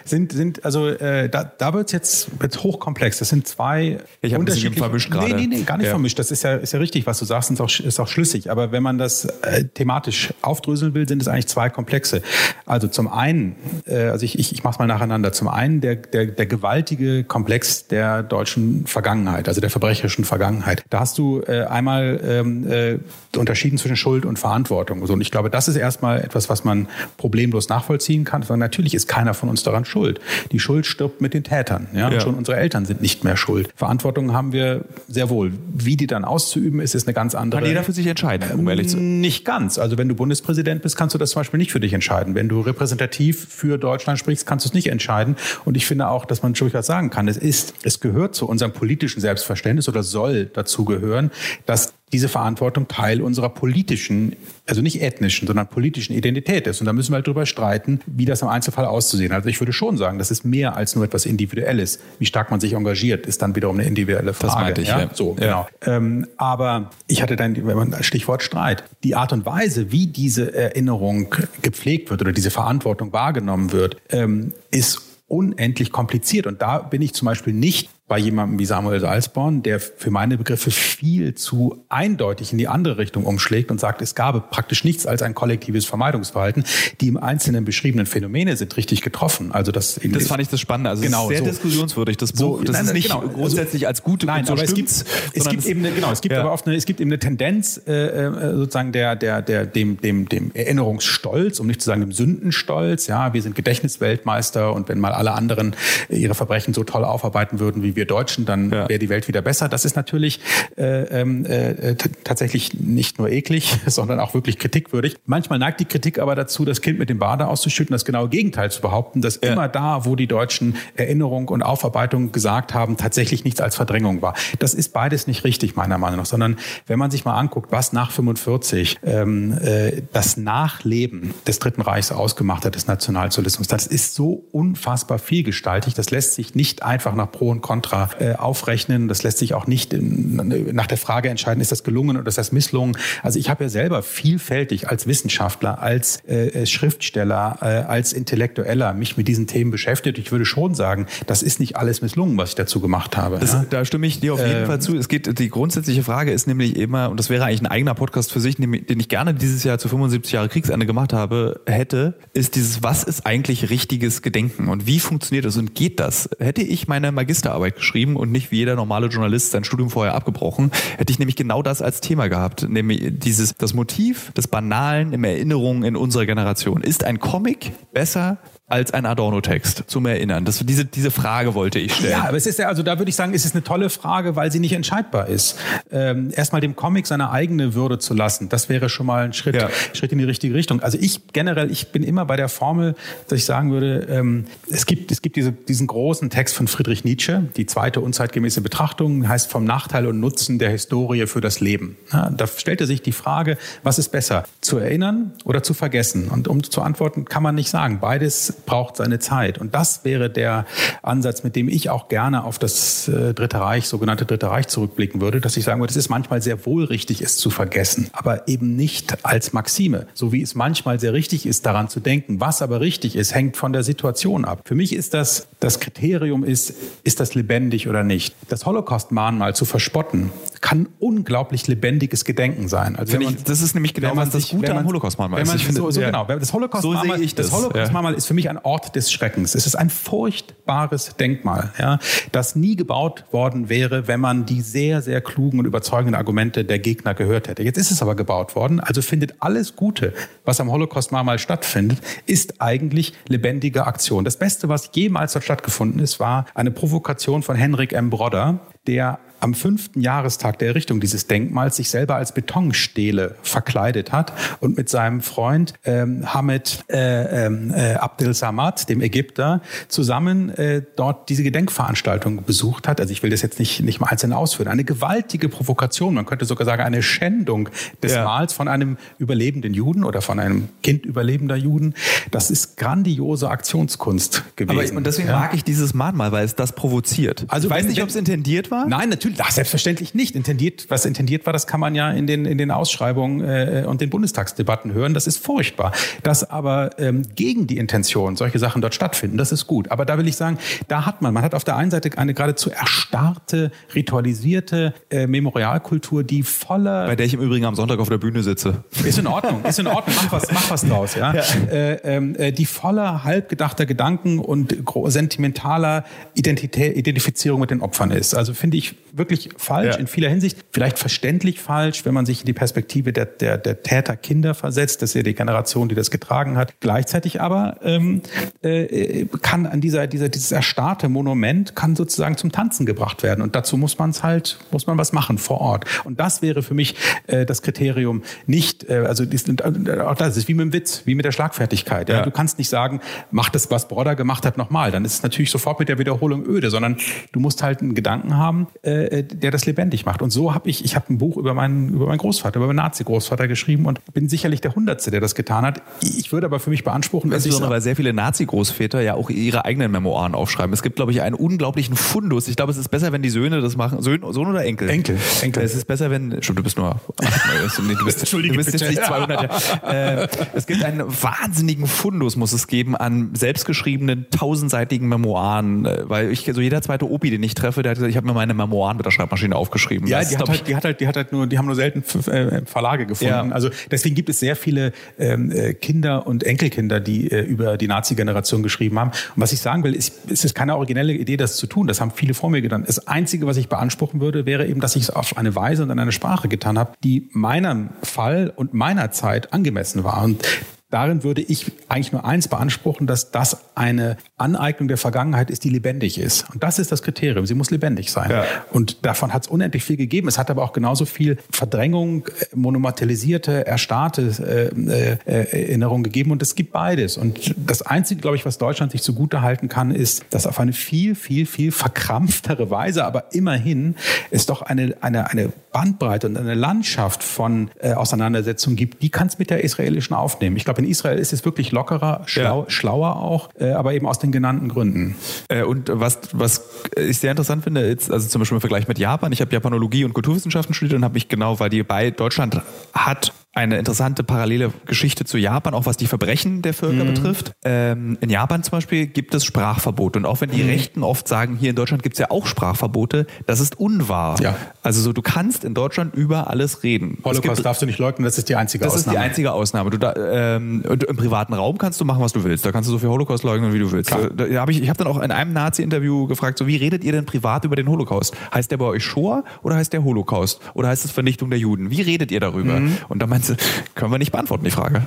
Sind, 0.06 0.32
sind, 0.32 0.66
also 0.66 0.88
äh, 0.88 1.30
da, 1.30 1.44
da 1.44 1.74
wird 1.74 1.88
es 1.88 1.92
jetzt, 1.92 2.28
jetzt 2.42 2.64
hochkomplex. 2.64 3.20
Das 3.20 3.30
sind 3.30 3.48
zwei 3.48 3.98
ich 4.22 4.36
unterschiedliche. 4.36 4.80
vermischt 4.80 5.12
gerade. 5.12 5.36
Nee, 5.36 5.48
nee, 5.48 5.58
nee, 5.58 5.62
gar 5.64 5.78
nicht 5.78 5.88
ja. 5.88 5.92
vermischt. 5.92 6.20
Das 6.20 6.32
ist 6.32 6.44
ja, 6.44 6.56
ist 6.56 6.74
ja 6.74 6.80
richtig, 6.80 7.08
was 7.08 7.20
du 7.20 7.26
sagst, 7.26 7.52
ist 7.52 7.62
auch, 7.62 7.80
ist 7.80 8.00
auch 8.00 8.08
schlüssig. 8.08 8.52
Aber 8.52 8.72
wenn 8.72 8.84
man 8.84 8.98
das 8.98 9.26
äh, 9.26 9.66
thematisch 9.66 10.34
aufdröseln 10.42 10.94
will, 10.94 11.08
sind 11.08 11.22
es 11.22 11.28
eigentlich 11.28 11.48
zwei 11.48 11.70
Komplexe. 11.70 12.22
Also 12.66 12.88
zum 12.88 13.08
einen, 13.08 13.56
äh, 13.86 14.06
also 14.06 14.26
ich, 14.26 14.38
ich, 14.40 14.52
ich 14.52 14.64
mache 14.64 14.74
es 14.74 14.80
mal 14.80 14.88
nacheinander. 14.88 15.32
Zum 15.32 15.48
einen 15.48 15.82
der, 15.82 15.96
der, 15.96 16.28
der 16.28 16.46
gewaltige 16.46 17.24
Komplex 17.24 17.88
der 17.88 18.24
deutschen 18.24 18.86
Vergangenheit, 18.88 19.48
also 19.48 19.62
der 19.62 19.70
verbrecherischen 19.70 20.26
Vergangenheit. 20.26 20.84
Da 20.90 21.00
hast 21.00 21.18
du 21.18 21.42
äh, 21.48 21.64
einmal 21.64 22.20
ähm, 22.24 22.70
äh, 22.70 23.00
unterschieden 23.38 23.78
zwischen 23.78 23.98
Schuld 23.98 24.26
und 24.26 24.40
Verantwortung. 24.40 25.02
Und 25.02 25.22
ich 25.22 25.32
glaube, 25.32 25.50
das 25.50 25.68
ist 25.68 25.76
erstmal 25.76 26.22
etwas, 26.22 26.50
was 26.50 26.64
man 26.64 26.88
problemlos 27.18 27.70
nachvollziehen 27.70 28.24
kann. 28.24 28.46
Natürlich 28.58 28.94
ist 28.94 29.08
keiner 29.08 29.34
von 29.38 29.50
uns 29.50 29.64
daran 29.64 29.86
schuld. 29.86 30.20
Die 30.52 30.60
Schuld 30.60 30.86
stirbt 30.86 31.22
mit 31.22 31.34
den 31.34 31.44
Tätern. 31.44 31.88
Ja? 31.94 32.12
ja. 32.12 32.20
Schon 32.20 32.36
unsere 32.36 32.58
Eltern 32.58 32.86
sind 32.86 33.02
nicht 33.02 33.24
mehr 33.24 33.38
schuld. 33.38 33.70
Verantwortung 33.76 34.34
haben 34.34 34.52
wir 34.52 34.86
sehr 35.08 35.30
wohl. 35.30 35.52
Wie 35.74 35.96
die 35.96 36.08
dann 36.08 36.26
auszuüben 36.26 36.80
ist, 36.80 36.96
ist 36.96 37.08
eine 37.08 37.14
ganz 37.14 37.36
andere. 37.36 37.62
Kann 37.62 37.70
jeder 37.70 37.84
für 37.84 37.94
sich 37.94 38.08
entscheiden, 38.08 38.52
um 38.58 38.68
ehrlich 38.68 38.90
zu 38.90 38.98
sein? 38.98 39.22
Nicht 39.22 39.46
ganz. 39.46 39.78
Also 39.78 39.98
wenn 39.98 40.10
du 40.10 40.16
Bundespräsident 40.16 40.82
bist, 40.82 40.98
kannst 40.98 41.14
du 41.14 41.20
das 41.20 41.32
zum 41.32 41.42
Beispiel 41.42 41.58
nicht 41.58 41.72
für 41.72 41.80
dich 41.80 41.94
entscheiden. 41.94 42.36
Wenn 42.36 42.50
du 42.50 42.62
repräsentativ 42.62 43.48
für 43.50 43.78
Deutschland 43.78 44.20
sprichst, 44.20 44.46
kannst 44.46 44.66
du 44.66 44.70
es 44.70 44.74
nicht 44.74 44.88
entscheiden. 44.88 45.36
Und 45.66 45.78
ich 45.78 45.86
finde 45.86 46.08
auch, 46.10 46.26
dass 46.26 46.44
man 46.44 46.54
durchaus 46.54 46.86
sagen 46.86 47.10
kann, 47.10 47.28
es 47.28 47.38
ist, 47.38 47.74
es 47.84 48.00
gehört 48.00 48.36
zu 48.36 48.48
unserem 48.48 48.74
politischen 48.74 49.22
Selbstverständnis 49.22 49.88
oder 49.88 50.04
soll 50.04 50.50
dazu 50.54 50.86
gehören, 50.86 51.32
dass 51.66 51.94
diese 52.14 52.30
Verantwortung 52.30 52.88
Teil 52.88 53.22
unserer 53.22 53.50
politischen, 53.50 54.36
also 54.66 54.82
nicht 54.82 55.02
ethnischen, 55.02 55.46
sondern 55.46 55.68
politischen 55.68 56.14
Identität 56.14 56.66
ist. 56.66 56.80
Und 56.80 56.86
da 56.86 56.94
müssen 56.94 57.12
wir 57.12 57.16
halt 57.16 57.28
drüber 57.28 57.46
streiten, 57.46 58.00
wie 58.06 58.24
das 58.24 58.42
im 58.42 58.48
Einzelfall 58.48 58.86
auszusehen 58.86 59.32
hat. 59.32 59.40
Also 59.40 59.50
ich 59.50 59.60
würde 59.60 59.74
schon 59.74 59.98
sagen, 59.98 60.18
das 60.18 60.32
ist 60.32 60.46
mehr 60.46 60.78
als 60.78 60.96
nur 60.96 61.04
etwas 61.04 61.26
Individuelles. 61.26 62.00
Wie 62.18 62.26
stark 62.26 62.50
man 62.50 62.62
sich 62.62 62.74
engagiert, 62.74 63.26
ist 63.26 63.42
dann 63.42 63.56
wiederum 63.58 63.78
eine 63.78 63.88
individuelle 63.88 64.34
Frage. 64.34 64.54
Das 64.54 64.62
meinte 64.62 64.82
ich, 64.82 64.88
ja. 64.88 65.00
ja. 65.02 65.10
So, 65.14 65.36
ja. 65.40 65.68
genau. 65.82 65.98
Ähm, 65.98 66.28
aber 66.38 66.92
ich 67.08 67.22
hatte 67.22 67.36
dann, 67.36 67.56
wenn 67.68 67.76
man 67.76 68.04
Stichwort 68.04 68.42
Streit, 68.42 68.86
die 69.04 69.16
Art 69.16 69.34
und 69.34 69.46
Weise, 69.46 69.92
wie 69.92 70.08
diese 70.08 70.54
Erinnerung 70.54 71.36
gepflegt 71.62 72.10
wird 72.10 72.22
oder 72.22 72.32
diese 72.32 72.52
Verantwortung 72.52 73.12
wahrgenommen 73.12 73.74
wird, 73.74 73.98
ähm, 74.12 74.54
ist 74.72 75.02
unendlich 75.28 75.92
kompliziert. 75.92 76.48
Und 76.48 76.62
da 76.62 76.80
bin 76.80 77.02
ich 77.02 77.14
zum 77.14 77.26
Beispiel 77.26 77.52
nicht 77.52 77.90
bei 78.08 78.18
jemandem 78.18 78.58
wie 78.58 78.66
Samuel 78.66 79.02
Salzborn, 79.02 79.64
der 79.64 79.82
für 79.82 80.12
meine 80.12 80.38
Begriffe 80.38 80.72
viel 80.72 81.36
zu 81.36 81.84
eindeutig 81.90 82.54
in 82.54 82.58
die 82.58 82.70
andere 82.70 82.98
Richtung 82.98 83.26
umschlägt 83.26 83.70
und 83.70 83.82
sagt, 83.82 84.02
es 84.02 84.16
gab 84.16 84.50
praktisch 84.50 84.86
nichts 84.86 85.06
als 85.06 85.22
ein 85.22 85.36
kollektives 85.36 85.86
Vermeidungsverhalten. 85.86 86.64
Die 87.02 87.10
im 87.10 87.18
Einzelnen 87.18 87.66
beschriebenen 87.66 88.06
Phänomene 88.06 88.56
sind 88.56 88.78
richtig 88.78 89.02
getroffen. 89.02 89.52
Also 89.52 89.74
das, 89.74 90.00
das 90.02 90.28
fand 90.28 90.42
ich 90.42 90.48
das 90.48 90.62
Spannende. 90.62 90.90
Also 90.90 91.04
genau, 91.04 91.28
sehr 91.28 91.40
so. 91.40 91.46
diskussionswürdig. 91.46 92.16
Das 92.16 92.32
Buch, 92.32 92.60
so, 92.60 92.64
das 92.64 92.78
nein, 92.78 92.86
ist 92.86 92.94
nicht 92.94 93.10
genau, 93.10 93.28
grundsätzlich 93.28 93.88
als 93.88 94.02
gute 94.04 94.26
nein, 94.26 94.46
so 94.46 94.54
aber 94.54 94.64
es 94.64 94.74
gibt, 94.74 94.90
es 94.90 95.50
gibt 95.50 95.66
eben 95.66 95.86
eine, 95.86 95.94
genau, 95.94 96.10
es 96.12 96.22
gibt 96.22 96.34
ja. 96.34 96.40
aber 96.40 96.54
oft 96.54 96.66
eine, 96.66 96.78
es 96.78 96.86
gibt 96.86 97.02
eben 97.02 97.10
eine 97.10 97.20
Tendenz 97.20 97.82
äh, 97.88 97.92
äh, 97.92 98.56
sozusagen 98.56 98.94
der 98.94 99.18
der 99.18 99.42
der 99.42 99.66
dem 99.66 100.00
dem 100.00 100.30
dem 100.30 100.52
Erinnerungsstolz, 100.54 101.60
um 101.60 101.68
nicht 101.68 101.82
zu 101.82 101.88
sagen 101.88 102.00
dem 102.00 102.14
Sündenstolz. 102.14 103.08
Ja, 103.08 103.34
wir 103.34 103.42
sind 103.42 103.56
Gedächtnisweltmeister 103.56 104.74
und 104.74 104.88
wenn 104.88 105.00
mal 105.00 105.12
alle 105.12 105.34
anderen 105.34 105.76
ihre 106.08 106.36
Verbrechen 106.36 106.74
so 106.74 106.86
toll 106.86 107.04
aufarbeiten 107.04 107.60
würden 107.60 107.84
wie 107.84 107.97
wir 107.98 108.06
Deutschen, 108.06 108.46
dann 108.46 108.72
ja. 108.72 108.88
wäre 108.88 109.00
die 109.00 109.10
Welt 109.10 109.28
wieder 109.28 109.42
besser. 109.42 109.68
Das 109.68 109.84
ist 109.84 109.98
natürlich 109.98 110.40
äh, 110.78 111.02
ähm, 111.22 111.46
äh, 111.46 111.96
tatsächlich 112.24 112.74
nicht 112.76 113.20
nur 113.20 113.30
eklig, 113.30 113.76
sondern 113.88 114.22
auch 114.22 114.34
wirklich 114.34 114.58
kritikwürdig. 114.58 115.18
Manchmal 115.26 115.60
neigt 115.60 115.82
die 115.82 115.86
Kritik 115.86 116.20
aber 116.20 116.36
dazu, 116.36 116.64
das 116.64 116.82
Kind 116.82 117.00
mit 117.00 117.10
dem 117.10 117.20
Bade 117.20 117.48
auszuschütten, 117.48 117.94
das 117.94 118.06
genaue 118.06 118.30
Gegenteil 118.30 118.72
zu 118.72 118.82
behaupten, 118.82 119.22
dass 119.22 119.40
ja. 119.44 119.52
immer 119.52 119.68
da, 119.68 120.06
wo 120.06 120.16
die 120.16 120.28
Deutschen 120.28 120.78
Erinnerung 120.96 121.50
und 121.50 121.64
Aufarbeitung 121.64 122.32
gesagt 122.32 122.74
haben, 122.74 122.96
tatsächlich 122.96 123.44
nichts 123.44 123.60
als 123.60 123.76
Verdrängung 123.76 124.22
war. 124.22 124.36
Das 124.60 124.74
ist 124.74 124.94
beides 124.94 125.28
nicht 125.28 125.44
richtig, 125.44 125.76
meiner 125.76 125.98
Meinung 125.98 126.20
nach, 126.20 126.26
sondern 126.26 126.58
wenn 126.86 127.00
man 127.00 127.12
sich 127.12 127.26
mal 127.26 127.38
anguckt, 127.38 127.72
was 127.72 127.92
nach 127.94 128.12
45 128.12 129.00
ähm, 129.04 129.58
äh, 129.60 130.04
das 130.14 130.38
Nachleben 130.38 131.34
des 131.48 131.60
Dritten 131.60 131.82
Reichs 131.82 132.12
ausgemacht 132.12 132.64
hat, 132.66 132.76
des 132.76 132.86
Nationalsozialismus, 132.86 133.68
das 133.68 133.88
ist 133.88 134.14
so 134.14 134.46
unfassbar 134.52 135.18
vielgestaltig, 135.18 135.96
das 135.96 136.12
lässt 136.12 136.36
sich 136.36 136.54
nicht 136.54 136.84
einfach 136.84 137.16
nach 137.16 137.32
Pro 137.32 137.50
und 137.50 137.62
Contra 137.62 137.87
Contra 137.88 138.10
äh, 138.20 138.36
aufrechnen. 138.36 139.08
Das 139.08 139.24
lässt 139.24 139.38
sich 139.38 139.54
auch 139.54 139.68
nicht 139.68 139.94
in, 139.94 140.36
nach 140.74 140.88
der 140.88 140.98
Frage 140.98 141.30
entscheiden, 141.30 141.62
ist 141.62 141.72
das 141.72 141.84
gelungen 141.84 142.18
oder 142.18 142.28
ist 142.28 142.38
das 142.38 142.52
misslungen. 142.52 142.98
Also 143.24 143.40
ich 143.40 143.50
habe 143.50 143.64
ja 143.66 143.70
selber 143.70 144.04
vielfältig 144.04 144.90
als 144.90 145.08
Wissenschaftler, 145.08 145.82
als 145.82 146.24
äh, 146.26 146.66
Schriftsteller, 146.66 147.58
äh, 147.62 147.66
als 147.66 148.14
Intellektueller 148.14 148.94
mich 148.94 149.18
mit 149.18 149.28
diesen 149.28 149.48
Themen 149.48 149.72
beschäftigt. 149.72 150.18
Ich 150.18 150.32
würde 150.32 150.46
schon 150.46 150.76
sagen, 150.76 151.08
das 151.26 151.44
ist 151.44 151.60
nicht 151.60 151.76
alles 151.78 152.02
misslungen, 152.02 152.38
was 152.38 152.50
ich 152.50 152.56
dazu 152.56 152.80
gemacht 152.80 153.18
habe. 153.18 153.40
Das, 153.40 153.54
ja? 153.54 153.66
Da 153.70 153.86
stimme 153.86 154.08
ich 154.08 154.20
dir 154.20 154.34
auf 154.34 154.46
jeden 154.46 154.62
ähm, 154.62 154.66
Fall 154.66 154.82
zu. 154.82 154.96
Es 154.98 155.08
geht, 155.08 155.40
die 155.40 155.50
grundsätzliche 155.50 156.04
Frage 156.04 156.32
ist 156.32 156.48
nämlich 156.48 156.76
immer, 156.76 157.10
und 157.10 157.20
das 157.20 157.30
wäre 157.30 157.46
eigentlich 157.46 157.62
ein 157.62 157.68
eigener 157.68 157.96
Podcast 157.96 158.32
für 158.32 158.40
sich, 158.40 158.56
den 158.58 159.00
ich 159.00 159.10
gerne 159.10 159.34
dieses 159.34 159.64
Jahr 159.64 159.80
zu 159.80 159.90
75 159.90 160.32
Jahre 160.32 160.50
Kriegsende 160.50 160.86
gemacht 160.86 161.14
habe, 161.14 161.62
hätte, 161.66 162.16
ist 162.34 162.56
dieses, 162.56 162.84
was 162.84 163.04
ist 163.04 163.26
eigentlich 163.26 163.70
richtiges 163.70 164.22
Gedenken 164.22 164.68
und 164.68 164.88
wie 164.88 165.00
funktioniert 165.00 165.46
das 165.46 165.58
und 165.58 165.76
geht 165.76 166.00
das? 166.00 166.30
Hätte 166.40 166.62
ich 166.62 166.88
meine 166.88 167.12
Magisterarbeit 167.12 167.77
geschrieben 167.78 168.16
und 168.16 168.32
nicht 168.32 168.52
wie 168.52 168.58
jeder 168.58 168.76
normale 168.76 169.08
Journalist 169.08 169.52
sein 169.52 169.64
Studium 169.64 169.90
vorher 169.90 170.16
abgebrochen, 170.16 170.72
hätte 170.98 171.12
ich 171.12 171.20
nämlich 171.20 171.36
genau 171.36 171.62
das 171.62 171.82
als 171.82 172.02
Thema 172.02 172.28
gehabt, 172.28 172.68
nämlich 172.70 173.20
dieses 173.20 173.56
das 173.56 173.74
Motiv 173.74 174.32
des 174.34 174.48
Banalen 174.48 175.14
im 175.14 175.24
Erinnerungen 175.24 175.84
in 175.84 175.96
unserer 175.96 176.26
Generation. 176.26 176.82
Ist 176.82 177.04
ein 177.04 177.20
Comic 177.20 177.72
besser 177.94 178.38
als 178.70 178.94
ein 178.94 179.06
Adorno-Text 179.06 179.86
zum 179.88 180.06
Erinnern? 180.06 180.44
Das, 180.44 180.60
diese, 180.60 180.84
diese 180.84 181.10
Frage 181.10 181.56
wollte 181.56 181.80
ich 181.80 181.96
stellen. 181.96 182.12
Ja, 182.12 182.26
aber 182.28 182.36
es 182.36 182.46
ist 182.46 182.60
ja, 182.60 182.68
also 182.68 182.84
da 182.84 183.00
würde 183.00 183.10
ich 183.10 183.16
sagen, 183.16 183.34
es 183.34 183.46
ist 183.46 183.56
eine 183.56 183.64
tolle 183.64 183.90
Frage, 183.90 184.36
weil 184.36 184.52
sie 184.52 184.60
nicht 184.60 184.74
entscheidbar 184.74 185.28
ist. 185.28 185.58
Ähm, 185.90 186.32
erstmal 186.36 186.60
dem 186.60 186.76
Comic 186.76 187.08
seine 187.08 187.32
eigene 187.32 187.76
Würde 187.76 187.98
zu 187.98 188.14
lassen, 188.14 188.50
das 188.50 188.68
wäre 188.68 188.90
schon 188.90 189.06
mal 189.06 189.24
ein 189.24 189.32
Schritt, 189.32 189.56
ja. 189.56 189.70
Schritt 189.94 190.12
in 190.12 190.18
die 190.18 190.26
richtige 190.26 190.54
Richtung. 190.54 190.82
Also 190.82 190.98
ich 191.00 191.28
generell, 191.32 191.72
ich 191.72 191.94
bin 191.94 192.04
immer 192.04 192.26
bei 192.26 192.36
der 192.36 192.50
Formel, 192.50 192.96
dass 193.30 193.40
ich 193.40 193.46
sagen 193.46 193.72
würde, 193.72 194.06
ähm, 194.10 194.46
es 194.70 194.86
gibt, 194.86 195.12
es 195.12 195.22
gibt 195.22 195.38
diese, 195.38 195.54
diesen 195.54 195.88
großen 195.88 196.30
Text 196.30 196.54
von 196.54 196.68
Friedrich 196.68 197.06
Nietzsche, 197.06 197.44
die 197.56 197.68
zweite 197.68 198.02
unzeitgemäße 198.02 198.60
Betrachtung, 198.60 199.30
heißt 199.30 199.50
vom 199.50 199.64
Nachteil 199.64 200.08
und 200.08 200.20
Nutzen 200.20 200.60
der 200.60 200.72
Historie 200.72 201.26
für 201.28 201.40
das 201.40 201.62
Leben. 201.62 201.96
Ja, 202.12 202.30
da 202.30 202.46
stellte 202.48 202.86
sich 202.86 203.02
die 203.02 203.14
Frage, 203.14 203.58
was 203.84 203.98
ist 203.98 204.10
besser, 204.12 204.44
zu 204.60 204.78
erinnern 204.78 205.32
oder 205.46 205.64
zu 205.64 205.74
vergessen? 205.74 206.28
Und 206.28 206.50
um 206.50 206.64
zu 206.64 206.82
antworten, 206.82 207.24
kann 207.24 207.44
man 207.44 207.56
nicht 207.56 207.70
sagen. 207.70 208.00
Beides 208.02 208.57
braucht 208.66 208.98
seine 208.98 209.20
Zeit. 209.20 209.58
Und 209.58 209.74
das 209.74 210.04
wäre 210.04 210.30
der 210.30 210.66
Ansatz, 211.02 211.44
mit 211.44 211.56
dem 211.56 211.70
ich 211.70 211.90
auch 211.90 212.08
gerne 212.08 212.44
auf 212.44 212.60
das 212.60 213.08
äh, 213.08 213.34
Dritte 213.34 213.60
Reich, 213.60 213.88
sogenannte 213.88 214.26
Dritte 214.26 214.50
Reich 214.50 214.68
zurückblicken 214.68 215.22
würde, 215.22 215.42
dass 215.42 215.58
ich 215.58 215.64
sagen 215.64 215.80
würde, 215.82 215.92
es 215.92 215.98
ist 215.98 216.10
manchmal 216.10 216.42
sehr 216.42 216.66
wohl 216.66 216.86
richtig, 216.86 217.22
es 217.22 217.38
zu 217.38 217.50
vergessen, 217.50 218.10
aber 218.14 218.48
eben 218.48 218.76
nicht 218.76 219.26
als 219.26 219.54
Maxime, 219.54 220.08
so 220.14 220.32
wie 220.32 220.42
es 220.42 220.56
manchmal 220.56 221.00
sehr 221.00 221.14
richtig 221.14 221.46
ist, 221.46 221.66
daran 221.66 221.90
zu 221.90 222.00
denken. 222.00 222.40
Was 222.40 222.62
aber 222.62 222.82
richtig 222.82 223.16
ist, 223.16 223.34
hängt 223.34 223.58
von 223.58 223.74
der 223.74 223.84
Situation 223.84 224.46
ab. 224.46 224.62
Für 224.66 224.76
mich 224.76 224.94
ist 224.94 225.14
das, 225.14 225.48
das 225.60 225.80
Kriterium 225.80 226.44
ist, 226.44 226.74
ist 227.04 227.20
das 227.20 227.36
lebendig 227.36 227.88
oder 227.88 228.04
nicht. 228.04 228.36
Das 228.50 228.66
Holocaust-Mahnmal 228.66 229.56
zu 229.56 229.66
verspotten, 229.66 230.32
kann 230.62 230.90
unglaublich 231.00 231.68
lebendiges 231.68 232.26
Gedenken 232.26 232.68
sein. 232.68 232.96
Also 232.96 233.18
man, 233.18 233.36
ich, 233.36 233.44
das 233.44 233.62
ist 233.62 233.74
nämlich 233.74 233.94
genau 233.94 234.16
was 234.16 234.30
das 234.32 234.50
Gute 234.50 234.76
am 234.76 234.86
Holocaust-Mahnmal 234.86 235.42
ist. 235.42 235.74
So, 235.74 235.92
so 235.92 236.02
ja. 236.02 236.08
genau. 236.08 236.26
Das 236.26 236.54
Holocaust-Mahnmal 236.54 237.18
so 237.20 237.24
das. 237.24 237.36
das 237.36 237.52
Holocaust 237.52 237.94
ja. 237.94 238.10
ist 238.12 238.26
für 238.26 238.34
mich 238.34 238.47
ein 238.48 238.58
Ort 238.58 238.96
des 238.96 239.12
Schreckens. 239.12 239.56
Es 239.56 239.66
ist 239.66 239.76
ein 239.76 239.90
furchtbares 239.90 241.16
Denkmal, 241.18 241.74
ja, 241.80 242.00
das 242.32 242.56
nie 242.56 242.76
gebaut 242.76 243.26
worden 243.32 243.70
wäre, 243.70 244.08
wenn 244.08 244.20
man 244.20 244.46
die 244.46 244.62
sehr, 244.62 245.02
sehr 245.02 245.22
klugen 245.22 245.60
und 245.60 245.66
überzeugenden 245.66 246.16
Argumente 246.16 246.66
der 246.66 246.80
Gegner 246.80 247.14
gehört 247.14 247.48
hätte. 247.48 247.64
Jetzt 247.64 247.78
ist 247.78 247.92
es 247.92 248.02
aber 248.02 248.16
gebaut 248.16 248.56
worden, 248.56 248.80
also 248.80 249.02
findet 249.02 249.36
alles 249.40 249.76
Gute, 249.76 250.14
was 250.46 250.60
am 250.60 250.72
Holocaust-Mahnmal 250.72 251.40
stattfindet, 251.40 252.00
ist 252.26 252.62
eigentlich 252.62 253.14
lebendige 253.28 253.86
Aktion. 253.86 254.24
Das 254.24 254.38
Beste, 254.38 254.70
was 254.70 254.90
jemals 254.94 255.34
dort 255.34 255.46
stattgefunden 255.46 256.00
ist, 256.00 256.20
war 256.20 256.46
eine 256.54 256.72
Provokation 256.72 257.44
von 257.44 257.56
Henrik 257.56 257.94
M. 257.94 258.10
Brodder, 258.10 258.60
der 258.88 259.20
am 259.40 259.54
fünften 259.54 260.02
Jahrestag 260.02 260.60
der 260.60 260.70
Errichtung 260.70 261.00
dieses 261.00 261.28
Denkmals 261.28 261.76
sich 261.76 261.90
selber 261.90 262.16
als 262.16 262.34
Betonstele 262.34 263.36
verkleidet 263.42 264.12
hat 264.12 264.34
und 264.60 264.78
mit 264.78 264.90
seinem 264.90 265.22
Freund 265.22 265.74
ähm, 265.86 266.34
Hamed 266.34 266.84
äh, 266.90 267.46
ähm, 267.46 267.74
äh, 267.74 267.94
Abdel 267.96 268.34
Samad, 268.34 268.90
dem 268.90 269.02
Ägypter, 269.02 269.62
zusammen 269.88 270.50
äh, 270.50 270.82
dort 270.96 271.30
diese 271.30 271.44
Gedenkveranstaltung 271.44 272.44
besucht 272.44 272.88
hat. 272.88 273.00
Also 273.00 273.12
ich 273.12 273.24
will 273.24 273.30
das 273.30 273.42
jetzt 273.42 273.60
nicht, 273.60 273.82
nicht 273.82 274.00
mal 274.00 274.08
einzeln 274.08 274.34
ausführen. 274.34 274.68
Eine 274.68 274.84
gewaltige 274.84 275.50
Provokation, 275.50 276.14
man 276.14 276.26
könnte 276.26 276.46
sogar 276.46 276.66
sagen 276.66 276.84
eine 276.84 277.02
Schändung 277.02 277.70
des 278.02 278.14
ja. 278.14 278.24
Mals 278.24 278.54
von 278.54 278.68
einem 278.68 278.98
überlebenden 279.18 279.74
Juden 279.74 280.04
oder 280.04 280.22
von 280.22 280.40
einem 280.40 280.70
Kind 280.84 281.06
überlebender 281.06 281.56
Juden. 281.56 281.94
Das 282.32 282.52
ist 282.52 282.78
grandiose 282.78 283.50
Aktionskunst 283.50 284.44
gewesen. 284.56 284.92
Aber, 284.92 284.98
und 284.98 285.08
deswegen 285.08 285.30
ja. 285.30 285.40
mag 285.40 285.54
ich 285.54 285.64
dieses 285.64 285.94
Mahnmal, 285.94 286.32
weil 286.32 286.46
es 286.46 286.56
das 286.56 286.74
provoziert. 286.74 287.46
Also 287.48 287.68
ich 287.68 287.74
weiß 287.74 287.88
nicht, 287.88 288.02
ob 288.02 288.10
es 288.10 288.16
intendiert 288.16 288.72
war. 288.72 288.88
Nein, 288.88 289.10
natürlich 289.10 289.27
Natürlich, 289.28 289.46
ach, 289.46 289.52
selbstverständlich 289.52 290.14
nicht. 290.14 290.36
Intendiert, 290.38 290.86
was 290.88 291.06
intendiert 291.06 291.46
war, 291.46 291.52
das 291.52 291.68
kann 291.68 291.82
man 291.82 291.96
ja 291.96 292.12
in 292.12 292.28
den, 292.28 292.46
in 292.46 292.58
den 292.58 292.72
Ausschreibungen 292.72 293.42
äh, 293.42 293.84
und 293.86 294.00
den 294.00 294.10
Bundestagsdebatten 294.10 294.94
hören. 294.94 295.14
Das 295.14 295.28
ist 295.28 295.44
furchtbar. 295.44 295.92
Dass 296.24 296.50
aber 296.50 296.92
ähm, 296.98 297.24
gegen 297.36 297.68
die 297.68 297.78
Intention 297.78 298.38
solche 298.38 298.58
Sachen 298.58 298.82
dort 298.82 298.96
stattfinden, 298.96 299.38
das 299.38 299.52
ist 299.52 299.68
gut. 299.68 299.92
Aber 299.92 300.06
da 300.06 300.18
will 300.18 300.30
ich 300.30 300.38
sagen, 300.38 300.58
da 300.88 301.06
hat 301.06 301.22
man, 301.22 301.34
man 301.34 301.44
hat 301.44 301.56
auf 301.56 301.66
der 301.66 301.76
einen 301.76 301.92
Seite 301.92 302.10
eine 302.18 302.34
geradezu 302.34 302.72
erstarrte, 302.72 303.72
ritualisierte 303.94 304.94
äh, 305.10 305.28
Memorialkultur, 305.28 306.24
die 306.24 306.44
voller... 306.44 307.08
Bei 307.08 307.18
der 307.18 307.26
ich 307.26 307.34
im 307.34 307.42
Übrigen 307.42 307.66
am 307.66 307.76
Sonntag 307.76 308.00
auf 308.00 308.08
der 308.08 308.20
Bühne 308.20 308.44
sitze. 308.44 308.86
Ist 309.04 309.20
in 309.20 309.28
Ordnung, 309.28 309.66
ist 309.66 309.78
in 309.78 309.88
Ordnung. 309.88 310.16
Mach 310.16 310.32
was, 310.32 310.52
mach 310.54 310.70
was 310.70 310.86
draus, 310.86 311.16
ja. 311.16 311.34
ja. 311.34 311.42
Äh, 311.70 311.96
ähm, 312.04 312.36
äh, 312.38 312.54
die 312.54 312.66
voller 312.66 313.26
halbgedachter 313.26 313.86
Gedanken 313.86 314.40
und 314.40 314.74
sentimentaler 315.08 316.06
Identität, 316.34 316.96
Identifizierung 316.96 317.60
mit 317.60 317.72
den 317.72 317.82
Opfern 317.82 318.12
ist. 318.12 318.34
Also 318.34 318.54
finde 318.54 318.78
ich 318.78 318.96
wirklich 319.18 319.50
falsch 319.58 319.96
ja. 319.96 320.00
in 320.00 320.08
vieler 320.08 320.30
Hinsicht. 320.30 320.58
Vielleicht 320.72 321.00
verständlich 321.00 321.60
falsch, 321.60 322.06
wenn 322.06 322.14
man 322.14 322.26
sich 322.26 322.42
in 322.42 322.46
die 322.46 322.54
Perspektive 322.54 323.14
der, 323.14 323.26
der, 323.26 323.58
der 323.58 323.84
Täterkinder 323.84 324.54
versetzt. 324.54 325.02
Das 325.02 325.12
ist 325.12 325.16
ja 325.16 325.24
die 325.24 325.34
Generation, 325.34 325.90
die 325.90 325.96
das 325.96 326.12
getragen 326.12 326.58
hat. 326.58 326.80
Gleichzeitig 326.80 327.42
aber 327.42 327.78
ähm, 327.82 328.22
äh, 328.62 329.26
kann 329.42 329.66
an 329.66 329.82
dieser, 329.82 330.08
dieser, 330.08 330.30
dieses 330.30 330.52
erstarrte 330.52 331.10
Monument 331.10 331.76
kann 331.76 331.96
sozusagen 331.96 332.38
zum 332.38 332.52
Tanzen 332.52 332.86
gebracht 332.86 333.24
werden. 333.24 333.42
Und 333.42 333.56
dazu 333.56 333.78
muss 333.78 333.98
man 333.98 334.10
es 334.12 334.24
halt, 334.24 334.60
muss 334.72 334.88
man 334.88 334.98
was 334.98 335.14
machen 335.14 335.38
vor 335.38 335.62
Ort. 335.62 335.86
Und 336.04 336.20
das 336.20 336.42
wäre 336.42 336.62
für 336.64 336.74
mich 336.74 336.96
äh, 337.28 337.46
das 337.46 337.62
Kriterium 337.62 338.24
nicht, 338.46 338.90
äh, 338.90 339.06
also 339.08 339.24
äh, 339.24 340.00
auch 340.02 340.16
das 340.16 340.38
ist 340.38 340.48
wie 340.48 340.54
mit 340.54 340.66
dem 340.66 340.74
Witz, 340.74 341.04
wie 341.06 341.16
mit 341.16 341.26
der 341.26 341.32
Schlagfertigkeit. 341.32 342.10
Ja. 342.10 342.18
Ja. 342.18 342.24
Du 342.24 342.32
kannst 342.32 342.58
nicht 342.58 342.70
sagen, 342.70 343.02
mach 343.32 343.50
das, 343.50 343.70
was 343.72 343.88
Brodder 343.88 344.16
gemacht 344.16 344.46
hat, 344.46 344.58
nochmal. 344.58 344.92
Dann 344.92 345.06
ist 345.06 345.14
es 345.14 345.24
natürlich 345.24 345.52
sofort 345.52 345.80
mit 345.80 345.90
der 345.90 345.98
Wiederholung 345.98 346.46
öde, 346.46 346.70
sondern 346.70 346.98
du 347.32 347.40
musst 347.40 347.64
halt 347.64 347.82
einen 347.82 347.96
Gedanken 347.96 348.38
haben, 348.38 348.68
äh, 348.84 349.07
der 349.10 349.52
das 349.52 349.66
lebendig 349.66 350.06
macht. 350.06 350.22
Und 350.22 350.32
so 350.32 350.54
habe 350.54 350.70
ich, 350.70 350.84
ich 350.84 350.96
habe 350.96 351.14
ein 351.14 351.18
Buch 351.18 351.38
über 351.38 351.54
meinen, 351.54 351.90
über 351.90 352.08
meinen 352.08 352.18
Großvater, 352.18 352.58
über 352.58 352.68
meinen 352.68 352.78
Nazi-Großvater 352.78 353.48
geschrieben 353.48 353.86
und 353.86 354.00
bin 354.14 354.30
sicherlich 354.30 354.62
der 354.62 354.76
Hundertste, 354.76 355.12
der 355.12 355.20
das 355.20 355.36
getan 355.36 355.66
hat. 355.66 355.82
Ich 356.02 356.32
würde 356.32 356.46
aber 356.46 356.60
für 356.60 356.70
mich 356.70 356.84
beanspruchen, 356.84 357.30
dass 357.30 357.46
Insbesondere, 357.46 357.72
weil 357.72 357.82
sehr 357.82 357.96
viele 357.96 358.14
Nazi-Großväter 358.14 359.02
ja 359.02 359.16
auch 359.16 359.30
ihre 359.30 359.66
eigenen 359.66 359.92
Memoiren 359.92 360.36
aufschreiben. 360.36 360.74
Es 360.74 360.82
gibt, 360.82 360.96
glaube 360.98 361.12
ich, 361.12 361.22
einen 361.22 361.36
unglaublichen 361.36 361.96
Fundus. 361.96 362.48
Ich 362.48 362.56
glaube, 362.56 362.72
es 362.72 362.78
ist 362.78 362.90
besser, 362.90 363.12
wenn 363.12 363.22
die 363.22 363.30
Söhne 363.30 363.62
das 363.62 363.78
machen. 363.78 364.02
Sohn, 364.02 364.22
Sohn 364.32 364.48
oder 364.48 364.64
Enkel? 364.64 364.90
Enkel. 364.90 365.18
Enkel. 365.42 365.64
Es 365.64 365.76
ist 365.76 365.86
besser, 365.86 366.12
wenn. 366.12 366.42
Stimmt, 366.42 366.60
du 366.60 366.64
bist 366.64 366.78
nur. 366.78 367.00
du 367.18 368.06
bist, 368.06 368.34
du 368.34 368.56
bist 368.56 368.74
jetzt 368.74 368.90
nicht 368.90 369.04
200. 369.04 369.42
Ja. 369.44 370.24
Äh, 370.24 370.28
es 370.54 370.68
gibt 370.68 370.84
einen 370.84 371.02
wahnsinnigen 371.08 371.88
Fundus, 371.88 372.36
muss 372.36 372.54
es 372.54 372.68
geben, 372.68 372.96
an 372.96 373.32
selbstgeschriebenen, 373.34 374.28
tausendseitigen 374.32 375.08
Memoiren. 375.08 375.86
Äh, 375.86 376.04
weil 376.08 376.32
ich, 376.32 376.50
so 376.54 376.62
jeder 376.62 376.82
zweite 376.82 377.10
Opi, 377.10 377.30
den 377.30 377.44
ich 377.44 377.56
treffe, 377.56 377.84
der 377.84 377.92
hat 377.92 377.98
gesagt, 377.98 378.10
ich 378.10 378.18
habe 378.18 378.28
mir 378.28 378.34
meine 378.34 378.54
Memoiren 378.54 378.97
mit 378.98 379.06
der 379.06 379.12
Schreibmaschine 379.12 379.56
aufgeschrieben. 379.56 380.08
Ja, 380.08 380.24
die 380.24 380.38
hat, 380.38 380.50
halt, 380.50 380.68
die 380.68 380.76
hat 380.76 380.84
halt, 380.84 381.00
die 381.00 381.08
hat 381.08 381.16
halt 381.16 381.32
nur, 381.32 381.48
die 381.48 381.58
haben 381.58 381.66
nur 381.66 381.76
selten 381.76 382.04
äh, 382.30 382.62
Verlage 382.66 383.06
gefunden. 383.06 383.34
Ja. 383.34 383.48
Also 383.50 383.70
deswegen 383.92 384.16
gibt 384.16 384.30
es 384.30 384.40
sehr 384.40 384.56
viele 384.56 384.92
ähm, 385.18 385.52
äh, 385.52 385.74
Kinder 385.74 386.28
und 386.28 386.44
Enkelkinder, 386.44 387.00
die 387.00 387.32
äh, 387.32 387.42
über 387.42 387.78
die 387.78 387.88
Nazi-Generation 387.88 388.64
geschrieben 388.64 389.00
haben. 389.00 389.12
Und 389.12 389.42
was 389.42 389.54
ich 389.54 389.60
sagen 389.60 389.84
will, 389.84 389.94
ist, 389.94 390.30
es 390.30 390.44
ist 390.44 390.56
keine 390.56 390.76
originelle 390.76 391.14
Idee, 391.14 391.38
das 391.38 391.58
zu 391.58 391.68
tun. 391.68 391.88
Das 391.88 392.02
haben 392.02 392.12
viele 392.12 392.34
vor 392.34 392.50
mir 392.50 392.62
getan. 392.62 392.84
Das 392.86 393.08
Einzige, 393.08 393.48
was 393.48 393.58
ich 393.58 393.70
beanspruchen 393.70 394.22
würde, 394.22 394.46
wäre 394.46 394.68
eben, 394.68 394.82
dass 394.82 394.96
ich 394.96 395.04
es 395.04 395.10
auf 395.10 395.38
eine 395.38 395.56
Weise 395.56 395.84
und 395.84 395.90
in 395.90 396.00
eine 396.00 396.12
Sprache 396.12 396.48
getan 396.48 396.78
habe, 396.78 396.94
die 397.04 397.30
meinem 397.32 397.90
Fall 398.02 398.52
und 398.56 398.74
meiner 398.74 399.12
Zeit 399.12 399.54
angemessen 399.54 400.04
war. 400.04 400.24
Und 400.24 400.46
Darin 400.90 401.24
würde 401.24 401.42
ich 401.42 401.70
eigentlich 401.90 402.14
nur 402.14 402.24
eins 402.24 402.48
beanspruchen, 402.48 403.08
dass 403.08 403.32
das 403.32 403.58
eine 403.76 404.16
Aneignung 404.38 404.88
der 404.88 404.98
Vergangenheit 404.98 405.50
ist, 405.50 405.66
die 405.66 405.70
lebendig 405.70 406.18
ist. 406.18 406.46
Und 406.54 406.64
das 406.64 406.80
ist 406.80 406.94
das 406.94 407.04
Kriterium. 407.04 407.46
Sie 407.46 407.56
muss 407.56 407.72
lebendig 407.72 408.10
sein. 408.10 408.32
Ja. 408.32 408.46
Und 408.72 409.06
davon 409.06 409.34
hat 409.34 409.44
es 409.44 409.48
unendlich 409.50 409.84
viel 409.84 409.98
gegeben. 409.98 410.30
Es 410.30 410.38
hat 410.38 410.50
aber 410.50 410.64
auch 410.64 410.72
genauso 410.72 411.04
viel 411.04 411.40
Verdrängung, 411.52 412.28
äh, 412.28 412.56
monumentalisierte, 412.56 413.68
erstarrte 413.68 414.72
äh, 414.78 415.18
äh, 415.26 415.64
Erinnerung 415.64 416.04
gegeben. 416.04 416.32
Und 416.32 416.42
es 416.42 416.56
gibt 416.56 416.72
beides. 416.72 417.18
Und 417.18 417.54
das 417.58 417.82
Einzige, 417.82 418.22
glaube 418.22 418.38
ich, 418.38 418.46
was 418.46 418.58
Deutschland 418.58 418.94
sich 418.94 419.04
zugute 419.04 419.42
halten 419.42 419.68
kann, 419.68 419.92
ist, 419.92 420.24
dass 420.30 420.48
auf 420.48 420.58
eine 420.58 420.72
viel, 420.72 421.16
viel, 421.16 421.46
viel 421.46 421.74
verkrampftere 421.74 422.70
Weise, 422.70 423.04
aber 423.04 423.34
immerhin 423.34 423.96
es 424.32 424.46
doch 424.46 424.62
eine, 424.62 424.96
eine, 425.02 425.30
eine 425.32 425.52
Bandbreite 425.74 426.28
und 426.28 426.38
eine 426.38 426.54
Landschaft 426.54 427.24
von 427.24 427.72
äh, 427.80 427.92
Auseinandersetzungen 427.92 428.78
gibt, 428.78 429.04
die 429.04 429.10
kann 429.10 429.28
es 429.28 429.38
mit 429.38 429.50
der 429.50 429.64
israelischen 429.64 430.16
aufnehmen. 430.16 430.56
Ich 430.56 430.64
glaube, 430.64 430.77
glaube, 430.78 430.82
in 430.86 430.92
Israel 430.92 431.18
ist 431.18 431.34
es 431.34 431.44
wirklich 431.46 431.72
lockerer, 431.72 432.22
schlau, 432.26 432.64
ja. 432.64 432.70
schlauer 432.70 433.16
auch, 433.18 433.50
äh, 433.60 433.72
aber 433.72 433.94
eben 433.94 434.08
aus 434.08 434.20
den 434.20 434.32
genannten 434.32 434.70
Gründen. 434.70 435.16
Äh, 435.50 435.64
und 435.64 435.90
was, 435.92 436.20
was 436.34 436.70
ich 436.96 437.18
sehr 437.20 437.32
interessant 437.32 437.64
finde, 437.64 437.82
ist, 437.82 438.12
also 438.12 438.28
zum 438.28 438.40
Beispiel 438.40 438.58
im 438.58 438.62
Vergleich 438.62 438.88
mit 438.88 439.00
Japan, 439.00 439.32
ich 439.32 439.42
habe 439.42 439.52
Japanologie 439.52 440.06
und 440.06 440.14
Kulturwissenschaften 440.14 440.74
studiert 440.74 440.98
und 440.98 441.04
habe 441.04 441.16
mich 441.16 441.28
genau, 441.28 441.60
weil 441.60 441.70
die 441.70 441.84
bei 441.84 442.12
Deutschland 442.12 442.62
hat 442.94 443.34
eine 443.58 443.80
interessante 443.80 444.24
parallele 444.24 444.72
Geschichte 444.86 445.26
zu 445.26 445.38
Japan, 445.40 445.74
auch 445.74 445.88
was 445.88 445.98
die 445.98 446.06
Verbrechen 446.06 446.62
der 446.62 446.76
Völker 446.76 447.04
mhm. 447.04 447.16
betrifft. 447.16 447.54
Ähm, 447.66 448.18
in 448.22 448.30
Japan 448.30 448.62
zum 448.62 448.72
Beispiel 448.72 449.08
gibt 449.08 449.34
es 449.34 449.46
Sprachverbote. 449.46 450.20
Und 450.20 450.26
auch 450.26 450.42
wenn 450.42 450.52
die 450.52 450.62
mhm. 450.62 450.70
Rechten 450.70 451.04
oft 451.04 451.28
sagen, 451.28 451.58
hier 451.60 451.72
in 451.72 451.76
Deutschland 451.76 452.04
gibt 452.04 452.16
es 452.16 452.20
ja 452.20 452.30
auch 452.30 452.46
Sprachverbote, 452.46 453.26
das 453.48 453.60
ist 453.60 453.80
unwahr. 453.80 454.40
Ja. 454.42 454.56
Also 454.84 455.02
so, 455.02 455.12
du 455.12 455.24
kannst 455.24 455.64
in 455.64 455.74
Deutschland 455.74 456.14
über 456.14 456.52
alles 456.52 456.84
reden. 456.84 457.18
Holocaust 457.24 457.56
gibt, 457.56 457.66
darfst 457.66 457.82
du 457.82 457.88
nicht 457.88 457.98
leugnen, 457.98 458.26
das 458.26 458.38
ist 458.38 458.48
die 458.48 458.56
einzige 458.56 458.84
das 458.84 458.94
Ausnahme. 458.94 459.06
Das 459.06 459.14
ist 459.14 459.20
die 459.20 459.30
einzige 459.30 459.52
Ausnahme. 459.54 459.90
Du 459.90 459.98
da, 459.98 460.14
ähm, 460.16 460.84
Im 460.84 461.18
privaten 461.18 461.54
Raum 461.54 461.80
kannst 461.80 462.00
du 462.00 462.06
machen, 462.06 462.22
was 462.22 462.34
du 462.34 462.44
willst. 462.44 462.64
Da 462.64 462.72
kannst 462.72 462.88
du 462.88 462.92
so 462.92 463.00
viel 463.00 463.10
Holocaust 463.10 463.44
leugnen, 463.44 463.74
wie 463.74 463.80
du 463.80 463.92
willst. 463.92 464.12
Da, 464.12 464.28
da 464.30 464.62
hab 464.62 464.70
ich 464.70 464.84
ich 464.84 464.90
habe 464.90 465.04
dann 465.04 465.08
auch 465.08 465.20
in 465.20 465.32
einem 465.32 465.54
Nazi-Interview 465.54 466.28
gefragt, 466.28 466.60
so 466.60 466.68
wie 466.68 466.76
redet 466.76 467.04
ihr 467.04 467.12
denn 467.12 467.26
privat 467.26 467.66
über 467.66 467.76
den 467.76 467.90
Holocaust? 467.90 468.36
Heißt 468.54 468.70
der 468.70 468.78
bei 468.78 468.86
euch 468.86 469.04
Shoah 469.04 469.44
oder 469.64 469.78
heißt 469.78 469.94
der 469.94 470.04
Holocaust? 470.04 470.62
Oder 470.76 470.90
heißt 470.90 471.06
es 471.06 471.12
Vernichtung 471.12 471.50
der 471.50 471.58
Juden? 471.58 471.90
Wie 471.90 472.02
redet 472.02 472.32
ihr 472.32 472.40
darüber? 472.40 472.80
Mhm. 472.80 472.98
Und 473.10 473.20
da 473.20 473.26
meinst 473.26 473.47
können 473.96 474.12
wir 474.12 474.18
nicht 474.18 474.32
beantworten, 474.32 474.64
die 474.64 474.72
Frage. 474.72 475.04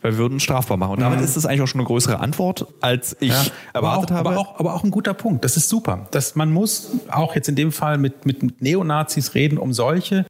Wir 0.00 0.16
würden 0.16 0.38
strafbar 0.38 0.76
machen. 0.76 0.92
Und 0.92 1.00
damit 1.00 1.18
mhm. 1.18 1.24
ist 1.24 1.36
es 1.36 1.44
eigentlich 1.44 1.62
auch 1.62 1.66
schon 1.66 1.80
eine 1.80 1.86
größere 1.86 2.20
Antwort, 2.20 2.66
als 2.80 3.16
ich 3.20 3.30
ja, 3.30 3.44
erwartet 3.72 4.12
aber 4.12 4.20
auch, 4.20 4.26
habe. 4.26 4.28
Aber 4.28 4.38
auch, 4.38 4.60
aber 4.60 4.74
auch 4.74 4.84
ein 4.84 4.90
guter 4.90 5.14
Punkt. 5.14 5.44
Das 5.44 5.56
ist 5.56 5.68
super. 5.68 6.06
Dass 6.12 6.36
man 6.36 6.52
muss 6.52 6.90
auch 7.10 7.34
jetzt 7.34 7.48
in 7.48 7.56
dem 7.56 7.72
Fall 7.72 7.98
mit, 7.98 8.24
mit 8.24 8.62
Neonazis 8.62 9.34
reden, 9.34 9.58
um 9.58 9.72
solche 9.72 10.24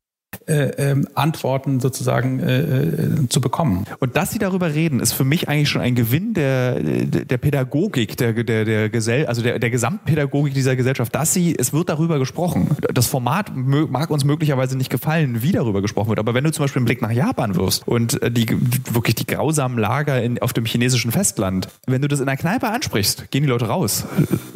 äh, 0.46 0.90
ähm, 0.90 1.06
Antworten 1.14 1.80
sozusagen 1.80 2.40
äh, 2.40 2.60
äh, 2.60 3.28
zu 3.28 3.40
bekommen. 3.40 3.84
Und 3.98 4.16
dass 4.16 4.30
Sie 4.30 4.38
darüber 4.38 4.74
reden, 4.74 5.00
ist 5.00 5.12
für 5.12 5.24
mich 5.24 5.48
eigentlich 5.48 5.68
schon 5.68 5.82
ein 5.82 5.94
Gewinn 5.94 6.32
der, 6.32 6.80
der 6.80 7.38
Pädagogik, 7.38 8.16
der, 8.16 8.32
der, 8.32 8.64
der 8.64 8.88
Gesell, 8.88 9.26
also 9.26 9.42
der, 9.42 9.58
der 9.58 9.70
Gesamtpädagogik 9.70 10.54
dieser 10.54 10.76
Gesellschaft, 10.76 11.14
dass 11.14 11.34
sie, 11.34 11.54
es 11.58 11.72
wird 11.72 11.88
darüber 11.88 12.18
gesprochen. 12.18 12.76
Das 12.92 13.06
Format 13.06 13.52
mag 13.54 14.10
uns 14.10 14.24
möglicherweise 14.24 14.76
nicht 14.76 14.90
gefallen, 14.90 15.42
wie 15.42 15.52
darüber 15.52 15.82
gesprochen 15.82 16.08
wird. 16.10 16.18
Aber 16.18 16.34
wenn 16.34 16.44
du 16.44 16.52
zum 16.52 16.64
Beispiel 16.64 16.80
einen 16.80 16.86
Blick 16.86 17.02
nach 17.02 17.10
Japan 17.10 17.54
wirfst 17.54 17.86
und 17.86 18.22
äh, 18.22 18.30
die 18.30 18.46
wirklich 18.92 19.14
die 19.14 19.26
grausamen 19.26 19.78
Lager 19.78 20.22
in, 20.22 20.40
auf 20.40 20.52
dem 20.52 20.64
chinesischen 20.64 21.10
Festland, 21.10 21.68
wenn 21.86 22.02
du 22.02 22.08
das 22.08 22.20
in 22.20 22.28
einer 22.28 22.36
Kneipe 22.36 22.68
ansprichst, 22.68 23.30
gehen 23.30 23.42
die 23.42 23.48
Leute 23.48 23.66
raus. 23.66 24.06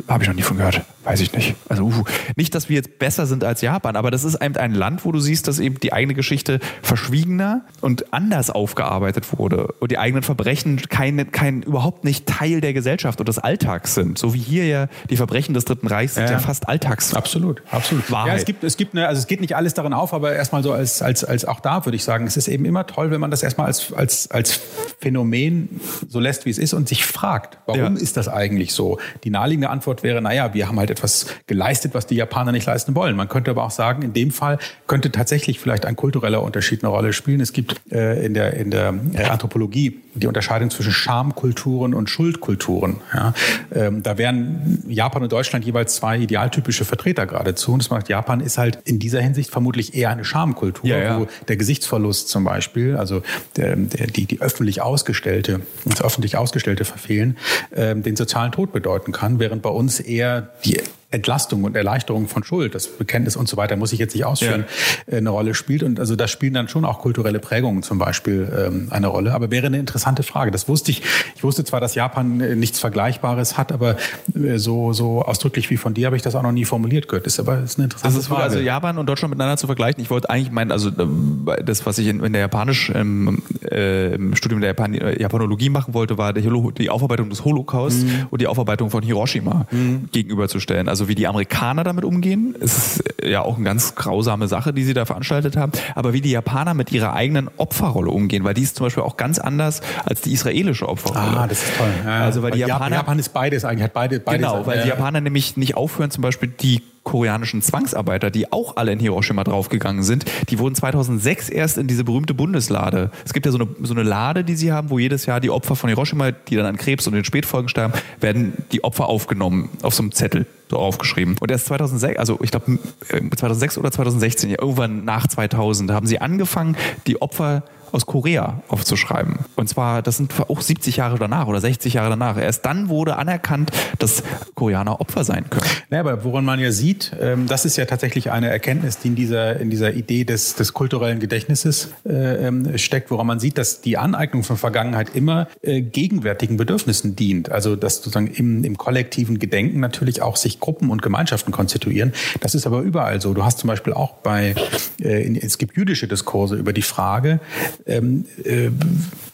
Habe 0.08 0.24
ich 0.24 0.28
noch 0.28 0.36
nie 0.36 0.42
von 0.42 0.56
gehört. 0.56 0.82
Weiß 1.04 1.20
ich 1.20 1.32
nicht. 1.32 1.54
Also 1.68 1.84
uh, 1.84 2.04
nicht, 2.36 2.54
dass 2.54 2.68
wir 2.68 2.76
jetzt 2.76 2.98
besser 2.98 3.26
sind 3.26 3.44
als 3.44 3.60
Japan, 3.60 3.96
aber 3.96 4.10
das 4.10 4.24
ist 4.24 4.40
eben 4.42 4.56
ein 4.56 4.74
Land, 4.74 5.04
wo 5.04 5.12
du 5.12 5.18
siehst, 5.18 5.48
dass 5.48 5.58
eben 5.62 5.80
die 5.80 5.92
eigene 5.92 6.14
Geschichte 6.14 6.60
verschwiegener 6.82 7.62
und 7.80 8.12
anders 8.12 8.50
aufgearbeitet 8.50 9.38
wurde 9.38 9.68
und 9.80 9.90
die 9.90 9.98
eigenen 9.98 10.22
Verbrechen 10.22 10.76
kein, 10.88 11.30
kein 11.32 11.62
überhaupt 11.62 12.04
nicht 12.04 12.26
Teil 12.26 12.60
der 12.60 12.72
Gesellschaft 12.72 13.20
und 13.20 13.28
des 13.28 13.38
Alltags 13.38 13.94
sind. 13.94 14.18
So 14.18 14.34
wie 14.34 14.38
hier 14.38 14.66
ja 14.66 14.88
die 15.10 15.16
Verbrechen 15.16 15.54
des 15.54 15.64
Dritten 15.64 15.86
Reichs 15.86 16.14
sind 16.14 16.24
ja, 16.24 16.32
ja 16.32 16.38
fast 16.38 16.68
Alltags. 16.68 17.14
Absolut, 17.14 17.62
absolut. 17.70 18.10
Wahrheit. 18.10 18.28
Ja, 18.28 18.34
es 18.34 18.44
gibt, 18.44 18.64
es 18.64 18.76
gibt 18.76 18.94
eine, 18.94 19.08
also 19.08 19.20
es 19.20 19.26
geht 19.26 19.40
nicht 19.40 19.56
alles 19.56 19.74
darin 19.74 19.92
auf, 19.92 20.12
aber 20.12 20.34
erstmal 20.34 20.62
so 20.62 20.72
als, 20.72 21.02
als, 21.02 21.24
als 21.24 21.44
auch 21.44 21.60
da 21.60 21.84
würde 21.84 21.96
ich 21.96 22.04
sagen, 22.04 22.26
es 22.26 22.36
ist 22.36 22.48
eben 22.48 22.64
immer 22.64 22.86
toll, 22.86 23.10
wenn 23.10 23.20
man 23.20 23.30
das 23.30 23.42
erstmal 23.42 23.66
als, 23.66 23.92
als, 23.92 24.30
als 24.30 24.60
Phänomen 25.00 25.80
so 26.08 26.20
lässt, 26.20 26.46
wie 26.46 26.50
es 26.50 26.58
ist 26.58 26.74
und 26.74 26.88
sich 26.88 27.04
fragt, 27.04 27.58
warum 27.66 27.96
ja. 27.96 28.02
ist 28.02 28.16
das 28.16 28.28
eigentlich 28.28 28.72
so? 28.72 28.98
Die 29.24 29.30
naheliegende 29.30 29.70
Antwort 29.70 30.02
wäre, 30.02 30.20
naja, 30.20 30.54
wir 30.54 30.68
haben 30.68 30.78
halt 30.78 30.90
etwas 30.90 31.26
geleistet, 31.46 31.94
was 31.94 32.06
die 32.06 32.16
Japaner 32.16 32.52
nicht 32.52 32.66
leisten 32.66 32.94
wollen. 32.94 33.16
Man 33.16 33.28
könnte 33.28 33.50
aber 33.50 33.64
auch 33.64 33.70
sagen, 33.70 34.02
in 34.02 34.12
dem 34.12 34.30
Fall 34.30 34.58
könnte 34.86 35.10
tatsächlich 35.10 35.51
vielleicht 35.60 35.86
ein 35.86 35.96
kultureller 35.96 36.42
Unterschied 36.42 36.82
eine 36.82 36.90
Rolle 36.90 37.12
spielen. 37.12 37.40
Es 37.40 37.52
gibt 37.52 37.80
äh, 37.90 38.24
in 38.24 38.34
der, 38.34 38.54
in 38.54 38.70
der 38.70 38.94
äh, 39.14 39.24
Anthropologie 39.24 40.00
die 40.14 40.26
Unterscheidung 40.26 40.70
zwischen 40.70 40.92
Schamkulturen 40.92 41.94
und 41.94 42.10
Schuldkulturen. 42.10 42.96
Ja. 43.14 43.34
Ähm, 43.74 44.02
da 44.02 44.18
wären 44.18 44.82
Japan 44.88 45.22
und 45.22 45.32
Deutschland 45.32 45.64
jeweils 45.64 45.96
zwei 45.96 46.18
idealtypische 46.18 46.84
Vertreter 46.84 47.26
geradezu. 47.26 47.72
Und 47.72 47.82
das 47.82 47.90
macht 47.90 48.08
Japan 48.08 48.40
ist 48.40 48.58
halt 48.58 48.78
in 48.84 48.98
dieser 48.98 49.20
Hinsicht 49.20 49.50
vermutlich 49.50 49.94
eher 49.94 50.10
eine 50.10 50.24
Schamkultur, 50.24 50.90
ja, 50.90 50.98
ja. 50.98 51.20
wo 51.20 51.26
der 51.48 51.56
Gesichtsverlust 51.56 52.28
zum 52.28 52.44
Beispiel, 52.44 52.96
also 52.96 53.22
der, 53.56 53.76
der, 53.76 54.06
die, 54.06 54.26
die 54.26 54.40
öffentlich 54.40 54.82
ausgestellte, 54.82 55.60
das 55.84 56.02
öffentlich 56.02 56.36
ausgestellte 56.36 56.84
Verfehlen, 56.84 57.38
ähm, 57.74 58.02
den 58.02 58.16
sozialen 58.16 58.52
Tod 58.52 58.72
bedeuten 58.72 59.12
kann, 59.12 59.38
während 59.38 59.62
bei 59.62 59.70
uns 59.70 60.00
eher 60.00 60.50
die 60.64 60.80
Entlastung 61.12 61.64
und 61.64 61.76
Erleichterung 61.76 62.26
von 62.26 62.42
Schuld, 62.42 62.74
das 62.74 62.88
Bekenntnis 62.88 63.36
und 63.36 63.48
so 63.48 63.56
weiter, 63.56 63.76
muss 63.76 63.92
ich 63.92 63.98
jetzt 63.98 64.14
nicht 64.14 64.24
ausführen, 64.24 64.64
ja. 65.06 65.14
Äh, 65.14 65.18
eine 65.18 65.30
Rolle 65.30 65.54
spielt. 65.54 65.82
Und 65.82 66.00
also 66.00 66.16
da 66.16 66.26
spielen 66.26 66.54
dann 66.54 66.68
schon 66.68 66.84
auch 66.84 66.98
kulturelle 67.00 67.38
Prägungen 67.38 67.82
zum 67.82 67.98
Beispiel 67.98 68.50
ähm, 68.56 68.88
eine 68.90 69.08
Rolle. 69.08 69.34
Aber 69.34 69.50
wäre 69.50 69.66
eine 69.66 69.78
interessante 69.78 70.01
interessante 70.02 70.22
Frage. 70.22 70.50
Das 70.50 70.68
wusste 70.68 70.90
ich. 70.90 71.02
Ich 71.36 71.44
wusste 71.44 71.64
zwar, 71.64 71.80
dass 71.80 71.94
Japan 71.94 72.40
äh, 72.40 72.56
nichts 72.56 72.80
Vergleichbares 72.80 73.56
hat, 73.56 73.72
aber 73.72 73.96
äh, 74.34 74.58
so, 74.58 74.92
so 74.92 75.22
ausdrücklich 75.22 75.70
wie 75.70 75.76
von 75.76 75.94
dir 75.94 76.06
habe 76.06 76.16
ich 76.16 76.22
das 76.22 76.34
auch 76.34 76.42
noch 76.42 76.52
nie 76.52 76.64
formuliert 76.64 77.08
gehört. 77.08 77.26
Das 77.26 77.34
ist 77.34 77.40
aber 77.40 77.60
ist 77.60 77.78
eine 77.78 77.84
interessante 77.84 78.16
also 78.16 78.28
Frage. 78.28 78.42
Also 78.42 78.58
Japan 78.58 78.98
und 78.98 79.06
Deutschland 79.06 79.30
miteinander 79.30 79.56
zu 79.56 79.66
vergleichen. 79.66 80.02
Ich 80.02 80.10
wollte 80.10 80.28
eigentlich 80.30 80.50
meinen, 80.50 80.72
also 80.72 80.88
äh, 80.88 81.64
das, 81.64 81.86
was 81.86 81.98
ich 81.98 82.08
in, 82.08 82.20
in 82.20 82.32
der 82.32 82.42
Japanisch 82.42 82.90
ähm, 82.94 83.42
äh, 83.70 84.14
im 84.14 84.34
Studium 84.34 84.60
der 84.60 84.70
Japan 84.70 84.94
Japanologie 84.94 85.70
machen 85.70 85.94
wollte, 85.94 86.18
war 86.18 86.32
die 86.32 86.90
Aufarbeitung 86.90 87.30
des 87.30 87.44
Holocaust 87.44 88.04
mhm. 88.04 88.26
und 88.30 88.40
die 88.40 88.46
Aufarbeitung 88.46 88.90
von 88.90 89.02
Hiroshima 89.02 89.66
mhm. 89.70 90.08
gegenüberzustellen. 90.10 90.88
Also 90.88 91.08
wie 91.08 91.14
die 91.14 91.26
Amerikaner 91.26 91.84
damit 91.84 92.04
umgehen, 92.04 92.54
ist 92.58 93.04
ja 93.22 93.42
auch 93.42 93.56
eine 93.56 93.64
ganz 93.64 93.94
grausame 93.94 94.48
Sache, 94.48 94.72
die 94.72 94.84
sie 94.84 94.94
da 94.94 95.04
veranstaltet 95.04 95.56
haben. 95.56 95.72
Aber 95.94 96.12
wie 96.12 96.20
die 96.20 96.30
Japaner 96.30 96.74
mit 96.74 96.92
ihrer 96.92 97.12
eigenen 97.12 97.48
Opferrolle 97.56 98.10
umgehen, 98.10 98.44
weil 98.44 98.54
die 98.54 98.62
ist 98.62 98.76
zum 98.76 98.86
Beispiel 98.86 99.02
auch 99.02 99.16
ganz 99.16 99.38
anders 99.38 99.80
als 100.04 100.20
die 100.20 100.32
israelische 100.32 100.88
Opferrolle. 100.88 101.38
Ah, 101.38 101.46
das 101.46 101.62
ist 101.62 101.76
toll. 101.76 101.92
Ja, 102.04 102.24
also 102.24 102.42
weil 102.42 102.52
die 102.52 102.60
Japaner, 102.60 102.96
Japan 102.96 103.18
ist 103.18 103.30
beides 103.30 103.64
eigentlich, 103.64 103.84
hat 103.84 103.92
beide, 103.92 104.20
beide 104.20 104.38
Genau, 104.38 104.66
weil 104.66 104.82
die 104.82 104.88
Japaner 104.88 105.20
nämlich 105.20 105.56
nicht 105.56 105.76
aufhören, 105.76 106.10
zum 106.10 106.22
Beispiel 106.22 106.48
die 106.48 106.82
koreanischen 107.04 107.62
Zwangsarbeiter, 107.62 108.30
die 108.30 108.52
auch 108.52 108.76
alle 108.76 108.92
in 108.92 109.00
Hiroshima 109.00 109.44
draufgegangen 109.44 110.02
sind, 110.02 110.24
die 110.48 110.58
wurden 110.58 110.74
2006 110.74 111.48
erst 111.48 111.78
in 111.78 111.86
diese 111.86 112.04
berühmte 112.04 112.34
Bundeslade. 112.34 113.10
Es 113.24 113.32
gibt 113.32 113.46
ja 113.46 113.52
so 113.52 113.58
eine, 113.58 113.68
so 113.82 113.92
eine 113.92 114.02
Lade, 114.02 114.44
die 114.44 114.54
sie 114.54 114.72
haben, 114.72 114.90
wo 114.90 114.98
jedes 114.98 115.26
Jahr 115.26 115.40
die 115.40 115.50
Opfer 115.50 115.74
von 115.74 115.88
Hiroshima, 115.88 116.30
die 116.30 116.56
dann 116.56 116.66
an 116.66 116.76
Krebs 116.76 117.06
und 117.06 117.14
den 117.14 117.24
Spätfolgen 117.24 117.68
sterben, 117.68 117.94
werden 118.20 118.52
die 118.72 118.84
Opfer 118.84 119.06
aufgenommen 119.06 119.70
auf 119.82 119.94
so 119.94 120.02
einem 120.02 120.12
Zettel 120.12 120.46
so 120.70 120.78
aufgeschrieben. 120.78 121.36
Und 121.40 121.50
erst 121.50 121.66
2006, 121.66 122.18
also 122.18 122.38
ich 122.42 122.50
glaube 122.50 122.78
2006 123.08 123.78
oder 123.78 123.90
2016, 123.90 124.50
ja, 124.50 124.56
irgendwann 124.60 125.04
nach 125.04 125.26
2000, 125.26 125.90
haben 125.90 126.06
sie 126.06 126.20
angefangen, 126.20 126.76
die 127.06 127.20
Opfer 127.20 127.64
aus 127.92 128.06
Korea 128.06 128.62
aufzuschreiben. 128.68 129.40
Und 129.56 129.68
zwar, 129.68 130.02
das 130.02 130.16
sind 130.16 130.32
auch 130.48 130.60
70 130.60 130.96
Jahre 130.96 131.18
danach 131.18 131.46
oder 131.46 131.60
60 131.60 131.94
Jahre 131.94 132.10
danach. 132.10 132.38
Erst 132.38 132.64
dann 132.64 132.88
wurde 132.88 133.16
anerkannt, 133.16 133.70
dass 133.98 134.22
Koreaner 134.54 135.00
Opfer 135.00 135.24
sein 135.24 135.48
können. 135.50 135.66
Naja, 135.90 136.00
aber 136.00 136.24
woran 136.24 136.44
man 136.44 136.58
ja 136.58 136.72
sieht, 136.72 137.12
ähm, 137.20 137.46
das 137.46 137.64
ist 137.64 137.76
ja 137.76 137.84
tatsächlich 137.84 138.30
eine 138.30 138.48
Erkenntnis, 138.48 138.98
die 138.98 139.08
in 139.08 139.14
dieser, 139.14 139.60
in 139.60 139.70
dieser 139.70 139.92
Idee 139.92 140.24
des, 140.24 140.54
des 140.54 140.72
kulturellen 140.72 141.20
Gedächtnisses 141.20 141.90
äh, 142.06 142.46
ähm, 142.46 142.78
steckt, 142.78 143.10
woran 143.10 143.26
man 143.26 143.40
sieht, 143.40 143.58
dass 143.58 143.82
die 143.82 143.98
Aneignung 143.98 144.42
von 144.42 144.56
Vergangenheit 144.56 145.14
immer 145.14 145.48
äh, 145.60 145.82
gegenwärtigen 145.82 146.56
Bedürfnissen 146.56 147.14
dient. 147.14 147.50
Also, 147.50 147.76
dass 147.76 147.96
sozusagen 147.96 148.28
im, 148.28 148.64
im 148.64 148.78
kollektiven 148.78 149.38
Gedenken 149.38 149.80
natürlich 149.80 150.22
auch 150.22 150.36
sich 150.36 150.60
Gruppen 150.60 150.90
und 150.90 151.02
Gemeinschaften 151.02 151.52
konstituieren. 151.52 152.12
Das 152.40 152.54
ist 152.54 152.66
aber 152.66 152.80
überall 152.80 153.20
so. 153.20 153.34
Du 153.34 153.44
hast 153.44 153.58
zum 153.58 153.68
Beispiel 153.68 153.92
auch 153.92 154.14
bei, 154.14 154.54
äh, 155.00 155.38
es 155.38 155.58
gibt 155.58 155.76
jüdische 155.76 156.08
Diskurse 156.08 156.56
über 156.56 156.72
die 156.72 156.82
Frage, 156.82 157.40
ähm, 157.86 158.26
äh, 158.44 158.70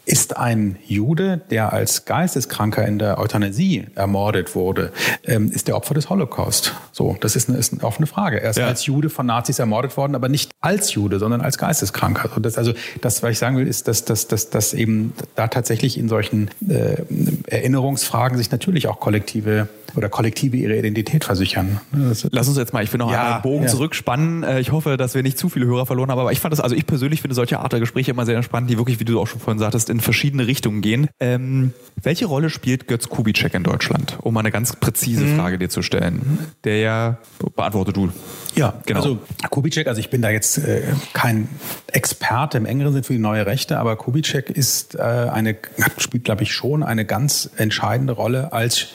ist 0.09 0.39
ein 0.39 0.77
Jude, 0.87 1.41
der 1.51 1.73
als 1.73 2.07
Geisteskranker 2.07 2.87
in 2.87 2.99
der 2.99 3.19
Euthanasie 3.19 3.87
ermordet 3.95 4.55
wurde, 4.55 4.91
ähm, 5.25 5.53
ist 5.53 5.69
der 5.69 5.77
Opfer 5.77 5.93
des 5.93 6.09
Holocaust? 6.09 6.75
So, 6.93 7.17
das 7.21 7.37
ist 7.37 7.51
eine, 7.51 7.59
ist 7.59 7.75
eine 7.75 7.85
offene 7.85 8.07
Frage. 8.07 8.41
Er 8.41 8.51
ist 8.51 8.57
ja. 8.57 8.67
als 8.67 8.87
Jude 8.87 9.11
von 9.11 9.27
Nazis 9.27 9.59
ermordet 9.59 9.97
worden, 9.99 10.15
aber 10.15 10.31
nicht 10.31 10.51
als 10.61 10.95
Jude, 10.95 11.19
sondern 11.19 11.43
als 11.43 11.59
Geisteskranker. 11.59 12.31
Und 12.35 12.47
das, 12.47 12.57
also, 12.57 12.73
das, 13.03 13.23
was 13.23 13.33
ich 13.33 13.39
sagen 13.39 13.59
will, 13.59 13.67
ist, 13.67 13.87
dass, 13.87 14.05
dass, 14.07 14.27
dass, 14.29 14.49
dass 14.49 14.73
eben 14.73 15.13
da 15.35 15.49
tatsächlich 15.49 15.99
in 15.99 16.09
solchen 16.09 16.51
äh, 16.67 17.03
Erinnerungsfragen 17.47 18.39
sich 18.39 18.51
natürlich 18.51 18.89
auch 18.89 19.01
kollektive 19.01 19.69
oder 19.97 20.09
Kollektive 20.09 20.57
ihre 20.57 20.77
Identität 20.77 21.25
versichern. 21.25 21.81
Lass 21.93 22.49
uns 22.49 22.57
jetzt 22.57 22.73
mal, 22.73 22.83
ich 22.83 22.93
will 22.93 22.99
noch 22.99 23.11
ja, 23.11 23.35
einen 23.35 23.43
Bogen 23.43 23.65
ja. 23.65 23.69
zurückspannen. 23.69 24.43
Äh, 24.43 24.61
ich 24.61 24.73
hoffe, 24.73 24.97
dass 24.97 25.15
wir 25.15 25.23
nicht 25.23 25.39
zu 25.39 25.49
viele 25.49 25.67
Hörer 25.67 25.87
verloren 25.87 26.11
haben, 26.11 26.19
aber 26.19 26.33
ich 26.33 26.41
fand 26.41 26.53
das, 26.53 26.61
also 26.61 26.75
ich 26.75 26.87
persönlich 26.87 27.23
finde 27.23 27.35
solche 27.35 27.59
Art 27.59 27.73
der 27.73 27.81
Gespräche 27.81 28.11
immer 28.11 28.27
sehr 28.27 28.43
spannend, 28.43 28.71
die 28.71 28.79
wirklich, 28.79 29.01
wie 29.01 29.05
du 29.05 29.21
auch 29.21 29.27
schon 29.27 29.41
vorhin 29.41 29.59
sagtest, 29.59 29.91
in 29.91 30.01
verschiedene 30.01 30.47
Richtungen 30.47 30.81
gehen. 30.81 31.09
Ähm, 31.21 31.73
welche 32.03 32.27
Rolle 32.27 32.51
spielt 32.51 32.89
Götz 32.89 33.09
Kubitschek 33.09 33.55
in 33.55 33.63
Deutschland? 33.63 34.19
Um 34.23 34.35
mal 34.35 34.41
eine 34.41 34.51
ganz 34.51 34.77
präzise 34.77 35.25
mhm. 35.25 35.37
Frage 35.37 35.59
dir 35.59 35.69
zu 35.69 35.83
stellen. 35.83 36.39
Der 36.65 36.79
ja, 36.79 37.19
beantworte 37.57 37.93
du. 37.93 38.11
Ja, 38.55 38.75
genau. 38.87 39.01
Also 39.01 39.19
Kubitschek, 39.51 39.87
also 39.87 40.01
ich 40.01 40.11
bin 40.11 40.23
da 40.23 40.31
jetzt 40.31 40.59
äh, 40.59 40.83
kein 41.13 41.49
Experte 41.93 42.59
im 42.59 42.67
engeren 42.67 42.93
Sinn 42.93 43.05
für 43.05 43.13
die 43.13 43.19
neue 43.19 43.47
Rechte, 43.47 43.79
aber 43.79 43.97
Kubitschek 43.97 44.51
ist 44.51 44.95
äh, 44.95 45.01
eine, 45.01 45.57
spielt, 45.99 46.25
glaube 46.25 46.43
ich, 46.43 46.53
schon 46.53 46.83
eine 46.83 47.05
ganz 47.05 47.51
entscheidende 47.57 48.13
Rolle 48.13 48.53
als 48.53 48.89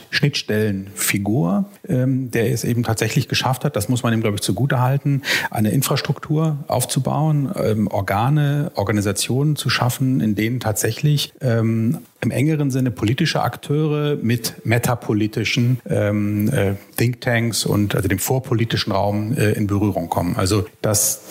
Schnittstellenfigur, 0.84 1.66
ähm, 1.88 2.32
der 2.32 2.52
es 2.52 2.64
eben 2.64 2.84
tatsächlich 2.84 3.28
geschafft 3.28 3.66
hat, 3.66 3.76
das 3.76 3.90
muss 3.90 4.04
man 4.04 4.14
ihm, 4.14 4.22
glaube 4.22 4.36
ich, 4.36 4.42
zugutehalten, 4.42 5.24
eine 5.52 5.72
Infrastruktur 5.72 6.58
aufzubauen, 6.68 7.52
ähm, 7.56 7.88
Organe, 7.88 8.72
Organisationen 8.76 9.56
zu 9.56 9.70
schaffen, 9.70 10.22
in 10.22 10.36
denen 10.36 10.60
tatsächlich 10.60 11.34
ähm, 11.42 12.00
im 12.24 12.32
engeren 12.32 12.72
Sinne 12.72 12.90
politische 12.90 13.42
Akteure 13.42 14.16
mit 14.16 14.66
metapolitischen 14.66 15.80
ähm, 15.90 16.50
äh, 16.50 16.76
Thinktanks 16.96 17.66
und 17.66 17.96
also 17.96 18.08
dem 18.08 18.20
vorpolitischen 18.20 18.94
Raum 18.94 19.38
äh, 19.38 19.52
in 19.52 19.68
Berührung 19.68 20.10
kommen. 20.10 20.36
Also 20.38 20.66
dass 20.82 21.22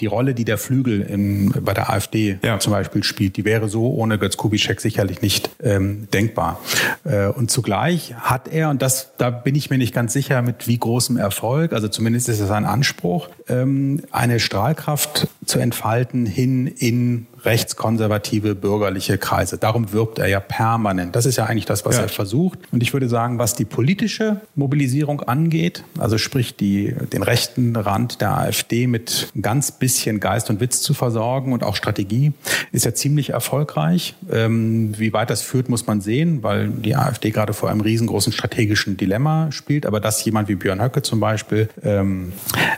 die 0.00 0.06
Rolle, 0.06 0.34
die 0.34 0.44
der 0.44 0.58
Flügel 0.58 1.00
in, 1.00 1.52
bei 1.62 1.72
der 1.72 1.88
AfD 1.90 2.38
ja. 2.42 2.58
zum 2.58 2.72
Beispiel 2.72 3.02
spielt, 3.04 3.36
die 3.36 3.44
wäre 3.44 3.68
so 3.68 3.94
ohne 3.94 4.18
Götz 4.18 4.36
Kubitschek 4.36 4.80
sicherlich 4.80 5.22
nicht 5.22 5.50
ähm, 5.62 6.08
denkbar. 6.12 6.60
Äh, 7.04 7.28
und 7.28 7.50
zugleich 7.50 8.14
hat 8.14 8.48
er, 8.48 8.70
und 8.70 8.82
das 8.82 9.12
da 9.16 9.30
bin 9.30 9.54
ich 9.54 9.70
mir 9.70 9.78
nicht 9.78 9.93
ganz 9.94 10.12
sicher, 10.12 10.42
mit 10.42 10.68
wie 10.68 10.78
großem 10.78 11.16
Erfolg, 11.16 11.72
also 11.72 11.88
zumindest 11.88 12.28
ist 12.28 12.40
es 12.40 12.50
ein 12.50 12.66
Anspruch, 12.66 13.28
ähm, 13.48 14.02
eine 14.10 14.40
Strahlkraft 14.40 15.28
zu 15.46 15.58
entfalten 15.58 16.26
hin 16.26 16.66
in 16.66 17.26
rechtskonservative 17.44 18.54
bürgerliche 18.54 19.18
Kreise. 19.18 19.58
Darum 19.58 19.92
wirbt 19.92 20.18
er 20.18 20.28
ja 20.28 20.40
permanent. 20.40 21.14
Das 21.16 21.26
ist 21.26 21.36
ja 21.36 21.46
eigentlich 21.46 21.66
das, 21.66 21.84
was 21.84 21.96
ja. 21.96 22.02
er 22.02 22.08
versucht. 22.08 22.58
Und 22.72 22.82
ich 22.82 22.92
würde 22.92 23.08
sagen, 23.08 23.38
was 23.38 23.54
die 23.54 23.64
politische 23.64 24.40
Mobilisierung 24.54 25.20
angeht, 25.22 25.84
also 25.98 26.18
sprich 26.18 26.56
die, 26.56 26.94
den 27.12 27.22
rechten 27.22 27.76
Rand 27.76 28.20
der 28.20 28.36
AfD 28.36 28.86
mit 28.86 29.28
ein 29.34 29.42
ganz 29.42 29.72
bisschen 29.72 30.20
Geist 30.20 30.50
und 30.50 30.60
Witz 30.60 30.80
zu 30.80 30.94
versorgen 30.94 31.52
und 31.52 31.62
auch 31.62 31.76
Strategie, 31.76 32.32
ist 32.72 32.84
ja 32.84 32.94
ziemlich 32.94 33.30
erfolgreich. 33.30 34.14
Ähm, 34.30 34.98
wie 34.98 35.12
weit 35.12 35.30
das 35.30 35.42
führt, 35.42 35.68
muss 35.68 35.86
man 35.86 36.00
sehen, 36.00 36.42
weil 36.42 36.68
die 36.68 36.96
AfD 36.96 37.30
gerade 37.30 37.52
vor 37.52 37.70
einem 37.70 37.80
riesengroßen 37.80 38.32
strategischen 38.32 38.96
Dilemma 38.96 39.52
spielt. 39.52 39.86
Aber 39.86 40.00
dass 40.00 40.24
jemand 40.24 40.48
wie 40.48 40.54
Björn 40.54 40.82
Höcke 40.82 41.02
zum 41.02 41.20
Beispiel 41.20 41.68
ähm, 41.82 42.32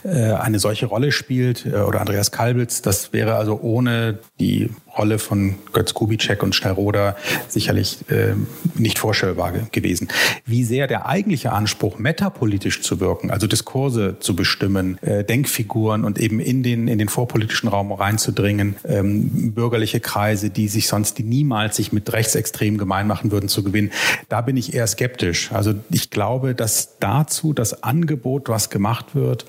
äh, 0.04 0.32
eine 0.32 0.58
solche 0.58 0.86
Rolle 0.86 1.12
spielt 1.12 1.66
äh, 1.66 1.76
oder 1.76 2.00
Andreas 2.00 2.32
Kalbitz, 2.32 2.82
das 2.82 3.12
wäre 3.12 3.36
also 3.36 3.60
ohne 3.60 4.18
die 4.40 4.55
die 4.56 4.70
Rolle 4.98 5.18
von 5.18 5.56
Götz 5.72 5.94
Kubitschek 5.94 6.42
und 6.42 6.54
Schnellroder 6.54 7.16
sicherlich 7.48 7.98
äh, 8.10 8.34
nicht 8.74 8.98
vorstellbar 8.98 9.52
gewesen. 9.72 10.08
Wie 10.44 10.64
sehr 10.64 10.86
der 10.86 11.06
eigentliche 11.06 11.52
Anspruch, 11.52 11.98
metapolitisch 11.98 12.82
zu 12.82 13.00
wirken, 13.00 13.30
also 13.30 13.46
Diskurse 13.46 14.16
zu 14.20 14.36
bestimmen, 14.36 14.98
äh, 15.02 15.24
Denkfiguren 15.24 16.04
und 16.04 16.18
eben 16.18 16.40
in 16.40 16.62
den, 16.62 16.88
in 16.88 16.98
den 16.98 17.08
vorpolitischen 17.08 17.68
Raum 17.68 17.92
reinzudringen, 17.92 18.76
ähm, 18.84 19.52
bürgerliche 19.52 20.00
Kreise, 20.00 20.50
die 20.50 20.68
sich 20.68 20.88
sonst, 20.88 21.18
die 21.18 21.22
niemals 21.22 21.76
sich 21.76 21.92
mit 21.92 22.12
Rechtsextremen 22.12 22.78
gemein 22.78 23.06
machen 23.06 23.30
würden, 23.30 23.48
zu 23.48 23.62
gewinnen, 23.62 23.90
da 24.28 24.40
bin 24.40 24.56
ich 24.56 24.74
eher 24.74 24.86
skeptisch. 24.86 25.52
Also 25.52 25.74
ich 25.90 26.10
glaube, 26.10 26.54
dass 26.54 26.98
dazu 27.00 27.52
das 27.52 27.82
Angebot, 27.82 28.48
was 28.48 28.70
gemacht 28.70 29.14
wird, 29.14 29.46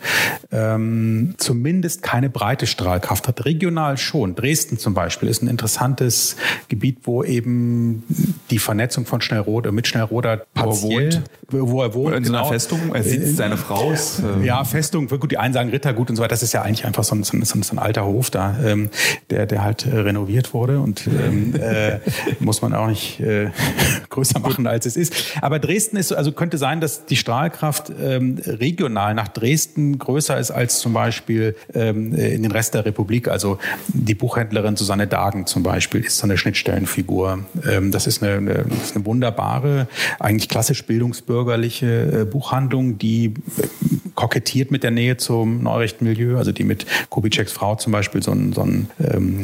ähm, 0.52 1.36
zumindest 1.38 2.04
keine 2.04 2.30
breite 2.30 2.68
Strahlkraft 2.68 3.28
hat. 3.28 3.46
Regional 3.46 3.98
schon. 3.98 4.36
Dresden 4.36 4.78
zum 4.78 4.94
Beispiel 4.94 5.30
ist 5.30 5.37
ein 5.42 5.48
interessantes 5.48 6.36
Gebiet, 6.68 7.00
wo 7.04 7.24
eben 7.24 8.04
die 8.50 8.60
Vernetzung 8.60 9.06
von 9.06 9.22
Schnellroder 9.22 9.72
mit 9.72 9.88
Schnellroder 9.88 10.46
partiell, 10.54 11.24
wo 11.50 11.58
er 11.58 11.62
wohnt, 11.62 11.72
wo 11.72 11.82
er 11.82 11.94
wohnt 11.94 12.16
in 12.16 12.24
genau. 12.24 12.40
einer 12.40 12.48
Festung, 12.48 12.94
er 12.94 13.04
sitzt 13.04 13.38
seine 13.38 13.58
Frau. 13.58 13.92
Ist, 13.92 14.20
ähm 14.20 14.44
ja, 14.44 14.64
Festung, 14.64 15.08
gut, 15.08 15.32
die 15.32 15.38
einen 15.38 15.54
sagen 15.54 15.70
Rittergut 15.70 16.10
und 16.10 16.16
so 16.16 16.22
weiter. 16.22 16.30
Das 16.30 16.44
ist 16.44 16.54
ja 16.54 16.62
eigentlich 16.62 16.86
einfach 16.86 17.04
so 17.04 17.16
ein, 17.16 17.24
so 17.24 17.38
ein, 17.38 17.44
so 17.44 17.76
ein 17.76 17.80
alter 17.80 18.06
Hof 18.06 18.30
da, 18.30 18.56
ähm, 18.64 18.90
der, 19.30 19.46
der 19.46 19.64
halt 19.64 19.86
äh, 19.86 19.96
renoviert 19.96 20.54
wurde 20.54 20.80
und 20.80 21.08
ähm, 21.08 21.56
äh, 21.62 22.00
muss 22.40 22.62
man 22.62 22.74
auch 22.74 22.88
nicht 22.88 23.20
äh, 23.20 23.50
größer 24.10 24.40
machen, 24.40 24.68
als 24.68 24.86
es 24.86 24.98
ist. 24.98 25.38
Aber 25.42 25.60
Dresden 25.60 25.98
ist, 25.98 26.12
also 26.14 26.32
könnte 26.32 26.58
sein, 26.58 26.82
dass 26.82 27.06
die 27.06 27.16
Strahlkraft 27.16 27.92
ähm, 28.02 28.40
regional 28.46 29.14
nach 29.14 29.28
Dresden 29.28 30.00
größer 30.00 30.38
ist 30.38 30.52
als 30.52 30.80
zum 30.80 30.94
Beispiel 30.94 31.56
ähm, 31.74 32.14
in 32.14 32.44
den 32.44 32.52
Rest 32.52 32.74
der 32.74 32.86
Republik. 32.86 33.28
Also 33.28 33.60
die 33.88 34.16
Buchhändlerin 34.16 34.76
Susanne 34.76 35.08
Dagen 35.28 35.46
zum 35.46 35.62
Beispiel 35.62 36.02
ist 36.06 36.18
so 36.20 36.24
eine 36.24 36.38
Schnittstellenfigur. 36.38 37.40
Ähm, 37.70 37.92
das, 37.92 38.08
ist 38.08 38.24
eine, 38.24 38.38
eine, 38.38 38.66
ist 38.82 38.96
eine 38.96 39.06
wunderbare, 39.06 39.88
eigentlich 40.20 40.48
klassisch 40.48 40.86
bildungsbürgerliche 40.86 42.22
äh, 42.22 42.26
Buchhandlung, 42.26 42.98
die 42.98 43.26
äh, 43.26 43.68
kokettiert 44.16 44.72
mit 44.72 44.84
der 44.84 44.92
Nähe 44.92 45.18
zum 45.18 45.62
Neurechtmilieu, 45.64 46.38
also 46.38 46.54
die 46.54 46.64
mit 46.64 46.86
Kubitscheks 47.10 47.52
Frau 47.52 47.76
zum 47.76 47.92
Beispiel 47.92 48.24
so 48.24 48.32
ein, 48.32 48.54
so 48.54 48.62
ein 48.62 48.90
ähm, 49.00 49.44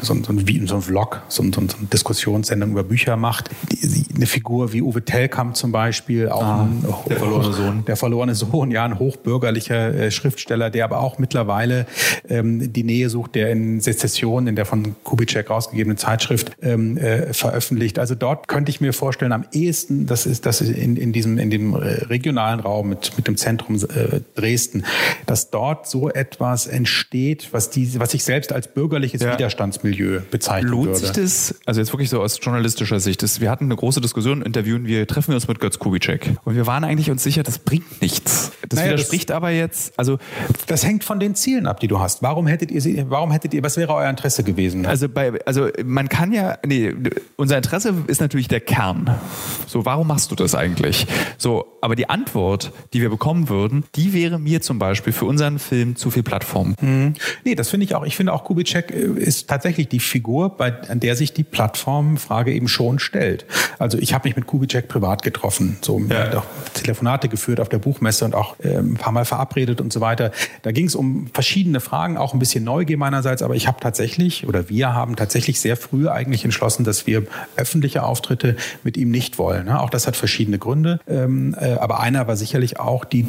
so, 0.00 0.14
so, 0.14 0.32
ein, 0.32 0.66
so 0.66 0.74
ein 0.74 0.82
Vlog, 0.82 1.22
so, 1.28 1.42
so, 1.42 1.50
so 1.52 1.60
eine 1.60 1.86
Diskussionssendung 1.92 2.72
über 2.72 2.84
Bücher 2.84 3.16
macht. 3.16 3.50
Die, 3.70 4.04
eine 4.14 4.26
Figur 4.26 4.72
wie 4.72 4.82
Uwe 4.82 5.02
Tellkamp 5.04 5.56
zum 5.56 5.72
Beispiel, 5.72 6.28
auch 6.28 6.42
ah, 6.42 6.62
ein, 6.62 6.84
der 7.08 7.16
verlorene 7.16 7.52
Sohn. 7.52 7.84
Der 7.86 7.96
verlorene 7.96 8.34
Sohn, 8.34 8.70
ja, 8.70 8.84
ein 8.84 8.98
hochbürgerlicher 8.98 9.94
äh, 9.94 10.10
Schriftsteller, 10.10 10.70
der 10.70 10.84
aber 10.84 11.00
auch 11.00 11.18
mittlerweile 11.18 11.86
ähm, 12.28 12.72
die 12.72 12.82
Nähe 12.82 13.08
sucht, 13.08 13.34
der 13.34 13.50
in 13.50 13.80
Sezession, 13.80 14.46
in 14.46 14.56
der 14.56 14.66
von 14.66 14.94
Kubitschek 15.04 15.50
rausgegebenen 15.50 15.96
Zeitschrift 15.96 16.52
ähm, 16.62 16.96
äh, 16.96 17.32
veröffentlicht. 17.32 17.98
Also 17.98 18.14
dort 18.14 18.48
könnte 18.48 18.70
ich 18.70 18.80
mir 18.80 18.92
vorstellen, 18.92 19.32
am 19.32 19.44
ehesten, 19.52 20.06
das 20.06 20.26
ist, 20.26 20.46
das 20.46 20.60
ist 20.60 20.70
in, 20.70 20.96
in 20.96 21.12
diesem, 21.12 21.38
in 21.38 21.50
dem 21.50 21.74
äh, 21.74 21.78
regionalen 22.04 22.60
Raum 22.60 22.90
mit, 22.90 23.16
mit 23.16 23.26
dem 23.26 23.36
Zentrum 23.36 23.76
äh, 23.76 24.20
Dresden, 24.34 24.84
dass 25.26 25.50
dort 25.50 25.88
so 25.88 26.10
etwas 26.10 26.66
entsteht, 26.66 27.48
was 27.52 27.70
die, 27.70 27.98
was 27.98 28.14
ich 28.14 28.24
selbst 28.24 28.52
als 28.52 28.68
bürgerliches 28.68 29.22
ja. 29.22 29.36
Widerstandsmilieu 29.70 30.20
bezeichnen 30.30 30.70
Lohnt 30.70 30.86
würde. 30.86 30.98
sich 30.98 31.12
das, 31.12 31.54
also 31.66 31.80
jetzt 31.80 31.92
wirklich 31.92 32.10
so 32.10 32.20
aus 32.20 32.38
journalistischer 32.40 33.00
Sicht, 33.00 33.22
das, 33.22 33.40
wir 33.40 33.50
hatten 33.50 33.64
eine 33.64 33.76
große 33.76 34.00
Diskussion, 34.00 34.42
interviewen 34.42 34.86
wir, 34.86 35.06
treffen 35.06 35.28
wir 35.28 35.36
uns 35.36 35.48
mit 35.48 35.60
Götz 35.60 35.78
Kubitschek. 35.78 36.36
Und 36.44 36.56
wir 36.56 36.66
waren 36.66 36.84
eigentlich 36.84 37.10
uns 37.10 37.22
sicher, 37.22 37.42
das 37.42 37.58
bringt 37.58 38.00
nichts. 38.02 38.52
Das 38.68 38.78
naja, 38.78 38.92
widerspricht 38.92 39.30
das, 39.30 39.36
aber 39.36 39.50
jetzt, 39.50 39.98
also. 39.98 40.18
Das 40.66 40.84
hängt 40.84 41.04
von 41.04 41.20
den 41.20 41.34
Zielen 41.34 41.66
ab, 41.66 41.80
die 41.80 41.88
du 41.88 41.98
hast. 42.00 42.22
Warum 42.22 42.46
hättet 42.46 42.70
ihr 42.70 42.80
sie, 42.80 43.04
warum 43.08 43.30
hättet 43.30 43.54
ihr, 43.54 43.62
was 43.62 43.76
wäre 43.76 43.94
euer 43.94 44.08
Interesse 44.08 44.44
gewesen? 44.44 44.86
Also 44.86 45.08
bei, 45.08 45.32
also 45.46 45.68
man 45.84 46.08
kann 46.08 46.32
ja, 46.32 46.58
nee, 46.66 46.94
unser 47.36 47.56
Interesse 47.56 47.94
ist 48.06 48.20
natürlich 48.20 48.48
der 48.48 48.60
Kern. 48.60 49.18
So, 49.66 49.84
warum 49.84 50.06
machst 50.06 50.30
du 50.30 50.34
das 50.34 50.54
eigentlich? 50.54 51.06
So, 51.38 51.66
aber 51.80 51.96
die 51.96 52.08
Antwort, 52.08 52.72
die 52.92 53.00
wir 53.00 53.10
bekommen 53.10 53.48
würden, 53.48 53.84
die 53.94 54.12
wäre 54.12 54.38
mir 54.38 54.60
zum 54.60 54.78
Beispiel 54.78 55.12
für 55.12 55.24
unseren 55.24 55.58
Film 55.58 55.96
zu 55.96 56.10
viel 56.10 56.22
Plattform. 56.22 56.74
Hm. 56.80 57.14
Nee, 57.44 57.54
das 57.54 57.68
finde 57.68 57.84
ich 57.84 57.94
auch. 57.94 58.04
Ich 58.04 58.16
finde 58.16 58.32
auch 58.32 58.44
Kubitschek 58.44 58.90
äh, 58.90 59.20
ist 59.20 59.49
tatsächlich 59.50 59.88
die 59.88 59.98
Figur, 59.98 60.56
bei, 60.56 60.72
an 60.88 61.00
der 61.00 61.16
sich 61.16 61.32
die 61.32 61.42
Plattformfrage 61.42 62.52
eben 62.52 62.68
schon 62.68 63.00
stellt. 63.00 63.44
Also 63.80 63.98
ich 63.98 64.14
habe 64.14 64.28
mich 64.28 64.36
mit 64.36 64.46
Kubitschek 64.46 64.86
privat 64.86 65.22
getroffen, 65.24 65.76
so 65.80 66.00
ja. 66.08 66.38
auch 66.38 66.46
Telefonate 66.74 67.28
geführt 67.28 67.58
auf 67.58 67.68
der 67.68 67.78
Buchmesse 67.78 68.24
und 68.24 68.34
auch 68.36 68.54
äh, 68.60 68.76
ein 68.76 68.94
paar 68.94 69.12
Mal 69.12 69.24
verabredet 69.24 69.80
und 69.80 69.92
so 69.92 70.00
weiter. 70.00 70.30
Da 70.62 70.70
ging 70.70 70.86
es 70.86 70.94
um 70.94 71.30
verschiedene 71.34 71.80
Fragen, 71.80 72.16
auch 72.16 72.32
ein 72.32 72.38
bisschen 72.38 72.62
Neugier 72.62 72.96
meinerseits, 72.96 73.42
aber 73.42 73.56
ich 73.56 73.66
habe 73.66 73.80
tatsächlich 73.80 74.46
oder 74.46 74.68
wir 74.68 74.94
haben 74.94 75.16
tatsächlich 75.16 75.60
sehr 75.60 75.76
früh 75.76 76.08
eigentlich 76.08 76.44
entschlossen, 76.44 76.84
dass 76.84 77.08
wir 77.08 77.24
öffentliche 77.56 78.04
Auftritte 78.04 78.54
mit 78.84 78.96
ihm 78.96 79.10
nicht 79.10 79.36
wollen. 79.36 79.66
Ne? 79.66 79.80
Auch 79.80 79.90
das 79.90 80.06
hat 80.06 80.14
verschiedene 80.16 80.58
Gründe, 80.58 81.00
ähm, 81.08 81.56
äh, 81.60 81.72
aber 81.72 81.98
einer 81.98 82.28
war 82.28 82.36
sicherlich 82.36 82.78
auch 82.78 83.04
die 83.04 83.26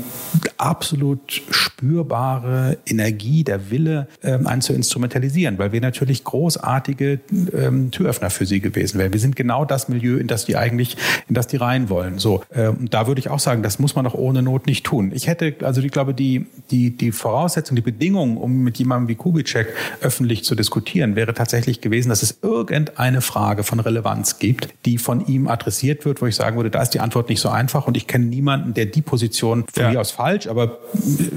absolut 0.58 1.42
spürbare 1.50 2.78
Energie, 2.86 3.44
der 3.44 3.72
Wille, 3.72 4.08
ähm, 4.22 4.46
einen 4.46 4.62
zu 4.62 4.74
instrumentalisieren, 4.74 5.58
weil 5.58 5.72
wir 5.72 5.82
natürlich 5.82 6.11
großartige 6.24 7.20
ähm, 7.54 7.92
Türöffner 7.92 8.30
für 8.30 8.46
sie 8.46 8.60
gewesen 8.60 9.00
wären. 9.00 9.14
Wir 9.14 9.20
sind 9.20 9.36
genau 9.36 9.66
das 9.66 9.90
Milieu, 9.90 10.18
in 10.18 10.28
das 10.28 10.46
die 10.46 10.58
eigentlich, 10.58 10.98
in 11.28 11.36
das 11.36 11.48
die 11.48 11.58
rein 11.58 11.90
wollen. 11.90 12.20
So, 12.20 12.44
ähm, 12.54 12.90
da 12.90 13.08
würde 13.08 13.20
ich 13.20 13.30
auch 13.30 13.40
sagen, 13.40 13.64
das 13.64 13.80
muss 13.80 13.96
man 13.96 14.06
doch 14.06 14.14
ohne 14.14 14.42
Not 14.42 14.68
nicht 14.68 14.86
tun. 14.86 15.12
Ich 15.14 15.28
hätte, 15.28 15.56
also 15.64 15.82
ich 15.82 15.92
glaube, 15.92 16.14
die, 16.14 16.46
die, 16.70 16.96
die 16.96 17.12
Voraussetzung, 17.12 17.76
die 17.76 17.82
Bedingung, 17.82 18.38
um 18.38 18.64
mit 18.64 18.78
jemandem 18.78 19.08
wie 19.08 19.16
Kubitschek 19.16 19.68
öffentlich 20.02 20.44
zu 20.44 20.56
diskutieren, 20.56 21.16
wäre 21.16 21.34
tatsächlich 21.34 21.82
gewesen, 21.82 22.10
dass 22.10 22.24
es 22.24 22.40
irgendeine 22.42 23.22
Frage 23.22 23.64
von 23.64 23.80
Relevanz 23.80 24.40
gibt, 24.40 24.70
die 24.86 24.98
von 24.98 25.26
ihm 25.28 25.48
adressiert 25.48 26.06
wird, 26.06 26.22
wo 26.22 26.26
ich 26.26 26.36
sagen 26.36 26.58
würde, 26.58 26.70
da 26.70 26.82
ist 26.82 26.92
die 26.92 27.00
Antwort 27.00 27.30
nicht 27.30 27.42
so 27.42 27.50
einfach 27.50 27.88
und 27.88 27.98
ich 27.98 28.08
kenne 28.08 28.26
niemanden, 28.26 28.74
der 28.74 28.86
die 28.86 29.02
Position 29.02 29.66
von 29.72 29.84
ja. 29.84 29.92
mir 29.92 30.02
aus 30.02 30.12
falsch, 30.12 30.48
aber 30.48 30.80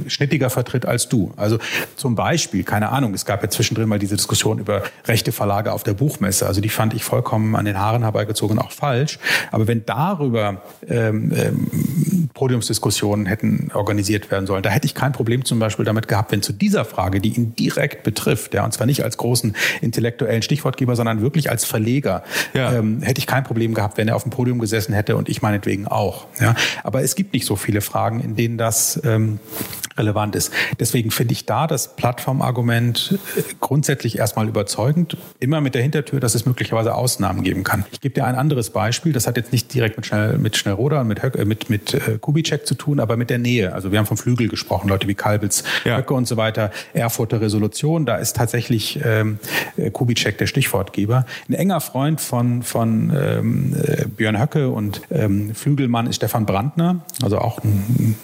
schnittiger 0.07 0.51
vertritt 0.51 0.87
als 0.87 1.09
du. 1.09 1.33
Also 1.37 1.59
zum 1.97 2.15
Beispiel, 2.15 2.65
keine 2.65 2.91
Ahnung, 2.91 3.15
es 3.15 3.25
gab 3.25 3.43
ja 3.43 3.51
zwischendrin 3.51 3.89
mal 3.89 3.99
diese 3.99 4.17
Diskussion 4.17 4.59
über 4.65 4.83
rechte 5.07 5.31
Verlage 5.31 5.73
auf 5.73 5.83
der 5.83 5.93
Buchmesse. 5.93 6.47
Also 6.47 6.63
die 6.63 6.71
fand 6.71 6.95
ich 6.95 7.05
vollkommen 7.05 7.55
an 7.55 7.67
den 7.67 7.79
Haaren 7.79 8.03
herbeigezogen, 8.03 8.59
auch 8.59 8.73
falsch. 8.73 9.19
Aber 9.53 9.67
wenn 9.67 9.85
darüber 9.85 10.63
ähm, 10.89 11.33
ähm, 11.37 12.29
Podiumsdiskussionen 12.33 13.27
hätten 13.27 13.71
organisiert 13.75 14.31
werden 14.31 14.47
sollen, 14.47 14.63
da 14.63 14.71
hätte 14.71 14.87
ich 14.87 14.95
kein 14.95 15.13
Problem 15.13 15.45
zum 15.45 15.59
Beispiel 15.59 15.85
damit 15.85 16.09
gehabt, 16.09 16.33
wenn 16.33 16.41
zu 16.41 16.53
dieser 16.53 16.87
Frage, 16.87 17.21
die 17.21 17.37
ihn 17.37 17.55
direkt 17.55 18.05
betrifft, 18.05 18.55
ja, 18.55 18.65
und 18.65 18.73
zwar 18.73 18.87
nicht 18.87 19.05
als 19.05 19.19
großen 19.19 19.55
intellektuellen 19.83 20.41
Stichwortgeber, 20.41 20.97
sondern 20.97 21.21
wirklich 21.21 21.51
als 21.51 21.67
Verleger, 21.67 22.25
ja. 22.55 22.73
ähm, 22.73 23.03
hätte 23.03 23.19
ich 23.19 23.27
kein 23.27 23.45
Problem 23.45 23.75
gehabt, 23.75 23.99
wenn 23.99 24.09
er 24.09 24.17
auf 24.17 24.23
dem 24.23 24.31
Podium 24.31 24.59
gesessen 24.59 24.95
hätte 24.95 25.17
und 25.17 25.29
ich 25.29 25.43
meinetwegen 25.43 25.87
auch. 25.87 26.27
Ja. 26.41 26.55
Aber 26.83 27.03
es 27.03 27.15
gibt 27.15 27.35
nicht 27.35 27.45
so 27.45 27.57
viele 27.57 27.83
Fragen, 27.83 28.21
in 28.21 28.35
denen 28.35 28.57
das 28.57 29.01
ähm, 29.05 29.39
relevant 29.97 30.35
ist. 30.35 30.53
Deswegen 30.81 31.11
finde 31.11 31.33
ich 31.33 31.47
da 31.47 31.67
das 31.67 31.97
Plattformargument 31.97 33.19
äh, 33.37 33.43
grundsätzlich 33.61 34.19
erstmal 34.19 34.49
überzeugend, 34.55 35.17
immer 35.41 35.61
mit 35.61 35.75
der 35.75 35.83
Hintertür, 35.83 36.21
dass 36.21 36.35
es 36.35 36.47
möglicherweise 36.47 36.95
Ausnahmen 36.95 37.43
geben 37.43 37.63
kann. 37.63 37.85
Ich 37.93 38.01
gebe 38.01 38.15
dir 38.15 38.25
ein 38.25 38.35
anderes 38.35 38.71
Beispiel, 38.71 39.13
das 39.13 39.27
hat 39.27 39.37
jetzt 39.37 39.53
nicht 39.53 39.73
direkt 39.73 39.97
mit, 39.97 40.07
Schnell, 40.07 40.39
mit 40.39 40.57
Schnellroder 40.57 41.01
und 41.01 41.09
mit, 41.09 41.23
Höcke, 41.23 41.39
äh, 41.39 41.45
mit, 41.45 41.71
mit 41.71 41.95
äh, 41.95 42.19
Kubitschek 42.21 42.67
zu 42.67 42.75
tun, 42.75 43.01
aber 43.01 43.17
mit 43.17 43.31
der 43.31 43.39
Nähe. 43.39 43.75
Also 43.75 43.93
wir 43.93 43.99
haben 43.99 44.07
vom 44.07 44.17
Flügel 44.17 44.49
gesprochen, 44.49 44.89
Leute 44.89 45.07
wie 45.09 45.15
Kalbitz, 45.15 45.65
ja. 45.85 45.99
Höcke 45.99 46.15
und 46.15 46.27
so 46.27 46.37
weiter, 46.37 46.71
Erfurter 46.93 47.41
Resolution, 47.41 48.07
da 48.07 48.17
ist 48.17 48.37
tatsächlich 48.37 49.01
ähm, 49.05 49.39
Kubitschek 49.93 50.39
der 50.39 50.47
Stichwortgeber. 50.47 51.27
Ein 51.49 51.55
enger 51.55 51.81
Freund 51.81 52.21
von, 52.21 52.63
von 52.63 53.13
ähm, 53.15 53.77
Björn 54.17 54.41
Höcke 54.41 54.71
und 54.71 55.03
ähm, 55.11 55.55
Flügelmann 55.55 56.07
ist 56.07 56.17
Stefan 56.17 56.47
Brandner, 56.47 57.05
also 57.23 57.39
auch 57.39 57.63
ein, 57.63 58.17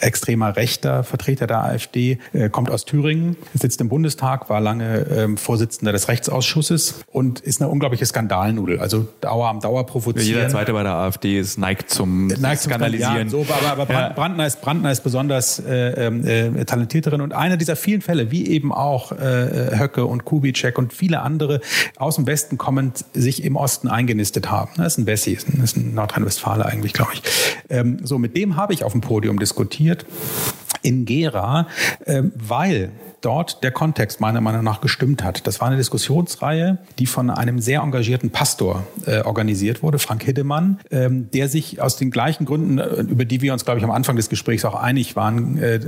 extremer 0.00 0.56
Rechter, 0.56 1.04
Vertreter, 1.04 1.22
Vertreter 1.22 1.46
der 1.46 1.64
AfD, 1.64 2.18
äh, 2.32 2.48
kommt 2.50 2.70
aus 2.70 2.84
Thüringen, 2.84 3.36
sitzt 3.54 3.80
im 3.80 3.88
Bundestag, 3.88 4.50
war 4.50 4.60
lange 4.60 5.06
ähm, 5.10 5.36
Vorsitzender 5.52 5.92
des 5.92 6.08
Rechtsausschusses 6.08 7.04
und 7.12 7.40
ist 7.40 7.60
eine 7.60 7.68
unglaubliche 7.70 8.06
Skandalnudel. 8.06 8.80
Also 8.80 9.06
Dauer 9.20 9.48
am 9.48 9.60
Dauer 9.60 9.84
provozieren. 9.84 10.26
Jeder 10.26 10.48
Zweite 10.48 10.72
bei 10.72 10.82
der 10.82 10.94
AfD 10.94 11.38
ist 11.38 11.58
neigt 11.58 11.90
zum 11.90 12.28
neigt 12.28 12.62
Skandalisieren. 12.62 13.28
Zum 13.28 13.40
ja, 13.40 13.46
so, 13.46 13.52
aber, 13.52 13.82
aber 13.82 13.92
ja. 13.92 14.08
Brandner, 14.08 14.46
ist, 14.46 14.62
Brandner 14.62 14.90
ist 14.90 15.04
besonders 15.04 15.58
äh, 15.58 16.06
äh, 16.06 16.64
talentiert 16.64 17.06
darin 17.06 17.20
und 17.20 17.34
einer 17.34 17.58
dieser 17.58 17.76
vielen 17.76 18.00
Fälle, 18.00 18.30
wie 18.30 18.46
eben 18.46 18.72
auch 18.72 19.12
äh, 19.12 19.78
Höcke 19.78 20.06
und 20.06 20.24
Kubitschek 20.24 20.78
und 20.78 20.94
viele 20.94 21.20
andere 21.20 21.60
aus 21.98 22.16
dem 22.16 22.26
Westen 22.26 22.56
kommend 22.56 23.04
sich 23.12 23.44
im 23.44 23.56
Osten 23.56 23.88
eingenistet 23.88 24.50
haben. 24.50 24.70
Das 24.78 24.94
ist 24.94 24.98
ein 25.00 25.04
Bessi, 25.04 25.34
das 25.34 25.64
ist 25.64 25.76
ein 25.76 25.92
Nordrhein-Westfale 25.92 26.64
eigentlich, 26.64 26.94
glaube 26.94 27.10
ich. 27.12 27.22
Ähm, 27.68 27.98
so, 28.04 28.18
mit 28.18 28.38
dem 28.38 28.56
habe 28.56 28.72
ich 28.72 28.84
auf 28.84 28.92
dem 28.92 29.02
Podium 29.02 29.38
diskutiert 29.38 30.06
in 30.80 31.04
Gera, 31.04 31.66
äh, 32.06 32.22
weil 32.34 32.90
dort 33.22 33.62
der 33.62 33.70
Kontext 33.70 34.20
meiner 34.20 34.40
Meinung 34.40 34.64
nach 34.64 34.80
gestimmt 34.80 35.24
hat. 35.24 35.46
Das 35.46 35.60
war 35.60 35.68
eine 35.68 35.76
Diskussionsreihe, 35.76 36.78
die 36.98 37.06
von 37.06 37.30
einem 37.30 37.60
sehr 37.60 37.80
engagierten 37.80 38.30
Pastor 38.30 38.86
äh, 39.06 39.20
organisiert 39.20 39.82
wurde, 39.82 39.98
Frank 39.98 40.24
Hiddemann, 40.24 40.80
ähm, 40.90 41.30
der 41.32 41.48
sich 41.48 41.80
aus 41.80 41.96
den 41.96 42.10
gleichen 42.10 42.44
Gründen, 42.44 42.78
äh, 42.78 43.00
über 43.02 43.24
die 43.24 43.40
wir 43.40 43.52
uns, 43.52 43.64
glaube 43.64 43.78
ich, 43.78 43.84
am 43.84 43.90
Anfang 43.90 44.16
des 44.16 44.28
Gesprächs 44.28 44.64
auch 44.64 44.74
einig 44.74 45.16
waren, 45.16 45.58
äh, 45.58 45.80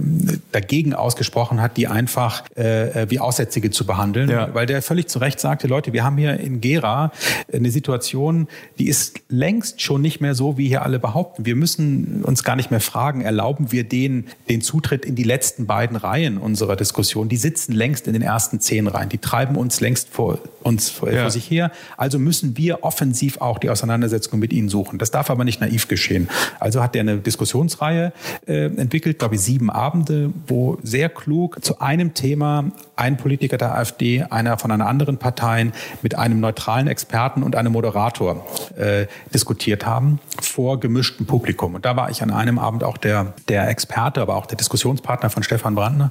dagegen 0.53 0.95
ausgesprochen 0.95 1.61
hat, 1.61 1.77
die 1.77 1.89
einfach 1.89 2.45
äh, 2.57 3.03
äh, 3.03 3.11
wie 3.11 3.19
Aussätzige 3.19 3.71
zu 3.71 3.85
behandeln, 3.85 4.31
ja. 4.31 4.55
weil 4.55 4.67
der 4.67 4.83
völlig 4.83 5.09
zu 5.09 5.19
Recht 5.19 5.41
sagte, 5.41 5.67
Leute, 5.67 5.93
wir 5.93 6.05
haben 6.05 6.17
hier 6.17 6.39
in 6.39 6.61
Gera 6.61 7.13
eine 7.53 7.71
Situation, 7.71 8.49
die 8.79 8.89
ist 8.89 9.21
längst 9.29 9.83
schon 9.83 10.01
nicht 10.01 10.21
mehr 10.21 10.35
so, 10.35 10.57
wie 10.57 10.69
hier 10.69 10.83
alle 10.83 10.99
behaupten. 10.99 11.45
Wir 11.45 11.57
müssen 11.57 12.23
uns 12.25 12.45
gar 12.45 12.57
nicht 12.57 12.71
mehr 12.71 12.81
fragen, 12.81 13.23
erlauben 13.23 13.73
wir 13.73 13.85
denen 13.85 14.27
den 14.49 14.61
Zutritt 14.61 15.05
in 15.05 15.15
die 15.15 15.25
letzten 15.25 15.67
beiden 15.67 15.97
Reihen 15.97 16.39
unserer 16.39 16.77
Diskussion 16.77 17.24
Generation, 17.25 17.29
die 17.29 17.37
sitzen 17.37 17.73
längst 17.73 18.07
in 18.07 18.13
den 18.13 18.23
ersten 18.23 18.61
zehn 18.61 18.87
rein. 18.87 19.09
Die 19.09 19.19
treiben 19.19 19.57
uns 19.57 19.81
längst 19.81 20.09
vor 20.11 20.39
uns 20.63 20.89
vor, 20.91 21.11
ja. 21.11 21.23
vor 21.23 21.31
sich 21.31 21.51
her. 21.51 21.71
Also 21.97 22.19
müssen 22.19 22.57
wir 22.57 22.85
offensiv 22.85 23.39
auch 23.41 23.59
die 23.59 23.71
Auseinandersetzung 23.71 24.39
mit 24.39 24.53
ihnen 24.53 24.69
suchen. 24.69 24.99
Das 24.99 25.11
darf 25.11 25.31
aber 25.31 25.45
nicht 25.45 25.61
naiv 25.61 25.89
geschehen. 25.89 26.29
Also 26.59 26.83
hat 26.83 26.97
er 26.97 27.01
eine 27.01 27.19
Diskussionsreihe 27.19 28.13
äh, 28.47 28.67
entwickelt, 28.67 29.19
glaube 29.19 29.35
ich, 29.35 29.43
sieben 29.43 29.71
Abende, 29.71 30.33
wo 30.47 30.79
sehr 30.83 31.09
klug 31.09 31.63
zu 31.63 31.81
einem 31.81 32.15
Thema 32.15 32.73
ein 32.97 33.17
Politiker 33.17 33.57
der 33.57 33.75
AfD, 33.75 34.23
einer 34.23 34.59
von 34.59 34.71
einer 34.71 34.87
anderen 34.87 35.19
Partei 35.19 35.73
mit 36.03 36.17
einem 36.17 36.41
neutralen 36.41 36.87
Experten 36.87 37.43
und 37.43 37.57
einem 37.57 37.73
Moderator 37.73 38.47
äh, 38.77 39.07
diskutiert 39.33 39.87
haben 39.87 40.21
vor 40.41 40.81
gemischtem 40.81 41.27
Publikum. 41.27 41.75
Und 41.75 41.85
da 41.85 41.97
war 41.97 42.11
ich 42.11 42.23
an 42.23 42.31
einem 42.31 42.59
Abend 42.59 42.85
auch 42.85 42.97
der, 42.97 43.35
der 43.49 43.69
Experte, 43.69 44.21
aber 44.21 44.37
auch 44.37 44.47
der 44.47 44.57
Diskussionspartner 44.57 45.31
von 45.31 45.43
Stefan 45.43 45.75
Brandner. 45.75 46.11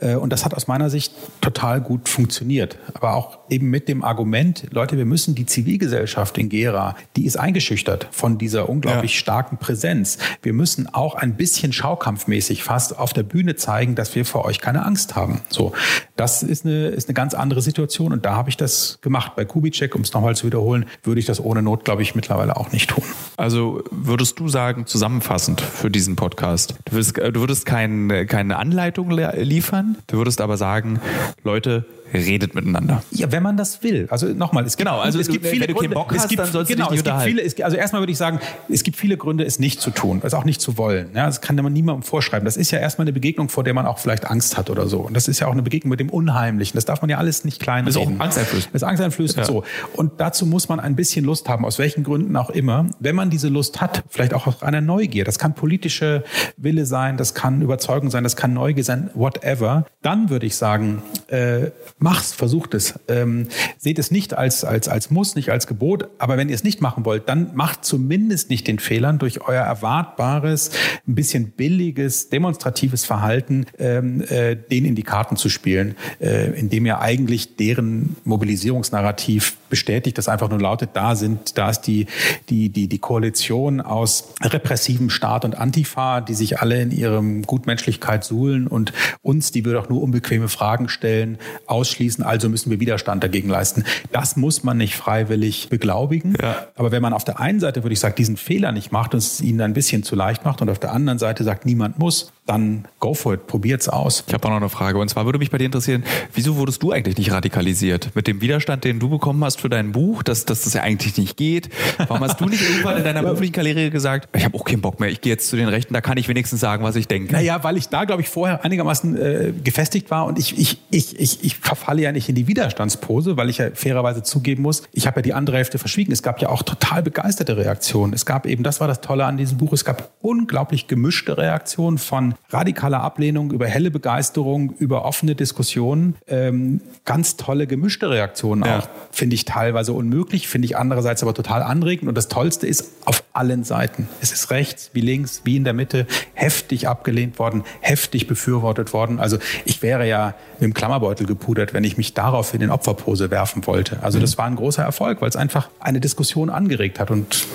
Äh, 0.00 0.14
und 0.14 0.32
das 0.32 0.44
hat 0.44 0.54
aus 0.54 0.68
meiner 0.68 0.90
Sicht 0.90 1.12
total 1.40 1.80
gut 1.80 2.08
funktioniert. 2.08 2.78
Aber 2.94 3.14
auch 3.14 3.38
eben 3.48 3.70
mit 3.70 3.88
dem 3.88 4.04
Argument, 4.04 4.66
Leute, 4.70 4.96
wir 4.96 5.04
müssen 5.04 5.34
die 5.34 5.46
Zivilgesellschaft 5.46 6.38
in 6.38 6.48
Gera, 6.48 6.96
die 7.16 7.26
ist 7.26 7.36
eingeschüchtert 7.36 8.08
von 8.10 8.38
dieser 8.38 8.68
unglaublich 8.68 9.14
ja. 9.14 9.18
starken 9.18 9.58
Präsenz. 9.58 10.18
Wir 10.42 10.52
müssen 10.52 10.92
auch 10.92 11.14
ein 11.14 11.36
bisschen 11.36 11.72
schaukampfmäßig 11.72 12.62
fast 12.62 12.98
auf 12.98 13.12
der 13.12 13.22
Bühne 13.22 13.56
zeigen, 13.56 13.94
dass 13.94 14.14
wir 14.14 14.24
vor 14.24 14.44
euch 14.44 14.60
keine 14.60 14.84
Angst 14.84 15.16
haben. 15.16 15.40
So, 15.48 15.72
das 16.20 16.42
ist 16.42 16.66
eine, 16.66 16.88
ist 16.88 17.08
eine 17.08 17.14
ganz 17.14 17.32
andere 17.32 17.62
Situation 17.62 18.12
und 18.12 18.26
da 18.26 18.34
habe 18.34 18.50
ich 18.50 18.58
das 18.58 18.98
gemacht. 19.00 19.32
Bei 19.36 19.46
Kubitschek, 19.46 19.94
um 19.94 20.02
es 20.02 20.12
nochmal 20.12 20.36
zu 20.36 20.46
wiederholen, 20.46 20.84
würde 21.02 21.18
ich 21.18 21.24
das 21.24 21.42
ohne 21.42 21.62
Not, 21.62 21.86
glaube 21.86 22.02
ich, 22.02 22.14
mittlerweile 22.14 22.58
auch 22.58 22.72
nicht 22.72 22.90
tun. 22.90 23.04
Also 23.38 23.82
würdest 23.90 24.38
du 24.38 24.46
sagen, 24.46 24.84
zusammenfassend 24.84 25.62
für 25.62 25.90
diesen 25.90 26.16
Podcast, 26.16 26.74
du 26.84 26.92
würdest, 26.92 27.16
du 27.16 27.40
würdest 27.40 27.64
kein, 27.64 28.26
keine 28.28 28.58
Anleitung 28.58 29.10
liefern, 29.10 29.96
du 30.08 30.18
würdest 30.18 30.42
aber 30.42 30.58
sagen, 30.58 31.00
Leute, 31.42 31.86
redet 32.12 32.54
miteinander. 32.54 33.02
Ja, 33.10 33.30
wenn 33.32 33.42
man 33.42 33.56
das 33.56 33.82
will. 33.82 34.06
Also 34.10 34.26
nochmal, 34.28 34.64
es 34.64 34.76
gibt, 34.76 34.88
genau, 34.88 35.00
also 35.00 35.18
es 35.18 35.28
gibt 35.28 35.46
viele 35.46 35.62
wenn 35.62 35.74
du 35.74 35.74
Gründe. 35.74 35.94
Bock 35.94 36.12
hast, 36.12 36.24
es 36.24 36.28
gibt, 36.28 36.40
dann 36.40 36.50
sollst 36.50 36.70
genau, 36.70 36.86
du 36.88 36.90
dich 36.92 37.00
es 37.00 37.04
gibt 37.04 37.22
viele, 37.22 37.64
Also 37.64 37.76
erstmal 37.76 38.02
würde 38.02 38.12
ich 38.12 38.18
sagen, 38.18 38.40
es 38.68 38.82
gibt 38.82 38.96
viele 38.96 39.16
Gründe, 39.16 39.44
es 39.44 39.58
nicht 39.58 39.80
zu 39.80 39.90
tun, 39.90 40.20
es 40.24 40.34
auch 40.34 40.44
nicht 40.44 40.60
zu 40.60 40.78
wollen. 40.78 41.10
Ja, 41.14 41.26
das 41.26 41.40
kann 41.40 41.56
man 41.56 41.72
niemandem 41.72 42.02
vorschreiben. 42.02 42.44
Das 42.44 42.56
ist 42.56 42.70
ja 42.70 42.78
erstmal 42.78 43.04
eine 43.04 43.12
Begegnung, 43.12 43.48
vor 43.48 43.64
der 43.64 43.74
man 43.74 43.86
auch 43.86 43.98
vielleicht 43.98 44.26
Angst 44.30 44.56
hat 44.56 44.70
oder 44.70 44.86
so. 44.86 45.00
Und 45.00 45.14
das 45.14 45.28
ist 45.28 45.40
ja 45.40 45.46
auch 45.46 45.52
eine 45.52 45.62
Begegnung 45.62 45.90
mit 45.90 46.00
dem 46.00 46.10
Unheimlichen. 46.10 46.76
Das 46.76 46.84
darf 46.84 47.00
man 47.00 47.10
ja 47.10 47.18
alles 47.18 47.44
nicht 47.44 47.60
klein 47.60 47.86
das. 47.86 47.96
Ist 47.96 48.00
auch 48.00 48.10
angsteinflößend. 48.18 48.74
Das 48.74 48.82
ist 48.82 48.88
angsteinflößend, 48.88 49.38
ja. 49.38 49.44
so. 49.44 49.64
Und 49.94 50.20
dazu 50.20 50.46
muss 50.46 50.68
man 50.68 50.80
ein 50.80 50.96
bisschen 50.96 51.24
Lust 51.24 51.48
haben, 51.48 51.64
aus 51.64 51.78
welchen 51.78 52.04
Gründen 52.04 52.36
auch 52.36 52.50
immer. 52.50 52.86
Wenn 52.98 53.16
man 53.16 53.30
diese 53.30 53.48
Lust 53.48 53.80
hat, 53.80 54.02
vielleicht 54.08 54.34
auch 54.34 54.46
aus 54.46 54.62
einer 54.62 54.80
Neugier, 54.80 55.24
das 55.24 55.38
kann 55.38 55.54
politische 55.54 56.24
Wille 56.56 56.86
sein, 56.86 57.16
das 57.16 57.34
kann 57.34 57.62
Überzeugung 57.62 58.10
sein, 58.10 58.24
das 58.24 58.36
kann 58.36 58.52
Neugier 58.52 58.84
sein, 58.84 59.10
whatever, 59.14 59.86
dann 60.02 60.30
würde 60.30 60.46
ich 60.46 60.56
sagen, 60.56 61.02
äh, 61.28 61.70
mach's, 62.00 62.32
versucht 62.32 62.74
es. 62.74 62.98
Ähm, 63.08 63.46
seht 63.78 63.98
es 63.98 64.10
nicht 64.10 64.34
als, 64.34 64.64
als, 64.64 64.88
als 64.88 65.10
Muss, 65.10 65.34
nicht 65.36 65.50
als 65.50 65.66
Gebot, 65.66 66.08
aber 66.18 66.36
wenn 66.36 66.48
ihr 66.48 66.54
es 66.54 66.64
nicht 66.64 66.80
machen 66.80 67.04
wollt, 67.04 67.28
dann 67.28 67.54
macht 67.54 67.84
zumindest 67.84 68.50
nicht 68.50 68.66
den 68.66 68.78
Fehlern 68.78 69.18
durch 69.18 69.42
euer 69.42 69.62
erwartbares, 69.62 70.70
ein 71.06 71.14
bisschen 71.14 71.50
billiges, 71.50 72.28
demonstratives 72.30 73.04
Verhalten, 73.04 73.66
ähm, 73.78 74.22
äh, 74.22 74.56
denen 74.56 74.86
in 74.86 74.94
die 74.94 75.02
Karten 75.02 75.36
zu 75.36 75.48
spielen, 75.48 75.94
äh, 76.20 76.58
indem 76.58 76.86
ihr 76.86 77.00
eigentlich 77.00 77.56
deren 77.56 78.16
Mobilisierungsnarrativ 78.24 79.56
bestätigt, 79.70 80.18
das 80.18 80.28
einfach 80.28 80.50
nur 80.50 80.60
lautet, 80.60 80.90
da 80.94 81.16
sind, 81.16 81.56
da 81.56 81.70
ist 81.70 81.82
die, 81.82 82.06
die, 82.48 82.68
die, 82.68 82.88
die 82.88 82.98
Koalition 82.98 83.80
aus 83.80 84.34
repressivem 84.42 85.10
Staat 85.10 85.44
und 85.44 85.56
Antifa, 85.56 86.20
die 86.20 86.34
sich 86.34 86.60
alle 86.60 86.80
in 86.82 86.90
ihrem 86.90 87.42
Gutmenschlichkeit 87.42 88.24
suhlen 88.24 88.66
und 88.66 88.92
uns, 89.22 89.52
die 89.52 89.64
wir 89.64 89.72
doch 89.72 89.88
nur 89.88 90.02
unbequeme 90.02 90.48
Fragen 90.48 90.88
stellen, 90.88 91.38
ausschließen, 91.66 92.24
also 92.24 92.48
müssen 92.48 92.70
wir 92.70 92.80
Widerstand 92.80 93.24
dagegen 93.24 93.48
leisten. 93.48 93.84
Das 94.12 94.36
muss 94.36 94.64
man 94.64 94.76
nicht 94.76 94.96
freiwillig 94.96 95.68
beglaubigen. 95.70 96.36
Ja. 96.40 96.66
Aber 96.76 96.92
wenn 96.92 97.02
man 97.02 97.12
auf 97.12 97.24
der 97.24 97.40
einen 97.40 97.60
Seite, 97.60 97.82
würde 97.82 97.92
ich 97.94 98.00
sagen, 98.00 98.14
diesen 98.16 98.36
Fehler 98.36 98.72
nicht 98.72 98.92
macht 98.92 99.14
und 99.14 99.18
es 99.18 99.40
ihnen 99.40 99.60
ein 99.60 99.72
bisschen 99.72 100.02
zu 100.02 100.16
leicht 100.16 100.44
macht 100.44 100.60
und 100.60 100.68
auf 100.68 100.78
der 100.78 100.92
anderen 100.92 101.18
Seite 101.18 101.44
sagt, 101.44 101.64
niemand 101.64 101.98
muss, 101.98 102.32
dann 102.50 102.84
go 102.98 103.14
for 103.14 103.34
it, 103.34 103.46
probiert's 103.46 103.88
aus. 103.88 104.24
Ich 104.26 104.34
habe 104.34 104.44
auch 104.46 104.50
noch 104.50 104.56
eine 104.56 104.68
Frage 104.68 104.98
und 104.98 105.08
zwar 105.08 105.24
würde 105.24 105.38
mich 105.38 105.50
bei 105.50 105.58
dir 105.58 105.66
interessieren, 105.66 106.04
wieso 106.34 106.56
wurdest 106.56 106.82
du 106.82 106.90
eigentlich 106.90 107.16
nicht 107.16 107.30
radikalisiert? 107.30 108.10
Mit 108.14 108.26
dem 108.26 108.40
Widerstand, 108.40 108.84
den 108.84 108.98
du 108.98 109.08
bekommen 109.08 109.42
hast 109.44 109.60
für 109.60 109.68
dein 109.68 109.92
Buch, 109.92 110.22
dass, 110.22 110.44
dass 110.44 110.62
das 110.62 110.74
ja 110.74 110.82
eigentlich 110.82 111.16
nicht 111.16 111.36
geht. 111.36 111.70
Warum 111.98 112.20
hast 112.20 112.40
du 112.40 112.46
nicht 112.46 112.62
irgendwann 112.62 112.96
in 112.98 113.04
deiner 113.04 113.22
beruflichen 113.22 113.52
Karriere 113.52 113.90
gesagt, 113.90 114.28
ich 114.36 114.44
habe 114.44 114.58
auch 114.58 114.64
keinen 114.64 114.80
Bock 114.80 114.98
mehr, 114.98 115.10
ich 115.10 115.20
gehe 115.20 115.32
jetzt 115.32 115.48
zu 115.48 115.56
den 115.56 115.68
Rechten, 115.68 115.94
da 115.94 116.00
kann 116.00 116.18
ich 116.18 116.28
wenigstens 116.28 116.60
sagen, 116.60 116.82
was 116.82 116.96
ich 116.96 117.06
denke? 117.06 117.32
Naja, 117.32 117.62
weil 117.62 117.76
ich 117.76 117.88
da, 117.88 118.04
glaube 118.04 118.22
ich, 118.22 118.28
vorher 118.28 118.64
einigermaßen 118.64 119.16
äh, 119.16 119.52
gefestigt 119.62 120.10
war 120.10 120.26
und 120.26 120.38
ich, 120.38 120.58
ich, 120.58 120.78
ich, 120.90 121.18
ich, 121.20 121.44
ich 121.44 121.56
verfalle 121.56 122.02
ja 122.02 122.12
nicht 122.12 122.28
in 122.28 122.34
die 122.34 122.48
Widerstandspose, 122.48 123.36
weil 123.36 123.48
ich 123.48 123.58
ja 123.58 123.70
fairerweise 123.74 124.22
zugeben 124.22 124.62
muss, 124.62 124.82
ich 124.92 125.06
habe 125.06 125.20
ja 125.20 125.22
die 125.22 125.34
andere 125.34 125.58
Hälfte 125.58 125.78
verschwiegen. 125.78 126.12
Es 126.12 126.22
gab 126.22 126.42
ja 126.42 126.48
auch 126.48 126.64
total 126.64 127.02
begeisterte 127.02 127.56
Reaktionen. 127.56 128.12
Es 128.12 128.26
gab 128.26 128.46
eben, 128.46 128.64
das 128.64 128.80
war 128.80 128.88
das 128.88 129.00
Tolle 129.00 129.24
an 129.24 129.36
diesem 129.36 129.58
Buch, 129.58 129.72
es 129.72 129.84
gab 129.84 130.10
unglaublich 130.20 130.88
gemischte 130.88 131.38
Reaktionen 131.38 131.98
von 131.98 132.34
radikaler 132.48 133.02
Ablehnung 133.02 133.52
über 133.52 133.66
helle 133.66 133.90
Begeisterung, 133.90 134.74
über 134.78 135.04
offene 135.04 135.34
Diskussionen. 135.34 136.16
Ähm, 136.26 136.80
ganz 137.04 137.36
tolle 137.36 137.66
gemischte 137.66 138.10
Reaktionen 138.10 138.64
ja. 138.64 138.80
auch, 138.80 138.88
finde 139.10 139.34
ich 139.34 139.44
teilweise 139.44 139.92
unmöglich, 139.92 140.48
finde 140.48 140.66
ich 140.66 140.76
andererseits 140.76 141.22
aber 141.22 141.34
total 141.34 141.62
anregend. 141.62 142.08
Und 142.08 142.16
das 142.16 142.28
Tollste 142.28 142.66
ist 142.66 142.92
auf 143.04 143.22
allen 143.32 143.64
Seiten. 143.64 144.08
Es 144.20 144.32
ist 144.32 144.50
rechts 144.50 144.90
wie 144.92 145.00
links, 145.00 145.42
wie 145.44 145.56
in 145.56 145.64
der 145.64 145.72
Mitte, 145.72 146.06
heftig 146.34 146.88
abgelehnt 146.88 147.38
worden, 147.38 147.64
heftig 147.80 148.26
befürwortet 148.26 148.92
worden. 148.92 149.20
Also 149.20 149.38
ich 149.64 149.82
wäre 149.82 150.08
ja 150.08 150.34
mit 150.54 150.62
dem 150.62 150.74
Klammerbeutel 150.74 151.26
gepudert, 151.26 151.72
wenn 151.72 151.84
ich 151.84 151.96
mich 151.96 152.14
darauf 152.14 152.52
in 152.54 152.60
den 152.60 152.70
Opferpose 152.70 153.30
werfen 153.30 153.66
wollte. 153.66 154.02
Also 154.02 154.18
das 154.18 154.38
war 154.38 154.46
ein 154.46 154.56
großer 154.56 154.82
Erfolg, 154.82 155.20
weil 155.20 155.28
es 155.28 155.36
einfach 155.36 155.68
eine 155.78 156.00
Diskussion 156.00 156.50
angeregt 156.50 156.98
hat. 156.98 157.10
Und 157.10 157.46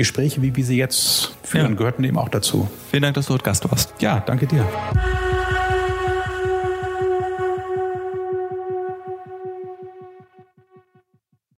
Gespräche, 0.00 0.40
wie 0.40 0.56
wir 0.56 0.64
sie 0.64 0.78
jetzt 0.78 1.34
führen, 1.42 1.72
ja. 1.72 1.76
gehörten 1.76 2.04
eben 2.04 2.16
auch 2.16 2.30
dazu. 2.30 2.68
Vielen 2.90 3.02
Dank, 3.02 3.14
dass 3.16 3.26
du 3.26 3.34
heute 3.34 3.44
Gast 3.44 3.70
warst. 3.70 3.92
Ja, 4.00 4.20
danke 4.20 4.46
dir. 4.46 4.66